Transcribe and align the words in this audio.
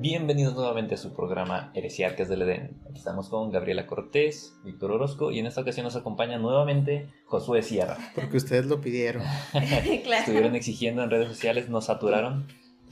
Bienvenidos 0.00 0.54
nuevamente 0.54 0.94
a 0.94 0.96
su 0.96 1.12
programa 1.12 1.72
Heresiarcas 1.74 2.28
del 2.28 2.42
Edén. 2.42 2.80
Aquí 2.88 2.98
estamos 2.98 3.28
con 3.28 3.50
Gabriela 3.50 3.84
Cortés, 3.88 4.56
Víctor 4.64 4.92
Orozco 4.92 5.32
y 5.32 5.40
en 5.40 5.46
esta 5.46 5.62
ocasión 5.62 5.82
nos 5.82 5.96
acompaña 5.96 6.38
nuevamente 6.38 7.10
Josué 7.26 7.62
Sierra. 7.62 7.96
Porque 8.14 8.36
ustedes 8.36 8.66
lo 8.66 8.80
pidieron. 8.80 9.24
claro. 9.52 10.20
Estuvieron 10.20 10.54
exigiendo 10.54 11.02
en 11.02 11.10
redes 11.10 11.26
sociales, 11.26 11.68
nos 11.68 11.86
saturaron, 11.86 12.46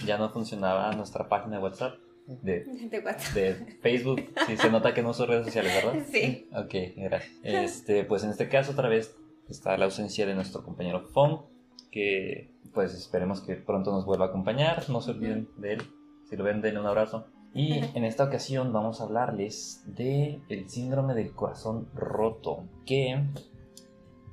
ya 0.04 0.18
no 0.18 0.30
funcionaba 0.30 0.90
nuestra 0.96 1.28
página 1.28 1.58
de 1.58 1.62
WhatsApp, 1.62 1.94
de, 2.26 2.64
De 2.90 2.98
WhatsApp. 2.98 3.34
de 3.34 3.54
Facebook. 3.80 4.24
Sí, 4.48 4.56
se 4.56 4.68
nota 4.68 4.92
que 4.92 5.02
no 5.02 5.10
uso 5.10 5.26
redes 5.26 5.46
sociales, 5.46 5.72
¿verdad? 5.76 6.02
Sí. 6.10 6.48
Ok, 6.56 6.74
gracias. 6.96 7.32
Este, 7.44 8.02
pues 8.02 8.24
en 8.24 8.30
este 8.30 8.48
caso 8.48 8.72
otra 8.72 8.88
vez 8.88 9.16
está 9.48 9.78
la 9.78 9.84
ausencia 9.84 10.26
de 10.26 10.34
nuestro 10.34 10.64
compañero 10.64 11.02
Fong, 11.12 11.42
que 11.92 12.50
pues 12.74 12.94
esperemos 12.94 13.40
que 13.42 13.54
pronto 13.54 13.92
nos 13.92 14.04
vuelva 14.04 14.26
a 14.26 14.28
acompañar, 14.28 14.90
no 14.90 15.00
se 15.00 15.12
olviden 15.12 15.48
de 15.56 15.74
él, 15.74 15.82
si 16.28 16.36
lo 16.36 16.44
ven 16.44 16.60
denle 16.60 16.80
un 16.80 16.86
abrazo. 16.86 17.26
Y 17.54 17.72
en 17.94 18.04
esta 18.04 18.24
ocasión 18.24 18.72
vamos 18.72 19.00
a 19.00 19.04
hablarles 19.04 19.82
de 19.86 20.40
el 20.48 20.68
síndrome 20.68 21.14
del 21.14 21.32
corazón 21.32 21.88
roto, 21.94 22.64
que 22.84 23.22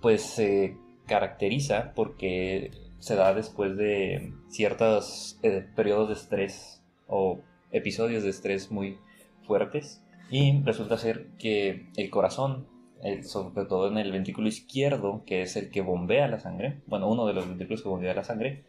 pues 0.01 0.21
se 0.23 0.75
caracteriza 1.07 1.93
porque 1.95 2.71
se 2.99 3.15
da 3.15 3.33
después 3.33 3.77
de 3.77 4.33
ciertos 4.49 5.39
eh, 5.43 5.65
periodos 5.75 6.09
de 6.09 6.13
estrés 6.15 6.83
o 7.07 7.39
episodios 7.71 8.23
de 8.23 8.29
estrés 8.29 8.71
muy 8.71 8.97
fuertes 9.45 10.03
y 10.29 10.61
resulta 10.63 10.97
ser 10.97 11.27
que 11.37 11.87
el 11.95 12.09
corazón, 12.09 12.67
el- 13.03 13.23
sobre 13.25 13.65
todo 13.65 13.87
en 13.89 13.97
el 13.97 14.11
ventrículo 14.11 14.47
izquierdo, 14.47 15.23
que 15.25 15.41
es 15.43 15.55
el 15.55 15.69
que 15.69 15.81
bombea 15.81 16.27
la 16.27 16.39
sangre, 16.39 16.81
bueno, 16.87 17.09
uno 17.09 17.25
de 17.25 17.33
los 17.33 17.47
ventrículos 17.47 17.83
que 17.83 17.89
bombea 17.89 18.13
la 18.13 18.23
sangre, 18.23 18.63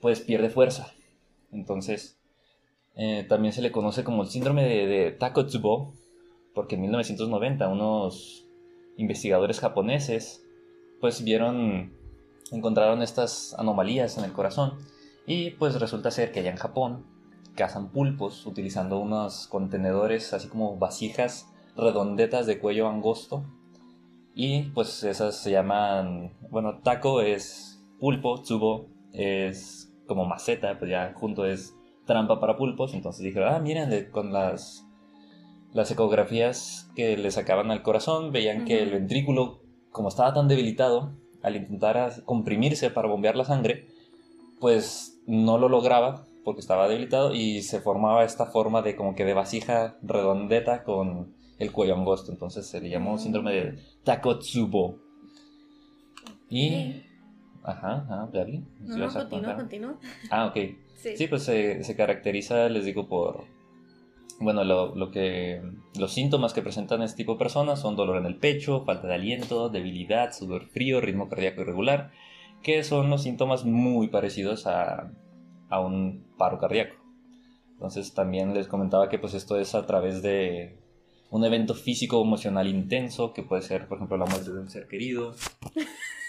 pues 0.00 0.20
pierde 0.20 0.48
fuerza. 0.50 0.92
Entonces, 1.50 2.17
eh, 2.98 3.24
también 3.28 3.52
se 3.52 3.62
le 3.62 3.70
conoce 3.70 4.02
como 4.02 4.24
el 4.24 4.28
síndrome 4.28 4.64
de, 4.64 4.86
de 4.86 5.10
Takotsubo, 5.12 5.94
porque 6.52 6.74
en 6.74 6.82
1990 6.82 7.68
unos 7.68 8.44
investigadores 8.96 9.60
japoneses 9.60 10.44
pues 11.00 11.22
vieron, 11.22 11.92
encontraron 12.50 13.00
estas 13.02 13.54
anomalías 13.56 14.18
en 14.18 14.24
el 14.24 14.32
corazón. 14.32 14.78
Y 15.26 15.50
pues 15.52 15.78
resulta 15.80 16.10
ser 16.10 16.32
que 16.32 16.40
allá 16.40 16.50
en 16.50 16.56
Japón 16.56 17.06
cazan 17.54 17.90
pulpos 17.90 18.46
utilizando 18.46 18.98
unos 18.98 19.46
contenedores 19.46 20.32
así 20.32 20.48
como 20.48 20.76
vasijas 20.76 21.46
redondetas 21.76 22.46
de 22.46 22.58
cuello 22.58 22.88
angosto. 22.88 23.44
Y 24.34 24.70
pues 24.70 25.04
esas 25.04 25.36
se 25.36 25.52
llaman, 25.52 26.36
bueno, 26.50 26.80
taco 26.82 27.20
es 27.20 27.80
pulpo, 28.00 28.42
tsubo 28.42 28.88
es 29.12 29.92
como 30.08 30.24
maceta, 30.24 30.78
pues 30.80 30.90
ya 30.90 31.12
junto 31.14 31.44
es 31.44 31.77
trampa 32.08 32.40
para 32.40 32.56
pulpos, 32.56 32.94
entonces 32.94 33.22
dijeron, 33.22 33.54
ah, 33.54 33.60
miren, 33.60 34.10
con 34.10 34.32
las, 34.32 34.84
las 35.72 35.90
ecografías 35.92 36.90
que 36.96 37.16
le 37.16 37.30
sacaban 37.30 37.70
al 37.70 37.82
corazón, 37.82 38.32
veían 38.32 38.64
que 38.64 38.82
el 38.82 38.90
ventrículo, 38.90 39.60
como 39.92 40.08
estaba 40.08 40.34
tan 40.34 40.48
debilitado, 40.48 41.12
al 41.42 41.54
intentar 41.54 42.24
comprimirse 42.24 42.90
para 42.90 43.06
bombear 43.06 43.36
la 43.36 43.44
sangre, 43.44 43.86
pues 44.58 45.20
no 45.26 45.58
lo 45.58 45.68
lograba 45.68 46.24
porque 46.44 46.60
estaba 46.60 46.88
debilitado 46.88 47.34
y 47.34 47.62
se 47.62 47.80
formaba 47.80 48.24
esta 48.24 48.46
forma 48.46 48.80
de 48.82 48.96
como 48.96 49.14
que 49.14 49.24
de 49.24 49.34
vasija 49.34 49.98
redondeta 50.02 50.82
con 50.82 51.34
el 51.58 51.72
cuello 51.72 51.94
angosto, 51.94 52.32
entonces 52.32 52.66
se 52.66 52.80
le 52.80 52.88
llamó 52.88 53.14
Mm. 53.14 53.18
síndrome 53.18 53.52
de 53.52 53.78
Takotsubo. 54.04 54.96
Y... 56.48 57.02
Ajá, 57.62 57.96
ajá, 58.08 58.28
Gaby, 58.32 58.64
No, 58.80 58.94
¿sí 58.94 59.00
no, 59.00 59.12
continúa, 59.12 59.56
continúa. 59.56 59.98
Ah, 60.30 60.46
ok. 60.46 60.56
Sí. 60.98 61.26
Pues 61.28 61.44
se, 61.44 61.84
se 61.84 61.96
caracteriza, 61.96 62.68
les 62.68 62.84
digo, 62.84 63.08
por... 63.08 63.44
Bueno, 64.40 64.64
lo, 64.64 64.94
lo 64.94 65.10
que... 65.10 65.62
Los 65.98 66.12
síntomas 66.12 66.52
que 66.52 66.62
presentan 66.62 67.02
este 67.02 67.18
tipo 67.18 67.34
de 67.34 67.38
personas 67.38 67.80
son 67.80 67.96
dolor 67.96 68.16
en 68.18 68.26
el 68.26 68.36
pecho, 68.36 68.84
falta 68.84 69.06
de 69.06 69.14
aliento, 69.14 69.68
debilidad, 69.68 70.32
sudor 70.32 70.66
frío, 70.66 71.00
ritmo 71.00 71.28
cardíaco 71.28 71.62
irregular, 71.62 72.10
que 72.62 72.82
son 72.82 73.10
los 73.10 73.22
síntomas 73.22 73.64
muy 73.64 74.08
parecidos 74.08 74.66
a, 74.66 75.12
a 75.68 75.80
un 75.80 76.26
paro 76.36 76.58
cardíaco. 76.58 76.96
Entonces 77.72 78.12
también 78.12 78.54
les 78.54 78.66
comentaba 78.66 79.08
que 79.08 79.20
pues 79.20 79.34
esto 79.34 79.56
es 79.56 79.76
a 79.76 79.86
través 79.86 80.20
de 80.22 80.76
un 81.30 81.44
evento 81.44 81.74
físico 81.74 82.18
o 82.18 82.24
emocional 82.24 82.66
intenso, 82.66 83.32
que 83.32 83.42
puede 83.42 83.62
ser, 83.62 83.86
por 83.86 83.98
ejemplo, 83.98 84.16
la 84.16 84.26
muerte 84.26 84.50
de 84.50 84.58
un 84.58 84.68
ser 84.68 84.88
querido. 84.88 85.34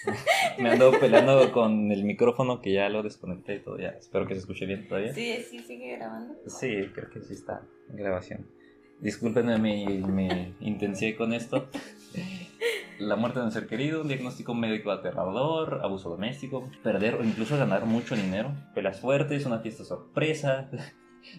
Me 0.60 0.72
ando 0.72 0.92
peleando 1.00 1.52
con 1.52 1.92
el 1.92 2.04
micrófono 2.04 2.62
que 2.62 2.74
ya 2.74 2.90
lo 2.90 3.04
desconecté 3.04 3.56
y 3.56 3.60
todo, 3.60 3.78
ya 3.78 3.90
espero 3.90 4.28
que 4.28 4.34
se 4.36 4.42
escuche 4.42 4.66
bien 4.66 4.88
todavía. 4.88 5.14
Sí, 5.14 5.38
sí, 5.50 5.60
sigue 5.60 5.98
grabando. 5.98 6.36
Sí, 6.48 6.90
creo 6.94 7.10
que 7.10 7.22
sí 7.22 7.34
está 7.34 7.62
en 7.90 7.98
grabación. 7.98 8.48
Discúlpenme 9.00 9.58
mi, 9.58 9.86
mi 9.86 10.56
intensidad 10.60 11.18
con 11.18 11.34
esto. 11.34 11.70
La 13.00 13.16
muerte 13.16 13.40
de 13.40 13.46
un 13.46 13.52
ser 13.52 13.68
querido, 13.68 14.02
un 14.02 14.10
diagnóstico 14.10 14.54
médico 14.54 14.92
aterrador, 14.92 15.80
abuso 15.84 16.10
doméstico, 16.10 16.70
perder 16.84 17.16
o 17.16 17.24
incluso 17.24 17.58
ganar 17.58 17.86
mucho 17.86 18.16
dinero, 18.16 18.52
pelas 18.76 19.00
fuertes, 19.00 19.46
una 19.46 19.60
fiesta 19.60 19.86
sorpresa. 19.86 20.70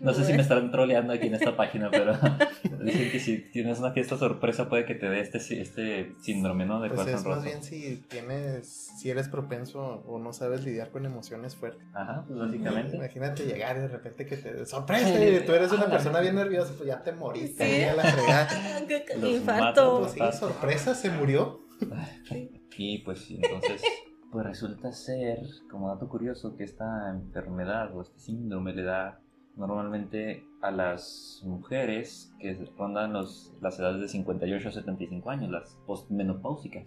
No 0.00 0.14
sé 0.14 0.24
si 0.24 0.32
me 0.32 0.42
estarán 0.42 0.70
troleando 0.70 1.12
aquí 1.12 1.26
en 1.26 1.34
esta 1.34 1.56
página, 1.56 1.90
pero 1.90 2.12
dicen 2.84 3.10
que 3.10 3.20
si 3.20 3.38
tienes 3.50 3.78
una 3.78 3.92
fiesta 3.92 4.16
sorpresa 4.16 4.68
puede 4.68 4.84
que 4.86 4.94
te 4.94 5.08
dé 5.08 5.20
este, 5.20 5.38
este 5.60 6.14
síndrome, 6.22 6.66
¿no? 6.66 6.80
De 6.80 6.88
Pues 6.88 7.00
corazón 7.00 7.18
es 7.32 7.36
más 7.36 7.44
bien 7.44 7.62
si 7.62 7.96
tienes, 8.08 8.66
si 8.98 9.10
eres 9.10 9.28
propenso 9.28 10.02
o 10.06 10.18
no 10.18 10.32
sabes 10.32 10.64
lidiar 10.64 10.90
con 10.90 11.04
emociones 11.06 11.56
fuertes. 11.56 11.86
Ajá, 11.94 12.24
pues 12.26 12.38
básicamente. 12.38 12.96
Imagínate 12.96 13.44
llegar 13.44 13.76
y 13.76 13.80
de 13.80 13.88
repente 13.88 14.26
que 14.26 14.36
te 14.36 14.64
sorpresa 14.66 15.08
y 15.24 15.44
tú 15.44 15.52
eres 15.52 15.72
una 15.72 15.84
Ah, 15.84 15.90
persona 15.90 16.20
bien 16.20 16.34
nerviosa, 16.36 16.72
pues 16.76 16.86
ya 16.88 17.02
te 17.02 17.12
moriste 17.12 17.64
Sí. 17.64 17.70
ahí 17.72 17.82
a 17.84 17.94
la 17.94 18.02
fregada. 18.04 18.48
Infarto. 19.28 20.00
Pues 20.00 20.12
sí, 20.12 20.38
sorpresa, 20.38 20.94
se 20.94 21.10
murió. 21.10 21.60
Y 22.76 22.98
pues 23.04 23.20
sí, 23.20 23.38
entonces, 23.42 23.82
pues 24.30 24.46
resulta 24.46 24.92
ser, 24.92 25.38
como 25.70 25.88
dato 25.88 26.08
curioso, 26.08 26.56
que 26.56 26.64
esta 26.64 27.10
enfermedad 27.10 27.94
o 27.96 28.02
este 28.02 28.18
síndrome 28.20 28.72
le 28.74 28.82
da 28.84 29.20
normalmente 29.56 30.44
a 30.62 30.70
las 30.70 31.42
mujeres 31.44 32.34
que 32.38 32.54
rondan 32.76 33.12
los, 33.12 33.54
las 33.60 33.78
edades 33.78 34.00
de 34.00 34.08
58 34.08 34.68
a 34.68 34.72
75 34.72 35.30
años, 35.30 35.50
las 35.50 35.78
postmenopáusicas. 35.86 36.84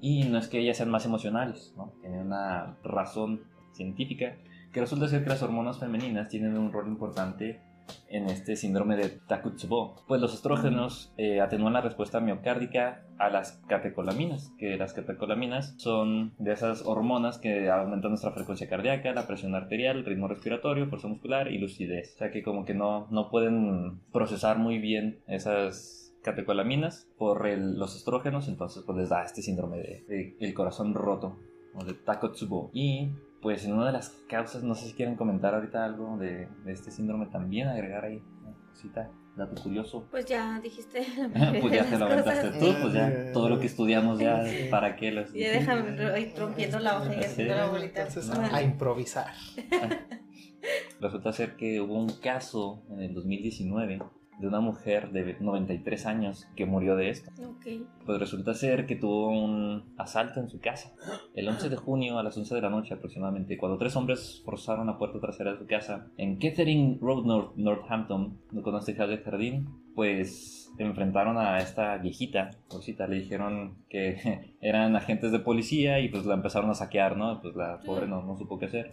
Y 0.00 0.24
no 0.24 0.38
es 0.38 0.48
que 0.48 0.58
ellas 0.58 0.76
sean 0.76 0.90
más 0.90 1.06
emocionales, 1.06 1.74
¿no? 1.76 1.92
Tienen 2.00 2.26
una 2.26 2.76
razón 2.82 3.42
científica 3.72 4.36
que 4.72 4.80
resulta 4.80 5.08
ser 5.08 5.22
que 5.22 5.30
las 5.30 5.42
hormonas 5.42 5.78
femeninas 5.78 6.28
tienen 6.28 6.58
un 6.58 6.72
rol 6.72 6.88
importante 6.88 7.60
en 8.08 8.26
este 8.26 8.56
síndrome 8.56 8.96
de 8.96 9.08
Takotsubo. 9.08 9.96
Pues 10.06 10.20
los 10.20 10.34
estrógenos 10.34 11.12
eh, 11.16 11.40
atenúan 11.40 11.72
la 11.72 11.80
respuesta 11.80 12.20
miocárdica 12.20 13.06
a 13.18 13.28
las 13.28 13.62
catecolaminas, 13.68 14.52
que 14.58 14.76
las 14.76 14.92
catecolaminas 14.92 15.74
son 15.78 16.34
de 16.38 16.52
esas 16.52 16.84
hormonas 16.86 17.38
que 17.38 17.70
aumentan 17.70 18.10
nuestra 18.10 18.32
frecuencia 18.32 18.68
cardíaca, 18.68 19.12
la 19.12 19.26
presión 19.26 19.54
arterial, 19.54 19.98
el 19.98 20.04
ritmo 20.04 20.28
respiratorio, 20.28 20.88
fuerza 20.88 21.08
muscular 21.08 21.50
y 21.50 21.58
lucidez. 21.58 22.14
O 22.14 22.18
sea 22.18 22.30
que 22.30 22.42
como 22.42 22.64
que 22.64 22.74
no, 22.74 23.08
no 23.10 23.30
pueden 23.30 24.00
procesar 24.12 24.58
muy 24.58 24.78
bien 24.78 25.20
esas 25.26 26.14
catecolaminas 26.22 27.08
por 27.18 27.46
los 27.46 27.96
estrógenos, 27.96 28.48
entonces 28.48 28.82
pues 28.86 28.96
les 28.96 29.08
da 29.10 29.24
este 29.24 29.42
síndrome 29.42 29.76
de, 29.78 30.04
de 30.08 30.36
el 30.40 30.54
corazón 30.54 30.94
roto 30.94 31.38
o 31.74 31.84
de 31.84 31.94
Takotsubo. 31.94 32.70
Y 32.72 33.10
pues 33.44 33.62
en 33.66 33.74
una 33.74 33.88
de 33.88 33.92
las 33.92 34.08
causas, 34.26 34.62
no 34.62 34.74
sé 34.74 34.86
si 34.86 34.94
quieren 34.94 35.16
comentar 35.16 35.54
ahorita 35.54 35.84
algo 35.84 36.16
de, 36.16 36.48
de 36.64 36.72
este 36.72 36.90
síndrome 36.90 37.26
también, 37.26 37.68
agregar 37.68 38.06
ahí 38.06 38.22
una 38.42 38.56
cosita, 38.70 39.10
dato 39.36 39.62
curioso. 39.62 40.08
Pues 40.10 40.24
ya 40.24 40.58
dijiste. 40.62 41.06
pues 41.60 41.74
ya 41.74 41.84
te 41.84 41.98
lo 41.98 42.06
aventaste 42.06 42.58
tú, 42.58 42.74
pues 42.80 42.94
ya 42.94 43.32
todo 43.34 43.50
lo 43.50 43.58
que 43.58 43.66
estudiamos 43.66 44.18
ya, 44.18 44.46
Sí. 44.46 44.68
¿para 44.70 44.96
qué 44.96 45.12
los 45.12 45.30
Ya 45.34 45.50
déjame 45.50 46.02
ahí 46.06 46.32
rompiendo 46.34 46.78
la 46.78 46.96
hoja 46.96 47.14
y 47.16 47.18
haciendo 47.22 47.54
la 47.54 47.66
bolita. 47.66 48.06
Entonces, 48.06 48.30
a 48.34 48.62
improvisar. 48.62 49.34
Resulta 50.98 51.30
ser 51.34 51.56
que 51.56 51.82
hubo 51.82 51.98
un 51.98 52.08
caso 52.20 52.82
en 52.88 53.00
el 53.02 53.12
2019 53.12 54.00
de 54.38 54.48
una 54.48 54.60
mujer 54.60 55.10
de 55.12 55.36
93 55.40 56.06
años 56.06 56.46
que 56.56 56.66
murió 56.66 56.96
de 56.96 57.10
esto. 57.10 57.30
Ok. 57.48 57.66
Pues 58.04 58.18
resulta 58.18 58.52
ser 58.54 58.86
que 58.86 58.96
tuvo 58.96 59.28
un 59.28 59.94
asalto 59.96 60.40
en 60.40 60.48
su 60.48 60.60
casa. 60.60 60.92
El 61.34 61.48
11 61.48 61.68
de 61.68 61.76
junio 61.76 62.18
a 62.18 62.22
las 62.22 62.36
11 62.36 62.54
de 62.54 62.60
la 62.60 62.70
noche 62.70 62.94
aproximadamente, 62.94 63.56
cuando 63.56 63.78
tres 63.78 63.94
hombres 63.96 64.42
forzaron 64.44 64.86
la 64.88 64.98
puerta 64.98 65.20
trasera 65.20 65.52
de 65.52 65.58
su 65.58 65.66
casa 65.66 66.08
en 66.16 66.38
Kettering 66.38 66.98
Road, 67.00 67.24
North, 67.24 67.56
Northampton, 67.56 68.38
con 68.62 68.76
este 68.76 68.94
de 68.94 69.18
jardín, 69.18 69.68
pues 69.94 70.72
enfrentaron 70.78 71.38
a 71.38 71.58
esta 71.58 71.96
viejita, 71.98 72.50
pobrecita, 72.68 73.06
le 73.06 73.16
dijeron 73.20 73.76
que 73.88 74.56
eran 74.60 74.96
agentes 74.96 75.30
de 75.30 75.38
policía 75.38 76.00
y 76.00 76.08
pues 76.08 76.26
la 76.26 76.34
empezaron 76.34 76.70
a 76.70 76.74
saquear, 76.74 77.16
¿no? 77.16 77.40
Pues 77.40 77.54
la 77.54 77.78
pobre 77.86 78.08
no, 78.08 78.22
no 78.22 78.36
supo 78.36 78.58
qué 78.58 78.66
hacer. 78.66 78.92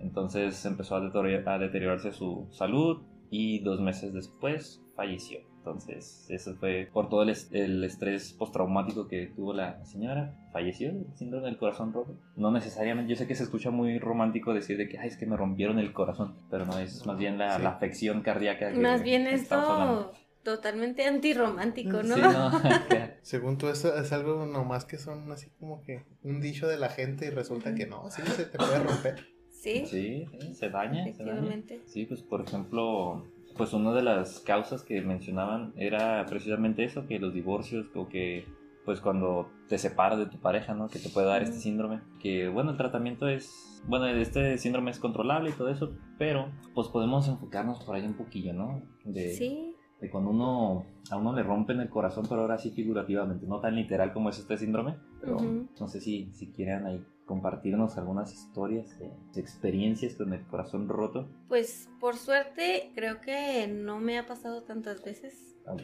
Entonces 0.00 0.64
empezó 0.64 0.96
a 0.96 1.00
deterior- 1.00 1.48
a 1.48 1.58
deteriorarse 1.58 2.12
su 2.12 2.46
salud 2.50 3.02
y 3.30 3.60
dos 3.60 3.80
meses 3.80 4.12
después 4.12 4.82
falleció. 4.96 5.40
Entonces, 5.58 6.26
eso 6.30 6.54
fue 6.56 6.88
por 6.92 7.08
todo 7.10 7.22
el, 7.24 7.28
es- 7.28 7.50
el 7.52 7.84
estrés 7.84 8.32
postraumático 8.32 9.06
que 9.06 9.26
tuvo 9.26 9.52
la 9.52 9.84
señora. 9.84 10.34
Falleció 10.52 10.88
del 10.94 11.06
síndrome 11.14 11.46
del 11.46 11.58
corazón 11.58 11.92
roto. 11.92 12.16
No 12.36 12.50
necesariamente, 12.50 13.10
yo 13.10 13.16
sé 13.16 13.26
que 13.26 13.34
se 13.34 13.42
escucha 13.42 13.70
muy 13.70 13.98
romántico 13.98 14.54
decir 14.54 14.78
de 14.78 14.88
que, 14.88 14.98
ay, 14.98 15.08
es 15.08 15.16
que 15.18 15.26
me 15.26 15.36
rompieron 15.36 15.78
el 15.78 15.92
corazón. 15.92 16.36
Pero 16.50 16.64
no, 16.64 16.78
es 16.78 17.04
más 17.04 17.18
bien 17.18 17.36
la, 17.36 17.56
Sí. 17.58 17.62
la 17.62 17.70
afección 17.70 18.22
cardíaca. 18.22 18.72
que 18.72 18.78
Más 18.78 19.02
bien 19.02 19.26
esto 19.26 20.12
totalmente 20.42 21.04
antirromántico, 21.06 22.02
¿no? 22.02 22.14
Sí, 22.14 22.20
no, 22.22 22.50
Según 23.22 23.58
tú, 23.58 23.68
eso 23.68 23.94
es 23.94 24.10
algo 24.12 24.46
nomás 24.46 24.86
que 24.86 24.96
son 24.96 25.30
así 25.30 25.50
como 25.60 25.82
que 25.82 26.04
un 26.22 26.40
dicho 26.40 26.66
de 26.66 26.78
la 26.78 26.88
gente 26.88 27.26
y 27.26 27.30
resulta 27.30 27.74
que 27.74 27.86
no, 27.86 28.10
sí, 28.10 28.22
se 28.22 28.46
te 28.46 28.56
puede 28.56 28.78
romper. 28.78 29.26
Sí, 29.58 29.84
sí, 29.86 30.24
sí, 30.40 30.54
se 30.54 30.70
daña, 30.70 31.04
se 31.04 31.10
daña. 31.10 31.10
efectivamente. 31.10 31.80
Sí, 31.86 32.06
pues 32.06 32.22
por 32.22 32.42
ejemplo, 32.42 33.24
pues 33.56 33.72
una 33.72 33.92
de 33.92 34.02
las 34.02 34.38
causas 34.40 34.84
que 34.84 35.02
mencionaban 35.02 35.72
era 35.76 36.24
precisamente 36.26 36.84
eso, 36.84 37.06
que 37.06 37.18
los 37.18 37.34
divorcios 37.34 37.86
o 37.96 38.08
que 38.08 38.44
pues 38.84 39.00
cuando 39.00 39.50
te 39.68 39.76
separas 39.76 40.18
de 40.18 40.26
tu 40.26 40.38
pareja, 40.38 40.74
¿no? 40.74 40.88
Que 40.88 40.98
te 41.00 41.10
puede 41.10 41.26
dar 41.26 41.42
este 41.42 41.58
síndrome. 41.58 42.00
Que 42.22 42.48
bueno, 42.48 42.70
el 42.70 42.76
tratamiento 42.76 43.28
es, 43.28 43.82
bueno, 43.86 44.06
este 44.06 44.56
síndrome 44.58 44.92
es 44.92 44.98
controlable 44.98 45.50
y 45.50 45.54
todo 45.54 45.68
eso, 45.68 45.92
pero 46.18 46.50
pues 46.72 46.88
podemos 46.88 47.28
enfocarnos 47.28 47.82
por 47.84 47.96
ahí 47.96 48.06
un 48.06 48.14
poquillo, 48.14 48.54
¿no? 48.54 48.80
De, 49.04 49.34
Sí, 49.34 49.74
de 50.00 50.08
cuando 50.08 50.30
uno, 50.30 50.86
a 51.10 51.16
uno 51.16 51.34
le 51.34 51.42
rompen 51.42 51.80
el 51.80 51.90
corazón, 51.90 52.26
pero 52.28 52.42
ahora 52.42 52.58
sí 52.58 52.70
figurativamente, 52.70 53.46
no 53.46 53.60
tan 53.60 53.74
literal 53.74 54.12
como 54.12 54.30
es 54.30 54.38
este 54.38 54.56
síndrome, 54.56 54.94
pero 55.20 55.36
Ujú. 55.36 55.66
no 55.80 55.88
sé 55.88 56.00
si, 56.00 56.30
si 56.32 56.46
quieran 56.52 56.86
ahí 56.86 57.04
compartirnos 57.28 57.98
algunas 57.98 58.32
historias 58.32 58.98
de, 58.98 59.12
experiencias 59.36 60.16
con 60.16 60.32
el 60.32 60.44
corazón 60.46 60.88
roto. 60.88 61.28
pues 61.46 61.88
por 62.00 62.16
suerte 62.16 62.90
creo 62.94 63.20
que 63.20 63.68
no 63.68 64.00
me 64.00 64.18
ha 64.18 64.26
pasado 64.26 64.64
tantas 64.64 65.04
veces. 65.04 65.56
Ok, 65.66 65.82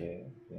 ok. 0.51 0.57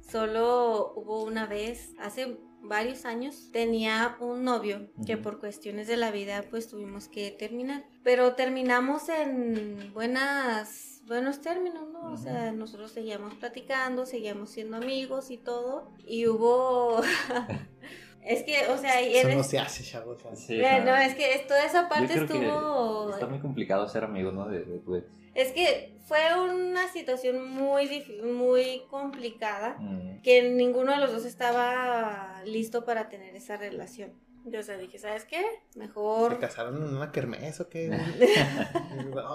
Solo 0.00 0.94
hubo 0.94 1.24
una 1.24 1.46
vez, 1.46 1.94
hace 1.98 2.38
varios 2.62 3.04
años, 3.04 3.50
tenía 3.52 4.16
un 4.20 4.44
novio 4.44 4.90
que 5.06 5.16
por 5.16 5.40
cuestiones 5.40 5.88
de 5.88 5.96
la 5.96 6.10
vida 6.10 6.44
pues 6.48 6.68
tuvimos 6.68 7.08
que 7.08 7.30
terminar. 7.30 7.84
Pero 8.02 8.34
terminamos 8.34 9.08
en 9.08 9.92
buenas, 9.92 11.02
buenos 11.06 11.40
términos, 11.40 11.88
¿no? 11.92 12.12
O 12.12 12.16
sea, 12.16 12.52
nosotros 12.52 12.92
seguíamos 12.92 13.34
platicando, 13.34 14.06
seguíamos 14.06 14.50
siendo 14.50 14.76
amigos 14.76 15.30
y 15.30 15.38
todo. 15.38 15.92
Y 16.06 16.26
hubo... 16.26 17.00
es 18.24 18.42
que, 18.42 18.66
o 18.68 18.76
sea, 18.78 19.00
Eso 19.00 19.28
no 19.28 19.32
eres... 19.34 19.46
se 19.46 19.58
hace, 19.58 19.82
chavos. 19.84 20.18
Sí, 20.34 20.58
no, 20.58 20.84
no, 20.84 20.96
es 20.96 21.14
que 21.14 21.34
es- 21.34 21.46
toda 21.46 21.64
esa 21.64 21.82
yo 21.82 21.88
parte 21.88 22.14
que 22.14 22.20
estuvo... 22.20 23.10
Está 23.12 23.26
muy 23.26 23.38
complicado 23.40 23.88
ser 23.88 24.04
amigo, 24.04 24.32
¿no? 24.32 24.48
De, 24.48 24.60
de 24.64 24.78
tu 24.78 24.96
ex. 24.96 25.06
Es 25.34 25.52
que 25.52 25.94
fue 26.06 26.18
una 26.40 26.88
situación 26.88 27.48
muy, 27.48 28.04
muy 28.24 28.82
complicada 28.90 29.76
Mm, 29.78 30.22
que 30.22 30.42
ninguno 30.50 30.92
de 30.92 30.98
los 30.98 31.12
dos 31.12 31.24
estaba 31.24 32.42
listo 32.44 32.84
para 32.84 33.08
tener 33.08 33.36
esa 33.36 33.56
relación. 33.56 34.12
Yo, 34.46 34.60
o 34.60 34.62
sea, 34.62 34.76
dije, 34.78 34.98
¿sabes 34.98 35.24
qué? 35.26 35.42
¿Se 35.70 35.78
Mejor... 35.78 36.38
casaron 36.38 36.76
en 36.76 36.96
una 36.96 37.12
kermés 37.12 37.60
o 37.60 37.68
qué? 37.68 37.90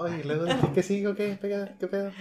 Ay, 0.03 0.21
y 0.21 0.23
luego, 0.23 0.45
¿qué 0.73 0.83
sigo? 0.83 1.15
¿Qué, 1.15 1.37
pega- 1.39 1.77
qué 1.79 1.87
pedo? 1.87 2.11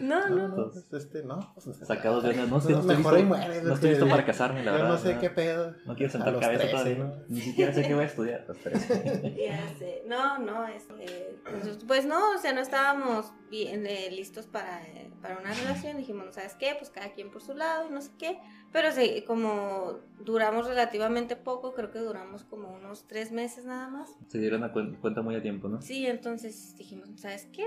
No, 0.00 0.28
no. 0.28 0.48
No, 0.48 0.70
pues, 0.72 0.84
este, 0.92 1.22
no. 1.22 1.54
Pues, 1.54 1.76
Sacados 1.86 2.22
de 2.24 2.30
onda. 2.30 2.46
No, 2.46 2.58
no, 2.58 2.82
mejor 2.82 3.14
ahí 3.14 3.22
listo, 3.22 3.36
mueres, 3.36 3.62
no 3.62 3.74
estoy 3.74 3.90
listo 3.90 4.08
para 4.08 4.24
casarme, 4.26 4.64
la 4.64 4.72
Yo 4.72 4.78
verdad. 4.78 4.88
no 4.88 4.98
sé 4.98 5.18
qué 5.20 5.30
pedo. 5.30 5.74
No 5.86 5.94
quiero 5.94 6.10
sentar 6.12 6.32
los 6.32 6.40
cabeza 6.40 6.62
13, 6.62 6.72
todavía. 6.72 7.04
¿no? 7.04 7.14
Ni 7.28 7.40
siquiera 7.40 7.72
sé 7.72 7.82
qué 7.82 7.94
voy 7.94 8.04
a 8.04 8.06
estudiar. 8.06 8.44
Los 8.48 8.58
tres. 8.58 8.88
Ya 9.36 9.68
sé. 9.78 10.02
No, 10.06 10.38
no, 10.38 10.66
este, 10.68 11.38
pues, 11.44 11.78
pues 11.86 12.04
no, 12.06 12.32
o 12.34 12.38
sea, 12.38 12.52
no 12.52 12.60
estábamos 12.60 13.32
bien 13.50 13.86
eh, 13.86 14.10
listos 14.10 14.46
para, 14.46 14.82
eh, 14.84 15.10
para 15.22 15.38
una 15.38 15.52
relación. 15.52 15.96
Dijimos, 15.96 16.34
¿sabes 16.34 16.54
qué? 16.54 16.74
Pues 16.78 16.90
cada 16.90 17.12
quien 17.12 17.30
por 17.30 17.42
su 17.42 17.54
lado, 17.54 17.88
no 17.90 18.00
sé 18.00 18.10
qué. 18.18 18.38
Pero 18.72 18.90
sí, 18.90 19.22
como 19.26 19.98
duramos 20.20 20.66
relativamente 20.66 21.36
poco, 21.36 21.74
creo 21.74 21.90
que 21.92 22.00
duramos 22.00 22.23
como 22.44 22.72
unos 22.74 23.06
tres 23.06 23.30
meses 23.30 23.64
nada 23.66 23.88
más. 23.88 24.10
Se 24.28 24.38
dieron 24.38 24.64
a 24.64 24.72
cuen- 24.72 24.98
cuenta 25.00 25.20
muy 25.22 25.34
a 25.36 25.42
tiempo, 25.42 25.68
¿no? 25.68 25.82
Sí, 25.82 26.06
entonces 26.06 26.74
dijimos, 26.76 27.08
¿sabes 27.16 27.46
qué? 27.52 27.64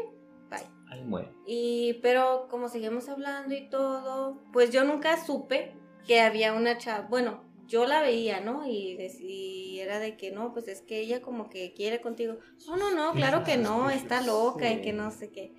Bye. 0.49 1.03
Muere. 1.05 1.29
Y, 1.45 1.99
pero 2.01 2.47
como 2.49 2.69
seguimos 2.69 3.07
hablando 3.09 3.53
y 3.53 3.69
todo, 3.69 4.41
pues 4.53 4.71
yo 4.71 4.83
nunca 4.83 5.23
supe 5.23 5.73
que 6.05 6.21
había 6.21 6.53
una 6.53 6.77
chava, 6.77 7.05
bueno, 7.07 7.43
yo 7.67 7.85
la 7.85 8.01
veía, 8.01 8.39
¿no? 8.39 8.65
Y, 8.65 8.97
y 9.19 9.79
era 9.79 9.99
de 9.99 10.15
que 10.15 10.31
no, 10.31 10.53
pues 10.53 10.69
es 10.69 10.81
que 10.81 10.99
ella 11.01 11.21
como 11.21 11.49
que 11.49 11.73
quiere 11.73 11.99
contigo. 11.99 12.37
No, 12.65 12.77
no, 12.77 12.95
no, 12.95 13.11
claro 13.13 13.43
que 13.43 13.57
no, 13.57 13.89
está 13.89 14.21
loca 14.21 14.71
y 14.71 14.81
que 14.81 14.93
no 14.93 15.11
sé 15.11 15.29
qué. 15.31 15.53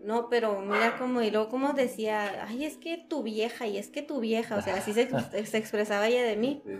No, 0.00 0.28
pero 0.28 0.60
mira 0.60 0.96
como, 0.96 1.22
y 1.22 1.30
luego 1.30 1.48
como 1.48 1.72
decía, 1.72 2.44
ay, 2.46 2.64
es 2.64 2.76
que 2.76 2.98
tu 2.98 3.22
vieja, 3.24 3.66
y 3.66 3.78
es 3.78 3.88
que 3.88 4.00
tu 4.00 4.20
vieja, 4.20 4.56
o 4.56 4.62
sea, 4.62 4.76
así 4.76 4.92
se, 4.92 5.08
se 5.46 5.58
expresaba 5.58 6.06
ella 6.06 6.22
de 6.22 6.36
mí. 6.36 6.62
Sí. 6.64 6.72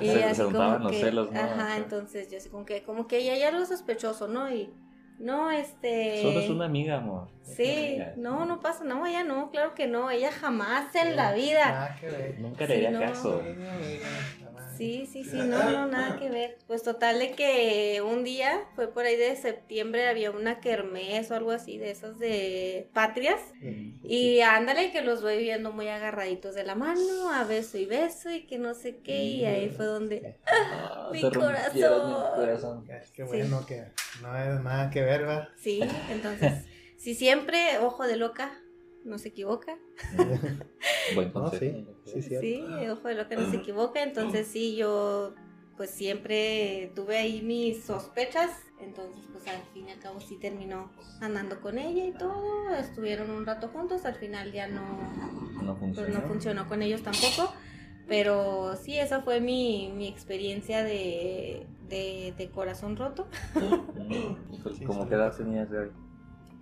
Y 0.00 0.08
Se- 0.08 0.24
así 0.24 0.34
se 0.36 0.44
como 0.44 0.78
los 0.78 0.90
que, 0.92 1.00
celos, 1.00 1.30
¿no? 1.30 1.38
ajá, 1.40 1.76
entonces 1.76 2.30
yo 2.30 2.38
así 2.38 2.48
como 2.48 2.64
que, 2.64 2.82
como 2.82 3.06
que 3.06 3.18
ella 3.18 3.36
ya 3.36 3.50
lo 3.50 3.64
sospechoso, 3.66 4.28
¿no? 4.28 4.50
Y, 4.52 4.72
no, 5.18 5.50
este... 5.52 6.22
Solo 6.22 6.40
es 6.40 6.50
una 6.50 6.64
amiga, 6.64 6.96
amor. 6.96 7.28
Sí, 7.42 7.96
amiga. 8.00 8.14
no, 8.16 8.46
no 8.46 8.58
pasa, 8.60 8.82
no, 8.82 9.06
ella 9.06 9.22
no, 9.24 9.50
claro 9.50 9.74
que 9.74 9.86
no, 9.86 10.10
ella 10.10 10.32
jamás 10.32 10.92
en 10.96 11.14
la 11.16 11.32
vida. 11.32 11.66
Nada 11.70 11.96
que 12.00 12.06
ver. 12.06 12.40
Nunca 12.40 12.66
Sí, 12.66 12.72
le 12.72 12.86
haría 12.88 12.90
no. 12.90 13.00
caso. 13.00 13.40
Sí, 14.76 15.00
mi. 15.00 15.06
Sí, 15.06 15.24
sí, 15.24 15.30
sí, 15.30 15.36
no, 15.38 15.70
no, 15.70 15.86
nada 15.86 16.16
que 16.20 16.30
ver. 16.30 16.58
Pues 16.66 16.82
total 16.82 17.18
de 17.18 17.32
que 17.32 18.02
un 18.02 18.24
día, 18.24 18.60
fue 18.74 18.88
por 18.92 19.04
ahí 19.04 19.16
de 19.16 19.34
septiembre, 19.36 20.08
había 20.08 20.30
una 20.30 20.60
kermés 20.60 21.30
o 21.30 21.34
algo 21.34 21.50
así 21.50 21.78
de 21.78 21.90
esas 21.90 22.18
de 22.18 22.88
patrias. 22.92 23.40
Y 24.02 24.40
ándale 24.40 24.92
que 24.92 25.02
los 25.02 25.22
voy 25.22 25.38
viendo 25.38 25.72
muy 25.72 25.88
agarraditos 25.88 26.54
de 26.54 26.64
la 26.64 26.74
mano, 26.74 27.30
a 27.32 27.44
beso 27.44 27.78
y 27.78 27.86
beso 27.86 28.30
y 28.30 28.46
que 28.46 28.58
no 28.58 28.74
sé 28.74 28.98
qué, 28.98 29.24
y 29.24 29.44
ahí 29.44 29.70
fue 29.70 29.86
donde... 29.86 30.36
Ah, 30.46 31.08
Mi 31.12 31.20
te 31.20 31.30
rompieron 31.30 31.52
corazón. 32.02 32.24
el 32.26 32.46
corazón. 32.46 32.90
Es 32.90 33.10
que 33.10 33.22
bueno 33.24 33.64
que 33.66 33.84
no 34.22 34.32
hay 34.32 34.48
nada 34.62 34.90
que 34.90 35.02
ver. 35.02 35.24
Sí, 35.56 35.80
entonces, 36.10 36.64
si 36.98 37.14
siempre, 37.14 37.78
ojo 37.78 38.06
de 38.06 38.16
loca, 38.16 38.52
no 39.04 39.18
se 39.18 39.28
equivoca. 39.28 39.76
Buen 41.14 41.28
No, 41.28 41.32
consejo. 41.34 41.76
sí, 42.04 42.22
sí, 42.22 42.22
cierto. 42.22 42.40
Sí, 42.40 42.88
ojo 42.90 43.08
de 43.08 43.14
loca 43.14 43.36
no 43.36 43.50
se 43.50 43.56
equivoca, 43.56 44.02
entonces 44.02 44.46
sí, 44.46 44.76
yo 44.76 45.34
pues 45.76 45.90
siempre 45.90 46.92
tuve 46.94 47.16
ahí 47.16 47.42
mis 47.42 47.82
sospechas, 47.84 48.50
entonces 48.80 49.24
pues 49.32 49.46
al 49.48 49.60
fin 49.72 49.88
y 49.88 49.90
al 49.90 49.98
cabo 49.98 50.20
sí 50.20 50.38
terminó 50.38 50.90
andando 51.20 51.60
con 51.60 51.78
ella 51.78 52.06
y 52.06 52.12
todo, 52.12 52.70
estuvieron 52.78 53.30
un 53.30 53.44
rato 53.44 53.68
juntos, 53.68 54.04
al 54.04 54.14
final 54.14 54.52
ya 54.52 54.68
no, 54.68 54.82
No 55.64 55.74
pues 55.76 55.80
funciona. 55.80 56.20
no 56.20 56.26
funcionó 56.28 56.68
con 56.68 56.80
ellos 56.82 57.02
tampoco, 57.02 57.52
pero 58.06 58.76
sí, 58.76 58.96
esa 58.98 59.22
fue 59.22 59.40
mi, 59.40 59.92
mi 59.96 60.06
experiencia 60.06 60.84
de, 60.84 61.66
de, 61.88 62.34
de 62.38 62.50
corazón 62.50 62.96
roto. 62.96 63.26
Sí, 64.78 64.84
¿Cómo 64.86 65.08
qué 65.08 65.14
edad 65.16 65.36
tenías, 65.36 65.70
Gaby? 65.70 65.90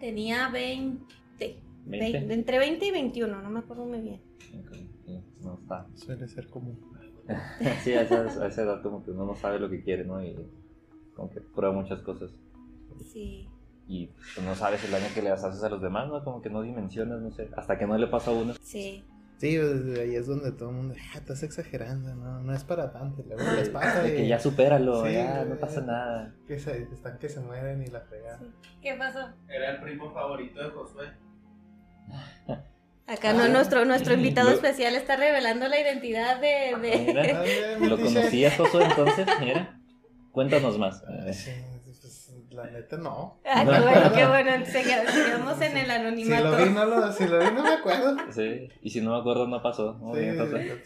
Tenía 0.00 0.48
20, 0.48 1.60
¿20? 1.86 2.12
20, 2.12 2.34
entre 2.34 2.58
20 2.58 2.86
y 2.86 2.90
21, 2.90 3.42
no 3.42 3.50
me 3.50 3.58
acuerdo 3.60 3.84
muy 3.86 4.00
bien. 4.00 4.20
Ok, 4.60 4.74
sí, 5.04 5.20
No 5.40 5.58
está. 5.60 5.86
Suele 5.94 6.28
ser 6.28 6.48
común. 6.48 6.78
Sí, 7.82 7.92
a 7.94 8.02
esa, 8.02 8.22
a 8.42 8.48
esa 8.48 8.62
edad 8.62 8.82
como 8.82 9.04
que 9.04 9.12
uno 9.12 9.24
no 9.24 9.36
sabe 9.36 9.60
lo 9.60 9.70
que 9.70 9.82
quiere, 9.82 10.04
¿no? 10.04 10.22
Y 10.22 10.34
como 11.14 11.30
que 11.30 11.40
prueba 11.40 11.72
muchas 11.72 12.00
cosas. 12.02 12.30
Sí. 13.04 13.48
Y 13.86 14.08
pues, 14.08 14.44
no 14.44 14.54
sabes 14.54 14.84
el 14.84 14.90
daño 14.90 15.06
que 15.14 15.22
le 15.22 15.30
haces 15.30 15.62
a 15.62 15.68
los 15.68 15.80
demás, 15.80 16.08
¿no? 16.08 16.22
Como 16.24 16.42
que 16.42 16.50
no 16.50 16.62
dimensionas, 16.62 17.20
no 17.20 17.30
sé. 17.30 17.48
Hasta 17.56 17.78
que 17.78 17.86
no 17.86 17.96
le 17.96 18.08
pasa 18.08 18.32
a 18.32 18.34
uno. 18.34 18.54
Sí, 18.60 19.04
Sí, 19.42 19.56
desde 19.56 20.00
ahí 20.02 20.14
es 20.14 20.28
donde 20.28 20.52
todo 20.52 20.70
el 20.70 20.76
mundo, 20.76 20.94
ah, 20.96 21.18
estás 21.18 21.42
exagerando, 21.42 22.14
no, 22.14 22.40
no 22.42 22.54
es 22.54 22.62
para 22.62 22.92
tanto. 22.92 23.22
y 23.22 23.24
Luego 23.28 23.42
les 23.56 23.70
pasa 23.70 24.04
De 24.04 24.14
que 24.14 24.24
y 24.24 24.28
ya 24.28 24.38
supéralo, 24.38 25.04
Sí, 25.04 25.14
ya, 25.14 25.44
no 25.44 25.56
pasa 25.56 25.80
nada. 25.80 26.32
que 26.46 26.60
se, 26.60 26.84
están 26.84 27.18
que 27.18 27.28
se 27.28 27.40
mueren 27.40 27.82
y 27.82 27.86
la 27.86 28.02
fregan. 28.02 28.54
¿Qué 28.80 28.94
pasó? 28.94 29.30
Era 29.48 29.72
el 29.72 29.80
primo 29.82 30.12
favorito 30.12 30.62
de 30.62 30.70
Josué. 30.70 31.06
Acá 33.06 33.32
no, 33.34 33.42
Ah. 33.44 33.48
nuestro, 33.48 33.84
nuestro 33.84 34.14
invitado 34.14 34.48
Lo- 34.50 34.54
especial 34.54 34.94
está 34.94 35.16
revelando 35.16 35.68
la 35.68 35.78
identidad 35.78 36.40
de... 36.40 36.76
de- 36.80 37.04
Mira, 37.08 37.40
Ay, 37.80 37.86
¿lo 37.88 37.98
conocías, 38.00 38.56
Josué, 38.56 38.84
entonces? 38.84 39.26
Mira, 39.40 39.78
cuéntanos 40.30 40.78
más. 40.78 41.02
Ay, 41.26 41.34
sí, 41.34 41.50
pues, 41.84 42.32
la 42.50 42.70
neta 42.70 42.96
no. 42.96 43.40
Ah, 43.44 43.64
qué 43.66 43.80
bueno, 43.80 44.12
qué 44.14 44.26
bueno, 44.26 44.66
sigamos 44.66 45.60
en 45.60 45.76
el 45.76 45.86
Si 45.86 45.90
anonimato. 45.92 46.44
lo 46.50 46.56
vi, 46.56 46.70
no 46.70 46.84
lo, 46.86 47.12
si 47.12 47.26
lo 47.26 47.38
vi, 47.40 47.46
no 47.52 47.62
me 47.62 47.74
acuerdo. 47.74 48.16
Sí, 48.30 48.68
y 48.80 48.90
si 48.90 49.00
no 49.02 49.12
me 49.12 49.18
acuerdo, 49.18 49.46
no 49.46 49.60
pasó. 49.62 49.98
Sí, 50.14 50.20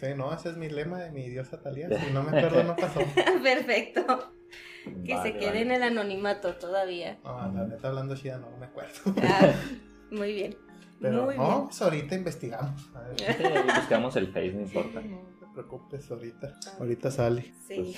sí, 0.01 0.07
no, 0.17 0.35
ese 0.35 0.49
es 0.51 0.57
mi 0.57 0.69
lema 0.69 0.99
de 0.99 1.13
mi 1.13 1.29
diosa 1.29 1.61
Talía. 1.63 1.89
Si 2.01 2.11
no 2.13 2.23
me 2.25 2.39
acuerdo, 2.39 2.65
no 2.65 2.75
pasó. 2.77 3.01
Perfecto. 3.43 4.33
Que 5.05 5.15
Vale, 5.15 5.31
se 5.33 5.39
quede 5.39 5.49
vale. 5.49 5.61
en 5.63 5.71
el 5.73 5.83
anonimato 5.83 6.55
todavía. 6.55 7.19
No, 7.25 7.37
la 7.53 7.65
neta 7.67 7.89
hablando 7.89 8.17
chida, 8.17 8.39
no 8.39 8.49
me 8.59 8.67
acuerdo. 8.67 8.95
Ah, 9.23 9.53
muy 10.11 10.33
bien. 10.33 10.57
Pero 11.00 11.25
muy 11.25 11.37
no, 11.37 11.65
pues 11.67 11.83
ahorita 11.83 12.15
investigamos. 12.15 12.91
A 12.95 13.00
ver. 13.03 13.19
Sí, 13.19 13.43
ahí 13.45 13.65
buscamos 13.76 14.17
el 14.17 14.29
Face, 14.29 14.53
no 14.53 14.61
importa. 14.62 15.00
bien. 15.00 15.21
preocupes, 15.53 16.11
ahorita. 16.11 16.55
Ahorita 16.79 17.11
sale. 17.11 17.55
Sí. 17.67 17.95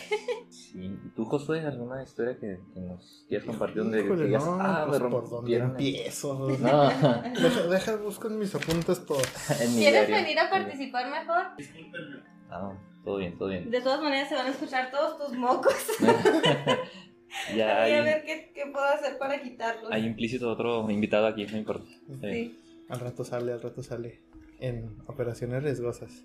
Sí. 0.50 0.98
¿Y 1.04 1.08
tú, 1.10 1.24
Josué, 1.24 1.60
alguna 1.60 2.02
historia 2.02 2.38
que, 2.38 2.60
que 2.72 2.80
nos 2.80 3.24
quieras 3.28 3.46
compartir 3.46 3.78
donde 3.82 4.04
Híjole, 4.04 4.26
digas, 4.26 4.44
no, 4.44 4.58
ah, 4.60 4.84
pues, 4.88 5.00
me 5.00 5.08
por 5.08 5.22
dónde 5.22 5.36
rompieron 5.36 5.66
el-" 5.70 5.72
empiezo. 5.72 6.48
No, 6.58 6.88
Deja, 7.42 7.62
deja, 7.68 7.96
busco 7.96 8.28
en 8.28 8.38
mis 8.38 8.54
apuntes 8.54 9.04
todo. 9.06 9.18
en 9.60 9.74
mi 9.74 9.80
¿Quieres 9.80 10.06
diario. 10.06 10.16
venir 10.24 10.38
a 10.38 10.50
participar 10.50 11.10
mejor? 11.10 11.46
Discúlpenme. 11.56 12.22
Ah, 12.50 12.72
todo 13.04 13.16
bien, 13.18 13.36
todo 13.38 13.48
bien. 13.48 13.70
De 13.70 13.80
todas 13.80 14.00
maneras 14.02 14.28
se 14.28 14.34
van 14.34 14.46
a 14.46 14.50
escuchar 14.50 14.90
todos 14.90 15.18
tus 15.18 15.36
mocos. 15.36 15.74
ya 16.00 17.54
Voy 17.54 17.60
a 17.60 17.82
hay, 17.82 18.04
ver 18.04 18.24
qué, 18.24 18.52
qué 18.54 18.66
puedo 18.72 18.86
hacer 18.86 19.18
para 19.18 19.40
quitarlos. 19.42 19.90
hay 19.92 20.04
implícito 20.06 20.48
otro 20.50 20.88
invitado 20.90 21.26
aquí, 21.26 21.46
no 21.46 21.56
importa. 21.58 21.86
Sí. 22.22 22.58
Al 22.88 23.00
rato 23.00 23.24
sale, 23.24 23.52
al 23.52 23.62
rato 23.62 23.82
sale. 23.82 24.22
En 24.60 24.98
operaciones 25.06 25.62
riesgosas. 25.62 26.24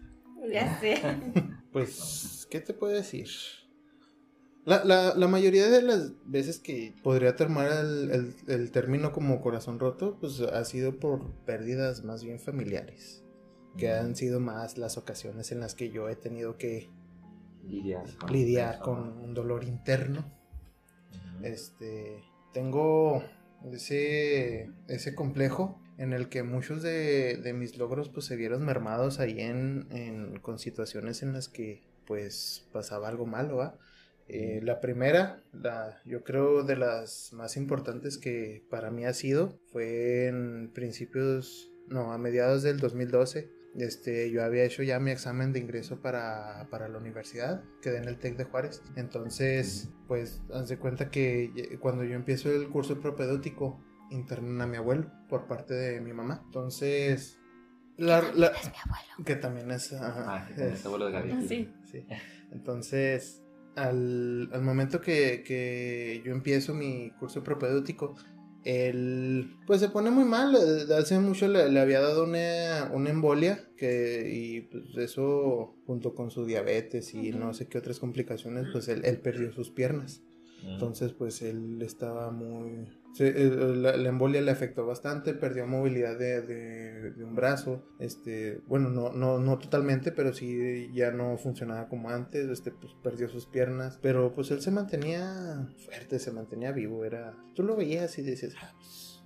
ya 0.52 0.80
sé. 0.80 0.96
Pues, 1.74 2.48
¿qué 2.52 2.60
te 2.60 2.72
puedo 2.72 2.94
decir? 2.94 3.28
La, 4.64 4.86
la, 4.86 5.16
la 5.16 5.28
mayoría 5.28 5.68
de 5.70 5.82
las 5.82 6.12
veces 6.24 6.60
que 6.60 6.94
podría 7.02 7.36
tomar 7.36 7.72
el, 7.72 8.12
el, 8.12 8.36
el 8.48 8.72
término 8.72 9.12
como 9.12 9.42
corazón 9.42 9.80
roto, 9.80 10.20
pues 10.20 10.40
ha 10.40 10.64
sido 10.66 11.00
por 11.00 11.34
pérdidas 11.46 12.04
más 12.04 12.24
bien 12.24 12.40
familiares. 12.40 13.24
Que 13.76 13.90
han 13.92 14.16
sido 14.16 14.40
más 14.40 14.78
las 14.78 15.00
ocasiones 15.00 15.52
en 15.52 15.62
las 15.62 15.74
que 15.74 15.90
yo 15.90 16.10
he 16.10 16.16
tenido 16.16 16.58
que 16.58 16.92
lidiar 17.68 18.06
con, 18.18 18.32
lidiar 18.32 18.80
con 18.80 19.00
un 19.18 19.34
dolor 19.34 19.64
interno. 19.64 20.32
Este, 21.42 22.24
tengo 22.54 23.24
ese, 23.72 24.70
ese 24.88 25.16
complejo 25.16 25.82
en 25.98 26.14
el 26.14 26.30
que 26.30 26.44
muchos 26.44 26.82
de, 26.82 27.38
de 27.38 27.54
mis 27.54 27.78
logros 27.78 28.10
pues 28.10 28.26
se 28.26 28.36
vieron 28.36 28.66
mermados 28.66 29.20
ahí 29.20 29.40
en, 29.40 29.88
en- 29.92 30.40
con 30.40 30.60
situaciones 30.60 31.22
en 31.24 31.34
las 31.34 31.48
que 31.50 31.84
pues 32.06 32.68
pasaba 32.74 33.08
algo 33.08 33.26
malo, 33.26 33.58
¿va? 33.58 33.78
Eh, 34.28 34.62
la 34.64 34.80
primera, 34.80 35.44
la, 35.52 36.02
yo 36.06 36.24
creo 36.24 36.64
de 36.64 36.76
las 36.78 37.32
más 37.34 37.58
importantes 37.58 38.18
que 38.18 38.64
para 38.70 38.90
mí 38.90 39.06
ha 39.06 39.14
sido, 39.14 39.60
fue 39.72 40.28
en 40.28 40.72
principios, 40.74 41.72
no, 41.90 42.14
a 42.14 42.18
mediados 42.18 42.64
del 42.64 42.80
2012. 42.80 43.50
Este, 43.76 44.30
yo 44.30 44.44
había 44.44 44.64
hecho 44.66 44.84
ya 44.84 45.00
mi 45.00 45.12
examen 45.12 45.52
de 45.52 45.60
ingreso 45.60 46.00
para, 46.02 46.68
para 46.70 46.88
la 46.90 47.00
universidad, 47.00 47.64
quedé 47.82 47.98
en 47.98 48.08
el 48.08 48.18
TEC 48.20 48.38
de 48.38 48.44
Juárez. 48.46 48.82
Entonces, 48.96 49.90
pues, 50.08 50.42
haz 50.54 50.70
de 50.70 50.78
cuenta 50.78 51.10
que 51.10 51.52
ye- 51.56 51.80
cuando 51.80 52.04
yo 52.04 52.14
empiezo 52.16 52.52
el 52.52 52.70
curso 52.70 53.00
propedéutico, 53.02 53.84
internan 54.14 54.62
a 54.62 54.68
mi 54.68 54.78
abuelo 54.78 55.12
por 55.30 55.48
parte 55.48 55.74
de 55.74 56.02
mi 56.02 56.14
mamá. 56.14 56.42
Entonces, 56.46 57.40
la, 57.98 58.22
la- 58.34 58.48
Es 58.48 58.66
mi 58.70 58.78
abuelo. 58.86 59.26
que 59.26 59.36
también 59.36 59.72
es... 59.72 59.92
ajá, 59.94 60.26
Ah, 60.28 60.48
también 60.48 60.70
es 60.74 60.86
abuelo 60.86 61.06
de 61.08 61.12
Gaby. 61.12 61.48
Sí. 61.48 61.70
Sí. 61.92 62.06
Entonces, 62.52 63.44
al, 63.76 64.50
al 64.54 64.62
momento 64.62 65.02
que, 65.02 65.44
que 65.44 66.22
yo 66.26 66.32
empiezo 66.32 66.74
mi 66.74 67.12
curso 67.20 67.44
propedéutico, 67.44 68.16
él 68.64 69.58
pues 69.68 69.82
se 69.82 69.90
pone 69.90 70.10
muy 70.10 70.24
mal. 70.26 70.56
Hace 70.98 71.20
mucho 71.20 71.48
le, 71.48 71.70
le 71.70 71.80
había 71.80 72.00
dado 72.00 72.24
una, 72.24 72.90
una 72.94 73.10
embolia 73.10 73.68
que, 73.78 74.30
y 74.34 74.62
pues 74.62 74.84
eso 74.98 75.76
junto 75.86 76.14
con 76.16 76.32
su 76.32 76.46
diabetes 76.46 77.14
y 77.14 77.32
no 77.32 77.54
sé 77.54 77.68
qué 77.68 77.78
otras 77.78 78.00
complicaciones, 78.00 78.68
pues 78.72 78.88
él, 78.88 79.02
él 79.04 79.20
perdió 79.20 79.52
sus 79.52 79.70
piernas. 79.72 80.22
Entonces, 80.66 81.12
pues 81.12 81.42
él 81.42 81.82
estaba 81.82 82.32
muy. 82.32 82.88
Se- 83.14 83.34
la, 83.76 83.96
la 83.96 84.10
embolia 84.10 84.42
le 84.42 84.52
afectó 84.52 84.86
bastante, 84.86 85.34
perdió 85.34 85.66
movilidad 85.68 86.18
de, 86.18 86.42
de- 86.42 87.12
de 87.12 87.24
un 87.24 87.36
brazo. 87.36 87.84
Este, 88.00 88.62
bueno, 88.68 88.90
no, 88.90 89.12
no, 89.14 89.40
no 89.40 89.58
totalmente, 89.60 90.12
pero 90.12 90.34
sí 90.34 90.90
ya 90.94 91.12
no 91.12 91.38
funcionaba 91.38 91.88
como 91.88 92.10
antes. 92.10 92.50
Este, 92.50 92.72
pues 92.72 92.94
perdió 93.04 93.30
sus 93.30 93.46
piernas. 93.46 94.00
Pero 94.02 94.34
pues 94.34 94.52
él 94.52 94.62
se 94.62 94.72
mantenía 94.72 95.68
fuerte, 95.86 96.20
se 96.20 96.32
mantenía 96.32 96.72
vivo. 96.72 97.06
Era. 97.06 97.36
Tú 97.56 97.64
lo 97.64 97.76
veías 97.76 98.18
y 98.18 98.24
decías, 98.24 98.56
ah, 98.62 98.72
pues, 98.78 99.22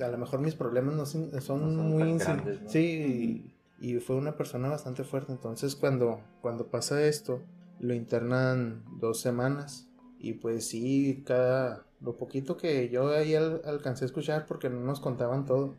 a 0.00 0.08
lo 0.08 0.18
mejor 0.18 0.40
mis 0.40 0.54
problemas 0.54 0.94
no 0.94 1.04
son, 1.06 1.30
son 1.42 1.60
No 1.74 1.82
son 1.82 1.88
muy. 1.90 2.18
grandes, 2.18 2.62
¿no? 2.62 2.68
Sí, 2.68 3.52
y, 3.80 3.88
y 3.96 3.98
fue 4.00 4.16
una 4.16 4.36
persona 4.36 4.68
bastante 4.68 5.02
fuerte. 5.04 5.32
Entonces, 5.32 5.74
cuando, 5.74 6.20
cuando 6.40 6.68
pasa 6.70 7.02
esto, 7.04 7.42
lo 7.80 7.94
internan 7.94 8.84
dos 9.00 9.20
semanas. 9.20 9.88
Y 10.20 10.34
pues 10.34 10.66
sí, 10.68 11.22
cada 11.26 11.86
lo 12.00 12.16
poquito 12.16 12.56
que 12.56 12.88
yo 12.88 13.08
ahí 13.10 13.34
al- 13.34 13.62
alcancé 13.64 14.04
a 14.04 14.06
escuchar 14.06 14.46
porque 14.46 14.70
no 14.70 14.80
nos 14.80 15.00
contaban 15.00 15.44
todo. 15.46 15.76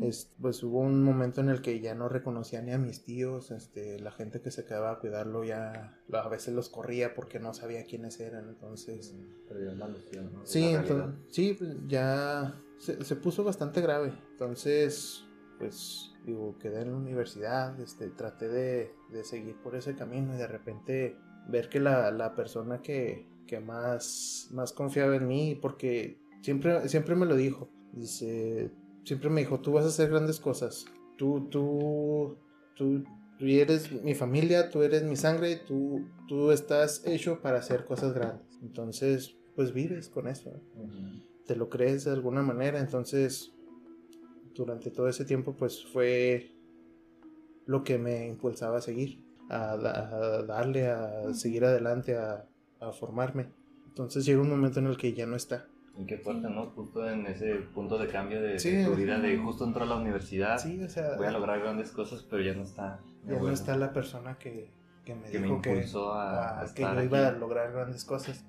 Es, 0.00 0.30
pues 0.40 0.62
hubo 0.62 0.80
un 0.80 1.02
momento 1.02 1.40
en 1.40 1.48
el 1.48 1.60
que 1.62 1.80
ya 1.80 1.94
no 1.94 2.08
reconocía 2.08 2.60
ni 2.62 2.72
a 2.72 2.78
mis 2.78 3.04
tíos, 3.04 3.50
este, 3.50 3.98
la 4.00 4.10
gente 4.12 4.40
que 4.40 4.50
se 4.50 4.64
quedaba 4.64 4.92
a 4.92 4.98
cuidarlo 4.98 5.44
ya 5.44 5.98
a 6.12 6.28
veces 6.28 6.54
los 6.54 6.68
corría 6.68 7.14
porque 7.14 7.40
no 7.40 7.52
sabía 7.54 7.84
quiénes 7.84 8.20
eran, 8.20 8.48
entonces 8.48 9.14
Perdió 9.48 9.72
la 9.74 9.88
noción, 9.88 10.30
¿no? 10.32 10.44
sí, 10.44 10.72
la 10.72 10.80
entonces, 10.80 11.14
sí, 11.30 11.56
pues, 11.58 11.76
ya 11.88 12.60
se, 12.78 13.04
se 13.04 13.16
puso 13.16 13.42
bastante 13.44 13.80
grave, 13.80 14.12
entonces 14.32 15.24
pues 15.58 16.12
digo 16.24 16.56
quedé 16.58 16.82
en 16.82 16.92
la 16.92 16.96
universidad, 16.96 17.78
este, 17.80 18.08
traté 18.10 18.48
de, 18.48 18.92
de 19.10 19.24
seguir 19.24 19.56
por 19.62 19.74
ese 19.74 19.96
camino 19.96 20.34
y 20.34 20.38
de 20.38 20.46
repente 20.46 21.16
ver 21.48 21.68
que 21.68 21.80
la, 21.80 22.10
la 22.12 22.34
persona 22.36 22.82
que, 22.82 23.26
que 23.48 23.58
más, 23.58 24.48
más 24.52 24.72
confiaba 24.72 25.16
en 25.16 25.26
mí, 25.26 25.58
porque 25.60 26.20
siempre, 26.42 26.88
siempre 26.88 27.16
me 27.16 27.26
lo 27.26 27.34
dijo, 27.34 27.68
dice, 27.92 28.70
siempre 29.04 29.30
me 29.30 29.40
dijo, 29.40 29.58
tú 29.58 29.72
vas 29.72 29.84
a 29.84 29.88
hacer 29.88 30.10
grandes 30.10 30.38
cosas, 30.38 30.84
tú, 31.16 31.48
tú, 31.50 32.38
tú, 32.76 33.02
tú 33.38 33.46
eres 33.46 33.90
mi 34.04 34.14
familia, 34.14 34.70
tú 34.70 34.82
eres 34.82 35.02
mi 35.02 35.16
sangre, 35.16 35.56
tú, 35.56 36.06
tú 36.28 36.52
estás 36.52 37.04
hecho 37.04 37.40
para 37.40 37.58
hacer 37.58 37.86
cosas 37.86 38.14
grandes. 38.14 38.46
Entonces, 38.62 39.36
pues 39.56 39.72
vives 39.72 40.08
con 40.08 40.28
eso, 40.28 40.52
te 41.46 41.56
lo 41.56 41.68
crees 41.68 42.04
de 42.04 42.12
alguna 42.12 42.42
manera, 42.42 42.78
entonces 42.78 43.52
durante 44.54 44.90
todo 44.90 45.08
ese 45.08 45.24
tiempo 45.24 45.54
pues 45.56 45.84
fue 45.92 46.52
lo 47.66 47.82
que 47.84 47.98
me 47.98 48.26
impulsaba 48.26 48.78
a 48.78 48.80
seguir, 48.80 49.20
a 49.48 49.76
darle, 50.46 50.88
a 50.88 51.32
seguir 51.34 51.64
adelante, 51.64 52.16
a, 52.16 52.47
a 52.80 52.92
formarme. 52.92 53.48
Entonces 53.86 54.24
llega 54.24 54.40
un 54.40 54.50
momento 54.50 54.78
en 54.80 54.86
el 54.86 54.96
que 54.96 55.12
ya 55.12 55.26
no 55.26 55.36
está. 55.36 55.66
Y 55.96 56.06
qué 56.06 56.16
fuerte, 56.18 56.48
¿no? 56.48 56.66
Justo 56.70 57.08
en 57.08 57.26
ese 57.26 57.56
punto 57.74 57.98
de 57.98 58.06
cambio 58.06 58.40
de, 58.40 58.50
de 58.52 58.58
Sí. 58.60 58.84
tu 58.84 58.94
vida, 58.94 59.18
de 59.18 59.36
justo 59.36 59.64
entró 59.64 59.82
a 59.82 59.86
la 59.86 59.96
universidad, 59.96 60.58
Sí, 60.58 60.80
o 60.82 60.88
sea, 60.88 61.16
voy 61.16 61.26
a 61.26 61.32
lograr 61.32 61.58
grandes 61.60 61.90
cosas, 61.90 62.24
pero 62.30 62.42
ya 62.42 62.54
no 62.54 62.62
está. 62.62 63.00
ya 63.26 63.38
no 63.40 63.50
está 63.50 63.76
la 63.76 63.92
persona 63.92 64.38
que, 64.38 64.70
que 65.04 65.14
me 65.16 65.28
que 65.28 65.38
me 65.40 65.46
dijo 65.48 65.60
que, 65.60 65.70
impulsó 65.70 66.12
a, 66.12 66.60
a- 66.60 66.62
a 66.62 66.72
que 66.74 66.82
yo 66.82 67.02
iba 67.02 67.26
a 67.26 67.32
lograr 67.32 67.72
grandes 67.72 68.04
cosas. 68.04 68.44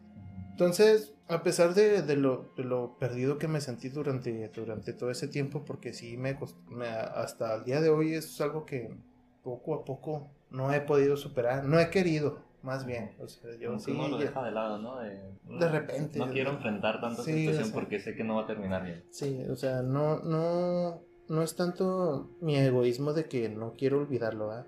Entonces, 0.51 1.15
a 1.27 1.41
pesar 1.41 1.73
de, 1.73 2.01
de 2.01 2.15
lo, 2.17 2.51
de 2.57 2.63
lo 2.65 2.97
perdido 2.99 3.37
que 3.37 3.47
me 3.47 3.61
sentí 3.61 3.89
durante, 3.89 4.49
durante 4.49 4.93
todo 4.93 5.09
ese 5.09 5.27
tiempo, 5.27 5.63
porque 5.65 5.93
sí 5.93 6.17
me, 6.17 6.37
cost- 6.37 6.57
me- 6.67 6.85
hasta 6.87 7.55
el 7.55 7.63
día 7.63 7.81
de 7.81 7.89
hoy 7.89 8.13
es 8.13 8.39
algo 8.41 8.65
que 8.65 8.93
poco 9.41 9.73
a 9.73 9.85
poco 9.85 10.29
no 10.51 10.71
he 10.73 10.81
podido 10.81 11.15
superar, 11.17 11.63
no 11.63 11.79
he 11.79 11.89
querido, 11.89 12.39
más 12.63 12.85
bien. 12.85 13.11
O 13.19 13.27
sea, 13.27 13.51
yo 13.59 13.67
Como 13.69 13.77
que 13.79 13.85
sí, 13.85 13.91
uno 13.91 14.07
lo 14.09 14.17
deja 14.17 14.43
de 14.43 14.51
lado, 14.51 14.77
¿no? 14.79 14.99
De, 14.99 15.19
De 15.43 15.69
repente. 15.69 16.19
No 16.19 16.29
quiero 16.31 16.51
enfrentar 16.51 16.99
Sí, 16.99 17.07
esta 17.11 17.23
situación 17.23 17.61
o 17.63 17.65
sea. 17.65 17.73
porque 17.73 17.99
sé 17.99 18.15
que 18.15 18.23
no 18.23 18.35
va 18.35 18.43
a 18.43 18.47
terminar 18.47 18.83
bien. 18.83 19.03
sí, 19.11 19.43
o 19.49 19.55
sea, 19.55 19.81
no, 19.81 20.19
no, 20.19 21.01
no 21.27 21.41
es 21.41 21.55
tanto 21.55 22.29
mi 22.41 22.55
egoísmo 22.57 23.13
de 23.13 23.25
que 23.25 23.49
no 23.49 23.73
quiero 23.73 23.99
olvidarlo, 23.99 24.47
¿verdad? 24.49 24.67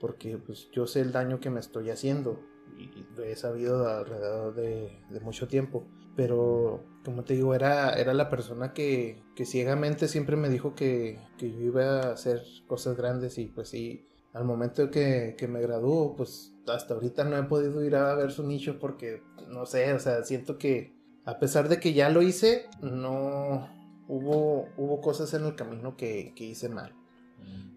Porque 0.00 0.36
pues 0.38 0.70
yo 0.72 0.86
sé 0.86 1.00
el 1.00 1.12
daño 1.12 1.40
que 1.40 1.50
me 1.50 1.60
estoy 1.60 1.90
haciendo 1.90 2.40
y 2.78 3.04
lo 3.16 3.24
he 3.24 3.36
sabido 3.36 3.88
alrededor 3.88 4.54
de, 4.54 4.98
de 5.10 5.20
mucho 5.20 5.48
tiempo. 5.48 5.86
Pero, 6.16 6.84
como 7.04 7.24
te 7.24 7.34
digo, 7.34 7.54
era, 7.56 7.94
era 7.94 8.14
la 8.14 8.30
persona 8.30 8.72
que, 8.72 9.22
que 9.34 9.44
ciegamente 9.44 10.06
siempre 10.06 10.36
me 10.36 10.48
dijo 10.48 10.74
que, 10.76 11.18
que 11.38 11.50
yo 11.50 11.58
iba 11.58 11.82
a 12.02 12.12
hacer 12.12 12.40
cosas 12.68 12.96
grandes 12.96 13.36
y 13.38 13.46
pues 13.46 13.68
sí, 13.70 14.06
al 14.34 14.44
momento 14.44 14.90
que, 14.90 15.34
que 15.38 15.48
me 15.48 15.60
graduó, 15.62 16.14
pues 16.16 16.52
hasta 16.66 16.94
ahorita 16.94 17.24
no 17.24 17.36
he 17.38 17.42
podido 17.44 17.82
ir 17.84 17.96
a 17.96 18.14
ver 18.14 18.30
su 18.32 18.46
nicho 18.46 18.78
porque, 18.78 19.22
no 19.48 19.64
sé, 19.64 19.92
o 19.94 19.98
sea, 19.98 20.22
siento 20.24 20.58
que 20.58 20.92
a 21.24 21.38
pesar 21.38 21.68
de 21.68 21.80
que 21.80 21.94
ya 21.94 22.10
lo 22.10 22.20
hice, 22.20 22.66
no 22.82 23.68
hubo, 24.08 24.68
hubo 24.76 25.00
cosas 25.00 25.32
en 25.34 25.44
el 25.46 25.54
camino 25.56 25.96
que, 25.96 26.34
que 26.36 26.44
hice 26.44 26.68
mal. 26.68 26.94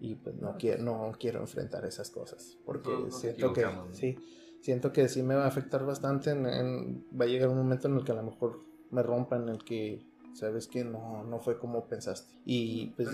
Y 0.00 0.14
pues 0.16 0.36
no 0.36 0.56
quiero, 0.58 0.82
no 0.82 1.12
quiero 1.18 1.40
enfrentar 1.40 1.84
esas 1.84 2.10
cosas 2.10 2.58
porque 2.64 2.90
siento 3.10 3.52
que 3.52 3.60
sí, 3.94 4.16
siento 4.60 4.92
que 4.92 5.08
sí 5.08 5.22
me 5.22 5.34
va 5.34 5.44
a 5.44 5.48
afectar 5.48 5.84
bastante, 5.84 6.30
en- 6.30 6.46
en- 6.46 7.06
va 7.18 7.24
a 7.24 7.28
llegar 7.28 7.48
un 7.48 7.56
momento 7.58 7.88
en 7.88 7.96
el 7.96 8.04
que 8.04 8.12
a 8.12 8.16
lo 8.16 8.22
mejor 8.22 8.60
me 8.90 9.02
rompa, 9.02 9.36
en 9.36 9.48
el 9.48 9.64
que 9.64 10.06
sabes 10.34 10.66
que 10.68 10.84
no, 10.84 11.24
no 11.24 11.40
fue 11.40 11.58
como 11.58 11.86
pensaste 11.88 12.32
y 12.44 12.86
pues 12.96 13.08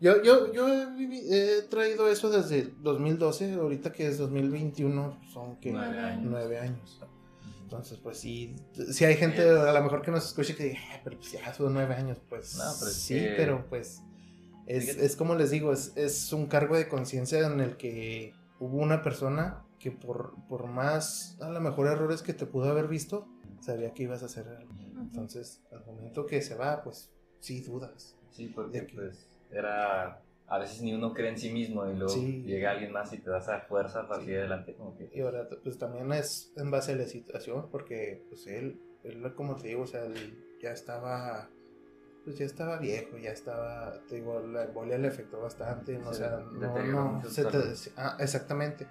yo, 0.00 0.22
yo, 0.22 0.52
yo 0.52 0.68
he, 0.68 1.58
he 1.58 1.62
traído 1.62 2.08
eso 2.10 2.30
desde 2.30 2.72
2012, 2.82 3.54
ahorita 3.54 3.92
que 3.92 4.06
es 4.08 4.18
2021, 4.18 5.18
son 5.32 5.56
que 5.56 5.72
Nueve 5.72 5.98
años. 5.98 6.24
nueve 6.28 6.58
años. 6.58 7.00
Entonces, 7.62 7.98
pues 7.98 8.18
sí, 8.18 8.56
si 8.92 9.04
hay 9.04 9.16
gente 9.16 9.42
a 9.42 9.72
lo 9.72 9.82
mejor 9.82 10.00
que 10.02 10.10
nos 10.10 10.26
escuche 10.26 10.56
que 10.56 10.64
diga, 10.64 10.78
"Ah, 10.94 11.00
pero 11.04 11.18
pues 11.18 11.32
ya 11.32 11.52
son 11.52 11.74
nueve 11.74 11.94
años, 11.94 12.18
pues 12.28 12.56
No, 12.56 12.64
pero 12.78 12.90
es 12.90 12.96
sí, 12.96 13.14
que- 13.20 13.34
pero 13.36 13.66
pues 13.68 14.02
es, 14.66 14.88
es 14.96 15.16
como 15.16 15.34
les 15.34 15.50
digo, 15.50 15.72
es, 15.72 15.92
es 15.96 16.32
un 16.32 16.46
cargo 16.46 16.76
de 16.76 16.88
conciencia 16.88 17.46
en 17.46 17.60
el 17.60 17.76
que 17.76 18.32
hubo 18.58 18.78
una 18.78 19.02
persona 19.02 19.64
que 19.78 19.90
por, 19.92 20.34
por 20.48 20.66
más, 20.66 21.36
a 21.40 21.50
lo 21.50 21.60
mejor 21.60 21.86
errores 21.88 22.22
que 22.22 22.32
te 22.34 22.46
pudo 22.46 22.70
haber 22.70 22.88
visto, 22.88 23.28
sabía 23.60 23.92
que 23.94 24.02
ibas 24.04 24.22
a 24.22 24.26
hacer 24.26 24.48
algo. 24.48 24.72
Entonces, 25.12 25.62
al 25.72 25.84
momento 25.86 26.26
que 26.26 26.42
se 26.42 26.54
va, 26.54 26.82
pues 26.82 27.10
sí 27.40 27.62
dudas. 27.62 28.16
Sí, 28.30 28.48
porque 28.54 28.86
que- 28.86 28.94
pues 28.94 29.28
era... 29.50 30.22
A 30.50 30.58
veces 30.58 30.80
ni 30.80 30.94
uno 30.94 31.12
cree 31.12 31.28
en 31.28 31.38
sí 31.38 31.50
mismo 31.52 31.86
y 31.86 31.94
luego 31.94 32.08
Sí. 32.14 32.42
llega 32.42 32.70
alguien 32.70 32.90
más 32.90 33.12
y 33.12 33.18
te 33.18 33.28
da 33.28 33.38
esa 33.38 33.60
fuerza 33.60 34.08
para 34.08 34.20
Sí. 34.20 34.24
seguir 34.26 34.38
adelante 34.40 34.74
como 34.74 34.96
que... 34.96 35.10
Y 35.12 35.20
ahora, 35.20 35.46
pues 35.62 35.76
también 35.78 36.10
es 36.12 36.52
en 36.56 36.70
base 36.70 36.92
a 36.92 36.96
la 36.96 37.06
situación, 37.06 37.68
porque 37.70 38.24
pues 38.30 38.46
él, 38.46 38.80
él 39.04 39.34
como 39.34 39.56
te 39.56 39.68
digo, 39.68 39.82
o 39.82 39.86
sea, 39.86 40.04
él 40.06 40.42
ya 40.62 40.70
estaba, 40.72 41.50
pues 42.24 42.38
ya 42.38 42.46
estaba 42.46 42.78
viejo, 42.78 43.18
ya 43.18 43.32
estaba, 43.32 44.00
te 44.08 44.14
digo, 44.16 44.40
la 44.40 44.64
embolia 44.64 44.96
le 44.96 45.08
afectó 45.08 45.38
bastante, 45.38 45.98
¿no? 45.98 46.08
o 46.08 46.14
sea, 46.14 46.38
no, 46.38 46.82
no, 47.20 47.28
se 47.28 47.44
te- 47.44 47.58
ah, 47.98 48.16
exactamente. 48.18 48.86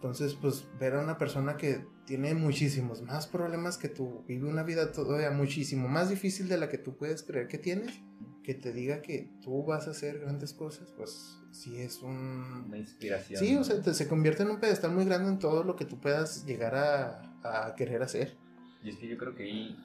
Entonces, 0.00 0.32
pues 0.34 0.66
ver 0.80 0.94
a 0.94 1.00
una 1.02 1.18
persona 1.18 1.58
que 1.58 1.84
tiene 2.06 2.34
muchísimos 2.34 3.02
más 3.02 3.26
problemas 3.26 3.76
que 3.76 3.90
tú, 3.90 4.24
vive 4.26 4.48
una 4.48 4.62
vida 4.62 4.92
todavía 4.92 5.30
muchísimo 5.30 5.88
más 5.88 6.08
difícil 6.08 6.48
de 6.48 6.56
la 6.56 6.70
que 6.70 6.78
tú 6.78 6.96
puedes 6.96 7.22
creer 7.22 7.48
que 7.48 7.58
tienes, 7.58 8.00
que 8.42 8.54
te 8.54 8.72
diga 8.72 9.02
que 9.02 9.30
tú 9.42 9.62
vas 9.66 9.88
a 9.88 9.90
hacer 9.90 10.20
grandes 10.20 10.54
cosas, 10.54 10.90
pues 10.96 11.38
sí 11.50 11.76
es 11.78 12.00
un, 12.00 12.64
Una 12.68 12.78
inspiración. 12.78 13.38
Sí, 13.44 13.54
¿no? 13.54 13.60
o 13.60 13.64
sea, 13.64 13.82
te- 13.82 13.92
se 13.92 14.08
convierte 14.08 14.42
en 14.42 14.48
un 14.50 14.58
pedestal 14.58 14.92
muy 14.92 15.04
grande 15.04 15.28
en 15.28 15.38
todo 15.38 15.64
lo 15.64 15.76
que 15.76 15.84
tú 15.84 16.00
puedas 16.00 16.46
llegar 16.46 16.74
a, 16.76 17.20
a 17.66 17.74
querer 17.74 18.02
hacer. 18.02 18.38
Y 18.82 18.88
es 18.88 18.96
que 18.96 19.06
yo 19.06 19.18
creo 19.18 19.34
que 19.34 19.42
ahí 19.42 19.76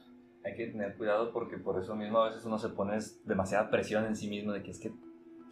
hay 0.46 0.56
que 0.56 0.68
tener 0.68 0.96
cuidado 0.96 1.34
porque 1.34 1.58
por 1.58 1.78
eso 1.84 1.94
mismo 1.94 2.20
a 2.20 2.30
veces 2.30 2.46
uno 2.46 2.58
se 2.58 2.70
pone 2.70 2.98
demasiada 3.26 3.70
presión 3.70 4.06
en 4.06 4.16
sí 4.16 4.30
mismo 4.30 4.54
de 4.54 4.64
que 4.64 4.72
es 4.72 4.80
que 4.80 4.94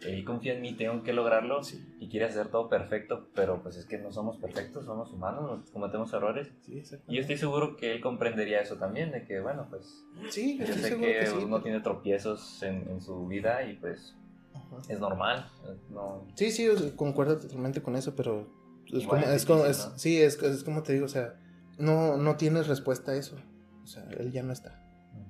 él 0.04 0.24
confía 0.24 0.54
en 0.54 0.62
mí, 0.62 0.74
tengo 0.74 1.02
que 1.02 1.12
lograrlo 1.12 1.60
y 1.98 2.08
quiere 2.08 2.26
hacer 2.26 2.48
todo 2.48 2.68
perfecto, 2.68 3.28
pero 3.34 3.62
pues 3.62 3.76
es 3.76 3.86
que 3.86 3.98
no 3.98 4.12
somos 4.12 4.36
perfectos, 4.36 4.84
somos 4.84 5.12
humanos, 5.12 5.58
nos 5.60 5.70
cometemos 5.70 6.12
errores. 6.12 6.48
Sí. 6.62 6.82
Y 7.08 7.14
yo 7.16 7.20
estoy 7.20 7.36
seguro 7.36 7.76
que 7.76 7.92
él 7.92 8.00
comprendería 8.00 8.60
eso 8.60 8.76
también, 8.76 9.10
de 9.12 9.24
que 9.24 9.40
bueno, 9.40 9.66
pues 9.70 10.04
Sí, 10.30 10.58
yo 10.58 10.66
sé 10.66 10.74
seguro 10.74 11.06
que, 11.06 11.18
que 11.24 11.44
uno 11.44 11.62
tiene 11.62 11.80
tropiezos 11.80 12.62
en, 12.62 12.88
en 12.88 13.00
su 13.00 13.26
vida 13.26 13.62
y 13.68 13.74
pues 13.74 14.14
Ajá. 14.54 14.76
es 14.88 15.00
normal. 15.00 15.50
No, 15.90 16.26
Sí, 16.34 16.50
sí, 16.50 16.68
concuerdo 16.96 17.38
totalmente 17.38 17.82
con 17.82 17.96
eso, 17.96 18.14
pero 18.14 18.46
es 18.86 19.04
Igual 19.04 19.24
como, 19.46 19.64
sí, 19.96 20.20
es, 20.20 20.40
es 20.42 20.64
como 20.64 20.82
te 20.82 20.92
digo, 20.92 21.06
o 21.06 21.08
sea, 21.08 21.34
no, 21.78 22.16
no 22.16 22.36
tienes 22.36 22.68
respuesta 22.68 23.12
a 23.12 23.16
eso. 23.16 23.36
O 23.82 23.86
sea, 23.86 24.04
él 24.18 24.32
ya 24.32 24.42
no 24.42 24.52
está. 24.52 24.80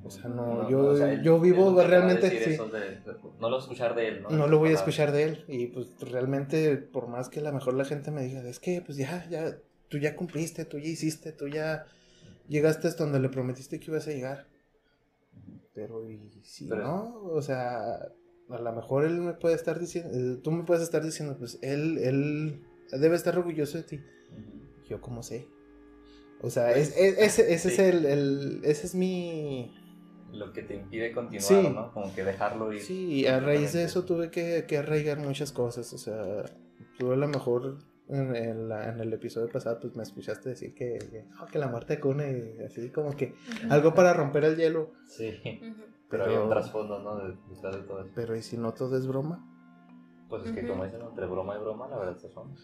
O 0.04 0.10
sea, 0.10 0.28
no, 0.28 0.68
yo- 0.68 1.12
yo 1.22 1.40
vivo 1.40 1.80
él 1.80 1.88
realmente, 1.88 2.28
sí. 2.28 2.50
de- 2.50 2.60
no 3.40 3.48
lo 3.48 3.58
escuchar 3.58 3.94
de 3.94 4.08
él, 4.08 4.22
¿no? 4.22 4.28
No 4.30 4.46
lo 4.48 4.58
voy 4.58 4.70
a 4.70 4.74
escuchar 4.74 5.12
de 5.12 5.22
él. 5.24 5.44
Y 5.48 5.68
pues 5.68 5.86
realmente, 6.00 6.76
por 6.76 7.08
más 7.08 7.28
que 7.30 7.40
a 7.40 7.42
lo 7.42 7.52
mejor 7.52 7.72
la 7.74 7.84
gente 7.86 8.10
me 8.10 8.22
diga, 8.22 8.42
es 8.46 8.60
que 8.60 8.82
pues 8.82 8.98
ya, 8.98 9.26
ya, 9.30 9.56
tú 9.88 9.96
ya 9.98 10.14
cumpliste, 10.14 10.66
tú 10.66 10.78
ya 10.78 10.88
hiciste, 10.88 11.32
tú 11.32 11.48
ya 11.48 11.86
llegaste 12.48 12.86
hasta 12.88 13.04
donde 13.04 13.18
le 13.20 13.30
prometiste 13.30 13.80
que 13.80 13.90
ibas 13.90 14.06
a 14.06 14.10
llegar. 14.10 14.46
Pero 15.74 16.08
y 16.08 16.30
si 16.42 16.66
Pero- 16.66 16.82
no, 16.82 17.22
o 17.32 17.40
sea, 17.42 17.94
a 18.50 18.58
lo 18.60 18.72
mejor 18.72 19.04
él 19.06 19.14
me 19.20 19.32
puede 19.32 19.54
estar 19.54 19.78
diciendo, 19.80 20.10
eh, 20.12 20.38
tú 20.42 20.50
me 20.50 20.64
puedes 20.64 20.82
estar 20.82 21.02
diciendo, 21.02 21.36
pues 21.38 21.58
él, 21.62 21.98
él 21.98 22.62
debe 22.92 23.16
estar 23.16 23.36
orgulloso 23.38 23.78
de 23.78 23.84
ti. 23.84 24.00
Yo 24.88 25.00
como 25.00 25.22
sé. 25.22 25.48
O 26.44 26.50
sea, 26.50 26.72
es, 26.72 26.96
es- 26.96 27.18
ese, 27.18 27.54
ese 27.54 27.68
es 27.68 27.78
el, 27.78 28.04
el- 28.06 28.60
ese 28.64 28.86
es 28.86 28.94
mi, 28.94 29.74
Lo 30.32 30.52
que 30.52 30.62
te 30.62 30.74
impide 30.74 31.12
continuar, 31.12 31.42
Sí. 31.42 31.68
¿no? 31.74 31.92
Como 31.92 32.14
que 32.14 32.24
dejarlo 32.24 32.72
ir. 32.72 32.80
Sí, 32.82 33.20
y 33.20 33.26
a 33.26 33.40
raíz 33.40 33.72
de 33.72 33.84
eso 33.84 34.04
tuve 34.04 34.30
que, 34.30 34.64
que 34.68 34.78
arraigar 34.78 35.18
muchas 35.18 35.52
cosas. 35.52 35.92
O 35.92 35.98
sea, 35.98 36.44
tú 36.98 37.12
a 37.12 37.16
lo 37.16 37.28
mejor 37.28 37.78
en, 38.08 38.68
la- 38.68 38.88
en 38.90 39.00
el 39.00 39.12
episodio 39.12 39.48
pasado 39.48 39.78
pues 39.80 39.96
me 39.96 40.02
escuchaste 40.02 40.50
decir 40.50 40.74
que, 40.74 40.98
que, 40.98 41.24
que 41.50 41.58
la 41.58 41.68
muerte 41.68 41.94
de 41.94 42.00
Kune, 42.00 42.56
así 42.66 42.90
como 42.90 43.16
que 43.16 43.34
algo 43.70 43.94
para 43.94 44.12
romper 44.12 44.44
el 44.44 44.56
hielo. 44.56 44.90
Sí, 45.06 45.30
Ujú. 45.62 45.82
pero 46.10 46.24
hay 46.24 46.30
un 46.30 46.36
Pero- 46.36 46.48
trasfondo, 46.50 46.98
¿no? 47.00 47.16
De- 47.16 47.36
Detrás 47.54 47.76
de 47.76 47.82
todo 47.82 48.00
eso. 48.02 48.10
Pero 48.14 48.36
¿y 48.36 48.42
si 48.42 48.58
no 48.58 48.74
todo 48.74 48.98
es 48.98 49.06
broma? 49.06 49.50
Pues 50.28 50.44
es 50.46 50.52
que 50.52 50.66
como 50.66 50.84
dicen, 50.84 51.00
entre 51.00 51.26
broma 51.26 51.56
y 51.56 51.60
broma, 51.60 51.86
la 51.88 51.96
verdad 51.98 52.16
se 52.18 52.28
son. 52.28 52.54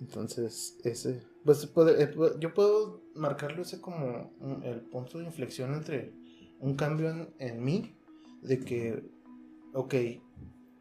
Entonces, 0.00 0.76
ese, 0.84 1.22
pues 1.44 1.66
puede- 1.66 2.02
eh, 2.02 2.12
pu- 2.14 2.38
yo 2.38 2.52
puedo 2.54 3.02
marcarlo 3.14 3.62
ese 3.62 3.80
como 3.80 4.32
un- 4.40 4.62
el 4.64 4.80
punto 4.82 5.18
de 5.18 5.24
inflexión 5.24 5.74
entre 5.74 6.12
un 6.60 6.74
cambio 6.76 7.10
en, 7.10 7.34
en 7.38 7.62
mí, 7.64 7.96
de 8.42 8.60
que, 8.60 9.04
ok, 9.72 9.94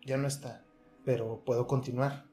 ya 0.05 0.17
no 0.17 0.27
está, 0.27 0.65
pero 1.05 1.43
puedo 1.45 1.67
continuar. 1.67 2.25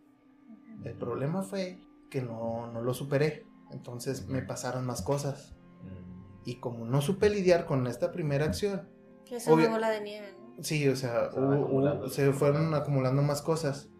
El 0.84 0.94
problema 0.96 1.42
fue 1.42 1.78
que 2.10 2.22
no, 2.22 2.70
no 2.72 2.80
lo 2.82 2.94
superé, 2.94 3.44
entonces 3.70 4.26
me 4.28 4.42
pasaron 4.42 4.86
más 4.86 5.02
cosas. 5.02 5.54
Mm, 5.82 6.48
Y 6.48 6.56
como 6.60 6.86
no 6.86 7.02
supe 7.02 7.28
lidiar 7.28 7.66
con 7.66 7.86
esta 7.86 8.10
primera 8.12 8.46
acción, 8.46 8.88
Que 9.26 9.36
es 9.36 9.46
una 9.46 9.68
bola 9.68 9.90
de 9.90 10.00
nieve, 10.00 10.28
¿no? 10.56 10.62
sí, 10.62 10.88
o 10.88 10.96
sea, 10.96 11.30
Se 11.30 11.38
hubo- 11.38 12.08
se 12.08 12.32
fueron 12.32 12.72
acumulando 12.74 13.20
más 13.22 13.42
cosas, 13.42 13.90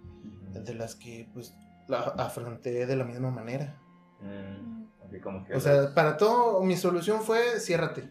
de 0.52 0.74
las 0.74 0.96
que 0.96 1.28
pues 1.34 1.54
la 1.90 2.00
afronté 2.24 2.86
de 2.86 2.96
la 2.96 3.04
misma 3.04 3.30
manera. 3.30 3.80
Mm, 4.20 4.84
así 5.04 5.20
como 5.20 5.44
que... 5.44 5.54
O 5.54 5.60
sea, 5.60 5.94
para 5.94 6.16
todo 6.16 6.62
mi 6.62 6.76
solución 6.76 7.22
fue 7.22 7.60
ciérrate. 7.60 8.08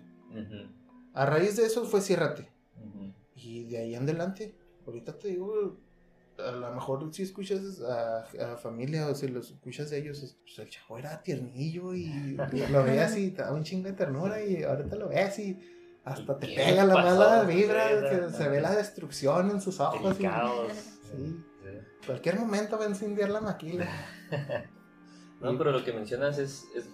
A 1.14 1.26
raíz 1.26 1.58
de 1.58 1.66
eso 1.66 1.86
fue 1.86 2.02
ciérrate. 2.02 2.52
Y 3.36 3.66
de 3.66 3.78
ahí 3.78 3.96
en 3.96 4.04
adelante, 4.04 4.56
ahorita 4.86 5.18
te 5.18 5.30
digo, 5.30 5.78
a 6.38 6.52
lo 6.52 6.74
mejor 6.74 7.14
si 7.14 7.24
escuchas 7.24 7.82
a, 7.82 8.26
a 8.54 8.58
familia 8.58 9.08
o 9.08 9.16
si 9.16 9.28
los 9.30 9.52
escuchas 9.52 9.90
de 9.90 10.00
ellos, 10.00 10.38
pues 10.44 10.60
el 10.60 10.70
chavo 10.70 10.98
era 10.98 11.22
tiernillo 11.24 11.94
y 11.94 12.38
lo 12.72 12.84
veías 12.84 13.18
y 13.18 13.32
te 13.32 13.42
daba 13.42 13.56
un 13.56 13.64
chingo 13.64 13.88
de 13.88 13.94
ternura 13.94 14.44
y 14.44 14.64
ahorita 14.64 14.96
lo 14.98 15.08
ves 15.08 15.40
y 15.40 15.58
hasta 16.04 16.38
te 16.38 16.48
¿Qué 16.48 16.56
pega 16.56 16.86
la 16.86 16.94
mala 16.96 17.44
vibra, 17.44 18.30
se 18.32 18.50
ve 18.50 18.62
la 18.62 18.76
destrucción 18.76 19.52
en 19.52 19.62
sus 19.62 19.80
ojos. 19.80 20.20
y-. 20.20 20.24
Sí. 20.24 21.44
Cualquier 22.10 22.40
momento 22.40 22.80
va 22.80 22.86
a 22.86 22.90
incendiar 22.90 23.30
la 23.30 23.40
maquila. 23.40 23.88
No, 25.42 25.58
pero 25.58 25.72
lo 25.72 25.86
que 25.86 25.94
mencionas 25.94 26.38
es, 26.38 26.68
es, 26.76 26.90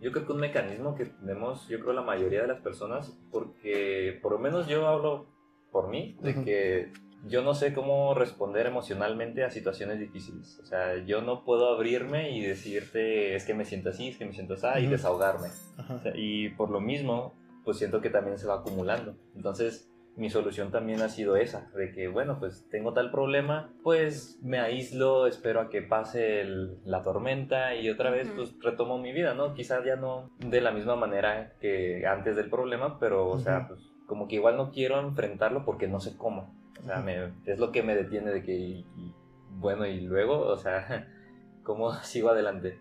yo 0.00 0.12
creo 0.12 0.24
que 0.24 0.32
un 0.32 0.40
mecanismo 0.40 0.94
que 0.94 1.04
tenemos, 1.04 1.68
yo 1.68 1.78
creo 1.78 1.92
la 1.92 2.00
mayoría 2.00 2.40
de 2.40 2.46
las 2.48 2.60
personas, 2.62 3.12
porque 3.30 4.18
por 4.22 4.32
lo 4.32 4.38
menos 4.38 4.66
yo 4.66 4.86
hablo 4.86 5.26
por 5.70 5.88
mí, 5.88 6.16
de 6.22 6.30
Ujú. 6.30 6.44
que 6.44 6.92
yo 7.26 7.42
no 7.42 7.54
sé 7.54 7.74
cómo 7.74 8.14
responder 8.14 8.64
emocionalmente 8.66 9.44
a 9.44 9.50
situaciones 9.50 9.98
difíciles. 9.98 10.58
O 10.62 10.64
sea, 10.64 11.04
yo 11.04 11.20
no 11.20 11.44
puedo 11.44 11.68
abrirme 11.68 12.30
y 12.34 12.40
decirte, 12.40 13.34
es 13.36 13.44
que 13.44 13.52
me 13.52 13.66
siento 13.66 13.90
así, 13.90 14.08
es 14.08 14.16
que 14.16 14.24
me 14.24 14.32
siento 14.32 14.54
así, 14.54 14.66
y 14.78 14.82
Ujú. 14.84 14.92
desahogarme. 14.92 15.48
Ajá. 15.76 15.96
O 15.96 16.00
sea, 16.00 16.12
y 16.16 16.48
por 16.48 16.70
lo 16.70 16.80
mismo, 16.80 17.34
pues 17.62 17.76
siento 17.76 18.00
que 18.00 18.08
también 18.08 18.38
se 18.38 18.46
va 18.46 18.54
acumulando. 18.60 19.16
Entonces, 19.36 19.91
mi 20.14 20.28
solución 20.28 20.70
también 20.70 21.00
ha 21.00 21.08
sido 21.08 21.36
esa, 21.36 21.70
de 21.74 21.92
que, 21.92 22.08
bueno, 22.08 22.38
pues 22.38 22.66
tengo 22.70 22.92
tal 22.92 23.10
problema, 23.10 23.72
pues 23.82 24.38
me 24.42 24.58
aíslo, 24.58 25.26
espero 25.26 25.60
a 25.60 25.70
que 25.70 25.80
pase 25.82 26.42
el- 26.42 26.78
la 26.84 27.02
tormenta 27.02 27.74
y 27.74 27.88
otra 27.88 28.10
vez 28.10 28.28
pues 28.36 28.54
retomo 28.60 28.98
mi 28.98 29.12
vida, 29.12 29.32
¿no? 29.34 29.54
Quizás 29.54 29.84
ya 29.86 29.96
no 29.96 30.30
de 30.38 30.60
la 30.60 30.70
misma 30.70 30.96
manera 30.96 31.54
que 31.60 32.06
antes 32.06 32.36
del 32.36 32.50
problema, 32.50 32.98
pero, 32.98 33.26
o 33.28 33.38
sea, 33.38 33.68
pues 33.68 33.80
como 34.06 34.28
que 34.28 34.34
igual 34.34 34.56
no 34.58 34.70
quiero 34.70 35.00
enfrentarlo 35.00 35.64
porque 35.64 35.88
no 35.88 35.98
sé 35.98 36.14
cómo. 36.18 36.54
O 36.78 36.84
sea, 36.84 36.98
me- 37.00 37.32
es 37.46 37.58
lo 37.58 37.72
que 37.72 37.82
me 37.82 37.94
detiene 37.96 38.30
de 38.32 38.42
que, 38.42 38.52
y- 38.54 38.80
y, 38.96 39.14
bueno, 39.48 39.86
y 39.86 40.00
luego, 40.02 40.40
o 40.40 40.56
sea, 40.58 41.08
¿cómo 41.62 41.90
sigo 42.02 42.28
adelante? 42.28 42.78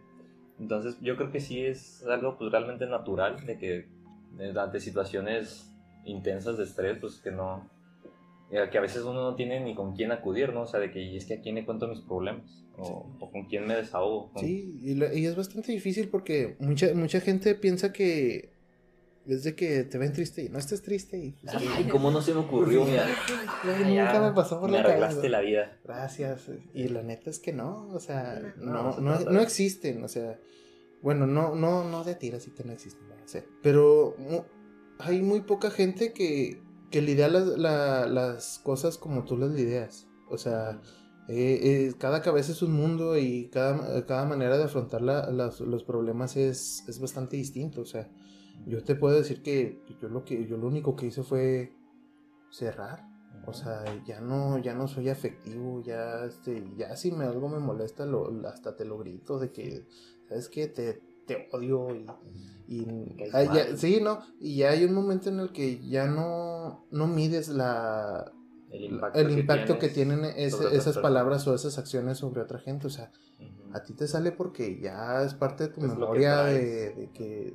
Entonces 0.59 0.99
yo 1.01 1.15
creo 1.15 1.31
que 1.31 1.39
sí 1.39 1.65
es 1.65 2.05
algo 2.07 2.37
pues 2.37 2.51
realmente 2.51 2.85
natural 2.87 3.45
de 3.45 3.57
que 3.57 3.87
eh, 4.39 4.53
ante 4.57 4.79
situaciones 4.81 5.70
intensas 6.05 6.57
de 6.57 6.63
estrés 6.63 6.97
pues 6.99 7.15
que 7.23 7.31
no 7.31 7.69
eh, 8.51 8.67
que 8.71 8.77
a 8.77 8.81
veces 8.81 9.03
uno 9.03 9.21
no 9.31 9.35
tiene 9.35 9.59
ni 9.63 9.73
con 9.75 9.95
quién 9.95 10.11
acudir, 10.11 10.51
¿no? 10.53 10.63
O 10.63 10.67
sea, 10.67 10.79
de 10.79 10.91
que 10.91 11.01
y 11.01 11.15
es 11.17 11.25
que 11.25 11.35
a 11.35 11.41
quién 11.41 11.55
le 11.55 11.65
cuento 11.65 11.87
mis 11.87 12.01
problemas 12.01 12.63
o, 12.77 13.05
o 13.19 13.31
con 13.31 13.45
quién 13.45 13.65
me 13.65 13.75
desahogo. 13.75 14.31
con- 14.33 14.43
Sí, 14.43 14.77
y, 14.83 14.95
lo- 14.95 15.13
y 15.13 15.25
es 15.25 15.35
bastante 15.35 15.71
difícil 15.71 16.09
porque 16.09 16.57
mucha, 16.59 16.93
mucha 16.93 17.21
gente 17.21 17.55
piensa 17.55 17.93
que 17.93 18.51
es 19.27 19.43
de 19.43 19.55
que 19.55 19.83
te 19.83 19.97
ven 19.99 20.11
triste 20.13 20.43
y 20.43 20.49
no 20.49 20.57
estés 20.57 20.81
triste 20.81 21.17
y 21.17 21.31
pues, 21.33 21.53
Ay, 21.55 21.85
cómo 21.91 22.09
no 22.11 22.21
se 22.21 22.33
me 22.33 22.39
ocurrió, 22.41 22.83
mira. 22.83 23.05
Güey, 23.63 23.93
Ya, 23.95 24.05
nunca 24.11 24.27
me 24.27 24.33
pasó 24.35 24.59
por 24.59 24.69
me 24.71 24.77
la 24.77 24.83
cabeza. 24.83 25.05
arreglaste 25.05 25.29
la 25.29 25.41
vida. 25.41 25.77
Gracias. 25.85 26.49
Y 26.73 26.87
la 26.89 27.03
neta 27.03 27.29
es 27.29 27.37
que 27.39 27.53
no, 27.53 27.87
o 27.89 27.99
sea, 27.99 28.41
No, 28.57 28.99
no, 28.99 28.99
no 28.99 29.19
no, 29.31 29.39
existen, 29.41 30.03
o 30.03 30.07
sea, 30.07 30.37
bueno, 31.03 31.27
no, 31.27 31.55
no, 31.55 31.83
no 31.87 32.03
de 32.03 32.15
tira, 32.15 32.37
así 32.37 32.49
que 32.51 32.63
no 32.63 32.73
existen, 32.73 33.07
no 33.07 33.27
sé. 33.27 33.45
Pero 33.61 34.15
hay 35.03 35.21
muy 35.21 35.41
poca 35.41 35.71
gente 35.71 36.13
que, 36.13 36.61
que 36.89 37.01
lidia 37.01 37.27
las, 37.27 37.47
la- 37.57 38.05
las 38.07 38.59
cosas 38.63 38.97
como 38.97 39.23
tú 39.25 39.37
las 39.37 39.51
lidias. 39.51 40.07
O 40.29 40.37
sea, 40.37 40.81
eh, 41.27 41.59
eh, 41.89 41.93
cada 41.97 42.21
cabeza 42.21 42.51
es 42.51 42.61
un 42.61 42.73
mundo 42.73 43.17
y 43.17 43.49
cada, 43.49 44.05
cada 44.05 44.25
manera 44.25 44.57
de 44.57 44.65
afrontar 44.65 45.01
la- 45.01 45.29
las- 45.31 45.59
los 45.59 45.83
problemas 45.83 46.35
es, 46.37 46.83
es 46.87 46.99
bastante 46.99 47.37
distinto. 47.37 47.81
O 47.81 47.85
sea, 47.85 48.09
yo 48.65 48.83
te 48.83 48.95
puedo 48.95 49.15
decir 49.17 49.41
que 49.41 49.81
yo 50.01 50.07
lo 50.09 50.23
que 50.23 50.45
yo 50.47 50.57
lo 50.57 50.67
único 50.67 50.95
que 50.95 51.07
hice 51.07 51.23
fue 51.23 51.73
cerrar 52.51 53.07
O 53.47 53.53
sea, 53.53 53.83
ya 54.05 54.21
no, 54.21 54.59
ya 54.59 54.73
no 54.75 54.87
soy 54.87 55.09
afectivo, 55.09 55.81
ya, 55.83 56.25
este, 56.25 56.63
ya 56.77 56.95
si 56.95 57.11
me, 57.11 57.25
algo 57.25 57.49
me 57.49 57.57
molesta, 57.59 58.05
lo, 58.05 58.29
hasta 58.47 58.75
te 58.75 58.85
lo 58.85 58.99
grito 58.99 59.39
de 59.39 59.51
que, 59.51 59.87
¿sabes 60.29 60.47
qué? 60.49 60.67
Te, 60.67 61.01
te 61.25 61.47
odio 61.51 61.95
y, 61.95 62.05
y 62.71 62.87
ah, 63.33 63.43
ya- 63.43 63.75
sí, 63.75 63.99
¿no? 64.01 64.21
Y 64.39 64.57
ya 64.57 64.69
hay 64.69 64.85
un 64.85 64.93
momento 64.93 65.27
en 65.29 65.41
el 65.41 65.51
que 65.51 65.79
ya 65.79 66.07
no, 66.07 66.85
no 66.89 67.07
mides 67.07 67.49
la, 67.49 68.31
El 68.71 68.85
impacto, 68.85 69.19
el 69.19 69.31
impacto 69.31 69.77
que, 69.77 69.89
tienen 69.89 70.19
otras 70.21 70.73
esas 70.73 70.97
palabras 70.99 71.45
o 71.47 71.53
esas 71.53 71.77
acciones 71.77 72.19
sobre 72.19 72.41
otra 72.41 72.59
gente. 72.59 72.87
O 72.87 72.89
sea, 72.89 73.11
a 73.73 73.83
ti 73.83 73.93
te 73.93 74.07
sale 74.07 74.31
porque 74.31 74.79
ya 74.79 75.21
es 75.23 75.33
parte 75.33 75.65
de 75.65 75.73
tu 75.73 75.81
Es 75.81 75.87
que 75.87 75.97
memoria 75.97 76.43
de, 76.43 76.93
de 76.95 77.09
que 77.11 77.53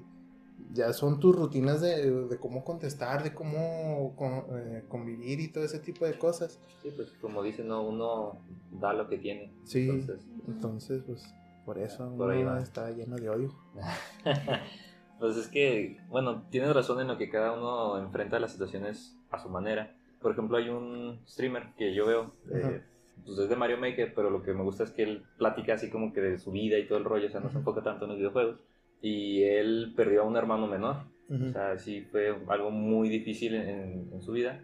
ya 0.74 0.92
son 0.92 1.18
tus 1.18 1.35
rutinas 1.35 1.81
de, 1.81 2.11
de 2.11 2.38
cómo 2.38 2.62
contestar, 2.62 3.22
de 3.24 3.33
cómo 3.33 4.14
con- 4.16 4.44
eh, 4.59 4.85
convivir 4.88 5.40
y 5.40 5.48
todo 5.48 5.64
ese 5.64 5.79
tipo 5.79 6.05
de 6.05 6.18
cosas. 6.18 6.61
Sí, 6.83 6.90
pues 6.94 7.11
como 7.22 7.42
dicen, 7.42 7.68
¿no? 7.68 7.83
uno 7.83 8.38
da 8.81 8.92
lo 8.92 9.09
que 9.09 9.16
tiene. 9.16 9.50
Sí, 9.64 9.88
Entonces, 9.88 10.26
entonces 10.46 11.02
pues 11.07 11.24
por 11.64 11.79
eso 11.79 12.14
Por 12.16 12.35
uno 12.35 12.59
está 12.59 12.90
lleno 12.90 13.16
de 13.16 13.31
odio. 13.31 13.55
pues 15.18 15.37
es 15.37 15.48
que, 15.48 15.98
bueno, 16.09 16.46
tienes 16.50 16.74
razón 16.74 17.00
en 17.00 17.09
lo 17.09 17.18
que 17.18 17.31
cada 17.31 17.52
uno 17.52 17.98
enfrenta 17.98 18.38
las 18.38 18.52
situaciones 18.52 19.18
a 19.31 19.38
su 19.38 19.48
manera. 19.48 19.96
Por 20.20 20.33
ejemplo, 20.33 20.57
hay 20.57 20.68
un 20.68 21.20
streamer 21.26 21.74
que 21.76 21.94
yo 21.94 22.07
veo, 22.07 22.33
eh, 22.52 22.83
pues 23.24 23.38
es 23.38 23.48
de 23.48 23.57
Mario 23.57 23.79
Maker, 23.79 24.12
pero 24.14 24.31
lo 24.31 24.42
que 24.42 24.52
me 24.52 24.62
gusta 24.62 24.85
es 24.85 24.90
que 24.90 25.02
él 25.02 25.22
platica 25.38 25.74
así 25.74 25.90
como 25.90 26.12
que 26.12 26.20
de 26.20 26.38
su 26.38 26.52
vida 26.52 26.79
y 26.79 26.87
todo 26.87 26.98
el 26.98 27.05
rollo, 27.05 27.29
o 27.29 27.31
sea, 27.31 27.40
no 27.40 27.50
se 27.50 27.59
enfoca 27.59 27.83
tanto 27.83 28.05
en 28.05 28.11
los 28.11 28.18
videojuegos. 28.18 28.61
Y 29.00 29.42
él 29.42 29.92
perdió 29.96 30.22
a 30.22 30.24
un 30.24 30.37
hermano 30.37 30.66
menor, 30.66 31.05
o 31.29 31.52
sea, 31.52 31.76
sí 31.79 32.02
fue 32.02 32.37
algo 32.48 32.70
muy 32.70 33.09
difícil 33.09 33.55
en, 33.55 34.11
en 34.12 34.22
su 34.22 34.33
vida. 34.33 34.62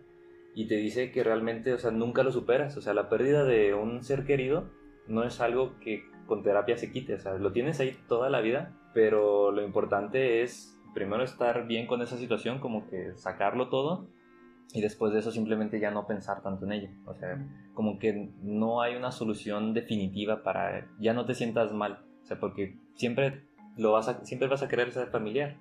Y 0.55 0.67
te 0.67 0.77
dice 0.77 1.13
que 1.13 1.25
realmente, 1.25 1.73
o 1.73 1.79
sea, 1.79 1.91
nunca 1.91 2.23
lo 2.23 2.31
superas. 2.31 2.77
O 2.77 2.83
sea, 2.83 2.93
la 2.95 3.09
pérdida 3.09 3.45
de 3.45 3.75
un 3.75 4.03
ser 4.03 4.25
querido 4.25 4.69
no 5.07 5.25
es 5.25 5.41
algo 5.41 5.79
que 5.81 6.05
con 6.27 6.43
terapia 6.43 6.77
se 6.77 6.93
quite. 6.93 7.15
O 7.15 7.19
sea, 7.19 7.35
lo 7.35 7.53
tienes 7.53 7.81
ahí 7.81 7.97
toda 8.09 8.31
la 8.31 8.41
vida, 8.41 8.77
pero 8.95 9.51
lo 9.51 9.63
importante 9.63 10.43
es 10.43 10.79
primero 10.95 11.23
estar 11.23 11.67
bien 11.67 11.87
con 11.87 12.03
esa 12.03 12.17
situación, 12.17 12.59
como 12.59 12.87
que 12.89 13.13
sacarlo 13.17 13.69
todo. 13.69 14.09
Y 14.75 14.81
después 14.81 15.13
de 15.13 15.19
eso 15.19 15.31
simplemente 15.31 15.81
ya 15.81 15.91
no 15.91 16.07
pensar 16.07 16.43
tanto 16.43 16.65
en 16.65 16.73
ello. 16.73 16.89
O 17.07 17.15
sea, 17.15 17.47
como 17.75 17.99
que 17.99 18.31
no 18.43 18.81
hay 18.81 18.97
una 18.97 19.13
solución 19.13 19.75
definitiva 19.75 20.43
para 20.43 20.89
ya 20.99 21.13
no 21.13 21.27
te 21.27 21.35
sientas 21.35 21.73
mal. 21.73 22.05
O 22.23 22.27
sea, 22.27 22.41
porque 22.41 22.79
siempre 22.95 23.47
lo 23.77 23.93
vas 23.93 24.09
a, 24.09 24.25
siempre 24.25 24.49
vas 24.49 24.63
a 24.63 24.69
querer 24.69 24.91
ser 24.93 25.09
familiar. 25.09 25.57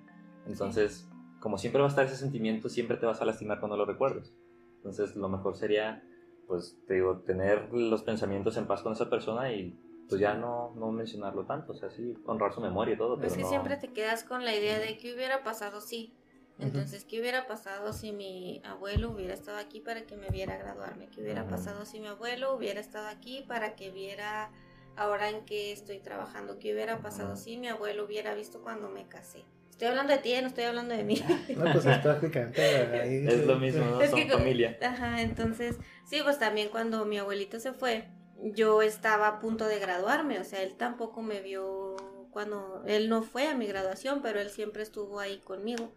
Entonces, 0.46 1.10
como 1.40 1.58
siempre 1.58 1.80
va 1.80 1.88
a 1.88 1.90
estar 1.90 2.06
ese 2.06 2.16
sentimiento, 2.16 2.68
siempre 2.68 2.96
te 2.96 3.06
vas 3.06 3.20
a 3.20 3.24
lastimar 3.24 3.60
cuando 3.60 3.76
lo 3.76 3.84
recuerdes. 3.84 4.34
Entonces, 4.76 5.14
lo 5.14 5.28
mejor 5.28 5.56
sería, 5.56 6.02
pues, 6.46 6.78
te 6.86 6.94
digo, 6.94 7.18
tener 7.20 7.72
los 7.72 8.02
pensamientos 8.02 8.56
en 8.56 8.66
paz 8.66 8.82
con 8.82 8.92
esa 8.92 9.10
persona 9.10 9.52
y 9.52 9.78
pues 10.12 10.20
ya 10.20 10.34
no, 10.34 10.74
no 10.76 10.92
mencionarlo 10.92 11.46
tanto. 11.46 11.72
O 11.72 11.74
sea, 11.74 11.88
sí, 11.88 12.12
honrar 12.26 12.52
su 12.52 12.60
memoria 12.60 12.92
y 12.92 12.98
todo, 12.98 13.16
pero 13.16 13.28
Es 13.28 13.34
que 13.34 13.44
no... 13.44 13.48
siempre 13.48 13.78
te 13.78 13.94
quedas 13.94 14.24
con 14.24 14.44
la 14.44 14.54
idea 14.54 14.78
de 14.78 14.98
qué 14.98 15.14
hubiera 15.14 15.42
pasado 15.42 15.80
si. 15.80 16.14
Ujú. 16.58 16.66
Entonces, 16.66 17.06
¿qué 17.06 17.18
hubiera 17.18 17.46
pasado 17.46 17.94
si 17.94 18.12
mi 18.12 18.60
abuelo 18.62 19.10
hubiera 19.10 19.32
estado 19.32 19.56
aquí 19.56 19.80
para 19.80 20.02
que 20.02 20.18
me 20.18 20.28
viera 20.28 20.58
graduarme? 20.58 21.08
¿Qué 21.08 21.22
hubiera 21.22 21.44
Ujú. 21.44 21.52
pasado 21.52 21.86
si 21.86 21.98
mi 21.98 22.08
abuelo 22.08 22.54
hubiera 22.54 22.78
estado 22.78 23.08
aquí 23.08 23.42
para 23.48 23.74
que 23.74 23.90
viera 23.90 24.50
ahora 24.96 25.30
en 25.30 25.46
qué 25.46 25.72
estoy 25.72 25.98
trabajando? 26.00 26.58
¿Qué 26.58 26.74
hubiera 26.74 27.00
pasado 27.00 27.32
Ujú. 27.32 27.40
si 27.42 27.56
mi 27.56 27.68
abuelo 27.68 28.04
hubiera 28.04 28.34
visto 28.34 28.60
cuando 28.60 28.90
me 28.90 29.08
casé? 29.08 29.46
Estoy 29.70 29.88
hablando 29.88 30.12
de 30.12 30.18
ti, 30.18 30.34
no 30.42 30.48
estoy 30.48 30.64
hablando 30.64 30.94
de 30.94 31.04
mí. 31.04 31.22
No, 31.56 31.72
pues 31.72 31.86
es 31.86 31.98
prácticamente 32.00 32.60
ahí. 32.60 33.26
Es 33.26 33.46
lo 33.46 33.58
mismo, 33.58 33.82
¿no? 33.82 34.00
Es 34.02 34.10
Son 34.10 34.20
que 34.20 34.28
familia. 34.30 34.76
Ajá, 34.82 35.22
entonces, 35.22 35.78
sí, 36.04 36.20
pues 36.22 36.38
también 36.38 36.68
cuando 36.68 37.06
mi 37.06 37.16
abuelito 37.16 37.58
se 37.58 37.72
fue, 37.72 38.10
yo 38.42 38.82
estaba 38.82 39.28
a 39.28 39.38
punto 39.38 39.66
de 39.66 39.78
graduarme, 39.78 40.40
o 40.40 40.44
sea, 40.44 40.62
él 40.62 40.74
tampoco 40.74 41.22
me 41.22 41.40
vio 41.40 41.96
cuando, 42.30 42.82
él 42.86 43.08
no 43.08 43.22
fue 43.22 43.46
a 43.46 43.56
mi 43.56 43.66
graduación, 43.66 44.22
pero 44.22 44.40
él 44.40 44.50
siempre 44.50 44.82
estuvo 44.82 45.20
ahí 45.20 45.38
conmigo. 45.40 45.92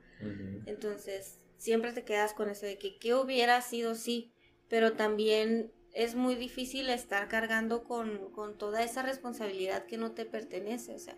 Entonces, 0.65 1.39
siempre 1.57 1.91
te 1.91 2.03
quedas 2.03 2.33
con 2.33 2.49
eso 2.49 2.65
de 2.65 2.77
que 2.77 2.97
qué 2.97 3.15
hubiera 3.15 3.61
sido 3.61 3.95
sí, 3.95 4.31
pero 4.69 4.93
también 4.93 5.71
es 5.93 6.15
muy 6.15 6.35
difícil 6.35 6.89
estar 6.89 7.27
cargando 7.27 7.83
con, 7.83 8.31
con 8.31 8.57
toda 8.57 8.83
esa 8.83 9.01
responsabilidad 9.01 9.85
que 9.85 9.97
no 9.97 10.11
te 10.11 10.25
pertenece, 10.25 10.93
o 10.93 10.99
sea, 10.99 11.17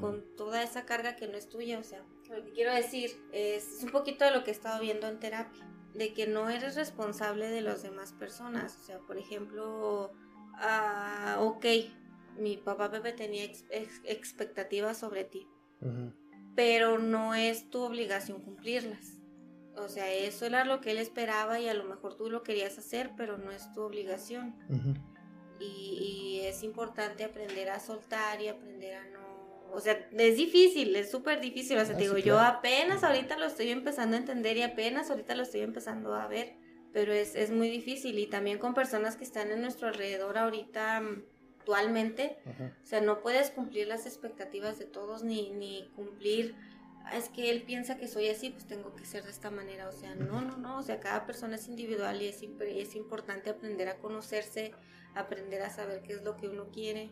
con 0.00 0.24
toda 0.36 0.62
esa 0.62 0.84
carga 0.84 1.16
que 1.16 1.28
no 1.28 1.36
es 1.36 1.48
tuya, 1.48 1.78
o 1.78 1.84
sea, 1.84 2.04
lo 2.28 2.44
que 2.44 2.52
quiero 2.52 2.74
decir 2.74 3.10
es 3.32 3.80
un 3.82 3.90
poquito 3.90 4.24
de 4.24 4.32
lo 4.32 4.42
que 4.42 4.50
he 4.50 4.54
estado 4.54 4.80
viendo 4.80 5.06
en 5.08 5.20
terapia, 5.20 5.66
de 5.94 6.12
que 6.12 6.26
no 6.26 6.50
eres 6.50 6.74
responsable 6.74 7.48
de 7.48 7.60
las 7.60 7.82
demás 7.82 8.12
personas, 8.12 8.76
o 8.80 8.84
sea, 8.84 8.98
por 8.98 9.16
ejemplo, 9.16 10.12
ah, 10.60 11.36
ok, 11.40 11.64
mi 12.38 12.56
papá 12.56 12.90
Pepe 12.90 13.12
tenía 13.12 13.44
ex- 13.44 13.64
ex- 13.70 14.00
expectativas 14.04 14.98
sobre 14.98 15.24
ti, 15.24 15.46
pero 16.54 16.98
no 16.98 17.34
es 17.34 17.70
tu 17.70 17.80
obligación 17.82 18.40
cumplirlas. 18.42 19.16
O 19.76 19.88
sea, 19.88 20.12
eso 20.12 20.44
era 20.46 20.64
lo 20.64 20.80
que 20.80 20.90
él 20.90 20.98
esperaba 20.98 21.58
y 21.60 21.68
a 21.68 21.74
lo 21.74 21.84
mejor 21.84 22.16
tú 22.16 22.28
lo 22.28 22.42
querías 22.42 22.76
hacer, 22.78 23.12
pero 23.16 23.38
no 23.38 23.50
es 23.50 23.72
tu 23.72 23.80
obligación. 23.82 24.54
Y, 25.58 25.64
y 26.40 26.40
es 26.46 26.62
importante 26.62 27.24
aprender 27.24 27.70
a 27.70 27.80
soltar 27.80 28.40
y 28.40 28.48
aprender 28.48 28.94
a 28.94 29.04
no... 29.10 29.70
O 29.72 29.78
sea, 29.80 30.08
es 30.18 30.36
difícil, 30.36 30.96
es 30.96 31.10
súper 31.10 31.40
difícil. 31.40 31.78
O 31.78 31.84
sea, 31.84 31.94
Ah, 31.94 31.98
te 31.98 32.02
digo, 32.04 32.16
sí, 32.16 32.22
yo 32.22 32.38
apenas 32.40 33.04
ahorita 33.04 33.38
lo 33.38 33.46
estoy 33.46 33.70
empezando 33.70 34.16
a 34.16 34.18
entender 34.20 34.56
y 34.56 34.62
apenas 34.62 35.10
ahorita 35.10 35.34
lo 35.36 35.42
estoy 35.44 35.60
empezando 35.60 36.14
a 36.14 36.26
ver. 36.26 36.56
Pero 36.92 37.12
es, 37.12 37.34
es 37.36 37.50
muy 37.50 37.70
difícil 37.70 38.18
y 38.18 38.26
también 38.26 38.58
con 38.58 38.74
personas 38.74 39.16
que 39.16 39.24
están 39.24 39.50
en 39.50 39.60
nuestro 39.62 39.88
alrededor 39.88 40.36
ahorita 40.38 41.00
mm, 41.00 41.22
actualmente. 41.60 42.38
Ajá. 42.46 42.76
O 42.82 42.86
sea, 42.86 43.00
no 43.00 43.20
puedes 43.20 43.50
cumplir 43.50 43.86
las 43.86 44.06
expectativas 44.06 44.78
de 44.78 44.86
todos 44.86 45.22
ni, 45.22 45.50
ni 45.50 45.88
cumplir, 45.94 46.56
"Ah, 47.04 47.16
es 47.16 47.28
que 47.28 47.50
él 47.50 47.62
piensa 47.62 47.96
que 47.96 48.08
soy 48.08 48.28
así, 48.28 48.50
pues 48.50 48.66
tengo 48.66 48.94
que 48.96 49.04
ser 49.04 49.24
de 49.24 49.30
esta 49.30 49.50
manera. 49.50 49.88
O 49.88 49.92
sea, 49.92 50.14
no, 50.14 50.40
no, 50.40 50.56
no. 50.56 50.78
O 50.78 50.82
sea, 50.82 50.98
cada 51.00 51.26
persona 51.26 51.56
es 51.56 51.68
individual 51.68 52.20
y 52.22 52.26
es, 52.28 52.42
es 52.42 52.94
importante 52.96 53.50
aprender 53.50 53.88
a 53.88 53.98
conocerse, 53.98 54.72
aprender 55.14 55.62
a 55.62 55.70
saber 55.70 56.02
qué 56.02 56.14
es 56.14 56.22
lo 56.22 56.36
que 56.36 56.48
uno 56.48 56.70
quiere 56.72 57.10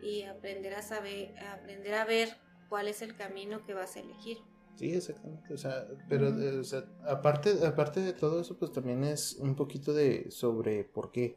y 0.00 0.22
aprender 0.22 0.74
a 0.74 0.82
saber, 0.82 1.34
aprender 1.38 1.94
a 1.94 2.04
ver 2.04 2.28
cuál 2.68 2.88
es 2.88 3.02
el 3.02 3.16
camino 3.16 3.64
que 3.64 3.74
vas 3.74 3.96
a 3.96 4.00
elegir. 4.00 4.38
Sí, 4.78 4.94
exactamente. 4.94 5.52
O 5.52 5.56
sea, 5.58 5.88
pero, 6.08 6.28
eh, 6.28 6.60
o 6.60 6.62
sea, 6.62 6.84
aparte, 7.08 7.66
aparte 7.66 8.00
de 8.00 8.12
todo 8.12 8.40
eso, 8.40 8.56
pues 8.56 8.70
también 8.70 9.02
es 9.02 9.36
un 9.40 9.56
poquito 9.56 9.92
de 9.92 10.30
sobre 10.30 10.84
por 10.84 11.10
qué. 11.10 11.36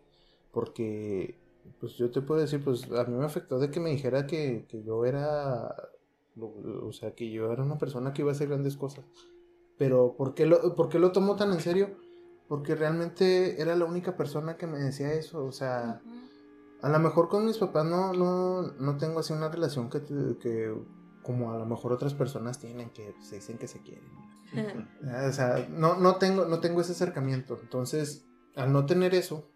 Porque, 0.51 1.39
pues 1.79 1.93
yo 1.93 2.11
te 2.11 2.21
puedo 2.21 2.39
decir, 2.39 2.63
pues 2.63 2.83
a 2.91 3.03
mí 3.05 3.17
me 3.17 3.25
afectó 3.25 3.57
de 3.57 3.71
que 3.71 3.79
me 3.79 3.89
dijera 3.89 4.27
que, 4.27 4.67
que 4.69 4.83
yo 4.83 5.05
era, 5.05 5.75
o 6.37 6.91
sea, 6.93 7.15
que 7.15 7.31
yo 7.31 7.51
era 7.51 7.63
una 7.63 7.79
persona 7.79 8.13
que 8.13 8.21
iba 8.21 8.29
a 8.29 8.35
hacer 8.35 8.47
grandes 8.49 8.77
cosas. 8.77 9.05
Pero, 9.75 10.15
¿por 10.15 10.35
qué 10.35 10.45
lo, 10.45 10.75
por 10.75 10.89
qué 10.89 10.99
lo 10.99 11.11
tomo 11.11 11.35
tan 11.35 11.51
en 11.51 11.61
serio? 11.61 11.89
Porque 12.47 12.75
realmente 12.75 13.59
era 13.59 13.75
la 13.75 13.85
única 13.85 14.15
persona 14.15 14.55
que 14.55 14.67
me 14.67 14.77
decía 14.77 15.13
eso. 15.13 15.43
O 15.45 15.51
sea, 15.51 15.99
a 16.83 16.89
lo 16.89 16.99
mejor 16.99 17.27
con 17.27 17.45
mis 17.47 17.57
papás 17.57 17.85
no, 17.85 18.13
no, 18.13 18.61
no 18.73 18.97
tengo 18.97 19.19
así 19.19 19.33
una 19.33 19.49
relación 19.49 19.89
que, 19.89 20.03
que 20.39 20.75
como 21.23 21.51
a 21.51 21.57
lo 21.57 21.65
mejor 21.65 21.91
otras 21.93 22.13
personas 22.13 22.59
tienen, 22.59 22.89
que 22.89 23.13
se 23.21 23.35
dicen 23.35 23.57
que 23.57 23.67
se 23.67 23.81
quieren. 23.81 24.03
Ah, 25.07 25.27
O 25.29 25.31
sea, 25.31 25.67
no, 25.69 25.95
no, 25.97 26.15
tengo, 26.15 26.45
no 26.45 26.59
tengo 26.59 26.81
ese 26.81 26.91
acercamiento. 26.93 27.59
Entonces, 27.61 28.25
al 28.55 28.73
no 28.73 28.85
tener 28.85 29.15
eso, 29.15 29.49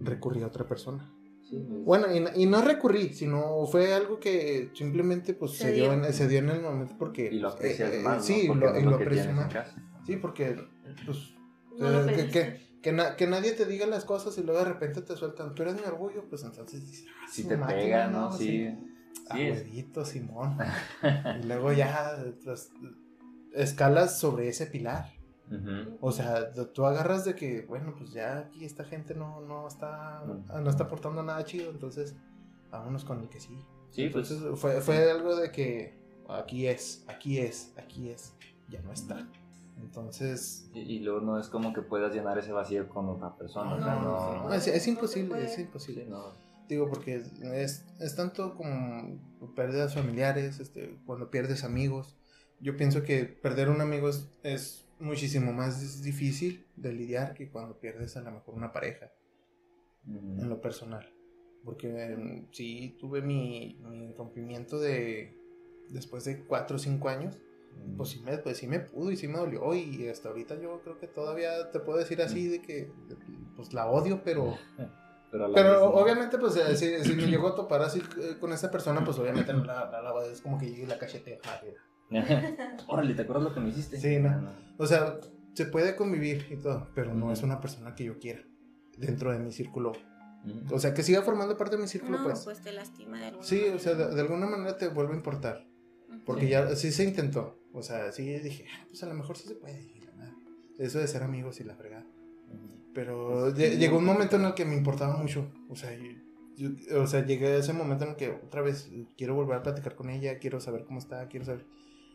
recurrí 0.00 0.42
a 0.42 0.46
otra 0.48 0.66
persona. 0.66 1.12
Sí, 1.48 1.64
pues, 1.68 1.84
Bueno, 1.84 2.14
y, 2.14 2.20
no- 2.20 2.30
y 2.34 2.46
no 2.46 2.62
recurrí, 2.62 3.12
sino 3.14 3.66
fue 3.66 3.92
algo 3.94 4.18
que 4.20 4.70
simplemente 4.74 5.34
pues, 5.34 5.52
Se 5.52 5.64
se, 5.64 5.72
dio. 5.72 5.92
en, 5.92 6.12
se 6.12 6.28
dio 6.28 6.38
en 6.40 6.48
el 6.50 6.62
momento 6.62 6.94
porque... 6.98 7.28
y 7.32 7.38
lo 7.38 7.48
aprecias 7.48 7.90
eh, 7.92 8.00
eh, 8.00 8.02
más, 8.02 8.16
¿no? 8.18 8.22
Sí, 8.22 8.44
Porque 8.48 8.64
lo, 8.64 8.70
no 8.70 8.76
es 8.76 8.82
y 8.82 8.86
lo 8.86 8.96
aprecio 8.96 9.32
más. 9.32 9.52
casa. 9.52 9.74
Sí, 10.06 10.16
porque 10.16 10.56
pues, 11.06 11.18
No 11.78 11.90
lo 11.90 12.08
eh, 12.08 12.14
que, 12.14 12.28
que, 12.28 12.60
que, 12.82 12.92
na- 12.92 13.16
que 13.16 13.26
nadie 13.26 13.52
te 13.52 13.66
diga 13.66 13.86
las 13.86 14.04
cosas 14.04 14.36
y 14.38 14.42
luego 14.42 14.60
de 14.60 14.66
repente 14.66 15.02
te 15.02 15.16
sueltan, 15.16 15.54
tú 15.54 15.62
eres 15.62 15.74
mi 15.74 15.82
orgullo, 15.82 16.24
pues 16.28 16.42
entonces 16.44 16.80
dices, 16.86 17.06
ah, 17.08 17.26
Si 17.30 17.44
te 17.46 17.56
máquina, 17.56 17.80
pega, 17.80 18.06
¿no? 18.08 18.32
Sí. 18.32 18.46
Sí, 18.46 18.78
es- 19.38 19.58
huevito, 19.62 20.04
Simón. 20.04 20.56
y 21.40 21.46
luego 21.46 21.72
ya 21.72 22.16
pues, 22.44 22.72
escalas 23.54 24.18
sobre 24.18 24.48
ese 24.48 24.66
pilar. 24.66 25.12
O 26.00 26.12
sea, 26.12 26.52
tú 26.52 26.86
agarras 26.86 27.24
de 27.24 27.34
que, 27.34 27.62
bueno, 27.62 27.92
pues 27.98 28.12
ya 28.12 28.38
aquí 28.38 28.64
esta 28.64 28.84
gente 28.84 29.16
no, 29.16 29.40
no 29.40 29.66
está 29.66 30.22
no 30.24 30.70
está 30.70 30.84
aportando 30.84 31.24
nada 31.24 31.44
chido, 31.44 31.72
entonces 31.72 32.14
vámonos 32.70 33.04
con 33.04 33.18
el 33.20 33.28
que 33.28 33.40
sí. 33.40 33.58
Sí, 33.90 34.08
pues 34.10 34.32
fue, 34.54 34.80
fue 34.80 35.10
algo 35.10 35.34
de 35.34 35.50
que 35.50 35.98
aquí 36.28 36.68
es, 36.68 37.04
aquí 37.08 37.38
es, 37.38 37.72
aquí 37.76 38.10
es, 38.10 38.32
ya 38.68 38.80
no 38.82 38.92
está. 38.92 39.26
Entonces, 39.80 40.70
Y, 40.72 40.80
y 40.80 40.98
luego 41.00 41.20
no 41.20 41.38
es 41.40 41.48
como 41.48 41.72
que 41.72 41.82
puedas 41.82 42.14
llenar 42.14 42.38
ese 42.38 42.52
vacío 42.52 42.88
con 42.88 43.08
otra 43.08 43.34
persona. 43.34 43.74
o 43.74 43.80
sea, 43.82 43.94
No, 43.96 44.02
no, 44.02 44.42
no, 44.48 44.54
es, 44.54 44.68
es 44.68 44.74
no 44.76 44.80
se 44.84 44.90
imposible, 44.90 45.44
es 45.44 45.54
sí, 45.56 45.62
imposible. 45.62 46.06
no. 46.06 46.26
Digo, 46.70 46.88
porque 46.88 47.16
es, 47.16 47.84
es 47.98 48.14
tanto 48.14 48.54
como 48.54 49.18
pérdidas 49.56 49.92
familiares, 49.92 50.60
este, 50.60 50.96
cuando 51.04 51.28
pierdes 51.28 51.64
amigos. 51.64 52.16
Yo 52.60 52.76
pienso 52.76 53.02
que 53.02 53.24
perder 53.24 53.70
un 53.70 53.80
amigo 53.80 54.08
es, 54.08 54.28
es 54.44 54.88
muchísimo 55.00 55.52
más 55.52 56.00
difícil 56.02 56.64
de 56.76 56.92
lidiar 56.92 57.34
que 57.34 57.50
cuando 57.50 57.80
pierdes 57.80 58.16
a 58.16 58.20
lo 58.20 58.30
mejor 58.30 58.54
una 58.54 58.72
pareja, 58.72 59.10
en 60.06 60.48
lo 60.48 60.60
personal. 60.60 61.12
Porque 61.64 61.88
mm, 61.88 62.52
sí 62.52 62.96
tuve 63.00 63.20
mi, 63.20 63.76
mi 63.82 64.12
rompimiento 64.12 64.78
de 64.78 65.36
después 65.88 66.24
de 66.24 66.44
4 66.44 66.76
o 66.76 66.78
5 66.78 67.08
años. 67.08 67.36
Pues 67.96 68.10
sí, 68.10 68.20
me, 68.20 68.38
pues 68.38 68.58
sí 68.58 68.68
me 68.68 68.78
pudo 68.78 69.10
y 69.10 69.16
sí 69.16 69.26
me 69.26 69.38
dolió 69.38 69.74
y 69.74 70.06
hasta 70.08 70.28
ahorita 70.28 70.60
yo 70.60 70.80
creo 70.82 70.98
que 70.98 71.06
todavía 71.06 71.70
te 71.72 71.80
puedo 71.80 71.98
decir 71.98 72.20
así 72.22 72.46
de 72.46 72.62
que 72.62 72.92
pues 73.56 73.72
la 73.72 73.90
odio, 73.90 74.22
pero... 74.22 74.56
Pero, 75.30 75.48
no. 75.48 75.84
obviamente, 75.86 76.38
pues, 76.38 76.56
eh, 76.56 76.76
si, 76.76 77.04
si 77.04 77.14
me 77.14 77.26
llego 77.26 77.48
a 77.48 77.54
topar 77.54 77.82
así 77.82 78.02
eh, 78.20 78.36
con 78.40 78.52
esta 78.52 78.70
persona, 78.70 79.04
pues 79.04 79.18
obviamente 79.18 79.52
no 79.52 79.64
la, 79.64 79.88
la, 79.90 80.02
la- 80.02 80.26
es 80.26 80.40
como 80.40 80.58
que 80.58 80.66
llegue 80.70 80.86
la 80.86 80.98
cachete. 80.98 81.38
mira. 82.08 82.56
Órale, 82.88 83.14
¿te 83.14 83.22
acuerdas 83.22 83.44
lo 83.44 83.54
que 83.54 83.60
me 83.60 83.68
hiciste? 83.68 84.00
Sí, 84.00 84.18
no. 84.18 84.28
Ah, 84.30 84.74
O 84.78 84.86
sea, 84.86 85.18
se 85.54 85.66
puede 85.66 85.94
convivir 85.96 86.46
y 86.50 86.56
todo, 86.56 86.88
pero 86.94 87.14
no 87.14 87.32
es 87.32 87.42
una 87.42 87.60
persona 87.60 87.94
que 87.94 88.04
yo 88.04 88.18
quiera 88.18 88.42
dentro 88.98 89.30
de 89.32 89.38
mi 89.38 89.52
círculo. 89.52 89.92
O 90.72 90.78
sea, 90.78 90.94
que 90.94 91.02
siga 91.02 91.20
formando 91.22 91.56
parte 91.56 91.76
de 91.76 91.82
mi 91.82 91.88
círculo, 91.88 92.18
No, 92.18 92.24
pues. 92.24 92.40
pues 92.44 92.60
te 92.62 92.72
lastima 92.72 93.18
de 93.20 93.26
alguna 93.26 93.44
Sí, 93.46 93.62
o 93.74 93.78
sea, 93.78 93.94
de, 93.94 94.14
de 94.14 94.20
alguna 94.22 94.46
manera 94.46 94.76
te 94.78 94.88
vuelve 94.88 95.12
a 95.12 95.16
importar. 95.16 95.66
Porque 96.24 96.46
Sí. 96.46 96.48
ya 96.50 96.74
sí 96.76 96.90
se 96.92 97.04
intentó. 97.04 97.58
O 97.72 97.82
sea, 97.82 98.10
sí 98.10 98.24
dije, 98.40 98.64
"Ah, 98.74 98.84
pues 98.88 99.02
a 99.02 99.06
lo 99.06 99.14
mejor 99.14 99.36
sí 99.36 99.46
se 99.48 99.54
puede. 99.54 99.86
Eso 100.78 100.98
de 100.98 101.06
ser 101.06 101.22
amigos 101.22 101.60
y 101.60 101.64
la 101.64 101.74
fregada. 101.76 102.06
Pero 102.94 103.54
sí. 103.54 103.62
llegó 103.78 103.98
un 103.98 104.04
momento 104.04 104.36
en 104.36 104.44
el 104.46 104.54
que 104.54 104.64
me 104.64 104.76
importaba 104.76 105.16
mucho. 105.16 105.46
O 105.68 105.76
sea, 105.76 105.90
yo- 106.56 106.70
yo- 106.70 107.02
o 107.02 107.06
sea, 107.06 107.24
llegué 107.24 107.46
a 107.48 107.56
ese 107.58 107.72
momento 107.72 108.04
en 108.04 108.10
el 108.10 108.16
que 108.16 108.30
otra 108.30 108.62
vez 108.62 108.90
quiero 109.16 109.34
volver 109.34 109.58
a 109.58 109.62
platicar 109.62 109.94
con 109.94 110.10
ella, 110.10 110.38
quiero 110.38 110.60
saber 110.60 110.84
cómo 110.84 110.98
está, 110.98 111.26
quiero 111.28 111.46
saber. 111.46 111.64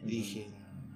Y 0.03 0.07
dije, 0.07 0.47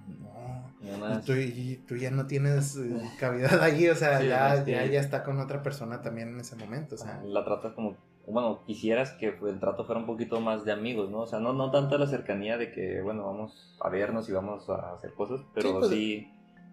no, 0.08 0.98
Nada 0.98 1.20
y 1.22 1.24
tú, 1.26 1.32
y 1.34 1.76
tú 1.86 1.96
ya 1.96 2.10
no 2.10 2.26
tienes 2.26 2.76
eh, 2.76 3.00
cavidad 3.18 3.60
ahí, 3.62 3.88
o 3.88 3.94
sea, 3.94 4.20
Sí, 4.20 4.28
ya, 4.28 4.64
ya, 4.64 4.84
ya 4.86 5.00
está 5.00 5.22
con 5.24 5.38
otra 5.40 5.62
persona 5.62 6.02
también 6.02 6.28
en 6.28 6.40
ese 6.40 6.56
momento, 6.56 6.94
o 6.94 6.98
sea. 6.98 7.22
la 7.24 7.44
tratas 7.44 7.72
como, 7.74 7.96
bueno, 8.26 8.62
quisieras 8.66 9.12
que 9.12 9.28
el 9.46 9.58
trato 9.58 9.84
fuera 9.84 10.00
un 10.00 10.06
poquito 10.06 10.40
más 10.40 10.64
de 10.64 10.72
amigos, 10.72 11.10
¿no? 11.10 11.20
O 11.20 11.26
sea, 11.26 11.40
no, 11.40 11.52
no 11.52 11.70
tanto 11.70 11.96
la 11.98 12.06
cercanía 12.06 12.56
de 12.58 12.70
que, 12.72 13.00
bueno, 13.02 13.24
vamos 13.26 13.76
a 13.80 13.88
vernos 13.88 14.28
y 14.28 14.32
vamos 14.32 14.68
a 14.70 14.94
hacer 14.94 15.14
cosas, 15.14 15.40
pero 15.54 15.78
pues- 15.80 15.90
sí, 15.90 16.28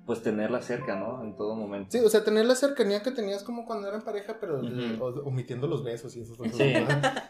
pues, 0.08 0.24
tenerla 0.24 0.62
cerca, 0.63 0.96
¿no? 1.00 1.24
En 1.24 1.36
todo 1.36 1.56
momento. 1.56 1.89
Sí, 1.91 2.00
o 2.00 2.10
sea, 2.10 2.24
tener 2.24 2.46
la 2.46 2.56
cercanía 2.56 3.04
que 3.04 3.12
tenías 3.12 3.43
como 3.43 3.65
cuando 3.67 3.88
eran 3.88 4.02
pareja, 4.02 4.38
pero 4.39 4.60
o- 4.62 5.22
omitiendo 5.28 5.67
los 5.67 5.84
besos 5.84 6.15
y 6.15 6.22
esas 6.22 6.36
cosas. 6.38 6.56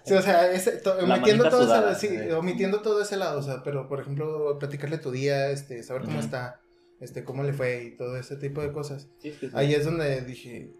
Sí. 0.05 0.13
o 0.13 0.21
sea, 0.21 0.49
ese, 0.51 0.73
to- 0.77 0.95
La 1.01 1.15
omitiendo 1.15 1.49
todo 1.49 1.63
sudada, 1.63 1.91
ese, 1.91 2.07
sí, 2.07 2.17
sí. 2.23 2.31
omitiendo 2.31 2.81
todo 2.81 3.01
ese 3.01 3.17
lado, 3.17 3.39
o 3.39 3.43
sea, 3.43 3.63
pero 3.63 3.89
por 3.89 3.99
ejemplo, 3.99 4.57
platicarle 4.59 4.97
tu 4.99 5.11
día, 5.11 5.49
este, 5.49 5.83
saber 5.83 6.03
cómo 6.03 6.19
está, 6.19 6.61
este, 7.01 7.23
cómo 7.25 7.43
le 7.43 7.51
fue 7.53 7.83
y 7.83 7.97
todo 7.97 8.15
ese 8.15 8.37
tipo 8.37 8.61
de 8.61 8.71
cosas. 8.71 9.09
Sí, 9.17 9.29
es 9.29 9.37
que 9.39 9.47
sí. 9.49 9.53
Ahí 9.57 9.73
es 9.73 9.83
donde 9.83 10.21
dije, 10.21 10.71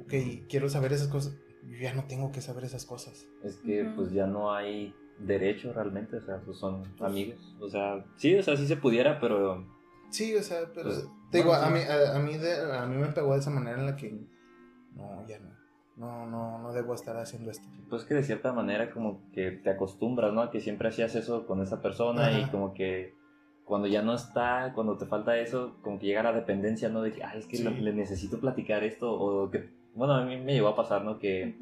ok, 0.00 0.14
quiero 0.48 0.68
saber 0.68 0.92
esas 0.92 1.08
cosas. 1.08 1.34
Yo 1.68 1.76
ya 1.78 1.92
no 1.94 2.04
tengo 2.04 2.32
que 2.32 2.40
saber 2.40 2.64
esas 2.64 2.86
cosas. 2.86 3.26
Es 3.44 3.56
que 3.56 3.84
pues 3.94 4.10
ya 4.12 4.26
no 4.26 4.52
hay 4.52 4.94
derecho 5.18 5.72
realmente, 5.74 6.16
o 6.16 6.20
sea, 6.22 6.40
pues 6.40 6.56
son 6.58 6.82
amigos. 7.00 7.36
O 7.60 7.68
sea, 7.68 8.04
sí, 8.16 8.34
o 8.36 8.42
sea, 8.42 8.56
sí 8.56 8.66
se 8.66 8.76
pudiera, 8.76 9.20
pero 9.20 9.66
Sí, 10.10 10.34
o 10.36 10.42
sea, 10.42 10.60
pero 10.74 10.86
Pues, 10.90 11.06
te 11.30 11.38
digo, 11.38 11.50
bueno, 11.50 11.64
a, 11.66 11.70
mí, 11.70 11.80
a, 11.80 12.16
a 12.16 12.18
mí 12.18 12.36
de- 12.36 12.76
a 12.76 12.86
mí 12.86 12.96
me 12.96 13.08
pegó 13.08 13.32
de 13.34 13.40
esa 13.40 13.50
manera 13.50 13.78
en 13.78 13.86
la 13.86 13.96
que 13.96 14.10
no, 14.96 15.26
ya 15.26 15.38
no. 15.38 15.50
No, 15.96 16.26
no, 16.26 16.58
no 16.58 16.72
debo 16.72 16.94
estar 16.94 17.16
haciendo 17.18 17.50
esto. 17.50 17.64
pues 17.90 18.04
que 18.04 18.14
de 18.14 18.22
cierta 18.22 18.52
manera 18.52 18.90
como 18.90 19.20
que 19.32 19.50
te 19.50 19.68
acostumbras, 19.70 20.32
¿no? 20.32 20.40
A 20.40 20.50
que 20.50 20.60
siempre 20.60 20.88
hacías 20.88 21.14
eso 21.14 21.46
con 21.46 21.60
esa 21.60 21.82
persona 21.82 22.32
y 22.38 22.44
como 22.50 22.72
que 22.72 23.14
cuando 23.64 23.86
ya 23.86 24.00
no 24.00 24.14
está, 24.14 24.72
cuando 24.74 24.96
te 24.96 25.04
falta 25.06 25.36
eso, 25.38 25.76
como 25.82 25.98
que 25.98 26.06
llega 26.06 26.22
la 26.22 26.32
dependencia, 26.32 26.88
¿no? 26.88 27.02
De 27.02 27.12
que, 27.12 27.22
ay, 27.22 27.40
es 27.40 27.46
que 27.46 27.56
Sí. 27.58 27.64
le, 27.64 27.80
le 27.82 27.92
necesito 27.92 28.40
platicar 28.40 28.82
esto 28.84 29.12
o 29.12 29.50
que, 29.50 29.68
bueno, 29.94 30.14
a 30.14 30.24
mí 30.24 30.36
me 30.38 30.54
llegó 30.54 30.68
a 30.68 30.76
pasar, 30.76 31.04
¿no? 31.04 31.18
Que 31.18 31.54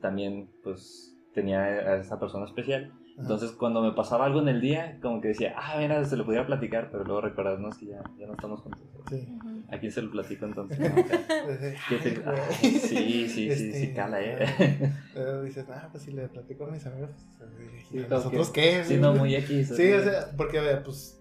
también 0.00 0.50
pues 0.64 1.14
tenía 1.32 1.60
a 1.62 1.96
esa 2.00 2.18
persona 2.18 2.46
especial. 2.46 2.92
Entonces 3.16 3.52
cuando 3.52 3.80
me 3.80 3.92
pasaba 3.92 4.26
algo 4.26 4.40
en 4.40 4.48
el 4.48 4.60
día, 4.60 4.98
como 5.00 5.20
que 5.20 5.28
decía, 5.28 5.54
ah, 5.56 5.76
mira, 5.78 6.04
se 6.04 6.16
lo 6.16 6.24
pudiera 6.24 6.46
platicar, 6.46 6.90
pero 6.90 7.04
luego 7.04 7.20
recuerdas, 7.20 7.60
no, 7.60 7.68
es 7.68 7.76
que 7.78 7.86
ya, 7.86 8.02
ya 8.18 8.26
no 8.26 8.32
estamos 8.32 8.60
juntos. 8.60 8.80
Sí. 9.08 9.28
¿A 9.70 9.78
quién 9.78 9.92
se 9.92 10.02
lo 10.02 10.10
platico 10.10 10.46
entonces? 10.46 10.78
No, 10.80 10.86
o 10.86 11.56
sea, 11.56 11.74
¿qué 11.88 11.96
te- 11.98 12.08
Ay, 12.08 12.22
güey. 12.24 12.36
Ay, 12.38 12.70
sí, 12.70 12.78
sí, 12.80 13.28
sí, 13.28 13.48
Este, 13.50 13.72
sí, 13.80 13.92
cala, 13.94 14.20
¿eh? 14.20 14.38
eh, 15.14 15.42
dices, 15.44 15.64
ah, 15.70 15.88
pues 15.92 16.02
si 16.04 16.10
le 16.12 16.26
platico 16.28 16.64
a 16.66 16.70
mis 16.70 16.84
amigos, 16.86 17.10
pues, 17.38 17.50
Sí, 17.88 17.98
¿y 17.98 18.02
como 18.02 18.08
¿nosotros 18.16 18.50
que- 18.50 18.60
qué? 18.60 18.84
Sí, 18.84 18.96
no, 18.96 19.14
muy 19.14 19.34
X. 19.36 19.74
Sí, 19.76 19.92
o 19.92 20.02
sea, 20.02 20.30
porque, 20.36 20.58
a 20.58 20.62
ver, 20.62 20.82
pues, 20.82 21.20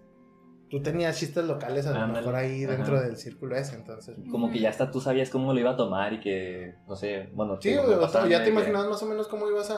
tú 0.74 0.82
tenías 0.82 1.20
chistes 1.20 1.46
locales 1.46 1.86
a 1.86 1.92
lo 1.92 2.00
Ándale. 2.00 2.22
mejor 2.22 2.34
ahí 2.36 2.66
dentro 2.66 2.96
Ajá. 2.96 3.06
del 3.06 3.18
círculo 3.18 3.56
ese, 3.56 3.76
entonces... 3.76 4.18
Como 4.32 4.50
que 4.50 4.60
ya 4.60 4.70
hasta 4.72 4.90
tú 4.90 5.00
sabías 5.00 5.30
cómo 5.30 5.54
lo 5.54 5.60
iba 5.60 5.70
a 5.70 5.78
tomar 5.78 6.14
y 6.14 6.20
que, 6.20 6.78
no 6.88 6.96
sé, 6.96 7.30
bueno, 7.36 7.60
Sí, 7.62 7.76
o 7.76 8.08
sea, 8.08 8.28
ya 8.28 8.40
te 8.40 8.46
que- 8.46 8.50
imaginabas 8.50 8.90
más 8.90 9.04
o 9.04 9.06
menos 9.06 9.28
cómo 9.28 9.48
ibas 9.48 9.70
a, 9.70 9.76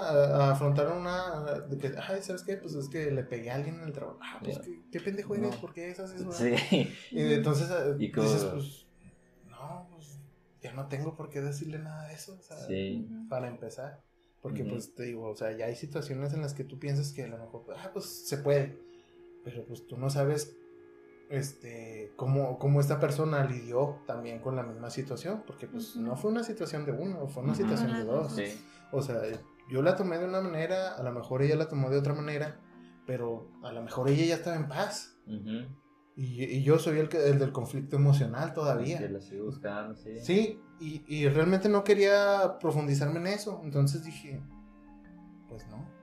a 0.48 0.52
afrontar 0.54 0.90
una... 0.94 1.42
De 1.68 1.78
que, 1.78 1.92
ay, 2.08 2.22
¿sabes 2.22 2.44
qué? 2.44 2.56
Pues 2.56 2.76
es 2.76 2.88
que 2.88 3.12
le 3.12 3.26
pegué 3.26 3.52
a 3.52 3.56
alguien 3.56 3.76
en 3.76 3.84
el 3.84 3.92
trabajo. 3.92 4.18
Ah, 4.24 4.40
pues. 4.42 4.58
¿qué, 4.60 4.84
qué 4.90 5.00
pendejo 5.02 5.36
eres? 5.36 5.52
No. 5.56 5.60
¿Por 5.60 5.74
qué 5.74 5.92
haces 5.92 6.14
eso? 6.14 6.32
Sí. 6.32 6.56
Y 7.12 7.34
entonces 7.34 7.70
eh, 7.70 7.96
Y 8.00 8.10
como- 8.14 8.30
dices, 8.30 8.46
pues, 8.46 8.86
no, 9.50 9.90
pues, 9.92 10.18
ya 10.62 10.72
no 10.72 10.88
tengo 10.88 11.14
por 11.18 11.28
qué 11.30 11.42
decirle 11.42 11.78
nada 11.80 12.08
de 12.08 12.14
eso, 12.14 12.38
o 12.40 12.42
sea, 12.42 12.56
Sí. 12.68 13.06
Para 13.30 13.50
empezar. 13.50 14.02
Porque, 14.42 14.64
pues, 14.64 14.96
te 14.96 15.04
digo, 15.04 15.28
o 15.30 15.36
sea, 15.36 15.52
ya 15.52 15.66
hay 15.66 15.76
situaciones 15.76 16.32
en 16.34 16.42
las 16.42 16.54
que 16.54 16.64
tú 16.64 16.80
piensas 16.80 17.12
que 17.12 17.24
a 17.24 17.28
lo 17.28 17.38
mejor, 17.38 17.66
ah, 17.78 17.90
pues, 17.92 18.06
se 18.30 18.38
puede. 18.38 18.78
Pero, 19.44 19.66
pues, 19.66 19.86
tú 19.88 19.98
no 19.98 20.10
sabes, 20.10 20.56
este, 21.30 22.14
cómo, 22.16 22.60
cómo 22.60 22.80
esta 22.80 23.00
persona 23.00 23.44
lidió 23.46 24.02
también 24.06 24.40
con 24.40 24.56
la 24.56 24.64
misma 24.64 24.90
situación. 24.90 25.44
Porque, 25.46 25.68
pues, 25.68 25.96
no 25.96 26.16
fue 26.16 26.32
una 26.32 26.44
situación 26.44 26.86
de 26.86 26.92
uno, 26.92 27.28
fue 27.28 27.44
una 27.44 27.56
situación 27.56 27.94
de 27.94 28.04
dos. 28.04 28.34
Sí. 28.34 28.46
O 28.92 29.02
sea, 29.02 29.22
yo 29.70 29.82
la 29.82 29.96
tomé 29.96 30.18
de 30.18 30.26
una 30.26 30.42
manera, 30.42 30.96
a 30.96 31.04
lo 31.04 31.12
mejor 31.12 31.42
ella 31.42 31.56
la 31.56 31.68
tomó 31.68 31.90
de 31.90 31.98
otra 31.98 32.14
manera, 32.14 32.60
pero 33.06 33.52
a 33.64 33.72
lo 33.72 33.82
mejor 33.82 34.10
ella 34.10 34.26
ya 34.26 34.36
estaba 34.36 34.56
en 34.56 34.68
paz. 34.68 35.18
Y, 36.16 36.44
y 36.44 36.64
yo 36.64 36.80
soy 36.80 37.00
el, 37.00 37.10
que, 37.10 37.28
el 37.28 37.40
del 37.40 37.52
conflicto 37.52 37.98
emocional 37.98 38.54
todavía. 38.54 39.00
Que 39.00 39.10
la 39.10 39.22
sigo 39.22 39.46
buscando, 39.46 39.96
sí. 39.96 40.20
Sí, 40.22 40.62
y, 40.80 41.04
y 41.08 41.28
realmente 41.28 41.68
no 41.68 41.84
quería 41.84 42.58
profundizarme 42.60 43.20
en 43.20 43.28
eso. 43.28 43.62
Entonces 43.64 44.04
dije, 44.04 44.42
pues 45.50 45.68
no. 45.68 45.94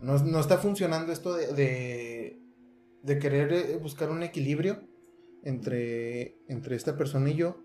No, 0.00 0.16
no 0.18 0.38
está 0.38 0.58
funcionando 0.58 1.12
esto 1.12 1.34
de, 1.34 1.52
de, 1.54 2.17
de 3.02 3.18
querer 3.18 3.52
eh, 3.52 3.76
buscar 3.76 4.10
un 4.10 4.22
equilibrio 4.22 4.80
entre, 5.42 6.36
entre 6.48 6.76
esta 6.76 6.96
persona 6.96 7.30
y 7.30 7.34
yo, 7.36 7.62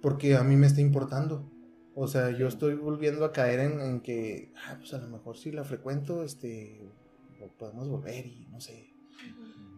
porque 0.00 0.36
a 0.36 0.44
mí 0.44 0.56
me 0.56 0.66
está 0.66 0.80
importando. 0.80 1.50
O 1.94 2.08
sea, 2.08 2.30
yo 2.30 2.48
estoy 2.48 2.74
volviendo 2.74 3.24
a 3.24 3.32
caer 3.32 3.60
en, 3.60 3.80
en 3.80 4.00
que, 4.00 4.52
ah, 4.66 4.76
pues 4.78 4.92
a 4.94 4.98
lo 4.98 5.08
mejor 5.08 5.36
si 5.36 5.52
la 5.52 5.64
frecuento, 5.64 6.24
este, 6.24 6.80
podemos 7.58 7.88
volver 7.88 8.26
y 8.26 8.46
no 8.50 8.60
sé. 8.60 8.90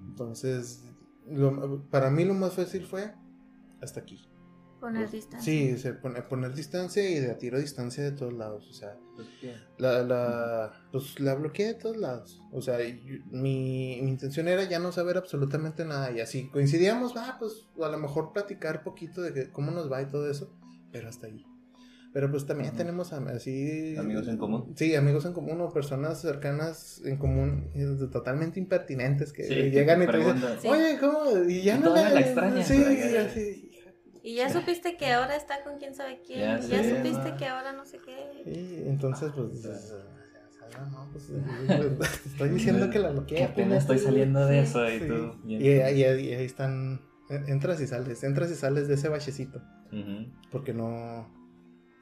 Entonces, 0.09 0.83
lo- 1.29 1.83
para 1.91 2.11
mí 2.11 2.25
lo 2.25 2.35
más 2.35 2.55
fácil 2.55 2.85
fue 2.85 3.13
hasta 3.81 4.01
aquí. 4.01 4.27
Poner 4.81 5.03
Pues, 5.03 5.13
distancia. 5.13 5.41
Sí, 5.53 5.79
se 5.79 5.95
pone- 5.95 6.23
poner 6.23 6.55
distancia 6.55 7.09
y 7.09 7.19
de 7.21 7.31
a 7.31 7.39
tiro 7.39 7.59
distancia 7.59 8.05
de 8.05 8.13
todos 8.13 8.33
lados. 8.35 8.69
O 8.69 8.73
sea, 8.75 8.97
la, 9.79 10.03
la, 10.03 10.73
pues 10.93 11.19
la 11.19 11.35
bloqueé 11.35 11.67
de 11.69 11.75
todos 11.75 11.97
lados. 11.97 12.41
O 12.53 12.61
sea, 12.61 12.79
yo- 12.83 13.17
mi, 13.31 13.99
mi 14.03 14.11
intención 14.11 14.49
era 14.49 14.65
ya 14.65 14.79
no 14.79 14.93
saber 14.93 15.17
absolutamente 15.17 15.85
nada. 15.85 16.11
Y 16.13 16.21
así 16.21 16.49
coincidíamos, 16.51 17.17
va, 17.17 17.37
pues 17.39 17.67
a 17.83 17.89
lo 17.89 17.99
mejor 17.99 18.33
platicar 18.33 18.83
poquito 18.83 19.23
de 19.23 19.33
que- 19.33 19.51
cómo 19.51 19.71
nos 19.71 19.91
va 19.91 20.03
y 20.03 20.07
todo 20.07 20.31
eso, 20.31 20.53
pero 20.93 21.09
hasta 21.09 21.27
ahí. 21.27 21.45
Pero 22.13 22.31
pues 22.31 22.47
también 22.47 22.71
Ujú. 22.71 22.79
tenemos 22.79 23.13
así... 23.13 23.95
Amigos 23.99 24.27
en 24.29 24.39
común. 24.39 24.73
Sí, 24.75 24.95
amigos 24.95 25.27
en 25.27 25.35
común 25.35 25.61
o 25.61 25.71
personas 25.71 26.19
cercanas 26.23 27.03
en 27.05 27.19
común 27.19 27.71
eh, 27.75 27.87
totalmente 28.11 28.59
impertinentes 28.59 29.35
que 29.35 29.45
Sí, 29.45 29.55
llegan 29.71 30.03
y 30.03 30.07
te 30.07 30.17
dicen. 30.17 30.37
Sí. 30.63 30.67
oye, 30.69 30.97
¿cómo? 30.99 31.43
Y 31.47 31.63
ya 31.63 31.77
Y 31.77 31.81
no 31.81 31.89
todavía 31.89 32.15
la 32.15 32.21
extrañas, 32.21 32.67
Sí, 32.67 32.75
y 32.75 33.17
así, 33.17 33.66
Y 34.27 34.35
ya 34.35 34.51
supiste 34.51 34.97
que 34.97 35.13
ahora 35.13 35.37
está 35.37 35.63
con 35.63 35.79
quién 35.79 35.95
sabe 35.95 36.21
quién. 36.27 36.41
Ya 36.41 36.59
y 36.59 36.69
ya 36.69 36.83
sé, 36.83 36.97
supiste 36.97 37.31
ma. 37.31 37.37
que 37.37 37.47
ahora 37.47 37.73
no 37.73 37.87
sé 37.87 38.01
qué. 38.05 38.43
Sí, 38.43 38.83
entonces, 38.85 39.31
pues, 39.33 39.93
ah, 40.77 40.87
no, 40.91 41.09
pues, 41.13 42.23
te 42.23 42.29
estoy 42.31 42.49
diciendo 42.49 42.91
que 42.91 42.99
la 42.99 43.11
bloqueé. 43.13 43.39
Que 43.39 43.45
apenas 43.45 43.83
estoy 43.83 43.99
saliendo 44.01 44.45
de 44.45 44.65
Sí, 44.67 44.71
eso 44.71 44.89
y 44.91 44.99
Sí. 44.99 45.07
tú. 45.07 45.49
Y, 45.49 45.69
ahí- 45.79 46.01
y 46.01 46.05
ahí 46.05 46.35
ahí 46.35 46.45
están, 46.45 47.03
entras 47.29 47.81
y 47.81 47.87
sales, 47.87 48.25
entras 48.25 48.51
y 48.51 48.57
sales 48.57 48.89
de 48.89 48.95
ese 48.95 49.09
bachecito, 49.09 49.63
porque 50.51 50.75
no, 50.75 51.33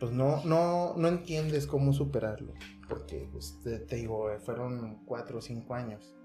pues 0.00 0.10
no, 0.12 0.42
no, 0.46 0.94
no 0.96 1.08
entiendes 1.08 1.66
cómo 1.66 1.92
superarlo, 1.92 2.54
porque, 2.88 3.28
pues, 3.32 3.60
te, 3.62 3.80
te 3.80 3.96
digo, 3.96 4.30
fueron 4.46 5.04
cuatro 5.04 5.40
o 5.40 5.42
cinco 5.42 5.74
años, 5.74 6.16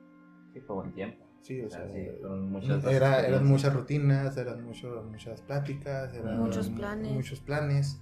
Sí, 0.53 0.61
fue 0.61 0.77
buen 0.77 0.93
tiempo. 0.93 1.25
Sí, 1.41 1.61
o 1.61 1.67
O 1.67 1.69
sea, 1.69 1.87
sea, 1.87 1.93
sí, 1.93 2.09
fueron 2.19 2.51
muchas 2.51 2.83
era, 2.85 3.25
eran 3.25 3.45
muchas 3.45 3.73
rutinas, 3.73 4.37
eran 4.37 4.63
mucho, 4.63 5.03
muchas 5.09 5.41
pláticas, 5.41 6.13
eran 6.13 6.37
Muchos 6.37 6.69
mu- 6.69 6.75
planes. 6.77 7.11
muchos 7.11 7.39
planes, 7.39 7.99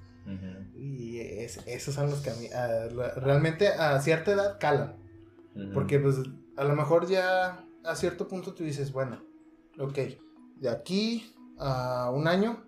y 0.76 1.19
es- 1.19 1.65
esos 1.67 1.95
son 1.95 2.10
los 2.10 2.19
que 2.21 2.30
a 2.32 2.36
mí, 2.36 2.47
a- 2.47 2.86
la- 2.93 3.13
realmente 3.15 3.69
a 3.69 4.00
cierta 4.02 4.32
edad 4.34 4.58
calan. 4.60 4.95
Porque 5.73 6.00
pues 6.00 6.17
a 6.56 6.63
lo 6.63 6.76
mejor 6.76 7.08
ya 7.08 7.63
a 7.84 7.95
cierto 7.95 8.28
punto 8.28 8.54
tú 8.54 8.63
dices, 8.63 8.91
bueno, 8.91 9.23
ok, 9.80 9.97
de 10.60 10.69
aquí 10.69 11.34
a 11.58 12.12
un 12.13 12.28
año, 12.28 12.63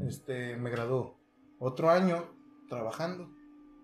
este, 0.00 0.56
me 0.56 0.70
graduó. 0.70 1.18
Otro 1.58 1.90
año, 1.90 2.24
trabajando. 2.68 3.30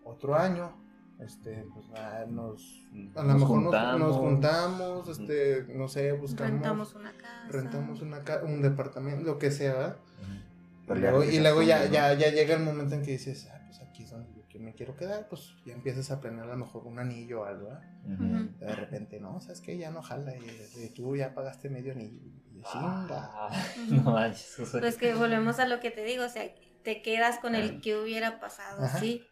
Otro 0.05 0.35
año, 0.35 0.77
este, 1.21 1.65
pues 1.73 1.87
ah, 1.97 2.25
nos, 2.29 2.83
a 3.15 3.23
lo 3.23 3.35
mejor 3.35 3.39
nos- 3.39 3.49
juntamos. 3.65 4.01
nos, 4.01 4.17
juntamos, 4.17 5.09
este, 5.09 5.67
no 5.75 5.89
sé, 5.89 6.13
buscamos. 6.13 6.51
Rentamos 6.53 6.95
una 6.95 7.13
casa. 7.13 7.49
rentamos 7.49 8.03
una 8.03 8.23
ca- 8.25 8.43
un 8.45 8.63
departamento, 8.63 9.25
lo 9.25 9.39
que 9.39 9.51
sea, 9.51 9.73
¿verdad? 9.75 9.97
Pero 10.87 10.99
Y 11.01 11.03
ya 11.03 11.11
luego, 11.11 11.25
y 11.33 11.39
luego 11.41 11.63
ya, 11.63 11.87
ya, 11.87 12.15
ya 12.15 12.31
llega 12.31 12.55
el 12.55 12.63
momento 12.63 12.95
en 12.95 13.03
que 13.03 13.13
dices, 13.13 13.49
ah, 13.53 13.61
pues 13.67 13.81
aquí 13.81 14.05
es 14.05 14.11
donde 14.11 14.33
yo 14.35 14.47
que 14.49 14.59
me 14.61 14.73
quiero 14.75 14.95
quedar, 14.97 15.27
pues 15.29 15.55
ya 15.65 15.73
empiezas 15.73 16.11
a 16.13 16.21
planear 16.21 16.45
a 16.49 16.53
lo 16.53 16.59
mejor 16.59 16.87
un 16.87 16.99
anillo 16.99 17.41
o 17.41 17.45
algo. 17.45 17.71
De 18.05 18.75
repente, 18.75 19.19
no, 19.19 19.41
sabes 19.41 19.61
que 19.61 19.77
ya 19.79 19.91
no 19.91 20.01
jala 20.03 20.33
y, 20.37 20.85
y 20.85 20.91
tú 20.91 21.17
ya 21.17 21.35
pagaste 21.35 21.69
medio 21.71 21.93
anillo. 21.93 22.21
Y 22.53 22.63
chinga. 22.63 23.07
Ah, 23.11 23.51
Ujú. 23.87 23.95
no 23.97 24.11
manches, 24.13 24.59
o 24.61 24.65
sea, 24.67 24.81
Pues 24.81 24.97
que 24.97 25.15
volvemos 25.15 25.59
a 25.59 25.67
lo 25.67 25.81
que 25.81 25.91
te 25.91 26.05
digo, 26.05 26.25
o 26.25 26.29
sea, 26.29 26.45
te 26.85 27.03
quedas 27.03 27.39
con 27.41 27.55
el 27.57 27.81
que 27.81 27.97
hubiera 27.99 28.39
pasado, 28.39 28.85
Ajá. 28.85 28.99
sí. 29.01 29.23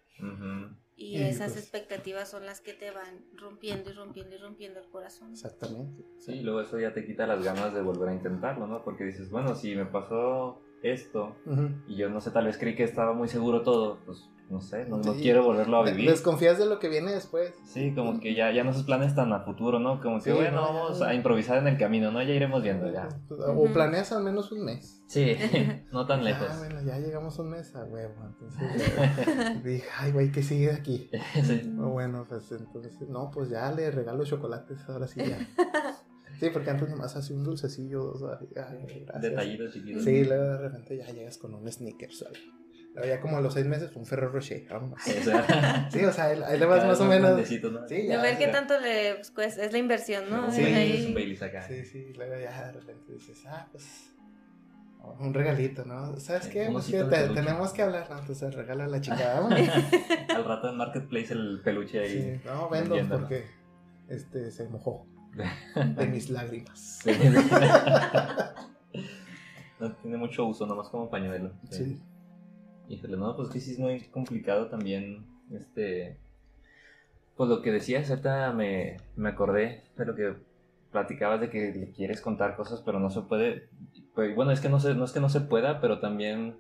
Y 0.97 1.17
Y 1.19 1.23
esas 1.25 1.53
pues- 1.53 1.63
expectativas 1.63 2.29
son 2.29 2.47
las 2.47 2.61
que 2.61 2.73
te 2.73 2.91
van 2.91 3.25
rompiendo 3.37 3.91
y 3.91 3.95
rompiendo 3.95 4.37
y 4.37 4.39
rompiendo 4.39 4.81
el 4.81 4.87
corazón. 4.89 5.33
Exactamente. 5.33 6.05
Sí, 6.19 6.41
luego 6.43 6.61
eso 6.61 6.79
ya 6.79 6.93
te 6.95 7.05
quita 7.05 7.27
las 7.27 7.45
ganas 7.45 7.75
de 7.75 7.83
volver 7.83 8.11
a 8.11 8.15
intentarlo, 8.15 8.67
¿no? 8.67 8.85
Porque 8.85 9.05
dices, 9.05 9.29
bueno, 9.31 9.55
si 9.57 9.75
me 9.75 9.87
pasó 9.87 10.61
esto 10.83 11.35
y 11.89 11.97
yo 11.97 12.09
no 12.11 12.21
sé, 12.21 12.31
tal 12.31 12.45
vez 12.47 12.59
creí 12.59 12.77
que 12.77 12.85
estaba 12.85 13.13
muy 13.15 13.27
seguro 13.29 13.63
todo, 13.63 13.99
pues 14.07 14.29
no 14.51 14.61
sé, 14.61 14.85
no, 14.87 15.01
quiero 15.15 15.43
volverlo 15.43 15.79
a 15.79 15.85
vivir. 15.91 16.09
Desconfías 16.11 16.59
de 16.59 16.67
lo 16.67 16.79
que 16.79 16.89
viene 16.89 17.13
después. 17.13 17.55
Sí, 17.65 17.93
como 17.95 18.21
que 18.21 18.35
ya, 18.35 18.53
ya 18.53 18.63
no 18.63 18.71
haces 18.71 18.83
planes 18.85 19.15
tan 19.15 19.33
a 19.33 19.41
futuro, 19.41 19.79
¿no? 19.81 20.01
Como 20.01 20.19
que, 20.19 20.31
Sí, 20.31 20.37
bueno, 20.37 20.61
no, 20.61 20.67
ya- 20.67 20.73
vamos 20.73 21.03
a 21.03 21.15
improvisar 21.15 21.59
en 21.59 21.67
el 21.69 21.79
camino, 21.79 22.11
¿no? 22.13 22.23
Ya 22.23 22.35
iremos 22.35 22.63
viendo, 22.63 22.91
ya. 22.93 23.09
O 23.31 23.65
planeas 23.73 24.13
al 24.13 24.23
menos 24.23 24.53
un 24.53 24.65
mes. 24.65 25.03
Sí, 25.07 25.35
no 25.93 26.07
tan 26.07 26.25
lejos. 26.25 26.47
Ah, 26.51 26.57
bueno, 26.59 26.83
ya 26.83 26.99
llegamos 26.99 27.39
un 27.39 27.51
mes 27.51 27.75
a 27.75 27.85
huevo. 27.85 28.15
Entonces 28.27 28.61
dije, 29.65 29.87
ay, 29.99 30.13
güey, 30.13 30.31
¿qué 30.31 30.43
sigue 30.43 30.69
de 30.69 30.75
aquí? 30.75 31.11
Sí. 31.43 31.63
Bueno, 31.75 32.27
pues 32.29 32.51
entonces, 32.53 33.09
no, 33.09 33.31
pues 33.33 33.49
ya 33.51 33.73
le 33.73 33.91
regalo 33.91 34.25
chocolates, 34.25 34.79
ahora 34.89 35.07
sí 35.07 35.21
ya. 35.21 35.39
Sí, 36.39 36.51
porque 36.53 36.71
antes 36.71 36.91
nomás 36.91 37.17
hacía 37.17 37.37
un 37.37 37.45
dulcecillo, 37.45 38.03
dos, 38.03 38.23
ay, 38.41 38.49
ay, 38.57 39.05
gracias. 39.07 39.23
Detallitos 39.23 39.73
chiquitos. 39.73 40.03
Sí, 40.05 40.25
luego 40.25 40.45
de 40.45 40.59
repente 40.59 40.97
ya 40.97 41.07
llegas 41.13 41.39
con 41.39 41.55
un 41.55 41.71
Snickers, 41.71 42.19
¿sabes? 42.19 42.41
Ya 43.03 43.21
como 43.21 43.37
a 43.39 43.41
los 43.41 43.55
seis 43.55 43.67
meses, 43.67 43.91
un 43.97 44.07
Ferrero 44.07 44.31
Rocher, 44.31 44.67
vámonos. 44.71 45.01
O 45.05 45.11
sea, 45.23 45.89
Sí, 45.91 46.05
o 46.05 46.13
sea, 46.13 46.25
ahí, 46.27 46.41
ahí 46.47 46.59
le 46.59 46.67
vas 46.67 46.87
más 46.87 47.01
o 47.01 47.05
menos. 47.07 47.37
¿no? 47.39 47.45
Sí, 47.89 48.07
ya. 48.07 48.21
a 48.21 48.23
ver 48.23 48.39
qué 48.39 48.47
tanto 48.49 48.79
le 48.79 49.15
pues, 49.17 49.31
cuesta, 49.33 49.65
es 49.65 49.73
la 49.73 49.79
inversión, 49.79 50.31
¿no? 50.31 50.49
Sí. 50.53 50.63
Baileys, 50.63 51.01
Ahí- 51.01 51.07
un 51.09 51.15
Baileys 51.15 51.43
acá. 51.43 51.63
Sí, 51.63 51.85
sí, 51.85 52.13
luego 52.17 52.35
ya 52.41 52.67
de 52.67 52.73
repente 52.73 53.13
dices, 53.13 53.43
ah, 53.49 53.67
pues. 53.73 54.11
Un 55.19 55.35
regalito, 55.35 55.85
¿no? 55.85 56.19
¿Sabes 56.19 56.45
Sí, 56.45 56.51
qué? 56.53 56.69
Pues 56.73 56.87
que 56.87 57.03
te- 57.05 57.29
tenemos 57.31 57.73
que 57.75 57.83
hablar, 57.83 58.09
¿no? 58.09 58.19
Entonces 58.21 58.55
regala 58.55 58.87
la 58.87 59.01
chingada, 59.01 59.41
vámonos. 59.41 59.69
Al 60.35 60.45
rato 60.47 60.71
en 60.71 60.77
Marketplace 60.79 61.33
el 61.35 61.61
peluche 61.63 61.99
ahí. 61.99 62.23
Sí, 62.23 62.41
no, 62.47 62.69
vendo 62.71 62.97
porque 63.11 63.45
este 64.09 64.51
se 64.51 64.67
mojó 64.69 65.07
de 65.75 66.07
mis 66.07 66.31
lágrimas. 66.31 67.01
Sí. 67.03 67.11
no 69.81 69.93
tiene 69.97 70.17
mucho 70.17 70.47
uso, 70.47 70.65
nomás 70.67 70.89
como 70.89 71.11
pañuelo. 71.11 71.53
Sí. 71.71 72.01
Híjole, 72.89 73.17
no, 73.17 73.35
pues 73.37 73.49
que 73.49 73.61
sí 73.61 73.73
es 73.73 73.79
muy 73.79 74.01
complicado 74.11 74.67
también, 74.67 75.25
este... 75.53 76.17
Pues 77.37 77.51
lo 77.51 77.63
que 77.63 77.73
decías, 77.73 78.09
ahorita 78.11 78.53
me, 78.53 78.99
me 79.17 79.31
acordé 79.31 79.83
de 79.97 80.05
lo 80.07 80.15
que 80.15 80.35
platicabas 80.93 81.41
de 81.41 81.51
que 81.51 81.73
le 81.75 81.91
quieres 81.91 82.21
contar 82.21 82.55
cosas, 82.55 82.81
pero 82.87 83.01
no 83.01 83.11
se 83.11 83.23
puede. 83.23 83.69
Pues, 84.15 84.37
bueno, 84.37 84.53
es 84.53 84.61
que 84.61 84.69
no, 84.69 84.79
se, 84.79 84.95
no 84.95 85.05
es 85.05 85.11
que 85.11 85.19
no 85.19 85.29
se 85.29 85.41
pueda, 85.41 85.81
pero 85.81 85.99
también 85.99 86.57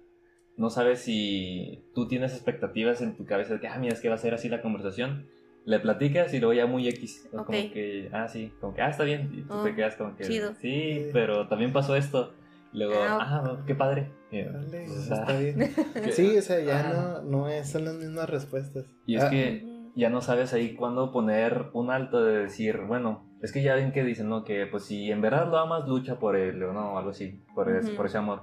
no 0.56 0.70
sabes 0.70 0.98
si 1.00 1.84
tú 1.94 2.08
tienes 2.08 2.32
expectativas 2.32 3.00
en 3.02 3.16
tu 3.16 3.24
cabeza 3.24 3.54
de 3.54 3.60
que, 3.60 3.68
ah, 3.68 3.78
mira, 3.78 3.94
es 3.94 4.00
que 4.00 4.08
va 4.08 4.16
a 4.16 4.18
ser 4.18 4.34
así 4.34 4.48
la 4.48 4.62
conversación. 4.62 5.26
Le 5.64 5.78
platicas 5.78 6.34
y 6.34 6.40
luego 6.40 6.52
ya 6.54 6.66
muy 6.66 6.88
X. 6.88 7.28
¿no? 7.32 7.42
Ok. 7.42 7.46
Como 7.46 7.72
que, 7.72 8.08
ah, 8.12 8.26
sí, 8.26 8.52
como 8.60 8.74
que, 8.74 8.82
ah, 8.82 8.88
está 8.90 9.04
bien. 9.04 9.30
Y 9.32 9.42
tú 9.42 9.54
Oh, 9.54 9.62
te 9.62 9.76
quedas 9.76 9.94
como 9.94 10.16
que, 10.16 10.24
chido. 10.24 10.54
sí, 10.60 11.08
pero 11.12 11.46
también 11.46 11.72
pasó 11.72 11.94
esto. 11.94 12.34
Luego, 12.74 12.94
Ah, 12.98 13.18
ah, 13.46 13.62
qué 13.66 13.74
padre. 13.74 14.10
Y, 14.30 14.42
Dale, 14.42 14.88
o 14.90 14.92
sea, 15.00 15.16
está 15.16 15.38
bien. 15.38 15.56
que- 15.94 16.12
Sí, 16.12 16.36
o 16.36 16.42
sea, 16.42 16.60
ya 16.60 16.80
Ah. 16.90 17.20
no, 17.22 17.30
no 17.30 17.48
es, 17.48 17.70
son 17.70 17.84
las 17.84 17.94
mismas 17.94 18.28
respuestas. 18.28 18.84
Y 19.06 19.14
es 19.16 19.22
Ah, 19.24 19.30
que 19.30 19.64
ya 19.94 20.10
no 20.10 20.20
sabes 20.20 20.52
ahí 20.52 20.74
cuándo 20.74 21.12
poner 21.12 21.66
un 21.72 21.90
alto 21.90 22.22
de 22.24 22.38
decir, 22.42 22.80
bueno, 22.88 23.22
es 23.42 23.52
que 23.52 23.62
ya 23.62 23.74
ven 23.76 23.92
que 23.92 24.02
dicen, 24.02 24.28
¿no? 24.28 24.42
Que 24.44 24.66
pues 24.66 24.84
si 24.84 25.10
en 25.10 25.20
verdad 25.20 25.48
lo 25.48 25.58
amas, 25.58 25.86
lucha 25.88 26.18
por 26.18 26.34
él, 26.36 26.60
o 26.64 26.72
no, 26.72 26.98
algo 26.98 27.10
así, 27.10 27.44
por, 27.54 27.70
ese, 27.70 27.88
Ujú. 27.88 27.96
por 27.96 28.06
ese 28.06 28.18
amor. 28.18 28.42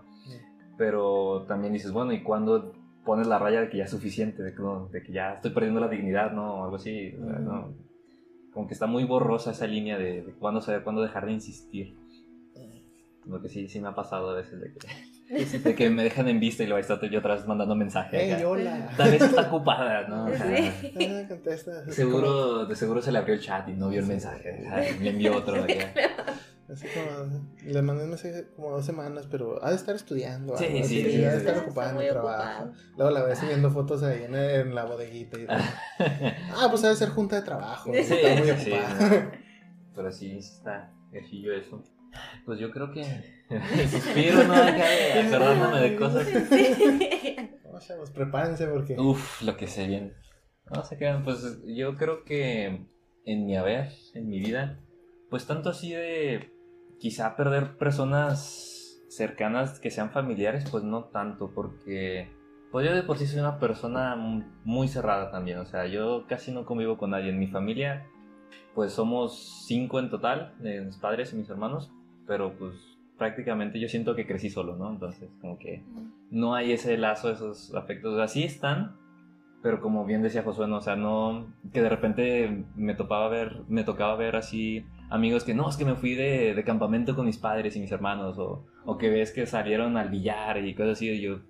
Pero 0.78 1.44
también 1.48 1.74
dices, 1.74 1.91
bueno, 1.91 2.13
¿y 2.13 2.24
cuándo 2.24 2.74
pones 3.06 3.28
la 3.28 3.38
raya 3.39 3.62
de 3.62 3.70
que 3.70 3.78
ya 3.80 3.84
es 3.86 3.91
suficiente, 3.91 4.41
de 4.44 4.54
que, 4.54 4.62
no- 4.62 4.88
de 4.88 5.04
que 5.04 5.12
ya 5.12 5.34
estoy 5.34 5.52
perdiendo 5.52 5.80
la 5.82 5.88
dignidad, 5.89 6.32
¿no? 6.32 6.56
O 6.56 6.63
algo 6.63 6.76
así, 6.78 7.15
o 7.22 7.26
sea, 7.26 7.34
Ujú. 7.36 7.41
¿no? 7.44 7.74
Como 8.54 8.67
que 8.67 8.74
está 8.74 8.86
muy 8.86 9.04
borrosa 9.06 9.52
esa 9.52 9.65
línea 9.67 9.98
de, 9.98 10.24
de 10.24 10.34
cuándo 10.34 10.62
saber, 10.62 10.84
cuándo 10.84 11.02
dejar 11.02 11.26
de 11.26 11.32
insistir. 11.34 11.96
Lo 13.25 13.41
que 13.41 13.49
sí, 13.49 13.67
sí 13.67 13.79
me 13.79 13.89
ha 13.89 13.95
pasado 13.95 14.31
a 14.31 14.36
veces 14.36 14.60
de 14.60 14.73
que, 14.73 15.60
de 15.60 15.75
que 15.75 15.89
me 15.89 16.03
dejan 16.03 16.27
en 16.27 16.39
vista 16.39 16.63
y 16.63 16.67
luego 16.67 16.77
ahí 16.77 16.81
está 16.81 16.99
yo 17.07 17.19
atrás 17.19 17.47
mandando 17.47 17.75
mensaje. 17.75 18.17
Hey, 18.19 18.31
acá. 18.31 18.47
hola. 18.49 18.89
Tal 18.97 19.12
vez 19.12 19.21
está 19.21 19.41
ocupada, 19.47 20.07
¿no? 20.07 20.25
O 20.25 20.29
sea, 20.36 20.71
Sí. 20.81 20.93
Ah, 21.07 21.27
contesta. 21.27 21.91
Seguro, 21.91 22.65
de 22.65 22.75
seguro 22.75 23.01
se 23.01 23.12
le 23.12 23.19
abrió 23.19 23.36
el 23.36 23.41
chat 23.41 23.69
y 23.69 23.73
no 23.73 23.89
vio 23.89 23.99
el 23.99 24.05
Sí. 24.05 24.12
mensaje. 24.12 24.62
sea, 24.63 24.77
le 24.99 25.10
envió 25.10 25.36
otro. 25.38 25.55
así 25.63 26.88
como, 26.88 27.41
le 27.63 27.81
mandé 27.81 28.03
un 28.05 28.10
mensaje 28.10 28.47
como 28.55 28.71
dos 28.71 28.86
semanas, 28.86 29.27
pero 29.29 29.63
ha 29.63 29.69
de 29.69 29.75
estar 29.75 29.95
estudiando. 29.95 30.57
Sí, 30.57 30.65
algo 30.65 30.84
sí, 30.84 31.03
sí, 31.12 31.23
ha 31.23 31.31
de 31.34 31.38
estar 31.38 31.57
ocupada 31.60 31.91
en 31.91 32.01
el 32.01 32.10
trabajo. 32.10 32.63
ocupado. 32.63 32.73
Luego 32.97 33.12
la 33.12 33.23
ves 33.23 33.38
subiendo 33.39 33.69
fotos 33.69 34.01
ahí 34.03 34.23
en, 34.23 34.36
en 34.36 34.73
la 34.75 34.86
bodeguita. 34.86 35.38
Y, 35.39 35.45
ah, 35.49 36.67
pues 36.69 36.84
ha 36.84 36.89
de 36.89 36.95
ser 36.95 37.10
junta 37.10 37.36
de 37.36 37.41
trabajo. 37.43 37.91
Sí, 37.93 37.99
está 37.99 38.36
muy 38.43 38.51
sí, 38.57 38.71
ocupada. 38.71 39.31
Pero 39.93 40.12
sí, 40.12 40.38
está 40.38 40.91
gachillo 41.12 41.53
eso. 41.53 41.84
Pues 42.45 42.60
yo 42.60 42.71
creo 42.71 42.91
que 42.91 43.04
suspiro, 43.89 44.43
¿no? 44.45 44.54
Acá 44.54 44.89
de- 44.89 45.19
acordándome 45.21 45.80
de 45.82 45.95
cosas. 45.95 46.28
No, 47.71 47.80
chavos, 47.80 48.12
prepárense 48.12 48.67
porque. 48.67 49.00
Uf, 49.00 49.41
lo 49.41 49.56
que 49.58 49.67
se 49.67 49.88
viene. 49.88 50.13
No 50.74 50.84
se 50.84 50.97
quedan, 50.97 51.24
pues 51.24 51.62
yo 51.65 51.95
creo 51.97 52.24
que 52.24 52.86
en 53.26 53.45
mi 53.45 53.56
haber, 53.58 53.89
en 54.13 54.30
mi 54.30 54.39
vida, 54.39 54.80
pues 55.30 55.45
tanto 55.45 55.69
así 55.69 55.91
de 55.91 56.52
quizá 57.00 57.36
perder 57.36 57.78
personas 57.78 59.02
cercanas 59.10 59.80
que 59.80 59.91
sean 59.91 60.12
familiares, 60.12 60.65
pues 60.71 60.84
no 60.84 61.06
tanto, 61.06 61.52
porque 61.54 62.30
pues 62.71 62.86
yo 62.88 62.95
de 62.95 63.04
por 63.04 63.17
sí 63.17 63.28
soy 63.28 63.39
una 63.41 63.60
persona 63.60 64.15
mu- 64.15 64.43
muy 64.63 64.88
cerrada 64.88 65.30
también, 65.30 65.58
o 65.60 65.65
sea, 65.65 65.88
yo 65.88 66.26
casi 66.28 66.52
no 66.54 66.65
convivo 66.65 66.97
con 66.97 67.10
nadie 67.10 67.30
en 67.32 67.39
mi 67.39 67.47
familia, 67.47 68.08
pues 68.74 68.93
somos 68.93 69.65
cinco 69.67 70.00
en 70.00 70.10
total, 70.10 70.56
mis 70.62 70.95
padres 70.97 71.34
y 71.34 71.36
mis 71.36 71.50
hermanos, 71.50 71.91
pero 72.27 72.53
pues 72.57 72.73
prácticamente 73.17 73.79
yo 73.79 73.88
siento 73.88 74.15
que 74.15 74.25
crecí 74.25 74.49
solo, 74.49 74.75
¿no? 74.75 74.91
Entonces, 74.91 75.29
como 75.41 75.57
que 75.60 75.84
no 76.31 76.55
hay 76.55 76.71
ese 76.71 76.97
lazo, 76.97 77.31
esos 77.31 77.75
afectos. 77.75 78.13
O 78.13 78.17
sea, 78.17 78.27
sí 78.27 78.43
están, 78.43 78.95
pero 79.62 79.79
como 79.79 80.05
bien 80.05 80.23
decía 80.23 80.43
Josué, 80.43 80.67
no, 80.67 80.77
o 80.77 80.81
sea, 80.81 80.95
no, 80.95 81.53
que 81.71 81.81
de 81.81 81.89
repente 81.89 82.65
me 82.75 82.95
topaba 82.95 83.29
ver, 83.29 83.62
me 83.67 83.84
tocaba 83.84 84.15
ver 84.15 84.36
así 84.36 84.86
amigos 85.10 85.43
que 85.43 85.53
no, 85.53 85.69
es 85.69 85.77
que 85.77 85.86
me 85.86 85.95
fui 85.95 86.15
de, 86.15 86.55
de 86.55 86.63
campamento 86.63 87.15
con 87.15 87.25
mis 87.25 87.38
padres 87.38 87.75
y 87.75 87.79
mis 87.79 87.91
hermanos, 87.91 88.39
o, 88.39 88.65
o 88.86 88.97
que 88.97 89.10
ves 89.10 89.31
que 89.31 89.45
salieron 89.45 89.97
al 89.97 90.10
billar 90.10 90.57
y 90.65 90.73
cosas 90.73 90.93
así, 90.93 91.10
y 91.10 91.21
yo 91.21 91.41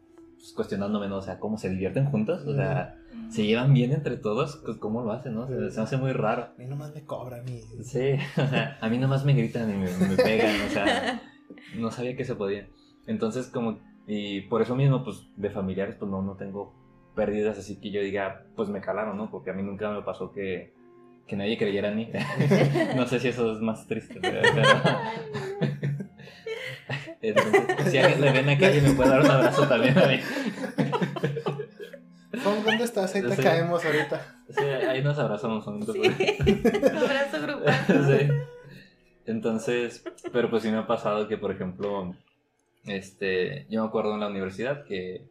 pues, 0.41 0.54
cuestionándome, 0.54 1.08
¿no? 1.08 1.17
O 1.17 1.21
sea, 1.21 1.39
¿cómo 1.39 1.58
se 1.58 1.69
divierten 1.69 2.06
juntos? 2.06 2.43
O 2.47 2.56
sea, 2.56 2.97
¿se 3.30 3.45
llevan 3.45 3.73
bien 3.73 3.91
entre 3.91 4.17
todos? 4.17 4.60
Pues, 4.65 4.77
¿Cómo 4.77 5.04
lo 5.04 5.12
hacen, 5.12 5.36
no? 5.36 5.47
Se, 5.47 5.69
se 5.69 5.77
me 5.77 5.84
hace 5.84 5.97
muy 5.97 6.13
raro. 6.13 6.45
A 6.45 6.54
mí 6.58 6.65
nomás 6.65 6.93
me 6.95 7.06
cobran 7.06 7.47
y. 7.47 7.60
Sí, 7.84 8.13
o 8.38 8.47
sea, 8.47 8.77
a 8.82 8.89
mí 8.89 8.97
nomás 8.97 9.23
me 9.23 9.34
gritan 9.34 9.69
y 9.69 9.77
me, 9.77 10.08
me 10.08 10.15
pegan, 10.15 10.56
o 10.65 10.69
sea, 10.69 11.21
no 11.77 11.91
sabía 11.91 12.15
que 12.15 12.25
se 12.25 12.34
podía. 12.34 12.67
Entonces, 13.06 13.47
como, 13.47 13.80
y 14.08 14.41
por 14.41 14.63
eso 14.63 14.75
mismo, 14.75 15.04
pues, 15.04 15.27
de 15.38 15.51
familiares, 15.51 15.95
pues 15.95 16.10
no, 16.10 16.23
no 16.23 16.36
tengo 16.36 16.73
pérdidas, 17.15 17.60
así 17.60 17.80
que 17.80 17.91
yo 17.91 18.01
diga, 18.01 18.45
pues 18.56 18.69
me 18.69 18.82
calaron, 18.82 19.17
¿no? 19.17 19.30
Porque 19.30 19.51
a 19.51 19.54
mí 19.54 19.62
nunca 19.62 19.91
me 19.91 20.01
pasó 20.01 20.32
que, 20.32 20.73
que 21.27 21.36
nadie 21.36 21.58
creyera 21.58 21.89
en 21.89 21.97
mí. 21.97 22.10
no 22.95 23.06
sé 23.06 23.19
si 23.19 23.27
eso 23.27 23.54
es 23.54 23.60
más 23.60 23.86
triste, 23.86 24.17
pero... 24.19 24.41
Entonces, 27.21 27.63
si 27.91 27.97
alguien 27.97 28.22
le 28.22 28.32
ven 28.32 28.49
acá 28.49 28.76
y 28.76 28.82
me 28.82 28.91
puede 28.91 29.09
dar 29.09 29.22
un 29.22 29.32
abrazo 29.32 29.67
también 29.67 29.97
a 29.97 30.07
mí. 30.07 30.19
¿Cómo, 32.43 32.61
¿Dónde 32.63 32.84
estás? 32.84 33.13
Ahí 33.15 33.22
te 33.22 33.36
Sí. 33.36 33.43
caemos 33.43 33.86
ahorita. 33.86 34.36
Sí, 34.49 34.63
ahí 34.63 35.03
nos 35.03 35.19
abrazamos 35.19 35.67
un 35.67 35.86
Sí. 35.86 36.01
Abrazo 36.95 37.41
grupal. 37.41 37.76
Sí. 37.88 38.28
Entonces, 39.26 40.03
pero 40.34 40.49
pues 40.49 40.63
sí 40.63 40.72
me 40.72 40.78
ha 40.78 40.88
pasado 40.88 41.28
que, 41.28 41.38
por 41.38 41.51
ejemplo, 41.51 42.15
este, 42.86 43.67
yo 43.69 43.82
me 43.84 43.88
acuerdo 43.88 44.15
en 44.15 44.22
la 44.22 44.28
universidad 44.28 44.84
que, 44.86 45.28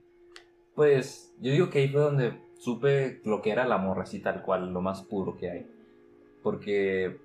pues, 0.77 1.33
yo 1.41 1.51
digo 1.53 1.71
que 1.71 1.81
ahí 1.81 1.89
fue 1.89 2.01
donde 2.01 2.35
supe 2.61 3.21
lo 3.25 3.43
que 3.43 3.51
era 3.51 3.65
el 3.65 3.73
amor, 3.73 3.99
así 4.01 4.21
tal 4.21 4.43
cual, 4.43 4.73
lo 4.73 4.81
más 4.81 5.03
puro 5.03 5.37
que 5.37 5.51
hay. 5.51 5.67
Porque, 6.43 7.19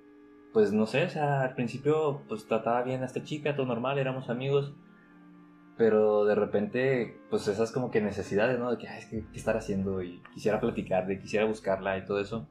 pues, 0.56 0.72
no 0.72 0.86
sé, 0.86 1.04
o 1.04 1.10
sea, 1.10 1.42
al 1.42 1.54
principio, 1.54 2.22
pues, 2.30 2.48
trataba 2.48 2.82
bien 2.82 3.04
a 3.04 3.08
esta 3.08 3.22
chica, 3.22 3.58
todo 3.58 3.66
normal, 3.66 4.00
éramos 4.00 4.30
amigos. 4.30 4.74
pero 5.78 6.24
de 6.24 6.36
repente, 6.36 7.20
pues 7.30 7.48
esas 7.50 7.74
como 7.74 7.92
que 7.92 8.00
necesidades, 8.02 8.58
¿no? 8.58 8.72
De 8.72 8.78
que, 8.78 8.88
ay, 8.88 9.04
¿qué 9.10 9.26
estar 9.38 9.58
haciendo? 9.58 10.02
Y 10.02 10.22
quisiera 10.34 10.62
platicar, 10.62 11.08
de 11.08 11.20
quisiera 11.20 11.46
buscarla 11.46 11.98
y 11.98 12.06
todo 12.06 12.22
eso. 12.22 12.48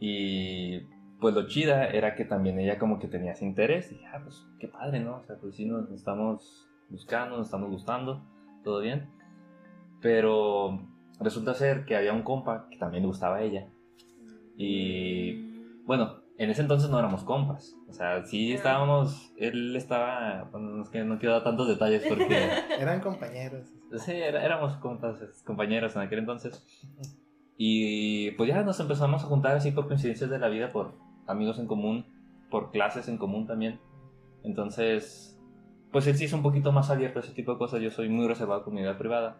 Y 0.00 0.80
pues 1.20 1.32
lo 1.34 1.46
chida 1.46 1.86
era 1.86 2.16
que 2.16 2.24
también 2.24 2.58
ella 2.58 2.78
como 2.78 2.98
que 2.98 3.06
tenía 3.06 3.32
ese 3.32 3.44
interés. 3.46 3.92
Y 3.92 4.04
ah, 4.06 4.20
pues 4.24 4.44
qué 4.58 4.66
padre, 4.66 4.98
¿no? 5.00 5.18
O 5.18 5.24
sea, 5.24 5.36
pues 5.36 5.54
sí 5.54 5.66
nos 5.66 5.88
estamos 5.92 6.68
buscando, 6.90 7.36
nos 7.36 7.46
estamos 7.46 7.70
gustando, 7.70 8.24
todo 8.64 8.80
bien. 8.80 9.08
Pero 10.00 10.80
resulta 11.20 11.54
ser 11.54 11.84
que 11.84 11.94
había 11.96 12.12
un 12.12 12.22
compa 12.24 12.68
que 12.68 12.78
también 12.78 13.04
le 13.04 13.08
gustaba 13.08 13.36
a 13.36 13.42
ella. 13.42 13.68
Y 14.56 15.84
bueno, 15.84 16.25
en 16.38 16.50
ese 16.50 16.62
entonces 16.62 16.90
no 16.90 16.98
éramos 16.98 17.24
compas. 17.24 17.74
O 17.88 17.92
sea, 17.92 18.24
sí 18.24 18.52
estábamos. 18.52 19.32
Él 19.36 19.74
estaba. 19.76 20.48
Bueno, 20.52 20.82
es 20.82 20.88
que 20.90 21.02
no 21.04 21.18
quiero 21.18 21.34
dar 21.34 21.44
tantos 21.44 21.68
detalles 21.68 22.04
porque. 22.08 22.48
Eran 22.78 23.00
compañeros. 23.00 23.68
Sí, 23.98 24.12
era- 24.12 24.44
éramos 24.44 24.76
compas, 24.78 25.16
compañeros 25.44 25.94
en 25.96 26.02
aquel 26.02 26.18
entonces. 26.20 26.64
Y 27.56 28.32
pues 28.32 28.48
ya 28.48 28.62
nos 28.62 28.78
empezamos 28.80 29.22
a 29.24 29.26
juntar 29.26 29.56
así 29.56 29.70
por 29.70 29.86
coincidencias 29.86 30.28
de 30.28 30.38
la 30.38 30.48
vida, 30.48 30.72
por 30.72 30.92
amigos 31.26 31.58
en 31.58 31.66
común, 31.66 32.04
por 32.50 32.70
clases 32.70 33.08
en 33.08 33.16
común 33.16 33.46
también. 33.46 33.80
Entonces, 34.44 35.40
pues 35.92 36.06
él 36.06 36.16
sí 36.16 36.24
es 36.26 36.32
un 36.32 36.42
poquito 36.42 36.70
más 36.72 36.90
abierto 36.90 37.18
a 37.18 37.22
ese 37.22 37.32
tipo 37.32 37.52
de 37.52 37.58
cosas. 37.58 37.80
Yo 37.80 37.90
soy 37.90 38.08
muy 38.08 38.26
reservado 38.28 38.62
con 38.64 38.74
mi 38.74 38.82
vida 38.82 38.98
privada. 38.98 39.38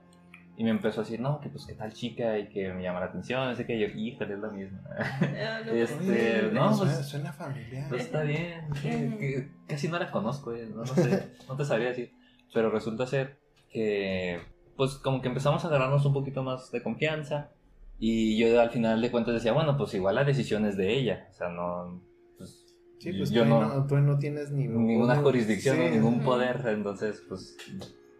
Y 0.59 0.65
me 0.65 0.71
empezó 0.71 1.01
a 1.01 1.05
decir, 1.05 1.21
no, 1.21 1.39
que 1.41 1.51
pues 1.51 1.67
qué 1.67 1.75
tal 1.75 1.93
chica 1.93 2.39
y 2.39 2.49
que 2.49 2.73
me 2.73 2.83
llama 2.83 3.01
la 3.01 3.07
atención, 3.07 3.47
no 3.47 3.55
sé 3.55 3.67
qué. 3.67 3.79
Yo, 3.79 3.87
híjole, 3.89 4.35
es 4.35 4.41
la 4.41 4.49
misma. 4.49 4.81
Ah, 4.99 5.61
no, 5.67 5.73
Este, 5.73 6.47
Oye, 6.47 6.51
no, 6.53 6.73
suena, 6.75 6.95
pues- 6.95 7.07
suena 7.09 7.33
familiar. 7.33 7.89
Pues 7.91 8.05
está 8.05 8.23
bien, 8.23 8.65
que 8.83 9.51
casi 9.69 9.89
no 9.89 9.99
la 9.99 10.11
conozco, 10.11 10.55
eh, 10.55 10.67
no, 10.71 10.77
no 10.77 10.87
sé, 10.87 11.33
no 11.47 11.57
te 11.57 11.65
sabría 11.67 11.89
decir. 11.89 12.13
Pero 12.55 12.71
resulta 12.71 13.07
ser 13.07 13.39
que, 13.71 14.41
pues 14.77 14.95
como 14.95 15.21
que 15.21 15.29
empezamos 15.29 15.63
a 15.65 15.69
agarrarnos 15.69 16.07
un 16.07 16.15
poquito 16.15 16.43
más 16.43 16.71
de 16.73 16.83
confianza. 16.83 17.51
Y 17.99 18.39
yo 18.39 18.59
al 18.61 18.71
final 18.71 19.01
de 19.03 19.11
cuentas 19.11 19.35
decía, 19.35 19.53
bueno, 19.53 19.77
pues 19.77 19.93
igual 19.95 20.15
la 20.15 20.25
decisión 20.25 20.65
es 20.65 20.77
de 20.79 20.93
ella. 20.99 21.29
O 21.31 21.35
sea, 21.35 21.49
no. 21.49 22.01
Pues, 22.39 22.63
Sí, 22.99 23.13
pues 23.13 23.31
yo 23.31 23.43
tú, 23.43 23.49
no, 23.51 23.61
no, 23.75 23.87
tú 23.87 23.97
no 23.99 24.19
tienes 24.19 24.51
ningún- 24.53 24.87
ninguna 24.87 25.17
jurisdicción, 25.17 25.77
Sí. 25.77 25.83
ningún 25.91 26.21
poder. 26.21 26.63
Entonces, 26.67 27.23
pues. 27.29 27.57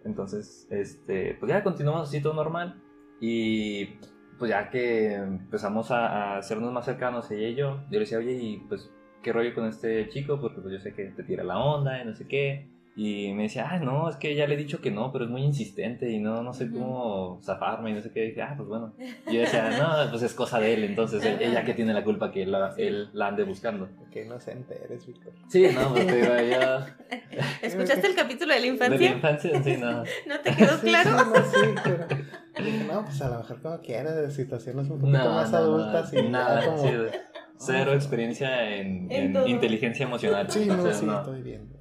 Entonces, 0.07 0.67
este. 0.71 1.37
Pues 1.39 1.51
ya 1.51 1.63
continuamos 1.63 2.09
así 2.09 2.23
todo 2.23 2.35
normal. 2.35 2.83
Y 3.21 3.99
pues 4.39 4.51
ya 4.51 4.71
que 4.71 5.15
empezamos 5.15 5.91
a, 5.91 6.39
hacernos 6.39 6.73
más 6.73 6.85
cercanos 6.85 7.31
ella 7.31 7.49
y 7.49 7.55
yo, 7.55 7.81
yo 7.85 7.93
le 7.93 8.01
decía, 8.01 8.19
oye, 8.19 8.33
y 8.33 8.59
pues, 8.69 8.91
¿qué 9.23 9.33
rollo 9.33 9.55
con 9.55 9.67
este 9.67 10.09
chico? 10.09 10.41
Porque 10.41 10.61
pues 10.61 10.73
yo 10.75 10.81
sé 10.81 10.95
que 10.95 11.05
te 11.07 11.23
tira 11.25 11.43
la 11.43 11.59
onda 11.59 12.01
y 12.01 12.07
no 12.07 12.15
sé 12.15 12.27
qué. 12.29 12.69
Y 12.99 13.31
me 13.35 13.43
decía, 13.43 13.69
ah, 13.71 13.79
no, 13.79 14.09
es 14.09 14.17
que 14.17 14.35
ya 14.35 14.47
le 14.47 14.55
he 14.55 14.57
dicho 14.57 14.81
que 14.81 14.91
no, 14.91 15.13
pero 15.13 15.27
es 15.27 15.31
muy 15.31 15.43
insistente 15.43 16.11
y 16.11 16.19
no, 16.19 16.43
no 16.43 16.55
sé 16.55 16.71
cómo 16.71 17.39
zafarme 17.45 17.91
y 17.91 17.93
no 17.93 18.01
sé 18.01 18.11
qué. 18.11 18.25
Y 18.25 18.29
dije, 18.29 18.41
ah, 18.41 18.55
pues 18.57 18.67
bueno. 18.71 18.95
Y 19.29 19.35
yo 19.35 19.41
decía, 19.41 19.69
no, 19.79 20.11
pues 20.11 20.23
es 20.23 20.33
cosa 20.33 20.59
de 20.61 20.73
él, 20.73 20.85
entonces 20.85 21.23
él- 21.23 21.37
ella 21.43 21.63
que 21.63 21.75
tiene 21.75 21.93
la 21.93 22.03
culpa 22.03 22.33
que 22.33 22.47
la- 22.47 22.73
él 22.79 23.11
la 23.13 23.27
ande 23.27 23.43
buscando. 23.45 23.87
Qué 24.11 24.25
inocente 24.25 24.81
eres, 24.83 25.07
Víctor. 25.07 25.35
Sí, 25.47 25.69
no, 25.75 25.93
pues 25.93 26.07
te 26.07 26.17
digo, 26.17 26.35
yo... 26.51 26.87
¿Escuchaste 27.63 28.07
el 28.07 28.15
capítulo 28.15 28.55
de 28.55 28.61
la 28.61 28.65
De 28.65 28.71
la 28.71 28.73
infancia? 28.73 29.11
infancia, 29.13 29.63
sí, 29.63 29.77
no. 29.79 29.91
¿No 30.27 30.41
te 30.43 30.55
quedó 30.57 30.79
Sí, 30.79 30.87
claro? 30.87 31.11
sí, 31.11 31.27
no, 31.35 31.37
sí, 31.45 31.75
pero... 31.85 32.07
dije, 32.65 32.85
No, 32.85 33.05
pues 33.05 33.21
a 33.21 33.29
lo 33.29 33.37
mejor 33.41 33.61
como 33.61 33.81
quiera, 33.83 34.13
de 34.15 34.31
situaciones 34.31 34.89
un 34.89 35.01
poquito 35.01 35.19
No, 35.19 35.35
más 35.35 35.51
no, 35.53 35.59
adultas 35.59 36.15
y 36.15 36.23
nada, 36.23 36.65
como... 36.65 36.79
sí, 36.83 36.95
cero 37.59 37.93
experiencia 37.93 38.75
en, 38.75 39.13
En 39.13 39.37
en 39.37 39.49
inteligencia 39.49 40.07
emocional. 40.07 40.51
Sí, 40.51 40.69
o 40.71 40.77
no, 40.79 40.83
sea, 40.83 40.95
sí, 40.95 41.05
no. 41.05 41.19
estoy 41.19 41.43
viendo. 41.43 41.76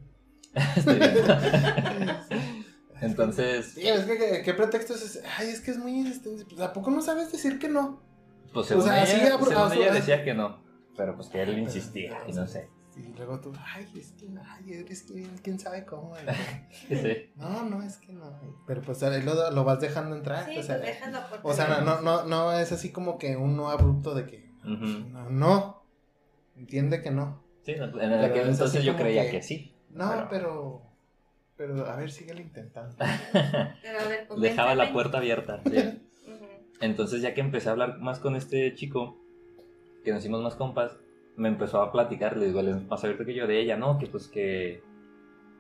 Entonces, 3.01 3.73
Sí, 3.73 3.87
es 3.87 4.05
que 4.05 4.17
¿qué, 4.17 4.41
qué 4.43 4.53
pretexto 4.53 4.93
es 4.93 5.01
ese? 5.03 5.21
Ay, 5.37 5.49
es 5.49 5.59
que 5.61 5.71
es 5.71 5.77
muy 5.77 5.91
insistente. 5.91 6.45
Pues, 6.45 6.59
¿A 6.61 6.71
poco 6.73 6.91
no 6.91 7.01
sabes 7.01 7.31
decir 7.31 7.59
que 7.59 7.69
no? 7.69 8.01
pues 8.53 8.67
según, 8.67 8.83
O 8.83 8.87
sea, 8.87 9.03
ella, 9.03 9.35
así 9.35 9.45
según 9.49 9.73
ella 9.73 9.93
decía 9.93 10.23
que 10.23 10.33
no, 10.33 10.63
pero 10.95 11.15
pues 11.17 11.27
que 11.27 11.41
él 11.41 11.57
insistía 11.59 12.17
y 12.27 12.31
no 12.31 12.47
sé. 12.47 12.69
Y 12.95 13.01
luego 13.17 13.41
tú, 13.41 13.51
ay, 13.73 13.85
es 13.99 14.13
que, 14.13 14.29
ay, 14.47 14.71
eres 14.73 15.03
que, 15.03 15.27
quién 15.43 15.59
sabe 15.59 15.85
cómo. 15.85 16.13
Sí. 16.87 17.31
No, 17.35 17.63
no, 17.63 17.83
es 17.83 17.97
que 17.97 18.13
no. 18.13 18.39
Pero 18.65 18.81
pues 18.81 19.03
ahí 19.03 19.21
lo, 19.21 19.51
lo 19.51 19.63
vas 19.65 19.81
dejando 19.81 20.15
entrar. 20.15 20.45
Sí, 20.45 20.57
o 20.59 20.63
sea, 20.63 20.79
pues 20.79 21.41
o 21.43 21.53
sea, 21.53 21.81
no, 21.81 21.99
no, 21.99 22.23
no, 22.23 22.57
es 22.57 22.71
así 22.71 22.93
como 22.93 23.17
que 23.17 23.35
un 23.35 23.57
no 23.57 23.69
abrupto 23.69 24.15
de 24.15 24.25
que, 24.25 24.49
no, 24.63 25.29
no. 25.29 25.83
entiende 26.55 27.01
que 27.01 27.11
no. 27.11 27.43
Sí, 27.65 27.75
no, 27.77 27.99
en 27.99 28.13
aquel 28.13 28.43
es 28.43 28.47
entonces 28.53 28.85
yo 28.85 28.95
creía 28.95 29.25
que- 29.25 29.31
que 29.31 29.41
sí. 29.43 29.74
No, 29.95 30.27
pero, 30.29 30.81
pero 31.57 31.85
a 31.87 31.95
ver, 31.95 32.11
síguelo 32.11 32.41
intentando. 32.41 32.95
Pero 33.81 33.99
a 33.99 34.07
ver, 34.07 34.27
Dejaba 34.37 34.75
la 34.75 34.91
puerta 34.91 35.17
abierta. 35.19 35.61
sí. 35.65 36.01
Entonces 36.81 37.21
ya 37.21 37.33
que 37.33 37.39
empecé 37.41 37.69
a 37.69 37.71
hablar 37.71 37.99
más 37.99 38.19
con 38.19 38.35
este 38.35 38.75
chico, 38.75 39.17
que 40.03 40.11
nos 40.11 40.21
hicimos 40.21 40.43
más 40.43 40.55
compas, 40.55 40.97
me 41.37 41.47
empezó 41.47 41.81
a 41.81 41.91
platicar, 41.91 42.35
le 42.35 42.47
digo, 42.47 42.59
él 42.59 42.67
es 42.69 42.87
más 42.87 43.03
abierto 43.03 43.25
que 43.25 43.33
yo 43.33 43.47
de 43.47 43.59
ella, 43.61 43.77
¿no? 43.77 43.97
Que 43.97 44.07
pues 44.07 44.27
que, 44.27 44.81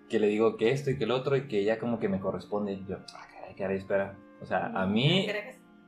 que 0.09 0.19
le 0.19 0.27
digo 0.27 0.57
que 0.57 0.71
esto 0.71 0.91
y 0.91 0.97
que 0.97 1.05
el 1.05 1.11
otro 1.11 1.37
y 1.37 1.47
que 1.47 1.59
ella 1.59 1.79
como 1.79 1.99
que 1.99 2.09
me 2.09 2.19
corresponde. 2.19 2.73
Y 2.73 2.85
yo, 2.85 2.97
ah, 3.13 3.27
caray, 3.33 3.55
caray, 3.55 3.77
espera. 3.77 4.17
O 4.41 4.45
sea, 4.45 4.67
a 4.67 4.85
mí, 4.85 5.27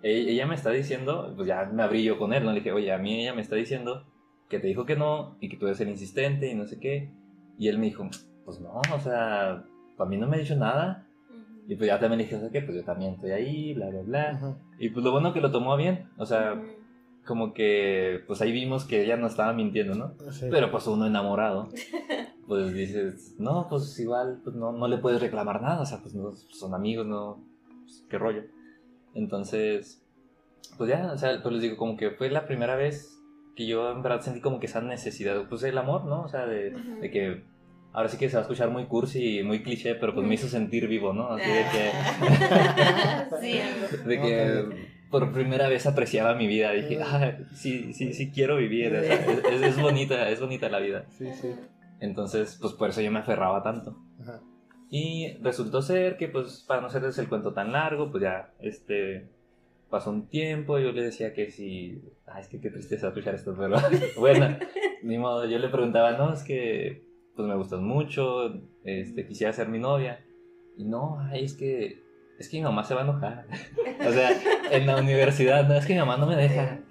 e- 0.01 0.31
ella 0.31 0.45
me 0.47 0.55
está 0.55 0.69
diciendo, 0.71 1.33
pues 1.35 1.47
ya 1.47 1.65
me 1.65 1.83
abrí 1.83 2.03
yo 2.03 2.17
con 2.17 2.33
él, 2.33 2.45
¿no? 2.45 2.51
Le 2.51 2.59
dije, 2.59 2.71
oye, 2.71 2.93
a 2.93 2.97
mí 2.97 3.21
ella 3.21 3.33
me 3.33 3.41
está 3.41 3.57
diciendo 3.57 4.05
que 4.49 4.59
te 4.59 4.67
dijo 4.67 4.85
que 4.85 4.95
no 4.95 5.35
y 5.41 5.49
que 5.49 5.57
tú 5.57 5.67
eres 5.67 5.81
el 5.81 5.89
insistente 5.89 6.47
y 6.47 6.55
no 6.55 6.65
sé 6.65 6.79
qué. 6.79 7.11
Y 7.59 7.67
él 7.67 7.79
me 7.79 7.87
dijo, 7.87 8.09
pues 8.47 8.61
no, 8.61 8.79
o 8.95 8.99
sea, 9.01 9.65
para 9.97 10.09
mí 10.09 10.15
no 10.15 10.25
me 10.25 10.37
ha 10.37 10.39
dicho 10.39 10.55
nada. 10.55 11.05
Y 11.67 11.75
pues 11.75 11.87
ya 11.87 11.99
también 11.99 12.19
le 12.19 12.23
dije, 12.23 12.37
¿sabes 12.37 12.53
qué? 12.53 12.61
Pues 12.61 12.77
yo 12.77 12.83
también 12.85 13.15
estoy 13.15 13.31
ahí, 13.31 13.73
bla, 13.73 13.89
bla, 13.89 14.01
bla. 14.03 14.29
Ajá. 14.29 14.57
Y 14.79 14.87
pues 14.87 15.03
lo 15.03 15.11
bueno 15.11 15.33
que 15.33 15.41
lo 15.41 15.51
tomó 15.51 15.73
a 15.73 15.75
bien, 15.75 16.07
o 16.17 16.25
sea, 16.25 16.63
como 17.25 17.53
que 17.53 18.23
pues 18.25 18.39
ahí 18.39 18.53
vimos 18.53 18.85
que 18.85 19.03
ella 19.03 19.17
no 19.17 19.27
estaba 19.27 19.51
mintiendo, 19.51 19.95
¿no? 19.95 20.13
Sí. 20.31 20.47
Pero 20.49 20.71
pues 20.71 20.87
uno 20.87 21.05
enamorado, 21.05 21.67
pues 22.47 22.73
dices, 22.73 23.35
no, 23.37 23.67
pues 23.69 23.99
igual 23.99 24.39
pues 24.45 24.55
no, 24.55 24.71
no 24.71 24.87
le 24.87 24.97
puedes 24.97 25.19
reclamar 25.19 25.61
nada, 25.61 25.81
o 25.81 25.85
sea, 25.85 25.97
pues 25.97 26.15
no, 26.15 26.33
son 26.33 26.73
amigos, 26.73 27.05
no, 27.05 27.43
pues, 27.83 28.05
qué 28.09 28.17
rollo. 28.17 28.43
Entonces, 29.13 30.01
pues 30.77 30.89
ya, 30.89 31.11
o 31.11 31.17
sea, 31.17 31.41
pues 31.43 31.51
les 31.51 31.63
digo, 31.63 31.75
como 31.75 31.97
que 31.97 32.11
fue 32.11 32.29
la 32.29 32.45
primera 32.45 32.77
vez 32.77 33.13
que 33.57 33.67
yo 33.67 33.91
en 33.91 34.01
verdad 34.03 34.21
sentí 34.21 34.39
como 34.39 34.61
que 34.61 34.67
esa 34.67 34.79
necesidad, 34.79 35.49
pues 35.49 35.63
el 35.63 35.77
amor, 35.77 36.05
¿no? 36.05 36.21
O 36.21 36.27
sea, 36.29 36.45
de, 36.45 36.69
de 37.01 37.11
que 37.11 37.56
ahora 37.97 38.09
sí 38.09 38.17
que 38.17 38.29
se 38.29 38.35
va 38.35 38.41
a 38.41 38.43
escuchar 38.43 38.69
muy 38.69 38.85
cursi 38.85 39.39
y 39.39 39.43
muy 39.43 39.63
cliché, 39.63 39.95
pero 39.95 40.13
pues 40.13 40.27
me 40.27 40.35
hizo 40.35 40.47
sentir 40.47 40.87
vivo, 40.87 41.13
¿no? 41.13 41.29
Así 41.31 41.49
de 41.49 41.65
que... 41.71 41.91
Sí, 43.41 43.59
de 44.05 44.21
que 44.21 44.63
por 45.09 45.31
primera 45.31 45.67
vez 45.67 45.85
apreciaba 45.87 46.35
mi 46.35 46.47
vida. 46.47 46.71
Dije, 46.71 46.99
ah, 47.01 47.37
sí, 47.53 47.93
sí, 47.93 48.13
sí 48.13 48.29
quiero 48.31 48.57
vivir. 48.57 48.93
o 48.95 49.01
sea, 49.03 49.15
es, 49.15 49.43
es- 49.45 49.61
es 49.61 49.81
bonita, 49.81 50.29
es 50.29 50.39
bonita 50.39 50.69
la 50.69 50.79
vida. 50.79 51.05
Sí, 51.17 51.27
sí. 51.33 51.49
Entonces, 51.99 52.57
pues 52.61 52.73
por 52.73 52.89
eso 52.89 53.01
yo 53.01 53.09
me 53.11 53.19
aferraba 53.19 53.63
tanto. 53.63 53.97
Ajá. 54.21 54.41
Y 54.89 55.33
resultó 55.41 55.81
ser 55.81 56.17
que, 56.17 56.27
pues, 56.27 56.63
para 56.67 56.81
no 56.81 56.87
hacerles 56.87 57.17
el 57.17 57.27
cuento 57.29 57.53
tan 57.53 57.71
largo, 57.71 58.11
pues 58.11 58.21
ya, 58.23 58.51
este, 58.59 59.27
pasó 59.89 60.11
un 60.11 60.27
tiempo, 60.29 60.77
yo 60.79 60.91
le 60.91 61.01
decía 61.03 61.33
que 61.33 61.49
si, 61.51 62.01
ay, 62.27 62.41
es 62.41 62.47
que 62.47 62.61
qué 62.61 62.69
tristeza 62.69 63.07
escuchar 63.07 63.35
esto, 63.35 63.55
pero 63.57 63.75
bueno, 64.19 64.57
ni 65.03 65.17
modo, 65.17 65.45
yo 65.45 65.57
le 65.57 65.69
preguntaba, 65.69 66.11
no, 66.13 66.31
es 66.33 66.43
que, 66.43 67.06
pues 67.37 67.47
me 67.47 67.55
gustas 67.55 67.79
mucho, 67.79 68.53
este, 68.83 69.25
quisiera 69.25 69.53
ser 69.53 69.69
mi 69.69 69.79
novia, 69.79 70.25
y 70.75 70.83
no, 70.83 71.19
ay, 71.31 71.45
es 71.45 71.53
que, 71.53 72.03
es 72.37 72.49
que 72.49 72.57
mi 72.57 72.63
mamá 72.63 72.83
se 72.83 72.93
va 72.95 73.01
a 73.01 73.03
enojar, 73.05 73.45
o 74.05 74.11
sea, 74.11 74.31
en 74.71 74.85
la 74.85 74.97
universidad, 74.97 75.65
no, 75.67 75.75
es 75.75 75.85
que 75.85 75.93
mi 75.93 75.99
mamá 75.99 76.17
no 76.17 76.27
me 76.27 76.35
deja, 76.35 76.81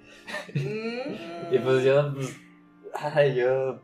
Mm. 0.55 1.53
y 1.53 1.59
pues 1.59 1.85
yo, 1.85 2.13
pues, 2.13 2.37
ay, 3.13 3.35
yo, 3.35 3.81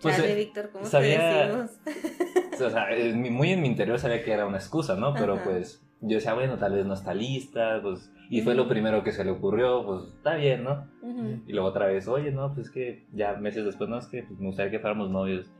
pues, 0.00 0.18
eh, 0.20 0.34
Víctor, 0.34 0.70
¿cómo 0.72 0.84
sabía- 0.86 1.68
te 1.84 2.64
o 2.64 2.70
sea, 2.70 2.86
muy 3.14 3.50
en 3.52 3.60
mi 3.60 3.68
interior 3.68 3.98
sabía 3.98 4.22
que 4.24 4.32
era 4.32 4.46
una 4.46 4.56
excusa, 4.56 4.96
¿no? 4.96 5.12
Pero 5.14 5.34
Ajá. 5.34 5.44
pues 5.44 5.82
yo 6.00 6.16
decía, 6.16 6.32
bueno, 6.32 6.56
tal 6.56 6.72
vez 6.74 6.86
no 6.86 6.94
está 6.94 7.12
lista, 7.12 7.80
pues, 7.82 8.10
y 8.30 8.40
fue 8.40 8.54
lo 8.54 8.62
Ujú. 8.62 8.70
primero 8.70 9.04
que 9.04 9.12
se 9.12 9.22
le 9.24 9.30
ocurrió, 9.32 9.84
pues 9.84 10.04
está 10.16 10.34
bien, 10.36 10.64
¿no? 10.64 10.88
Ujú. 11.02 11.42
Y 11.46 11.52
luego 11.52 11.68
otra 11.68 11.86
vez, 11.86 12.08
oye, 12.08 12.30
no, 12.30 12.54
pues 12.54 12.68
es 12.68 12.72
que 12.72 13.06
ya 13.12 13.34
meses 13.34 13.64
después, 13.66 13.90
no, 13.90 13.98
es 13.98 14.06
que 14.06 14.22
pues, 14.22 14.38
me 14.40 14.46
gustaría 14.46 14.70
que 14.70 14.78
fuéramos 14.80 15.10
novios. 15.10 15.50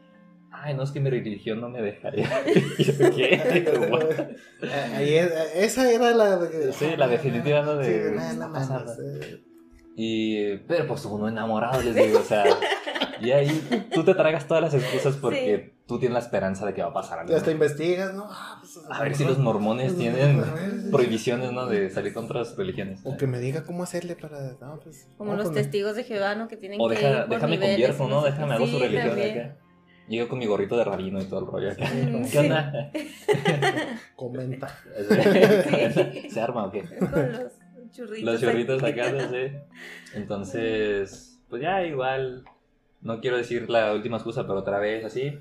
Ay, 0.63 0.75
no, 0.75 0.83
es 0.83 0.91
que 0.91 1.01
mi 1.01 1.11
religión 1.11 1.61
no 1.61 1.69
me 1.69 1.83
deja. 1.83 2.11
Y 2.79 2.85
yo, 2.85 2.93
¿qué? 3.15 3.35
Eh, 4.63 4.93
ahí 4.95 5.15
es- 5.15 5.33
esa 5.55 5.91
era 5.93 6.11
la. 6.13 6.41
Sí, 6.73 6.97
la 6.97 7.09
definitiva, 7.09 7.63
¿no? 7.63 7.77
De- 7.77 7.85
Sí, 7.85 7.93
¿qué 8.11 8.17
nada, 8.17 8.31
está 8.33 8.47
no 8.47 8.53
pasando? 8.53 8.85
mames, 8.95 9.23
eh. 9.23 9.43
Y, 9.99 10.57
pero 10.69 10.87
pues 10.87 11.05
uno 11.07 11.27
enamorado, 11.29 11.81
les 11.83 11.95
digo, 11.95 12.19
o 12.19 12.23
sea, 12.23 12.45
y 13.21 13.31
ahí 13.31 13.87
tú 13.95 14.05
te 14.05 14.15
tragas 14.15 14.47
todas 14.47 14.63
las 14.63 14.75
excusas 14.75 15.17
porque 15.17 15.75
tú 15.87 15.99
tienes 15.99 16.13
la 16.15 16.19
esperanza 16.21 16.67
de 16.67 16.75
que 16.75 16.83
va 16.83 16.89
a 16.89 16.93
pasar 16.93 17.21
algo. 17.21 17.33
Y 17.33 17.35
hasta 17.35 17.47
¿no? 17.47 17.53
investigas, 17.53 18.13
¿no? 18.13 18.27
Ah, 18.31 18.59
pues, 18.61 18.79
A 18.91 19.03
ver 19.03 19.15
si 19.15 19.25
lo 19.25 19.31
los 19.31 19.39
mormones 19.39 19.97
tienen 19.97 20.43
prohibiciones, 20.91 21.53
¿no? 21.53 21.67
De 21.67 21.89
salir 21.91 22.13
contra 22.13 22.41
las 22.41 22.57
religiones. 22.57 23.01
O 23.05 23.17
que 23.17 23.27
me 23.27 23.39
diga 23.39 23.65
cómo 23.65 23.83
hacerle 23.85 24.17
para. 24.17 24.53
No, 24.61 24.81
pues, 24.83 25.09
Como 25.17 25.31
no, 25.33 25.39
los 25.39 25.47
pues, 25.49 25.63
testigos 25.63 25.97
de 25.97 26.05
Jehová, 26.05 26.35
¿no? 26.35 26.47
Que 26.49 26.57
tienen 26.59 26.79
O 26.81 26.89
que 26.89 26.97
por 26.97 27.29
déjame 27.29 27.57
niveles 27.57 27.97
convierto, 27.97 28.09
¿no? 28.09 28.23
Déjame 28.23 28.55
hago 28.55 28.67
Sí, 28.67 28.73
su 28.73 28.79
religión 28.79 29.09
también. 29.09 29.39
acá. 29.41 29.57
Llego 30.09 30.29
con 30.29 30.39
mi 30.39 30.47
gorrito 30.47 30.77
de 30.77 30.85
rabino 30.85 31.21
y 31.21 31.25
todo 31.25 31.41
el 31.41 31.47
rollo 31.47 31.71
acá. 31.71 31.87
Sí, 31.87 32.29
¿Qué 32.33 32.39
onda? 32.39 32.93
Comenta. 34.17 34.69
¿Se 36.31 36.41
arma 36.41 36.67
o 36.67 36.71
qué? 36.71 36.83
Con 36.83 37.33
los 37.33 37.93
churritos. 37.93 38.23
Los 38.23 38.41
churritos 38.41 38.83
acá, 38.83 39.29
sí. 39.29 39.53
Entonces, 40.15 41.41
pues 41.49 41.63
ya 41.63 41.85
igual, 41.85 42.45
no 43.01 43.21
quiero 43.21 43.37
decir 43.37 43.69
la 43.69 43.93
última 43.93 44.17
excusa, 44.17 44.47
pero 44.47 44.61
otra 44.61 44.79
vez 44.79 45.05
así. 45.05 45.41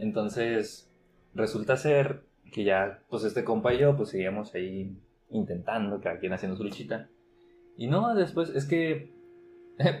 Entonces, 0.00 0.90
resulta 1.34 1.76
ser 1.76 2.22
que 2.52 2.64
ya, 2.64 3.00
pues 3.08 3.24
este 3.24 3.44
compa 3.44 3.72
y 3.72 3.78
yo, 3.78 3.96
pues 3.96 4.10
seguíamos 4.10 4.54
ahí 4.54 4.96
intentando, 5.30 6.00
cada 6.00 6.18
quien 6.18 6.32
haciendo 6.32 6.56
su 6.56 6.64
luchita. 6.64 7.08
Y 7.76 7.86
no, 7.86 8.14
después 8.14 8.50
es 8.50 8.66
que 8.66 9.12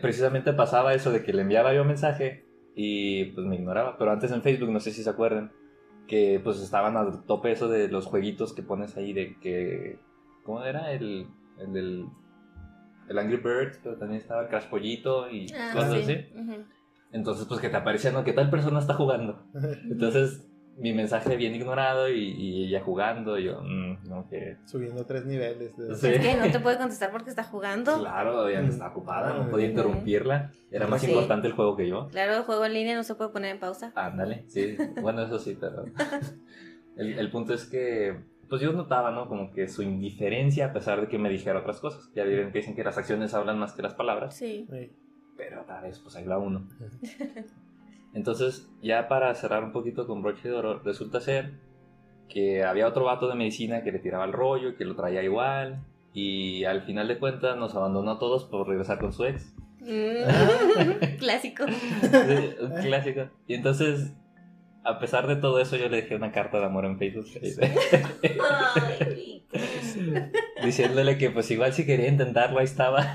precisamente 0.00 0.52
pasaba 0.52 0.94
eso 0.94 1.10
de 1.10 1.22
que 1.22 1.32
le 1.32 1.42
enviaba 1.42 1.72
yo 1.72 1.84
mensaje 1.84 2.44
y 2.74 3.26
pues 3.26 3.46
me 3.46 3.56
ignoraba. 3.56 3.96
Pero 3.98 4.12
antes 4.12 4.30
en 4.32 4.42
Facebook, 4.42 4.70
no 4.70 4.80
sé 4.80 4.90
si 4.92 5.02
se 5.02 5.10
acuerdan, 5.10 5.52
que 6.06 6.40
pues 6.42 6.60
estaban 6.60 6.96
al 6.96 7.24
tope 7.24 7.52
eso 7.52 7.68
de 7.68 7.88
los 7.88 8.06
jueguitos 8.06 8.52
que 8.52 8.62
pones 8.62 8.96
ahí 8.96 9.12
de 9.12 9.38
que... 9.40 9.98
¿Cómo 10.44 10.62
era? 10.64 10.92
El, 10.92 11.26
el 11.58 11.72
del... 11.72 12.06
El 13.08 13.18
Angry 13.18 13.36
Birds, 13.36 13.80
pero 13.82 13.96
también 13.98 14.20
estaba 14.20 14.42
el 14.42 14.48
Crash 14.48 14.68
Pollito 14.68 15.28
y 15.30 15.46
Ah, 15.52 15.70
cosas 15.72 16.04
sí. 16.04 16.12
así. 16.12 16.26
Entonces, 17.12 17.46
pues 17.46 17.60
que 17.60 17.68
te 17.68 17.76
aparecía, 17.76 18.10
¿no? 18.10 18.24
Que 18.24 18.32
tal 18.32 18.48
persona 18.48 18.78
está 18.78 18.94
jugando. 18.94 19.44
Entonces, 19.90 20.48
mi 20.78 20.92
mensaje 20.92 21.36
bien 21.36 21.54
ignorado 21.54 22.08
y, 22.08 22.30
y 22.32 22.64
ella 22.66 22.80
jugando. 22.82 23.38
Y 23.38 23.44
yo, 23.44 23.60
mm, 23.62 24.08
no, 24.08 24.26
que. 24.28 24.56
Subiendo 24.64 25.04
tres 25.06 25.24
niveles. 25.26 25.76
De... 25.76 25.94
Sí. 25.94 26.06
Es 26.08 26.18
que 26.20 26.34
no 26.36 26.50
te 26.50 26.60
puede 26.60 26.78
contestar 26.78 27.10
porque 27.12 27.30
está 27.30 27.44
jugando. 27.44 27.98
Claro, 27.98 28.48
ella 28.48 28.60
está 28.62 28.88
ocupada, 28.88 29.34
no 29.34 29.50
podía 29.50 29.66
interrumpirla. 29.68 30.50
Era 30.70 30.86
más 30.86 31.00
Sí. 31.02 31.08
importante 31.08 31.46
el 31.46 31.52
juego 31.54 31.76
que 31.76 31.88
yo. 31.88 32.08
Claro, 32.08 32.34
el 32.34 32.42
juego 32.42 32.64
en 32.64 32.72
línea 32.72 32.96
no 32.96 33.02
se 33.04 33.14
puede 33.14 33.30
poner 33.30 33.52
en 33.54 33.60
pausa. 33.60 33.92
Ándale, 33.94 34.44
sí. 34.48 34.76
Bueno, 35.00 35.22
eso 35.22 35.38
sí, 35.38 35.56
pero. 35.60 35.84
El, 36.96 37.18
el 37.18 37.30
punto 37.30 37.54
es 37.54 37.64
que. 37.64 38.14
Pues 38.50 38.60
yo 38.60 38.70
notaba, 38.72 39.10
¿no? 39.12 39.26
Como 39.28 39.50
que 39.50 39.66
su 39.66 39.82
indiferencia 39.82 40.66
a 40.66 40.72
pesar 40.74 41.00
de 41.00 41.08
que 41.08 41.16
me 41.18 41.30
dijera 41.30 41.60
otras 41.60 41.80
cosas. 41.80 42.10
Ya 42.14 42.24
ven 42.24 42.52
que 42.52 42.58
dicen 42.58 42.74
que 42.76 42.84
las 42.84 42.98
acciones 42.98 43.32
hablan 43.32 43.58
más 43.58 43.72
que 43.72 43.80
las 43.80 43.94
palabras. 43.94 44.36
Sí. 44.36 44.66
Sí. 44.70 44.92
Pero 45.38 45.62
otra 45.62 45.80
vez, 45.80 45.98
pues 46.00 46.14
ahí 46.16 46.26
va 46.26 46.36
uno. 46.38 46.68
Entonces, 48.14 48.68
ya 48.82 49.08
para 49.08 49.34
cerrar 49.34 49.64
un 49.64 49.72
poquito 49.72 50.06
con 50.06 50.22
broche 50.22 50.48
de 50.48 50.54
oro, 50.54 50.80
resulta 50.80 51.20
ser 51.20 51.52
que 52.28 52.64
había 52.64 52.88
otro 52.88 53.04
vato 53.04 53.28
de 53.28 53.34
medicina 53.34 53.82
que 53.82 53.92
le 53.92 53.98
tiraba 53.98 54.24
el 54.24 54.32
rollo, 54.32 54.76
que 54.76 54.84
lo 54.84 54.96
traía 54.96 55.22
igual, 55.22 55.84
y 56.14 56.64
al 56.64 56.82
final 56.82 57.08
de 57.08 57.18
cuentas 57.18 57.56
nos 57.56 57.74
abandonó 57.74 58.12
a 58.12 58.18
todos 58.18 58.44
por 58.44 58.68
regresar 58.68 58.98
con 58.98 59.12
su 59.12 59.24
ex. 59.24 59.54
Mm, 59.80 61.16
Clásico. 61.18 61.64
Sí, 61.66 62.54
un 62.60 62.72
clásico. 62.82 63.28
Y 63.46 63.54
entonces, 63.54 64.12
a 64.84 64.98
pesar 64.98 65.26
de 65.26 65.36
todo 65.36 65.60
eso, 65.60 65.76
yo 65.76 65.88
le 65.88 66.02
dejé 66.02 66.16
una 66.16 66.32
carta 66.32 66.58
de 66.58 66.64
amor 66.64 66.84
en 66.84 66.98
Facebook. 66.98 67.26
Ay, 68.84 69.44
Diciéndole 70.64 71.18
que 71.18 71.30
pues 71.30 71.50
igual 71.50 71.72
si 71.72 71.84
quería 71.86 72.08
intentarlo, 72.08 72.58
ahí 72.58 72.64
estaba. 72.64 73.12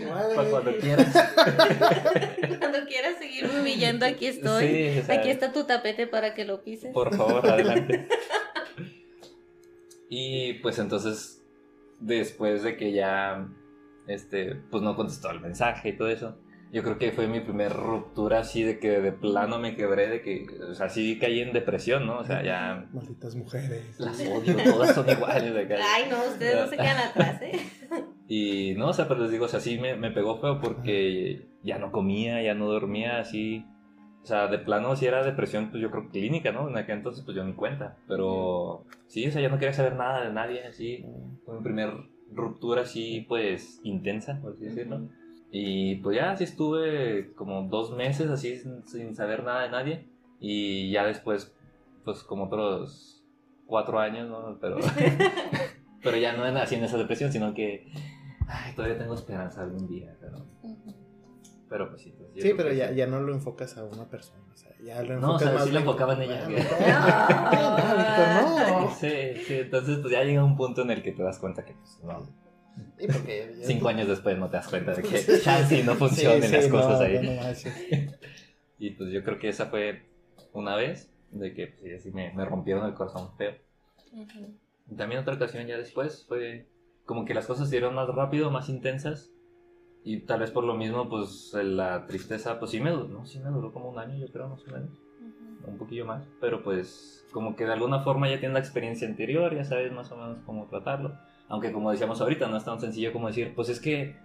Igual, 0.00 0.34
Para 0.34 0.50
cuando 0.50 0.70
eh, 0.70 0.78
quieras. 0.80 1.12
Cuando 2.58 2.86
quieras 2.86 3.16
seguir 3.18 3.46
humillando, 3.46 4.06
aquí 4.06 4.26
estoy. 4.26 4.66
Sí, 4.66 4.98
o 5.00 5.04
sea, 5.04 5.16
Aquí 5.16 5.30
está 5.30 5.52
tu 5.52 5.64
tapete 5.64 6.06
para 6.06 6.34
que 6.34 6.44
lo 6.44 6.62
pises. 6.62 6.92
Por 6.92 7.14
favor, 7.14 7.46
adelante. 7.46 8.08
Y 10.16 10.54
pues 10.54 10.78
entonces, 10.78 11.42
después 11.98 12.62
de 12.62 12.76
que 12.76 12.92
ya, 12.92 13.48
este, 14.06 14.54
pues 14.70 14.80
no 14.80 14.94
contestó 14.94 15.30
el 15.30 15.40
mensaje 15.40 15.88
y 15.88 15.96
todo 15.96 16.08
eso, 16.08 16.38
yo 16.74 16.82
creo 16.82 16.98
que 16.98 17.12
fue 17.12 17.28
mi 17.28 17.38
primer 17.38 17.72
ruptura 17.72 18.40
así 18.40 18.64
de 18.64 18.80
que 18.80 19.00
de 19.00 19.12
plano 19.12 19.60
me 19.60 19.76
quebré, 19.76 20.08
de 20.08 20.22
que, 20.22 20.44
o 20.68 20.74
sea, 20.74 20.88
sí 20.88 21.20
caí 21.20 21.38
en 21.38 21.52
depresión, 21.52 22.04
¿no? 22.04 22.18
O 22.18 22.24
sea, 22.24 22.42
ya 22.42 22.88
Malditas 22.92 23.36
mujeres. 23.36 23.94
las 24.00 24.20
odio, 24.20 24.56
todas 24.64 24.92
son 24.92 25.08
iguales 25.08 25.54
de 25.54 25.62
acá. 25.62 25.76
Ay, 25.94 26.06
no, 26.10 26.16
ustedes 26.32 26.56
no 26.56 26.66
se 26.66 26.76
quedan 26.76 26.98
atrás, 26.98 27.40
¿eh? 27.42 27.60
Y 28.26 28.74
no, 28.74 28.88
o 28.88 28.92
sea, 28.92 29.06
pero 29.06 29.20
les 29.20 29.30
digo, 29.30 29.44
o 29.44 29.48
sea, 29.48 29.60
sí 29.60 29.78
me, 29.78 29.94
me 29.94 30.10
pegó 30.10 30.40
feo 30.40 30.60
porque 30.60 31.46
ya 31.62 31.78
no 31.78 31.92
comía, 31.92 32.42
ya 32.42 32.54
no 32.54 32.66
dormía, 32.66 33.20
así. 33.20 33.64
O 34.24 34.26
sea, 34.26 34.48
de 34.48 34.58
plano, 34.58 34.96
si 34.96 35.06
era 35.06 35.22
depresión, 35.22 35.70
pues 35.70 35.80
yo 35.80 35.92
creo 35.92 36.04
que 36.10 36.18
clínica, 36.18 36.50
¿no? 36.50 36.68
En 36.68 36.76
aquel 36.76 36.96
entonces, 36.96 37.22
pues 37.24 37.36
yo 37.36 37.44
ni 37.44 37.52
cuenta. 37.52 37.98
Pero 38.08 38.84
sí, 39.06 39.24
o 39.28 39.30
sea, 39.30 39.40
ya 39.40 39.48
no 39.48 39.58
quería 39.60 39.74
saber 39.74 39.94
nada 39.94 40.24
de 40.24 40.32
nadie, 40.32 40.64
así. 40.64 41.06
Fue 41.44 41.56
mi 41.56 41.62
primer 41.62 41.92
ruptura 42.32 42.82
así, 42.82 43.24
pues, 43.28 43.80
intensa, 43.84 44.40
por 44.42 44.54
así 44.54 44.64
decirlo. 44.64 45.08
Y 45.56 45.94
pues 45.96 46.16
ya 46.16 46.32
así 46.32 46.42
estuve 46.42 47.32
como 47.34 47.68
dos 47.68 47.92
meses 47.96 48.28
así 48.28 48.56
sin, 48.58 48.84
sin 48.88 49.14
saber 49.14 49.44
nada 49.44 49.62
de 49.62 49.68
nadie. 49.70 50.08
Y 50.40 50.90
ya 50.90 51.06
después, 51.06 51.54
pues 52.04 52.24
como 52.24 52.46
otros 52.46 53.24
cuatro 53.64 54.00
años, 54.00 54.28
¿no? 54.28 54.58
Pero, 54.60 54.78
pero 56.02 56.16
ya 56.16 56.36
no 56.36 56.42
así 56.58 56.74
en 56.74 56.82
esa 56.82 56.98
depresión, 56.98 57.30
sino 57.30 57.54
que 57.54 57.86
ay, 58.48 58.74
todavía 58.74 58.98
tengo 58.98 59.14
esperanza 59.14 59.62
algún 59.62 59.86
día. 59.86 60.16
Pero, 60.20 60.44
pero 61.68 61.88
pues 61.88 62.02
sí. 62.02 62.12
pues, 62.18 62.30
Sí, 62.42 62.52
pero 62.56 62.72
ya, 62.72 62.88
sí. 62.88 62.96
ya 62.96 63.06
no 63.06 63.20
lo 63.20 63.32
enfocas 63.32 63.78
a 63.78 63.84
una 63.84 64.10
persona. 64.10 64.42
O 64.52 64.56
sea, 64.56 64.72
ya 64.84 65.04
lo 65.04 65.20
No, 65.20 65.36
o 65.36 65.38
sea, 65.38 65.50
enfocas 65.50 65.66
sí 65.68 65.72
lo 65.72 65.78
en- 65.78 65.84
enfocaba 65.84 66.14
en 66.14 66.22
ella. 66.22 66.48
Ah, 66.90 68.66
no, 68.72 68.80
no. 68.86 68.90
Sí, 68.90 69.36
sí, 69.46 69.54
entonces 69.60 69.98
pues 69.98 70.12
ya 70.12 70.24
llega 70.24 70.42
un 70.42 70.56
punto 70.56 70.82
en 70.82 70.90
el 70.90 71.00
que 71.04 71.12
te 71.12 71.22
das 71.22 71.38
cuenta 71.38 71.64
que 71.64 71.74
pues, 71.74 72.00
no. 72.02 72.43
Sí, 72.98 73.06
porque 73.12 73.54
Cinco 73.62 73.88
años 73.88 74.08
después 74.08 74.38
no 74.38 74.48
te 74.48 74.56
das 74.56 74.68
cuenta 74.68 74.92
de 74.94 75.02
que 75.02 75.40
chance 75.42 75.82
no 75.84 75.94
funcionan 75.94 76.42
Sí, 76.42 76.52
las 76.52 76.64
sí, 76.64 76.70
cosas 76.70 77.00
no, 77.00 77.04
ahí. 77.06 77.18
no. 77.22 78.12
Y 78.78 78.90
pues 78.90 79.10
yo 79.12 79.22
creo 79.22 79.38
que 79.38 79.48
esa 79.48 79.66
fue 79.66 80.02
una 80.52 80.74
vez 80.76 81.10
de 81.30 81.54
que 81.54 81.68
pues, 81.68 81.80
sí, 81.82 81.92
así 81.94 82.10
me, 82.12 82.32
me 82.34 82.44
rompieron 82.44 82.84
el 82.86 82.94
corazón 82.94 83.30
feo. 83.36 83.54
Ujú. 84.12 84.58
Y 84.90 84.96
también 84.96 85.20
otra 85.20 85.34
ocasión 85.34 85.66
ya 85.66 85.78
después 85.78 86.24
fue 86.28 86.68
como 87.06 87.24
que 87.24 87.34
las 87.34 87.46
cosas 87.46 87.68
se 87.68 87.76
dieron 87.76 87.94
más 87.94 88.08
rápido, 88.08 88.50
más 88.50 88.68
intensas. 88.68 89.30
Y 90.02 90.20
tal 90.20 90.40
vez 90.40 90.50
por 90.50 90.64
lo 90.64 90.74
mismo, 90.74 91.08
pues 91.08 91.52
la 91.54 92.06
tristeza, 92.06 92.58
pues 92.58 92.72
sí 92.72 92.80
me 92.80 92.90
duró, 92.90 93.08
¿no? 93.08 93.26
Sí 93.26 93.38
me 93.38 93.48
duró 93.50 93.72
como 93.72 93.88
un 93.88 93.98
año, 93.98 94.16
yo 94.18 94.30
creo, 94.30 94.48
más 94.48 94.62
o 94.68 94.72
menos. 94.72 94.90
Ujú. 94.90 95.70
Un 95.70 95.78
poquillo 95.78 96.04
más. 96.04 96.24
Pero 96.40 96.62
pues 96.62 97.24
como 97.32 97.56
que 97.56 97.64
de 97.64 97.72
alguna 97.72 98.00
forma 98.00 98.28
ya 98.28 98.38
tienes 98.38 98.52
la 98.54 98.60
experiencia 98.60 99.08
anterior, 99.08 99.54
ya 99.54 99.64
sabes 99.64 99.90
más 99.92 100.10
o 100.12 100.16
menos 100.16 100.42
cómo 100.44 100.66
tratarlo. 100.68 101.16
Aunque 101.54 101.72
como 101.72 101.90
decíamos 101.92 102.20
ahorita, 102.20 102.48
no 102.48 102.56
es 102.56 102.64
tan 102.64 102.80
sencillo 102.80 103.12
como 103.12 103.28
decir, 103.28 103.52
pues 103.54 103.68
es 103.68 103.78
que, 103.78 104.16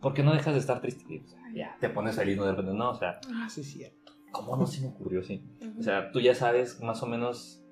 ¿por 0.00 0.14
qué 0.14 0.22
no 0.22 0.32
dejas 0.32 0.54
de 0.54 0.60
estar 0.60 0.80
triste? 0.80 1.04
Y, 1.12 1.22
ya, 1.56 1.76
te 1.80 1.88
pones 1.88 2.14
feliz, 2.14 2.36
no 2.36 2.44
de 2.44 2.52
repente, 2.52 2.72
no, 2.72 2.90
o 2.90 2.94
sea, 2.94 3.18
Ah, 3.34 3.48
sí, 3.48 3.64
cierto. 3.64 4.12
¿cómo 4.30 4.56
no 4.56 4.64
se 4.66 4.80
me 4.82 4.88
ocurrió 4.88 5.20
así? 5.20 5.42
Ujú. 5.60 5.80
O 5.80 5.82
sea, 5.82 6.12
tú 6.12 6.20
ya 6.20 6.36
sabes 6.36 6.80
más 6.80 7.02
o 7.02 7.06
menos 7.06 7.64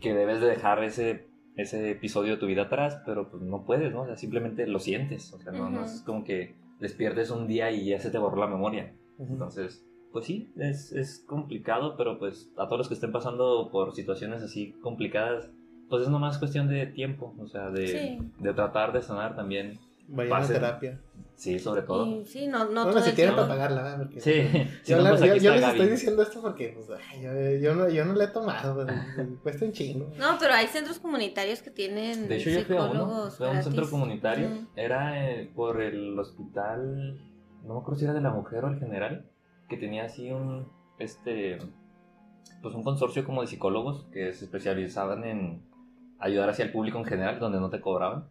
que 0.00 0.12
debes 0.12 0.40
de 0.40 0.48
dejar 0.48 0.82
ese, 0.82 1.28
ese 1.54 1.90
episodio 1.92 2.32
de 2.32 2.38
tu 2.38 2.46
vida 2.46 2.62
atrás, 2.62 3.00
pero 3.06 3.30
pues 3.30 3.42
no 3.42 3.64
puedes, 3.64 3.92
¿no? 3.92 4.02
O 4.02 4.06
sea, 4.06 4.16
simplemente 4.16 4.66
lo 4.66 4.80
sientes. 4.80 5.32
O 5.32 5.38
sea, 5.40 5.52
no, 5.52 5.84
es 5.84 6.02
como 6.04 6.24
que 6.24 6.56
despiertes 6.80 7.30
un 7.30 7.46
día 7.46 7.70
y 7.70 7.86
ya 7.86 8.00
se 8.00 8.10
te 8.10 8.18
borró 8.18 8.40
la 8.40 8.48
memoria. 8.48 8.92
Ujú. 9.18 9.34
Entonces, 9.34 9.86
pues 10.12 10.24
sí, 10.26 10.52
es, 10.56 10.92
es 10.92 11.24
complicado, 11.28 11.96
pero 11.96 12.18
pues 12.18 12.50
a 12.56 12.64
todos 12.66 12.78
los 12.78 12.88
que 12.88 12.94
estén 12.94 13.12
pasando 13.12 13.70
por 13.70 13.94
situaciones 13.94 14.42
así 14.42 14.72
complicadas, 14.82 15.50
pues 15.88 16.02
es 16.02 16.08
nomás 16.08 16.38
cuestión 16.38 16.68
de 16.68 16.86
tiempo, 16.86 17.34
o 17.40 17.48
sea, 17.48 17.70
de, 17.70 17.86
Sí. 17.88 18.18
de 18.38 18.52
tratar 18.54 18.92
de 18.92 19.02
sanar 19.02 19.36
también. 19.36 19.78
Vayan 20.08 20.42
a 20.42 20.46
terapia. 20.46 21.00
Sí, 21.34 21.58
sobre 21.58 21.82
todo. 21.82 22.06
Y 22.06 22.24
sí, 22.24 22.46
no, 22.46 22.64
no 22.66 22.84
No, 22.86 22.90
todo 22.90 23.00
si 23.02 23.10
quieren 23.12 23.34
para 23.34 23.48
pagarla, 23.48 23.82
¿verdad? 23.82 23.98
Porque- 23.98 24.20
Sí, 24.20 24.68
si 24.84 24.90
Yo, 24.92 24.96
no, 24.98 25.02
la- 25.02 25.10
pues 25.10 25.42
yo- 25.42 25.52
les 25.52 25.60
Gaby. 25.60 25.72
estoy 25.78 25.88
diciendo 25.90 26.22
esto 26.22 26.40
porque 26.40 26.68
pues, 26.74 26.88
ay, 27.10 27.22
yo, 27.22 27.30
yo 27.60 27.74
no, 27.74 27.88
yo 27.90 28.04
no 28.04 28.14
le 28.14 28.24
he 28.24 28.28
tomado, 28.28 28.74
pues, 28.76 28.86
cuesta 29.42 29.64
un 29.66 29.72
chingo. 29.72 30.12
No, 30.16 30.36
pero 30.40 30.54
hay 30.54 30.66
centros 30.68 30.98
comunitarios 31.00 31.60
que 31.60 31.70
tienen 31.70 32.28
De 32.28 32.36
hecho, 32.36 32.50
yo 32.50 32.60
fui 32.62 32.76
a 32.76 32.84
uno, 32.84 33.30
fui 33.30 33.46
a 33.46 33.50
un 33.50 33.62
centro 33.62 33.90
comunitario. 33.90 34.48
Era 34.76 35.30
eh, 35.30 35.50
por 35.54 35.82
el 35.82 36.18
hospital, 36.18 37.20
no 37.64 37.74
me 37.74 37.80
acuerdo 37.80 37.98
si 37.98 38.04
era 38.04 38.14
de 38.14 38.20
la 38.22 38.30
mujer 38.30 38.64
o 38.64 38.68
el 38.68 38.78
general, 38.78 39.28
que 39.68 39.76
tenía 39.76 40.04
así 40.04 40.30
un, 40.30 40.68
este, 41.00 41.58
pues 42.62 42.74
un 42.74 42.84
consorcio 42.84 43.24
como 43.24 43.40
de 43.42 43.48
psicólogos 43.48 44.06
que 44.12 44.32
se 44.32 44.44
especializaban 44.44 45.24
en 45.24 45.62
ayudar 46.18 46.50
hacia 46.50 46.64
el 46.64 46.72
público 46.72 46.98
en 46.98 47.04
general, 47.04 47.38
donde 47.38 47.60
no 47.60 47.70
te 47.70 47.80
cobraban. 47.80 48.28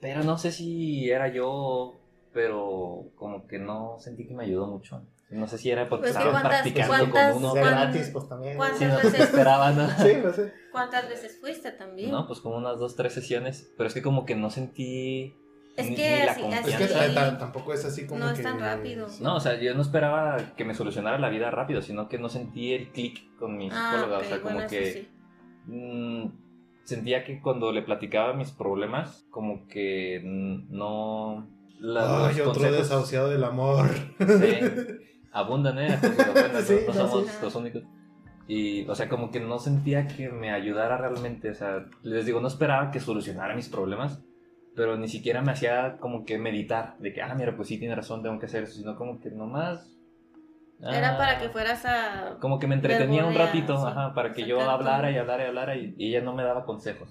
Pero 0.00 0.22
no 0.22 0.36
sé 0.38 0.52
si 0.52 1.08
era 1.10 1.28
yo, 1.28 1.98
pero 2.32 3.10
como 3.16 3.46
que 3.46 3.58
no 3.58 3.96
sentí 3.98 4.26
que 4.26 4.34
me 4.34 4.44
ayudó 4.44 4.66
mucho. 4.66 5.02
No 5.30 5.48
sé 5.48 5.56
si 5.58 5.70
era 5.70 5.88
porque 5.88 6.08
Pues 6.08 6.16
estaban 6.16 6.42
practicando 6.42 7.10
con 7.10 7.36
uno. 7.38 7.50
O 7.50 7.52
sea, 7.54 7.62
¿cuán- 7.62 7.74
gratis, 7.74 8.10
pues 8.12 8.28
también. 8.28 8.56
cuántas 8.56 8.78
Sí, 8.78 8.84
no 8.84 8.96
veces- 8.96 9.20
esperaban, 9.20 9.76
¿no? 9.76 9.88
Sí, 9.88 10.12
no 10.22 10.32
sé. 10.32 10.52
¿Cuántas 10.70 11.08
veces 11.08 11.38
fuiste 11.40 11.72
también? 11.72 12.10
No, 12.10 12.26
pues 12.26 12.40
como 12.40 12.56
unas 12.56 12.78
dos, 12.78 12.94
tres 12.94 13.14
sesiones. 13.14 13.72
Pero 13.76 13.88
es 13.88 13.94
que 13.94 14.02
como 14.02 14.26
que 14.26 14.34
no 14.36 14.50
sentí. 14.50 15.34
Es 15.76 15.88
ni- 15.90 15.96
que 15.96 16.18
ni 16.20 16.24
la 16.26 16.32
así-. 16.32 16.70
Es 16.72 16.76
que 16.76 16.86
tampoco 17.38 17.72
es 17.72 17.84
así 17.84 18.06
como 18.06 18.20
No 18.20 18.30
es 18.30 18.36
que- 18.36 18.44
tan 18.44 18.60
rápido. 18.60 19.08
No, 19.20 19.36
o 19.36 19.40
sea, 19.40 19.58
yo 19.58 19.74
no 19.74 19.80
esperaba 19.82 20.54
que 20.56 20.64
me 20.64 20.74
solucionara 20.74 21.18
la 21.18 21.30
vida 21.30 21.50
rápido, 21.50 21.80
sino 21.82 22.08
que 22.08 22.18
no 22.18 22.28
sentí 22.28 22.74
el 22.74 22.92
clic 22.92 23.34
con 23.38 23.56
mi 23.56 23.70
ah, 23.72 23.90
psicóloga. 23.92 24.18
ok, 24.18 24.24
o 24.24 24.28
sea, 24.28 24.40
como 24.42 24.54
bueno, 24.54 24.68
que 24.68 24.92
sí. 24.92 25.08
mm, 25.66 26.26
sentía 26.84 27.24
que 27.24 27.40
cuando 27.40 27.72
le 27.72 27.82
platicaba 27.82 28.32
mis 28.34 28.50
problemas, 28.52 29.26
como 29.30 29.66
que 29.66 30.20
no. 30.24 31.48
la- 31.80 32.28
Ay, 32.28 32.36
los 32.36 32.48
otro 32.48 32.62
consejos- 32.62 32.78
desahuciado 32.78 33.30
del 33.30 33.44
amor. 33.44 33.88
Sí. 34.18 35.04
abundan, 35.32 35.78
¿eh? 35.80 35.98
Sí, 36.00 36.08
no, 36.86 36.94
no 36.94 37.02
no, 37.02 37.08
somos 37.08 37.26
sí. 37.26 37.38
los 37.42 37.54
únicos. 37.56 37.82
Y, 38.46 38.86
o 38.88 38.94
sea, 38.94 39.08
como 39.08 39.30
que 39.30 39.40
no 39.40 39.58
sentía 39.58 40.06
que 40.06 40.28
me 40.28 40.50
ayudara 40.52 40.96
realmente. 40.98 41.50
O 41.50 41.54
sea, 41.54 41.86
les 42.02 42.26
digo, 42.26 42.40
no 42.40 42.48
esperaba 42.48 42.90
que 42.90 43.00
solucionara 43.00 43.54
mis 43.56 43.68
problemas, 43.68 44.22
pero 44.76 44.96
ni 44.96 45.08
siquiera 45.08 45.40
me 45.42 45.52
hacía 45.52 45.96
como 45.98 46.24
que 46.24 46.38
meditar 46.38 46.96
de 46.98 47.12
que, 47.12 47.22
ah, 47.22 47.34
mira, 47.34 47.56
pues 47.56 47.68
sí, 47.68 47.78
tiene 47.78 47.94
razón, 47.94 48.22
tengo 48.22 48.38
que 48.38 48.46
hacer 48.46 48.64
eso, 48.64 48.74
sino 48.74 48.96
como 48.96 49.18
que 49.18 49.30
nomás. 49.30 49.93
Era 50.92 51.14
ah, 51.14 51.18
para 51.18 51.38
que 51.38 51.48
fueras 51.48 51.84
a... 51.86 52.36
Como 52.40 52.58
que 52.58 52.66
me 52.66 52.74
entretenía 52.74 53.24
un 53.24 53.34
ratito, 53.34 53.76
sí, 53.78 53.84
ajá, 53.86 54.12
para 54.14 54.32
que 54.32 54.44
yo 54.46 54.60
hablara 54.60 55.10
y 55.10 55.16
hablara 55.18 55.44
y 55.44 55.46
hablara 55.48 55.76
y, 55.76 55.94
y 55.96 56.08
ella 56.10 56.20
no 56.22 56.34
me 56.34 56.42
daba 56.42 56.64
consejos. 56.64 57.08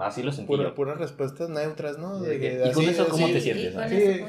Así 0.00 0.22
lo 0.22 0.32
sentí 0.32 0.48
Pura- 0.56 0.74
puras 0.74 0.98
respuestas 0.98 1.48
neutras, 1.48 1.98
¿no? 1.98 2.20
De 2.20 2.38
que- 2.40 2.54
¿y 2.66 2.72
con 2.72 2.84
así- 2.84 2.90
eso 2.92 3.08
cómo 3.08 3.24
así- 3.26 3.34
te 3.34 3.40
sientes, 3.40 3.74
no? 3.74 3.88
Sí. 3.88 4.24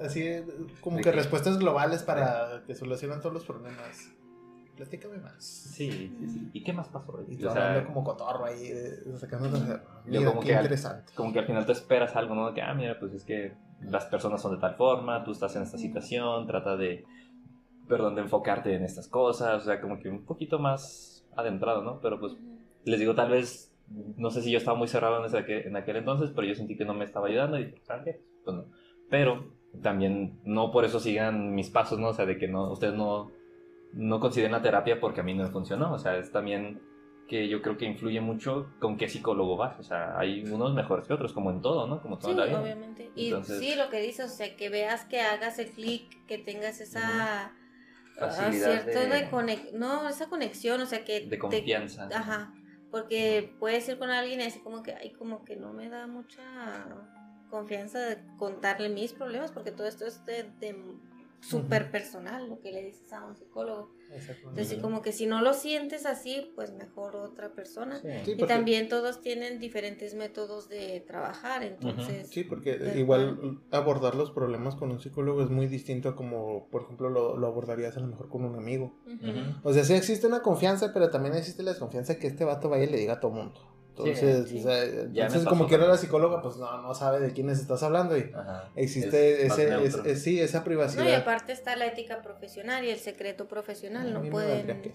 Así 0.00 0.42
como 0.80 0.96
que 0.98 1.02
que- 1.04 1.12
respuestas 1.12 1.58
globales 1.58 2.02
para 2.02 2.62
que 2.66 2.74
solucionen 2.74 3.20
todos 3.20 3.32
los 3.34 3.44
problemas. 3.44 4.12
Platícame 4.76 5.18
más. 5.18 5.42
Sí, 5.44 5.90
sí, 6.20 6.28
sí. 6.28 6.50
¿Y 6.52 6.62
qué 6.62 6.72
más 6.72 6.86
pasó? 6.88 7.20
Y 7.28 7.34
O 7.44 7.48
tú 7.48 7.52
sea, 7.52 7.84
como 7.84 8.04
cotorro 8.04 8.44
ahí, 8.44 8.66
eh, 8.66 8.92
sacando 9.18 9.50
como 9.50 10.40
qué 10.40 10.46
que 10.46 10.54
al- 10.54 10.62
interesante. 10.64 11.12
como 11.16 11.32
que 11.32 11.40
al 11.40 11.46
final 11.46 11.66
te 11.66 11.72
esperas 11.72 12.14
algo, 12.14 12.36
¿no? 12.36 12.48
De 12.48 12.54
que, 12.54 12.62
ah, 12.62 12.74
mira, 12.74 12.96
pues 13.00 13.12
es 13.12 13.24
que 13.24 13.54
las 13.82 14.04
personas 14.06 14.40
son 14.40 14.52
de 14.54 14.60
tal 14.60 14.76
forma, 14.76 15.24
tú 15.24 15.32
estás 15.32 15.56
en 15.56 15.62
esta 15.62 15.78
situación, 15.78 16.46
trata 16.46 16.76
de, 16.76 17.04
perdón, 17.88 18.14
de 18.14 18.22
enfocarte 18.22 18.74
en 18.74 18.84
estas 18.84 19.08
cosas, 19.08 19.62
o 19.62 19.64
sea, 19.64 19.80
como 19.80 19.98
que 19.98 20.08
un 20.08 20.24
poquito 20.24 20.58
más 20.58 21.26
adentrado, 21.36 21.82
¿no? 21.82 22.00
Pero 22.00 22.20
pues, 22.20 22.34
les 22.84 22.98
digo, 23.00 23.14
tal 23.14 23.30
vez, 23.30 23.74
no 24.16 24.30
sé 24.30 24.42
si 24.42 24.50
yo 24.50 24.58
estaba 24.58 24.76
muy 24.76 24.88
cerrado 24.88 25.18
en, 25.18 25.24
ese, 25.24 25.66
en 25.68 25.76
aquel 25.76 25.96
entonces, 25.96 26.30
pero 26.34 26.46
yo 26.46 26.54
sentí 26.54 26.76
que 26.76 26.84
no 26.84 26.94
me 26.94 27.04
estaba 27.04 27.28
ayudando 27.28 27.58
y, 27.58 27.74
¿sabes 27.82 28.04
qué? 28.04 28.20
Pues 28.44 28.56
no. 28.56 28.64
Pero 29.10 29.52
también 29.82 30.38
no 30.44 30.70
por 30.70 30.84
eso 30.84 31.00
sigan 31.00 31.54
mis 31.54 31.70
pasos, 31.70 31.98
¿no? 31.98 32.08
O 32.08 32.12
sea, 32.14 32.26
de 32.26 32.38
que 32.38 32.48
no, 32.48 32.70
ustedes 32.72 32.94
no, 32.94 33.30
no 33.92 34.20
consideren 34.20 34.52
la 34.52 34.62
terapia 34.62 35.00
porque 35.00 35.20
a 35.20 35.24
mí 35.24 35.34
no 35.34 35.44
me 35.44 35.50
funcionó, 35.50 35.92
o 35.92 35.98
sea, 35.98 36.16
es 36.18 36.30
también 36.30 36.80
que 37.28 37.46
yo 37.48 37.60
creo 37.60 37.76
que 37.76 37.84
influye 37.84 38.22
mucho 38.22 38.70
con 38.80 38.96
qué 38.96 39.06
psicólogo 39.06 39.58
vas. 39.58 39.78
O 39.78 39.82
sea, 39.82 40.18
hay 40.18 40.42
unos 40.50 40.72
mejores 40.72 41.06
que 41.06 41.12
otros, 41.12 41.34
como 41.34 41.50
en 41.50 41.60
todo, 41.60 41.86
¿no? 41.86 42.00
Como 42.00 42.16
toda 42.18 42.32
Sí, 42.32 42.38
la 42.38 42.46
vida. 42.46 42.62
obviamente. 42.62 43.10
Y 43.14 43.26
Entonces- 43.26 43.58
sí, 43.60 43.74
lo 43.76 43.90
que 43.90 44.00
dices, 44.00 44.32
o 44.32 44.34
sea, 44.34 44.56
que 44.56 44.70
veas 44.70 45.04
que 45.04 45.20
hagas 45.20 45.58
el 45.58 45.70
clic, 45.70 46.24
que 46.26 46.38
tengas 46.38 46.80
esa... 46.80 47.52
Facilidad 48.18 48.82
cierto 48.82 49.00
de- 49.00 49.70
no, 49.74 50.08
esa 50.08 50.28
conexión, 50.28 50.80
o 50.80 50.86
sea, 50.86 51.04
que... 51.04 51.20
De 51.20 51.28
te- 51.28 51.38
confianza. 51.38 52.08
Ajá, 52.12 52.52
porque 52.90 53.54
puedes 53.58 53.88
ir 53.88 53.98
con 53.98 54.10
alguien 54.10 54.40
y 54.40 54.44
así 54.44 54.60
como 54.60 54.82
que, 54.82 54.94
ay, 54.94 55.12
como 55.12 55.44
que 55.44 55.56
no 55.56 55.72
me 55.72 55.88
da 55.88 56.06
mucha 56.06 56.42
confianza 57.50 57.98
de 58.00 58.18
contarle 58.36 58.88
mis 58.88 59.12
problemas, 59.12 59.52
porque 59.52 59.70
todo 59.72 59.86
esto 59.86 60.06
es 60.06 60.24
de, 60.24 60.44
de 60.58 60.76
súper 61.40 61.90
personal, 61.90 62.48
lo 62.48 62.60
que 62.60 62.72
le 62.72 62.82
dices 62.84 63.12
a 63.12 63.24
un 63.24 63.36
psicólogo. 63.36 63.92
Entonces, 64.10 64.78
como 64.80 65.02
que 65.02 65.12
si 65.12 65.26
no 65.26 65.42
lo 65.42 65.54
sientes 65.54 66.06
así, 66.06 66.52
pues 66.54 66.72
mejor 66.72 67.16
otra 67.16 67.52
persona. 67.52 68.00
Sí. 68.00 68.08
Sí, 68.24 68.34
Y 68.38 68.46
también 68.46 68.88
todos 68.88 69.20
tienen 69.20 69.58
diferentes 69.58 70.14
métodos 70.14 70.68
de 70.68 71.00
trabajar, 71.06 71.62
entonces... 71.62 72.28
Sí, 72.30 72.44
porque 72.44 72.94
igual 72.96 73.60
abordar 73.70 74.14
los 74.14 74.30
problemas 74.30 74.74
con 74.76 74.90
un 74.90 75.00
psicólogo 75.00 75.42
es 75.42 75.50
muy 75.50 75.66
distinto 75.66 76.08
a 76.08 76.16
como, 76.16 76.68
por 76.70 76.82
ejemplo, 76.82 77.10
lo, 77.10 77.36
lo 77.36 77.46
abordarías 77.46 77.96
a 77.96 78.00
lo 78.00 78.06
mejor 78.06 78.28
con 78.28 78.44
un 78.44 78.56
amigo. 78.56 78.94
O 79.62 79.72
sea, 79.72 79.84
sí 79.84 79.94
existe 79.94 80.26
una 80.26 80.40
confianza, 80.40 80.92
pero 80.92 81.10
también 81.10 81.34
existe 81.34 81.62
la 81.62 81.70
desconfianza 81.70 82.18
que 82.18 82.26
este 82.26 82.44
vato 82.44 82.68
vaya 82.68 82.84
y 82.84 82.90
le 82.90 82.98
diga 82.98 83.14
a 83.14 83.20
todo 83.20 83.32
mundo. 83.32 83.77
Entonces, 84.06 84.48
Sí. 84.48 84.58
o 84.58 84.62
sea, 84.62 84.84
entonces 84.84 85.44
como 85.46 85.66
quiera 85.66 85.84
la 85.84 85.90
también. 85.90 86.06
psicóloga, 86.06 86.42
pues 86.42 86.56
no, 86.56 86.82
no 86.82 86.94
sabe 86.94 87.20
de 87.20 87.32
quiénes 87.32 87.58
estás 87.60 87.82
hablando 87.82 88.16
y 88.16 88.30
Ajá. 88.34 88.70
existe 88.76 89.46
Es 89.46 89.52
ese, 89.52 89.64
es- 89.64 89.70
neutro. 89.70 90.04
es- 90.04 90.22
sí, 90.22 90.40
esa 90.40 90.58
No, 90.58 90.62
y 90.62 90.64
privacidad. 90.66 91.14
aparte 91.14 91.52
está 91.52 91.76
la 91.76 91.86
ética 91.86 92.22
profesional 92.22 92.84
y 92.84 92.90
el 92.90 92.98
secreto 92.98 93.46
profesional, 93.48 94.12
no 94.12 94.20
me 94.20 94.30
pueden... 94.30 94.66
que 94.82 94.92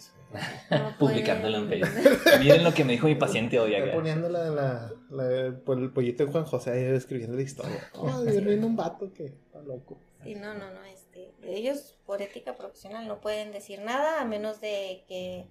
no 0.71 0.97
Publicándolo 0.99 1.57
en 1.57 1.69
Facebook. 1.69 2.19
Miren 2.39 2.63
lo 2.63 2.73
que 2.73 2.83
me 2.85 2.93
dijo 2.93 3.07
mi 3.07 3.15
paciente 3.15 3.59
hoy 3.59 3.75
acá. 3.75 3.91
poniendo 3.93 4.29
la, 4.29 4.49
la, 4.49 4.91
la- 5.11 5.55
por 5.65 5.77
el 5.79 5.91
pollito 5.91 6.25
de 6.25 6.31
Juan 6.31 6.45
José 6.45 6.71
ahí 6.71 6.83
escribiendo 6.85 7.35
la 7.35 7.43
historia. 7.43 7.89
Oh, 7.95 8.21
viene 8.23 8.65
un 8.65 8.75
vato 8.75 9.11
que 9.13 9.25
está 9.25 9.61
loco. 9.61 9.99
Sí, 10.23 10.35
no, 10.35 10.53
no, 10.53 10.71
no, 10.71 10.83
este, 10.85 11.31
ellos 11.43 11.97
por 12.05 12.21
ética 12.21 12.55
profesional 12.55 13.07
no 13.07 13.19
pueden 13.19 13.51
decir 13.51 13.81
nada 13.81 14.21
a 14.21 14.25
menos 14.25 14.61
de 14.61 15.03
que 15.07 15.45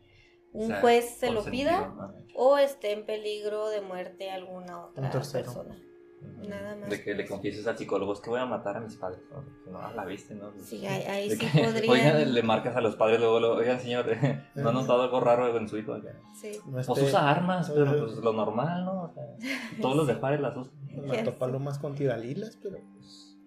un 0.53 0.65
O 0.65 0.67
sea, 0.67 0.81
juez 0.81 1.17
se 1.19 1.31
lo 1.31 1.45
pida 1.45 1.79
ajá. 1.81 2.15
o 2.35 2.59
esté 2.59 2.93
en 2.93 3.07
peligro 3.07 3.69
de 3.69 3.81
muerte 3.81 4.31
alguna 4.31 4.87
otra 4.87 5.11
persona. 5.11 5.77
Nada 6.49 6.77
más. 6.77 6.91
De 6.91 7.03
que 7.03 7.15
le 7.15 7.27
confieses 7.27 7.67
al 7.67 7.77
psicólogo, 7.77 8.13
es 8.13 8.21
que 8.21 8.31
voy 8.31 8.41
a 8.41 8.47
matar 8.47 8.77
a 8.77 8.81
mis 8.81 8.97
padres. 8.97 9.21
No, 9.71 9.93
la 9.93 10.05
viste, 10.05 10.35
¿no? 10.35 10.53
Sí, 10.59 10.87
ahí, 10.87 11.03
ahí 11.03 11.31
sí 11.31 11.39
que, 11.39 11.47
podrían. 11.65 11.91
Oigan, 11.91 12.35
le 12.35 12.43
marcas 12.43 12.77
a 12.77 12.81
los 12.81 12.97
padres 12.97 13.21
luego, 13.21 13.41
luego, 13.41 13.57
oigan, 13.57 13.81
señor, 13.81 14.07
¿no 14.55 14.69
ha 14.69 14.73
notado 14.73 15.03
algo 15.03 15.21
raro 15.21 15.57
en 15.57 15.69
su 15.69 15.79
hijo? 15.79 15.97
Sí. 16.35 16.53
Pues 16.71 16.89
usa 16.89 17.31
armas, 17.31 17.71
pero 17.71 18.07
pues 18.07 18.17
lo 18.19 18.33
normal, 18.33 18.85
¿no? 18.85 19.03
O 19.05 19.13
sea, 19.13 19.25
todos 19.81 19.97
los 19.97 20.07
de 20.07 20.15
Juárez 20.15 20.41
las 20.41 20.57
usan. 20.57 20.75
Mató 21.07 21.39
palomas 21.39 21.79
con 21.79 21.95
tiralilas, 21.95 22.59
pero 22.63 22.79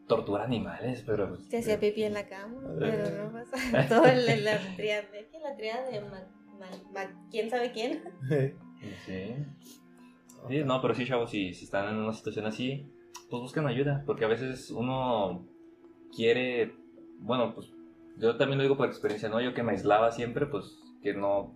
Tortura 0.08 0.43
animales, 0.43 1.03
pero... 1.03 1.30
pues, 1.30 1.47
Se 1.47 1.58
hacía 1.58 1.80
pipí 1.80 2.03
en 2.03 2.14
la 2.14 2.28
cama, 2.28 2.62
pero 2.78 3.10
no 3.24 3.32
pasa. 3.32 3.88
Todo 3.88 4.06
el, 4.06 4.43
la 4.43 4.60
triada 4.76 5.01
de, 5.10 5.28
¿qué? 5.32 5.39
La 5.39 5.56
triada 5.56 5.89
de 5.89 5.99
¿quién 7.32 7.49
sabe 7.49 7.72
quién? 7.72 8.03
Sí. 8.28 9.36
Sí, 10.47 10.64
no, 10.64 10.82
pero 10.82 10.93
sí, 10.93 11.06
chavos, 11.06 11.30
si, 11.32 11.53
si 11.53 11.66
están 11.66 11.89
en 11.89 11.97
una 11.97 12.14
situación 12.14 12.45
así, 12.45 12.91
pues 13.30 13.41
busquen 13.41 13.66
ayuda, 13.66 14.03
porque 14.06 14.26
a 14.26 14.28
veces 14.28 14.70
uno 14.70 15.47
quiere, 16.16 16.76
bueno, 17.20 17.53
pues 17.56 17.72
yo 18.18 18.38
también 18.38 18.58
lo 18.58 18.64
digo 18.64 18.78
por 18.78 18.88
experiencia, 18.88 19.30
¿no? 19.30 19.41
Yo 19.41 19.53
que 19.53 19.64
me 19.64 19.72
aislaba 19.72 20.12
siempre, 20.12 20.45
pues 20.45 20.80
que 21.01 21.14
no 21.14 21.56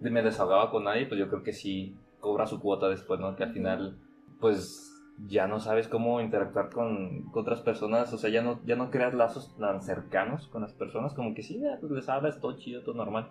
me 0.00 0.22
desahogaba 0.22 0.70
con 0.70 0.84
nadie, 0.84 1.06
pues 1.06 1.18
yo 1.18 1.28
creo 1.28 1.42
que 1.42 1.52
sí 1.52 1.96
cobra 2.20 2.46
su 2.46 2.60
cuota 2.60 2.88
después, 2.88 3.20
¿no? 3.20 3.36
Que 3.36 3.44
al 3.44 3.52
final, 3.52 3.98
pues 4.40 4.90
ya 5.18 5.46
no 5.46 5.60
sabes 5.60 5.86
cómo 5.86 6.20
interactuar 6.20 6.70
con, 6.70 7.30
con 7.30 7.42
otras 7.42 7.60
personas, 7.60 8.12
o 8.12 8.18
sea, 8.18 8.30
ya 8.30 8.42
no, 8.42 8.60
ya 8.64 8.74
no 8.74 8.90
creas 8.90 9.14
lazos 9.14 9.56
tan 9.56 9.80
cercanos 9.80 10.48
con 10.48 10.62
las 10.62 10.72
personas, 10.72 11.14
como 11.14 11.34
que 11.34 11.42
sí, 11.42 11.60
ya, 11.60 11.78
pues 11.80 11.92
les 11.92 12.08
hablas, 12.08 12.40
todo 12.40 12.58
chido, 12.58 12.82
todo 12.82 12.96
normal, 12.96 13.30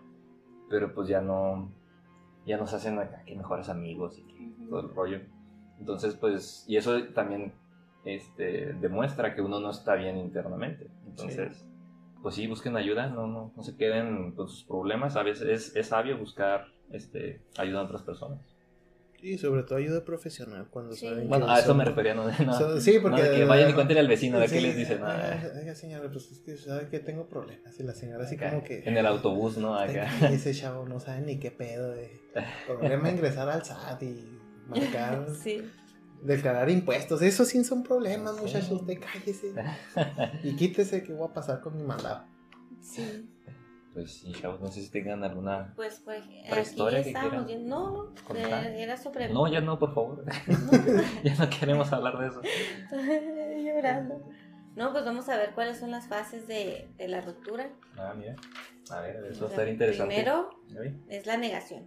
pero 0.74 0.92
pues 0.92 1.08
ya 1.08 1.22
no, 1.22 1.72
ya 2.48 2.58
nos 2.58 2.74
hacen 2.74 2.98
acá 2.98 3.24
que 3.28 3.36
mejores 3.36 3.70
amigos 3.70 4.18
y 4.18 4.24
que 4.24 4.66
todo 4.68 4.80
el 4.80 4.90
rollo. 4.90 5.20
Entonces, 5.78 6.16
pues, 6.16 6.66
y 6.68 6.78
eso 6.78 7.10
también 7.14 7.54
este, 8.06 8.74
demuestra 8.74 9.36
que 9.36 9.44
uno 9.44 9.60
no 9.60 9.70
está 9.70 9.94
bien 9.94 10.18
internamente. 10.18 10.90
Entonces, 11.06 11.64
pues 12.24 12.34
sí, 12.34 12.48
busquen 12.48 12.76
ayuda, 12.76 13.06
no, 13.06 13.28
no, 13.28 13.54
no 13.56 13.62
se 13.62 13.78
queden 13.78 14.32
con 14.32 14.50
sus 14.50 14.64
problemas. 14.64 15.16
A 15.16 15.22
veces 15.22 15.48
es, 15.48 15.76
es 15.76 15.90
sabio 15.90 16.18
buscar 16.18 16.66
este, 16.90 17.44
ayuda 17.60 17.82
a 17.82 17.84
otras 17.84 18.02
personas. 18.02 18.53
Y 19.24 19.38
sobre 19.38 19.64
todo 19.64 19.78
ayuda 19.80 20.04
profesional 20.04 20.68
cuando 20.70 20.94
Sí. 20.96 21.08
saben 21.08 21.30
Bueno, 21.30 21.50
a 21.50 21.58
eso 21.60 21.68
son- 21.68 21.78
me 21.78 21.86
refería, 21.86 22.14
no, 22.14 22.26
no, 22.28 22.54
son- 22.60 22.82
sí, 22.82 23.00
porque 23.02 23.22
no 23.22 23.30
de 23.30 23.36
que 23.38 23.46
vayan 23.46 23.70
y 23.70 23.74
cuéntenle 23.74 24.02
al 24.02 24.08
vecino 24.10 24.36
a 24.38 24.42
ver 24.42 24.50
qué 24.50 24.58
Sí, 24.58 24.62
les 24.64 24.76
dicen. 24.76 25.00
¿no? 25.00 25.08
"Oiga, 25.08 25.52
Oiga, 25.60 25.76
señora, 25.76 26.10
pues 26.12 26.30
es 26.32 26.40
que 26.40 26.58
sabe 26.58 26.90
que 26.90 27.00
tengo 27.00 27.30
problemas. 27.30 27.80
Y 27.80 27.84
la 27.84 27.94
señora 27.94 28.26
así 28.26 28.36
Acá, 28.36 28.50
como 28.50 28.64
que. 28.66 28.84
En 28.84 28.98
el 28.98 29.06
autobús, 29.06 29.58
¿no? 29.58 29.76
Acá. 29.76 30.10
"Ay, 30.22 30.34
Ese 30.36 30.54
chavo 30.54 30.86
no 30.86 31.00
sabe 31.00 31.22
ni 31.22 31.40
qué 31.40 31.52
pedo 31.52 31.92
de. 31.94 32.22
Problema 32.68 33.10
ingresar 33.12 33.48
al 33.50 33.64
SAT 33.64 34.04
y 34.04 34.40
marcar. 34.68 35.26
Sí. 35.42 35.62
Declarar 36.22 36.70
impuestos. 36.70 37.22
Eso 37.22 37.46
sí 37.46 37.64
son 37.64 37.84
problemas, 37.84 38.36
Sí. 38.36 38.42
muchachos. 38.42 38.72
Usted 38.82 39.00
cállese. 39.00 39.54
Y 40.44 40.56
quítese 40.56 41.02
que 41.04 41.14
voy 41.14 41.28
a 41.30 41.34
pasar 41.34 41.62
con 41.62 41.76
mi 41.78 41.84
mandado. 41.84 42.26
Sí. 42.82 43.30
Pues 43.94 44.12
sí, 44.12 44.32
chavos, 44.34 44.60
no 44.60 44.72
sé 44.72 44.82
si 44.82 44.90
tengan 44.90 45.24
alguna... 45.24 45.74
Pues, 45.76 46.02
pues, 46.04 46.24
¿Otra 46.48 46.60
aquí 46.62 46.70
historia 46.70 47.04
que 47.04 47.14
quieran. 47.14 47.68
No, 47.68 48.12
contar? 48.28 48.66
eh, 48.66 48.82
era 48.82 48.98
sobre. 48.98 49.30
No, 49.30 49.48
ya 49.52 49.62
no, 49.62 49.78
por 49.78 49.94
favor. 49.94 50.26
No. 50.48 50.72
ya 51.24 51.36
no 51.36 51.50
queremos 51.50 51.92
hablar 51.94 52.18
de 52.18 52.28
eso. 52.28 52.42
Estoy 52.42 53.64
llorando. 53.66 54.28
No, 54.76 54.92
pues 54.92 55.06
vamos 55.06 55.30
a 55.30 55.38
ver 55.38 55.52
cuáles 55.54 55.78
son 55.78 55.92
las 55.92 56.08
fases 56.08 56.48
de, 56.48 56.88
de 56.98 57.08
la 57.08 57.22
ruptura. 57.22 57.70
Ah, 57.96 58.16
mira. 58.18 58.36
A 58.90 59.00
ver, 59.02 59.18
eso 59.26 59.26
va 59.26 59.28
a 59.28 59.32
O 59.32 59.36
sea, 59.36 59.48
estar 59.50 59.68
interesante. 59.70 60.14
Primero 60.16 60.50
¿Ya 60.70 60.80
es 61.10 61.26
la 61.28 61.38
negación. 61.38 61.84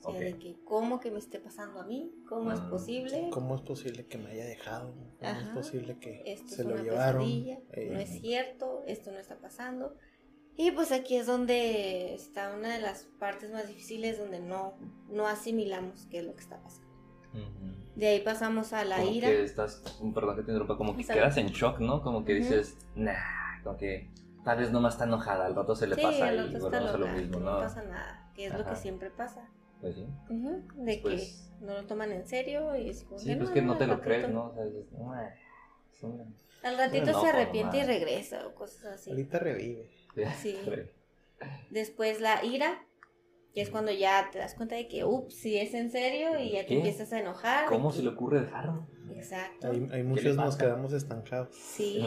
sea, 0.00 0.10
Ok. 0.12 0.18
de 0.20 0.38
que 0.38 0.56
cómo 0.64 1.00
que 1.00 1.10
me 1.10 1.18
esté 1.18 1.40
pasando 1.40 1.80
a 1.80 1.84
mí, 1.84 2.12
cómo 2.28 2.52
es 2.52 2.60
Mm. 2.60 2.70
posible, 2.70 3.28
¿Cómo 3.32 3.56
es 3.56 3.62
posible 3.62 4.06
que 4.06 4.16
me 4.16 4.30
haya 4.30 4.44
dejado? 4.44 4.92
¿Cómo 5.18 5.30
es 5.32 5.36
Ajá. 5.38 5.54
posible 5.54 5.98
que 5.98 6.22
esto 6.24 6.54
se 6.54 6.62
es 6.62 6.68
lo 6.68 6.76
llevaron? 6.76 7.22
Eh, 7.28 7.90
no 7.92 7.98
es 7.98 8.20
cierto, 8.20 8.84
esto 8.86 9.10
no 9.10 9.18
está 9.18 9.36
pasando. 9.40 9.96
Y 10.60 10.72
pues 10.72 10.90
aquí 10.90 11.14
es 11.16 11.26
donde 11.26 12.14
está 12.14 12.52
una 12.52 12.74
de 12.74 12.80
las 12.80 13.04
partes 13.20 13.50
más 13.52 13.68
difíciles 13.68 14.18
donde 14.18 14.40
no, 14.40 14.74
no 15.08 15.28
asimilamos 15.28 16.06
qué 16.10 16.18
es 16.18 16.24
lo 16.24 16.34
que 16.34 16.40
está 16.42 16.60
pasando. 16.60 16.88
Ujú. 17.32 17.74
De 17.94 18.08
ahí 18.08 18.20
pasamos 18.22 18.72
a 18.72 18.84
la 18.84 18.96
como 18.98 19.10
ira. 19.12 19.28
que 19.28 19.44
estás, 19.44 19.82
perdón 20.12 20.34
que 20.34 20.42
te 20.42 20.50
interrumpa, 20.50 20.76
como 20.76 20.96
que 20.96 21.04
quedas 21.04 21.36
en 21.36 21.46
shock, 21.46 21.78
¿no? 21.78 22.02
Como 22.02 22.24
que 22.24 22.32
Ujú. 22.34 22.42
dices, 22.42 22.76
nah, 22.96 23.62
como 23.62 23.76
que 23.76 24.10
tal 24.44 24.58
vez 24.58 24.72
nomás 24.72 24.94
está 24.94 25.04
enojada, 25.04 25.46
al 25.46 25.54
rato 25.54 25.76
se 25.76 25.86
le 25.86 25.94
Sí, 25.94 26.02
pasa 26.02 26.34
y 26.34 26.36
volvemos 26.58 26.90
a 26.94 26.98
lo 26.98 27.06
mismo, 27.06 27.38
no 27.38 27.52
¿no? 27.52 27.58
pasa 27.60 27.82
nada, 27.84 28.28
que 28.34 28.46
es 28.46 28.52
lo 28.52 28.60
Ajá. 28.62 28.70
que 28.70 28.76
siempre 28.76 29.10
pasa. 29.10 29.48
Pues 29.80 29.94
sí. 29.94 30.06
Ujú, 30.28 30.62
De 30.74 30.84
Después- 30.92 31.52
que 31.60 31.64
no 31.66 31.74
lo 31.74 31.86
toman 31.86 32.10
en 32.10 32.26
serio 32.26 32.74
y 32.74 32.88
es 32.88 33.04
como 33.04 33.20
Sí, 33.20 33.32
pues 33.36 33.50
que 33.50 33.62
no 33.62 33.76
te 33.76 33.86
lo 33.86 34.00
crees, 34.00 34.28
¿no? 34.28 34.46
O 34.46 34.54
sea, 34.54 34.64
dices, 34.64 34.90
"Nah, 34.92 35.22
es 35.94 36.02
una-". 36.02 36.24
Al 36.64 36.76
ratito 36.76 37.06
No, 37.06 37.12
se 37.12 37.20
pues, 37.20 37.32
arrepiente 37.34 37.76
y 37.76 37.80
nomás. 37.82 37.94
regresa 37.94 38.44
o 38.48 38.54
cosas 38.56 38.84
así. 38.86 39.10
Ahorita 39.10 39.38
revive. 39.38 39.88
Sí. 40.40 40.56
Después 41.70 42.20
la 42.20 42.44
ira, 42.44 42.84
que 43.54 43.62
es 43.62 43.70
cuando 43.70 43.92
ya 43.92 44.28
te 44.30 44.38
das 44.38 44.54
cuenta 44.54 44.74
de 44.74 44.88
que, 44.88 45.04
ups, 45.04 45.34
si 45.34 45.56
es 45.56 45.74
en 45.74 45.90
serio 45.90 46.38
y 46.38 46.52
ya 46.52 46.62
te 46.62 46.68
¿Qué? 46.68 46.76
empiezas 46.76 47.12
a 47.12 47.20
enojar. 47.20 47.66
¿Cómo 47.66 47.92
se 47.92 48.02
le 48.02 48.10
ocurre 48.10 48.40
dejarlo? 48.40 48.86
Exacto. 49.14 49.70
Hay, 49.70 49.88
hay 49.92 50.02
muchos 50.02 50.36
nos 50.36 50.56
quedamos 50.56 50.92
estancados. 50.92 51.54
Sí, 51.54 52.04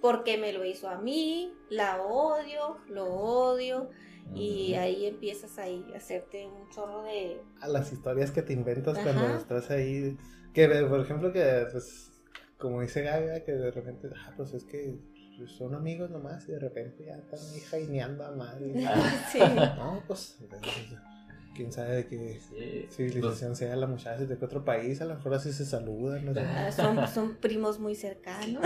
porque 0.00 0.38
me 0.38 0.52
lo 0.52 0.64
hizo 0.64 0.88
a 0.88 0.98
mí, 0.98 1.52
la 1.70 2.02
odio, 2.02 2.78
lo 2.88 3.06
odio, 3.06 3.90
y 4.34 4.74
ahí 4.74 5.06
empiezas 5.06 5.58
ahí 5.58 5.84
a 5.94 5.96
hacerte 5.96 6.46
un 6.46 6.68
chorro 6.70 7.02
de... 7.02 7.40
A 7.60 7.68
las 7.68 7.92
historias 7.92 8.30
que 8.30 8.42
te 8.42 8.52
inventas 8.52 8.98
cuando 8.98 9.36
estás 9.36 9.70
ahí. 9.70 10.16
Que, 10.52 10.68
por 10.68 11.00
ejemplo, 11.00 11.32
que, 11.32 11.66
pues, 11.72 12.12
como 12.58 12.80
dice 12.80 13.02
Gaga, 13.02 13.42
que 13.44 13.52
de 13.52 13.70
repente, 13.70 14.08
ah, 14.14 14.32
pues 14.36 14.52
es 14.54 14.64
que 14.64 14.98
pues, 15.38 15.52
son 15.52 15.74
amigos 15.74 16.10
nomás 16.10 16.46
y 16.48 16.52
de 16.52 16.58
repente 16.58 17.04
ya 17.06 17.16
están 17.16 17.38
ahí 17.54 17.60
jaineando 17.60 18.24
a 18.26 18.32
madre. 18.32 18.72
Sí. 19.32 19.38
No, 19.38 20.02
pues, 20.06 20.36
quién 21.54 21.72
sabe 21.72 21.96
de 21.96 22.06
qué 22.06 22.40
Sí. 22.40 22.86
civilización 22.90 23.56
sea 23.56 23.74
la 23.76 23.86
muchacha 23.86 24.24
de 24.24 24.36
qué 24.38 24.44
otro 24.44 24.64
país, 24.64 25.00
a 25.00 25.06
lo 25.06 25.14
mejor 25.16 25.34
así 25.34 25.52
se 25.52 25.64
saludan, 25.64 26.24
no 26.24 26.34
sé. 26.34 26.40
Ah, 26.40 26.70
son, 26.70 27.08
son 27.08 27.36
primos 27.36 27.78
muy 27.80 27.94
cercanos. 27.96 28.62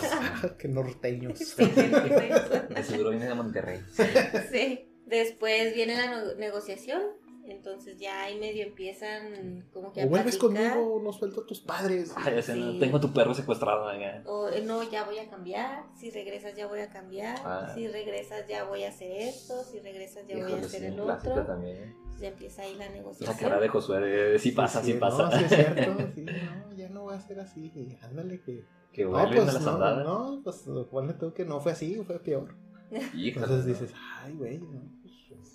que 0.58 0.68
norteños. 0.68 1.38
De 1.56 2.82
seguro 2.84 3.10
viene 3.10 3.26
de 3.26 3.34
Monterrey. 3.34 3.80
Sí. 4.52 4.92
Después 5.06 5.74
viene 5.74 5.96
la 5.96 6.10
no- 6.10 6.34
negociación. 6.34 7.00
Entonces 7.48 7.98
ya 7.98 8.24
ahí 8.24 8.38
medio 8.38 8.64
empiezan 8.66 9.64
como 9.72 9.92
que 9.92 10.02
a 10.02 10.06
O 10.06 10.08
vuelves 10.08 10.36
platicar. 10.36 10.72
conmigo 10.74 10.94
o 10.96 11.02
no 11.02 11.12
suelto 11.12 11.42
a 11.42 11.46
tus 11.46 11.60
padres. 11.60 12.12
Ay, 12.16 12.34
ya 12.36 12.42
sé, 12.42 12.56
no, 12.56 12.72
Sí. 12.72 12.78
Tengo 12.80 12.96
a 12.96 13.00
tu 13.00 13.12
perro 13.12 13.34
secuestrado. 13.34 13.86
venga. 13.86 14.22
O 14.26 14.48
eh, 14.48 14.62
no, 14.62 14.82
ya 14.90 15.04
voy 15.04 15.18
a 15.18 15.28
cambiar. 15.30 15.84
Si 15.96 16.10
regresas, 16.10 16.56
ya 16.56 16.66
voy 16.66 16.80
a 16.80 16.90
cambiar. 16.90 17.38
Ah. 17.44 17.70
Si 17.74 17.86
regresas, 17.88 18.46
ya 18.48 18.64
voy 18.64 18.84
a 18.84 18.88
hacer 18.88 19.10
esto. 19.12 19.62
Si 19.64 19.78
regresas, 19.80 20.26
ya 20.26 20.36
voy 20.36 20.52
a 20.52 20.56
hacer 20.56 20.80
sí, 20.80 20.86
el 20.86 21.00
otro. 21.00 21.44
también. 21.44 21.94
Entonces 22.16 22.22
empieza 22.32 22.62
ahí 22.62 22.74
la 22.76 22.86
La 22.86 22.92
negociación. 22.92 23.36
cara 23.38 23.60
de 23.60 23.68
Josué 23.68 24.00
de 24.00 24.38
sí 24.38 24.52
pasa, 24.52 24.82
sí, 24.82 24.94
pasa. 24.94 25.24
No, 25.24 25.38
sí 25.38 25.44
es 25.44 25.50
cierto. 25.50 25.96
Sí, 26.14 26.24
no, 26.24 26.72
ya 26.76 26.88
no 26.88 27.04
va 27.04 27.14
a 27.14 27.20
ser 27.20 27.40
así. 27.40 27.70
y 27.74 27.96
Ándale 28.04 28.40
que. 28.40 28.64
Que 28.92 29.04
No, 29.04 29.10
vuelven 29.10 29.34
pues 29.36 29.48
a 29.50 29.52
las 29.52 29.62
no, 29.62 29.70
andadas. 29.72 30.04
no, 30.06 30.40
pues 30.42 30.64
ponle 30.90 31.12
tú 31.14 31.34
que 31.34 31.44
no 31.44 31.60
fue 31.60 31.72
así, 31.72 32.02
fue 32.06 32.18
peor. 32.18 32.54
Híjole, 33.14 33.44
Entonces 33.44 33.66
dices, 33.66 33.92
ay, 34.22 34.32
güey, 34.34 34.58
no, 34.58 34.80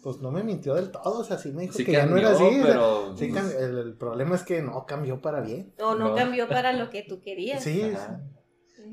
pues, 0.02 0.18
no 0.20 0.32
me 0.32 0.44
mintió 0.44 0.74
del 0.76 0.92
todo, 0.92 1.20
o 1.20 1.24
sea, 1.24 1.38
sí 1.38 1.52
me 1.52 1.64
dijo 1.64 1.74
Sí 1.74 1.86
que 1.86 1.92
ya 1.94 2.06
no 2.06 2.18
era 2.18 2.32
así. 2.32 2.44
o 2.44 2.50
sea, 2.52 2.64
pero... 2.66 3.18
sí 3.18 3.28
pues, 3.32 3.56
el, 3.56 3.78
el 3.78 3.94
problema 3.98 4.36
es 4.36 4.44
que 4.44 4.62
no 4.62 4.86
cambió 4.86 5.22
para 5.22 5.42
bien. 5.42 5.74
O 5.80 5.96
no, 5.96 6.10
No. 6.10 6.16
cambió 6.16 6.48
para 6.48 6.74
lo 6.74 6.90
que 6.90 7.04
tú 7.04 7.22
querías. 7.22 7.64
Sí, 7.64 7.82
Ajá. 7.84 8.22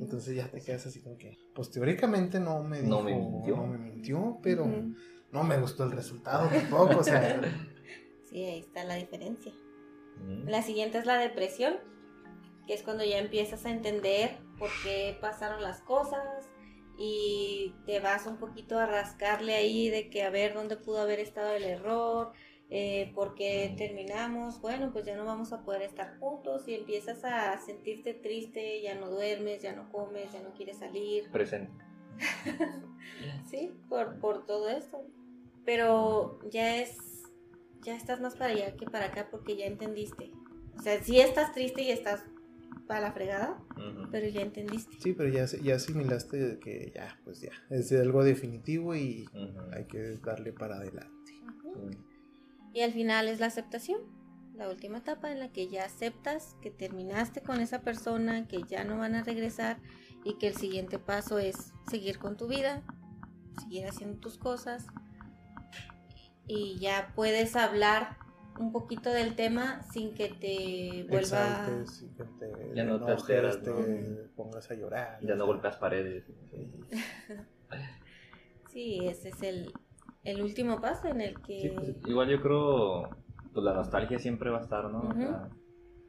Entonces 0.01 0.37
ya 0.37 0.49
te 0.49 0.61
quedas 0.61 0.87
así 0.87 1.01
como 1.03 1.17
que, 1.17 1.37
pues 1.55 1.71
teóricamente 1.71 2.39
no 2.39 2.63
me 2.63 2.83
dijo, 2.83 2.89
No 2.91 3.03
me 3.03 3.15
mintió. 3.17 3.57
no 3.57 3.67
me 3.67 3.79
mintió, 3.79 4.39
pero 4.43 4.67
no 5.33 5.43
me 5.45 5.59
gustó 5.59 5.85
el 5.85 5.93
resultado 5.93 6.49
tampoco, 6.49 6.99
o 7.01 7.05
sea, 7.05 7.41
Sí, 8.31 8.45
ahí 8.45 8.59
está 8.61 8.85
la 8.85 8.95
diferencia. 8.97 9.53
La 10.45 10.63
siguiente 10.63 10.99
es 10.99 11.07
la 11.07 11.17
depresión, 11.17 11.75
que 12.67 12.75
es 12.75 12.83
cuando 12.83 13.03
ya 13.05 13.19
empiezas 13.19 13.65
a 13.65 13.71
entender 13.71 14.37
por 14.59 14.69
qué 14.83 15.17
pasaron 15.21 15.63
las 15.63 15.81
cosas 15.81 16.21
y 16.99 17.75
te 17.87 18.01
vas 18.01 18.27
un 18.27 18.39
poquito 18.39 18.79
a 18.79 18.87
rascarle 18.87 19.55
ahí 19.55 19.89
de 19.89 20.11
que 20.11 20.25
a 20.25 20.31
ver 20.31 20.53
dónde 20.53 20.77
pudo 20.77 20.99
haber 20.99 21.21
estado 21.21 21.53
el 21.53 21.63
error, 21.63 22.33
eh, 22.71 23.13
por 23.15 23.35
qué 23.35 23.73
terminamos, 23.79 24.61
bueno, 24.61 24.91
pues 24.93 25.07
ya 25.07 25.17
no 25.17 25.25
vamos 25.25 25.53
a 25.53 25.63
poder 25.63 25.83
estar 25.83 26.19
juntos 26.19 26.67
y 26.67 26.75
empiezas 26.75 27.25
a 27.25 27.57
sentirte 27.59 28.15
triste, 28.15 28.83
ya 28.83 28.97
no 28.97 29.09
duermes, 29.11 29.63
ya 29.63 29.73
no 29.73 29.91
comes, 29.91 30.33
ya 30.33 30.43
no 30.43 30.53
quieres 30.53 30.79
salir, 30.79 31.31
Presente. 31.31 31.73
sí, 33.49 33.73
por, 33.89 34.19
por 34.19 34.45
todo 34.45 34.69
esto. 34.69 35.07
Pero 35.65 36.41
ya 36.51 36.77
es, 36.77 36.99
ya 37.83 37.95
estás 37.95 38.21
más 38.21 38.37
para 38.37 38.53
allá 38.53 38.77
que 38.77 38.87
para 38.87 39.07
acá 39.07 39.29
porque 39.31 39.57
ya 39.57 39.67
entendiste. 39.67 40.33
O 40.77 40.83
sea, 40.83 41.03
sí 41.03 41.21
estás 41.21 41.53
triste 41.53 41.83
y 41.83 41.91
estás 41.91 42.25
para 42.89 43.01
la 43.03 43.13
fregada, 43.13 43.59
Ujú. 43.77 44.09
pero 44.11 44.27
ya 44.29 44.41
entendiste. 44.41 44.97
sí, 44.99 45.13
pero 45.13 45.29
ya, 45.29 45.45
ya 45.45 45.77
asimilaste 45.77 46.59
que 46.59 46.91
ya, 46.95 47.21
pues 47.23 47.41
ya, 47.43 47.53
es 47.71 47.93
algo 47.93 48.25
definitivo 48.25 48.97
y 48.97 49.27
Ujú. 49.33 49.61
hay 49.73 49.85
que 49.85 50.17
darle 50.25 50.53
para 50.53 50.77
adelante. 50.77 51.13
Sí. 51.27 51.43
Y 52.73 52.81
al 52.81 52.93
final 52.93 53.29
es 53.29 53.41
la 53.41 53.47
aceptación, 53.47 54.01
la 54.55 54.69
última 54.69 54.99
etapa 54.99 55.31
en 55.31 55.39
la 55.39 55.53
que 55.53 55.69
ya 55.69 55.85
aceptas 55.85 56.57
que 56.63 56.71
terminaste 56.71 57.43
con 57.43 57.61
esa 57.61 57.83
persona, 57.83 58.49
que 58.49 58.63
ya 58.65 58.85
no 58.85 58.99
van 58.99 59.15
a 59.15 59.23
regresar 59.23 59.79
y 60.25 60.39
que 60.39 60.49
el 60.49 60.57
siguiente 60.57 60.99
paso 60.99 61.39
es 61.39 61.73
seguir 61.89 62.19
con 62.19 62.37
tu 62.37 62.49
vida, 62.49 62.83
seguir 63.61 63.87
haciendo 63.87 64.19
tus 64.19 64.39
cosas 64.39 64.87
y 66.47 66.79
ya 66.79 67.13
puedes 67.15 67.55
hablar 67.55 68.17
un 68.59 68.73
poquito 68.73 69.11
del 69.11 69.35
tema 69.37 69.83
sin 69.93 70.15
que 70.15 70.29
te 70.29 71.07
vuelva... 71.09 71.19
Exaltes 71.19 72.03
y 72.03 72.09
que 72.17 72.25
te 72.25 72.75
Ya 72.75 72.85
no 72.85 72.99
te 72.99 73.13
enojes, 73.13 73.23
alteras, 73.23 73.63
te 73.63 73.71
¿no? 73.71 73.77
pongas 74.37 74.71
a 74.71 74.75
llorar. 74.75 75.19
Ya 75.23 75.35
no 75.35 75.37
sea, 75.37 75.47
golpeas 75.47 75.77
paredes. 75.77 76.25
sí. 76.51 76.71
Sí, 78.73 79.01
ese 79.03 79.31
es 79.31 79.43
el, 79.43 79.73
el 80.25 80.43
último 80.43 80.81
paso 80.81 81.09
en 81.09 81.21
el 81.21 81.41
que... 81.41 81.59
Sí, 81.61 81.69
pues, 81.75 81.89
igual 82.07 82.29
yo 82.29 82.41
creo, 82.41 83.11
pues 83.53 83.65
la 83.65 83.73
nostalgia 83.75 84.19
siempre 84.19 84.51
va 84.51 84.59
a 84.59 84.63
estar, 84.63 84.85
¿no? 84.91 84.99
O 85.01 85.03
Ujú. 85.05 85.19
sea, 85.21 85.49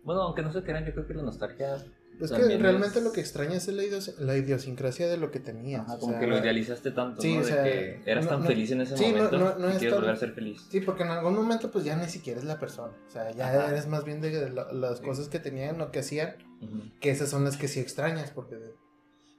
bueno, 0.03 0.21
aunque 0.21 0.41
no 0.41 0.51
se 0.51 0.61
crean, 0.63 0.85
yo 0.85 0.93
creo 0.93 1.07
que 1.07 1.13
la 1.13 1.23
nostalgia, 1.23 1.77
Es 2.21 2.31
que 2.31 2.57
realmente 2.57 2.99
es- 2.99 3.03
lo 3.03 3.11
que 3.11 3.21
extrañas 3.21 3.67
es 3.67 3.73
la, 3.73 3.83
idios- 3.83 4.17
la 4.19 4.35
idiosincrasia 4.37 5.07
de 5.07 5.17
lo 5.17 5.31
que 5.31 5.39
tenías. 5.39 5.81
ajá, 5.81 5.95
o 5.95 5.99
como 5.99 6.11
sea, 6.13 6.19
que 6.19 6.27
lo 6.27 6.37
idealizaste 6.37 6.91
tanto, 6.91 7.21
sí, 7.21 7.33
¿no? 7.35 7.39
o 7.41 7.43
De 7.43 7.47
sea, 7.47 7.63
que 7.63 8.01
eras 8.05 8.25
no- 8.25 8.31
tan 8.31 8.41
no- 8.41 8.47
feliz 8.47 8.71
en 8.71 8.81
ese 8.81 8.97
sí, 8.97 9.05
no- 9.11 9.17
momento 9.17 9.37
no- 9.37 9.55
no 9.57 9.67
y 9.67 9.71
es 9.71 9.77
quieres 9.77 9.93
tan- 9.93 10.01
volver 10.01 10.15
a 10.15 10.19
ser 10.19 10.31
feliz. 10.33 10.61
Sí, 10.69 10.81
porque 10.81 11.03
en 11.03 11.09
algún 11.09 11.33
momento 11.35 11.71
pues 11.71 11.85
ya 11.85 11.95
ni 11.95 12.07
siquiera 12.09 12.39
es 12.39 12.45
la 12.45 12.59
persona. 12.59 12.93
O 13.07 13.11
sea, 13.11 13.31
ya 13.31 13.47
Ajá. 13.49 13.69
eres 13.71 13.87
más 13.87 14.03
bien 14.03 14.19
de 14.21 14.49
lo- 14.49 14.71
las 14.73 14.99
cosas 15.01 15.29
que 15.29 15.39
tenían, 15.39 15.77
lo 15.77 15.91
que 15.91 15.99
hacían, 15.99 16.35
Ujú. 16.61 16.81
que 16.99 17.09
esas 17.11 17.29
son 17.29 17.43
las 17.45 17.55
que 17.57 17.67
sí 17.67 17.79
extrañas, 17.79 18.31
porque 18.31 18.57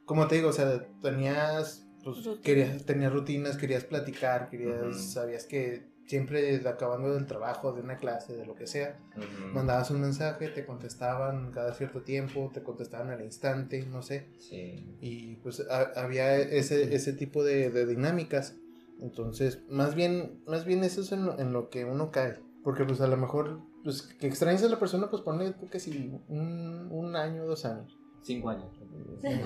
como 0.07 0.27
te 0.27 0.37
digo, 0.37 0.49
o 0.49 0.53
sea, 0.53 0.87
tenías, 1.03 1.87
pues, 2.03 2.17
Rutinas. 2.25 2.39
querías, 2.43 2.85
tenías 2.87 3.13
rutinas, 3.13 3.57
querías 3.57 3.85
platicar, 3.85 4.49
querías, 4.49 4.81
Ujú. 4.83 4.99
sabías 4.99 5.45
que 5.45 5.90
siempre 6.11 6.57
acabando 6.69 7.15
del 7.15 7.27
trabajo, 7.27 7.73
de 7.73 7.83
una 7.83 7.99
clase, 7.99 8.35
de 8.37 8.45
lo 8.45 8.57
que 8.57 8.67
sea, 8.67 8.99
Ujú. 9.17 9.55
mandabas 9.55 9.93
un 9.93 10.01
mensaje, 10.01 10.49
te 10.49 10.67
contestaban 10.67 11.53
cada 11.53 11.73
cierto 11.73 12.03
tiempo, 12.03 12.51
te 12.53 12.65
contestaban 12.65 13.11
al 13.11 13.23
instante, 13.23 13.87
no 13.87 14.03
sé, 14.03 14.27
Sí. 14.41 14.97
y 15.01 15.37
pues 15.37 15.65
ha- 15.71 15.93
había 16.03 16.37
ese, 16.37 16.95
ese 16.97 17.13
tipo 17.13 17.45
de, 17.45 17.71
de 17.71 17.87
dinámicas. 17.87 18.57
Entonces, 19.01 19.63
más 19.71 19.95
bien, 19.95 20.43
más 20.47 20.65
bien 20.65 20.83
eso 20.83 21.01
es 21.03 21.13
en 21.13 21.27
lo, 21.27 21.39
en 21.39 21.53
lo 21.53 21.71
que 21.71 21.85
uno 21.85 22.11
cae. 22.11 22.41
Porque 22.65 22.85
pues 22.85 23.01
a 23.01 23.07
lo 23.07 23.17
mejor, 23.17 23.61
pues 23.85 24.03
que 24.03 24.27
extrañes 24.27 24.63
a 24.65 24.69
la 24.69 24.79
persona, 24.81 25.09
pues 25.11 25.23
ponle 25.23 25.53
tú 25.53 25.69
que 25.71 25.79
si 25.81 26.13
un, 26.29 26.89
un 26.91 27.15
año, 27.17 27.47
dos 27.47 27.65
años. 27.65 27.97
Cinco 28.23 28.51
años. 28.51 28.69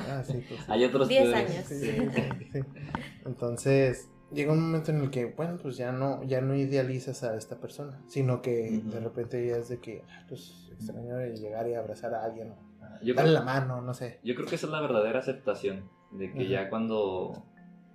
Ah, 0.09 0.25
sí, 0.27 0.43
pues 0.49 0.61
sí. 0.61 0.67
Hay 0.69 0.85
otros 0.85 1.09
Diez 1.09 1.33
años. 1.33 1.65
Sí, 1.69 1.79
sí, 1.79 1.93
sí. 2.53 2.61
Entonces, 3.25 4.09
llega 4.35 4.53
un 4.53 4.61
momento 4.61 4.91
en 4.91 5.01
el 5.03 5.11
que, 5.11 5.27
bueno, 5.27 5.57
pues 5.63 5.77
ya 5.77 5.93
no, 5.93 6.23
ya 6.25 6.41
no 6.41 6.55
idealizas 6.55 7.23
a 7.25 7.37
esta 7.37 7.59
persona, 7.61 8.03
sino 8.07 8.43
que 8.43 8.81
de 8.85 9.01
repente 9.01 9.47
ya 9.47 9.57
es 9.57 9.69
de 9.69 9.79
que, 9.81 10.03
ah, 10.11 10.25
pues 10.29 10.69
extraño 10.73 11.19
llegar 11.35 11.69
y 11.69 11.75
abrazar 11.75 12.15
a 12.15 12.25
alguien, 12.25 12.53
Yo 13.03 13.15
darle 13.15 13.31
creo, 13.33 13.33
la 13.33 13.43
mano, 13.43 13.81
no 13.81 13.95
sé. 13.95 14.19
yo 14.25 14.35
creo 14.35 14.47
que 14.47 14.57
esa 14.57 14.67
es 14.67 14.73
la 14.73 14.81
verdadera 14.81 15.19
aceptación. 15.21 15.89
De 16.13 16.33
que 16.33 16.47
ya 16.47 16.69
cuando 16.71 17.45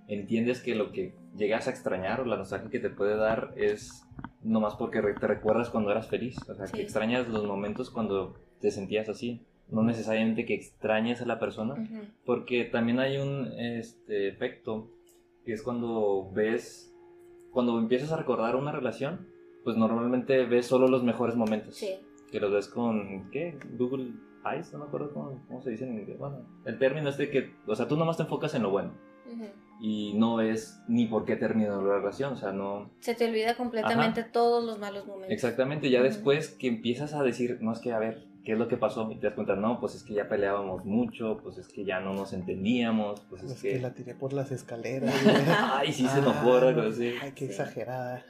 entiendes 0.08 0.60
que 0.60 0.74
lo 0.74 0.92
que 0.92 1.14
llegas 1.36 1.68
a 1.68 1.70
extrañar 1.70 2.20
o 2.20 2.24
la 2.24 2.36
nostalgia 2.36 2.68
que 2.70 2.80
te 2.80 2.90
puede 2.90 3.16
dar 3.16 3.52
es 3.56 4.04
nomás 4.42 4.74
porque 4.74 5.00
te 5.00 5.26
recuerdas 5.26 5.70
cuando 5.70 5.90
eras 5.90 6.08
feliz. 6.08 6.36
O 6.48 6.54
sea, 6.54 6.66
Sí. 6.66 6.74
que 6.74 6.82
extrañas 6.82 7.28
los 7.28 7.44
momentos 7.46 7.90
cuando 7.90 8.34
te 8.60 8.70
sentías 8.70 9.08
así. 9.08 9.46
No 9.68 9.82
necesariamente 9.84 10.44
que 10.44 10.54
extrañes 10.54 11.22
a 11.22 11.26
la 11.26 11.38
persona, 11.38 11.76
porque 12.26 12.64
también 12.64 12.98
hay 12.98 13.18
un 13.18 13.46
este, 13.56 14.28
efecto 14.28 14.90
que 15.44 15.52
es 15.52 15.62
cuando 15.62 16.30
ves, 16.32 16.94
cuando 17.50 17.78
empiezas 17.78 18.12
a 18.12 18.16
recordar 18.16 18.56
una 18.56 18.72
relación, 18.72 19.28
pues 19.64 19.76
normalmente 19.76 20.44
ves 20.46 20.66
solo 20.66 20.88
los 20.88 21.02
mejores 21.02 21.36
momentos. 21.36 21.76
Sí. 21.76 21.94
Que 22.30 22.40
los 22.40 22.52
ves 22.52 22.68
con, 22.68 23.30
¿qué? 23.30 23.58
Google 23.76 24.12
Eyes, 24.44 24.72
no 24.72 24.80
me 24.80 24.84
acuerdo 24.86 25.12
cómo, 25.12 25.42
cómo 25.48 25.60
se 25.62 25.70
dice 25.70 25.84
en 25.84 26.00
inglés. 26.00 26.18
Bueno, 26.18 26.46
el 26.64 26.78
término 26.78 27.08
es 27.08 27.18
de 27.18 27.30
que, 27.30 27.54
o 27.66 27.74
sea, 27.74 27.88
tú 27.88 27.96
nomás 27.96 28.16
te 28.16 28.22
enfocas 28.22 28.54
en 28.54 28.62
lo 28.62 28.70
bueno 28.70 28.92
y 29.80 30.12
no 30.14 30.36
ves 30.36 30.82
ni 30.88 31.06
por 31.06 31.24
qué 31.24 31.36
terminó 31.36 31.82
la 31.82 31.98
relación, 31.98 32.34
o 32.34 32.36
sea, 32.36 32.52
no... 32.52 32.90
Se 33.00 33.14
te 33.14 33.26
olvida 33.26 33.54
completamente 33.54 34.22
todos 34.24 34.64
los 34.64 34.78
malos 34.78 35.06
momentos. 35.06 35.30
Exactamente, 35.30 35.90
ya 35.90 36.02
después 36.02 36.50
que 36.50 36.68
empiezas 36.68 37.14
a 37.14 37.22
decir, 37.22 37.58
no 37.60 37.72
es 37.72 37.78
que, 37.78 37.92
a 37.92 37.98
ver, 37.98 38.26
¿qué 38.50 38.54
es 38.54 38.58
lo 38.58 38.66
que 38.66 38.76
pasó? 38.76 39.08
Y 39.12 39.16
te 39.20 39.28
das 39.28 39.34
cuenta, 39.36 39.54
no, 39.54 39.78
pues 39.78 39.94
es 39.94 40.02
que 40.02 40.12
ya 40.12 40.28
peleábamos 40.28 40.84
mucho, 40.84 41.38
pues 41.40 41.56
es 41.56 41.68
que 41.68 41.84
ya 41.84 42.00
no 42.00 42.14
nos 42.14 42.32
entendíamos, 42.32 43.20
pues 43.30 43.44
es, 43.44 43.52
Es 43.52 43.62
que 43.62 43.68
que... 43.74 43.78
la 43.80 43.94
tiré 43.94 44.14
por 44.16 44.32
las 44.32 44.50
escaleras. 44.50 45.14
Ay, 45.72 45.92
sí 45.92 46.04
se 46.08 46.18
enojó, 46.18 46.54
Ah, 46.56 46.68
algo 46.68 46.80
así. 46.82 47.12
Ay, 47.22 47.30
qué 47.32 47.44
Sí. 47.46 47.52
exagerada. 47.52 48.24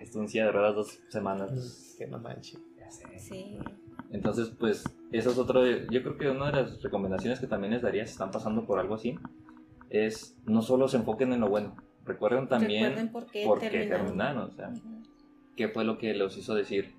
Estuvo 0.00 0.22
en 0.22 0.28
silla 0.28 0.46
de 0.46 0.50
ruedas 0.52 0.74
dos 0.74 0.98
semanas. 1.10 1.50
pues, 1.52 1.94
que 1.96 2.08
no 2.08 2.18
manches. 2.18 2.58
ya 2.76 2.90
sé. 2.90 3.18
Sí. 3.20 3.56
Entonces, 4.10 4.50
pues, 4.58 4.82
eso 5.12 5.30
es 5.30 5.38
otro. 5.38 5.62
de- 5.62 5.86
Yo 5.90 6.02
creo 6.02 6.18
que 6.18 6.28
una 6.28 6.46
de 6.50 6.62
las 6.62 6.82
recomendaciones 6.82 7.38
que 7.38 7.46
también 7.46 7.72
les 7.72 7.82
daría 7.82 8.04
si 8.04 8.12
están 8.12 8.32
pasando 8.32 8.66
por 8.66 8.80
algo 8.80 8.96
así 8.96 9.16
es 9.90 10.36
no 10.44 10.60
solo 10.60 10.88
se 10.88 10.96
enfoquen 10.96 11.32
en 11.32 11.40
lo 11.40 11.48
bueno, 11.48 11.76
recuerden 12.04 12.48
también 12.48 12.84
Recuerden 12.96 13.12
por 13.12 13.26
qué 13.30 13.44
por 13.46 13.60
qué 13.60 13.68
terminaron. 13.70 14.06
terminaron, 14.06 14.50
o 14.50 14.52
sea, 14.52 14.72
qué 15.56 15.68
fue 15.68 15.84
lo 15.84 15.98
que 15.98 16.14
los 16.14 16.36
hizo 16.38 16.54
decir, 16.54 16.94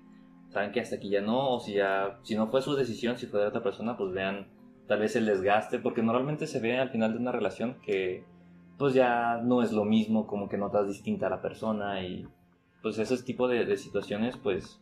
saben 0.54 0.70
que 0.70 0.80
hasta 0.80 0.94
aquí 0.96 1.10
ya 1.10 1.20
no, 1.20 1.50
o 1.56 1.60
si 1.60 1.74
ya, 1.74 2.20
si 2.22 2.36
no 2.36 2.46
fue 2.46 2.62
su 2.62 2.76
decisión, 2.76 3.18
si 3.18 3.26
fue 3.26 3.40
de 3.40 3.48
otra 3.48 3.62
persona, 3.64 3.96
pues 3.96 4.12
vean 4.12 4.46
tal 4.86 5.00
vez 5.00 5.16
el 5.16 5.26
desgaste, 5.26 5.80
porque 5.80 6.00
normalmente 6.02 6.46
se 6.46 6.60
ve 6.60 6.78
al 6.78 6.90
final 6.90 7.12
de 7.12 7.18
una 7.18 7.32
relación 7.32 7.80
que 7.84 8.24
pues 8.78 8.94
ya 8.94 9.40
no 9.42 9.62
es 9.62 9.72
lo 9.72 9.84
mismo, 9.84 10.28
como 10.28 10.48
que 10.48 10.56
notas 10.56 10.86
distinta 10.86 11.26
a 11.26 11.30
la 11.30 11.42
persona 11.42 12.02
y 12.04 12.26
pues 12.82 12.98
ese 12.98 13.20
tipo 13.24 13.48
de, 13.48 13.64
de 13.64 13.76
situaciones, 13.76 14.36
pues 14.36 14.80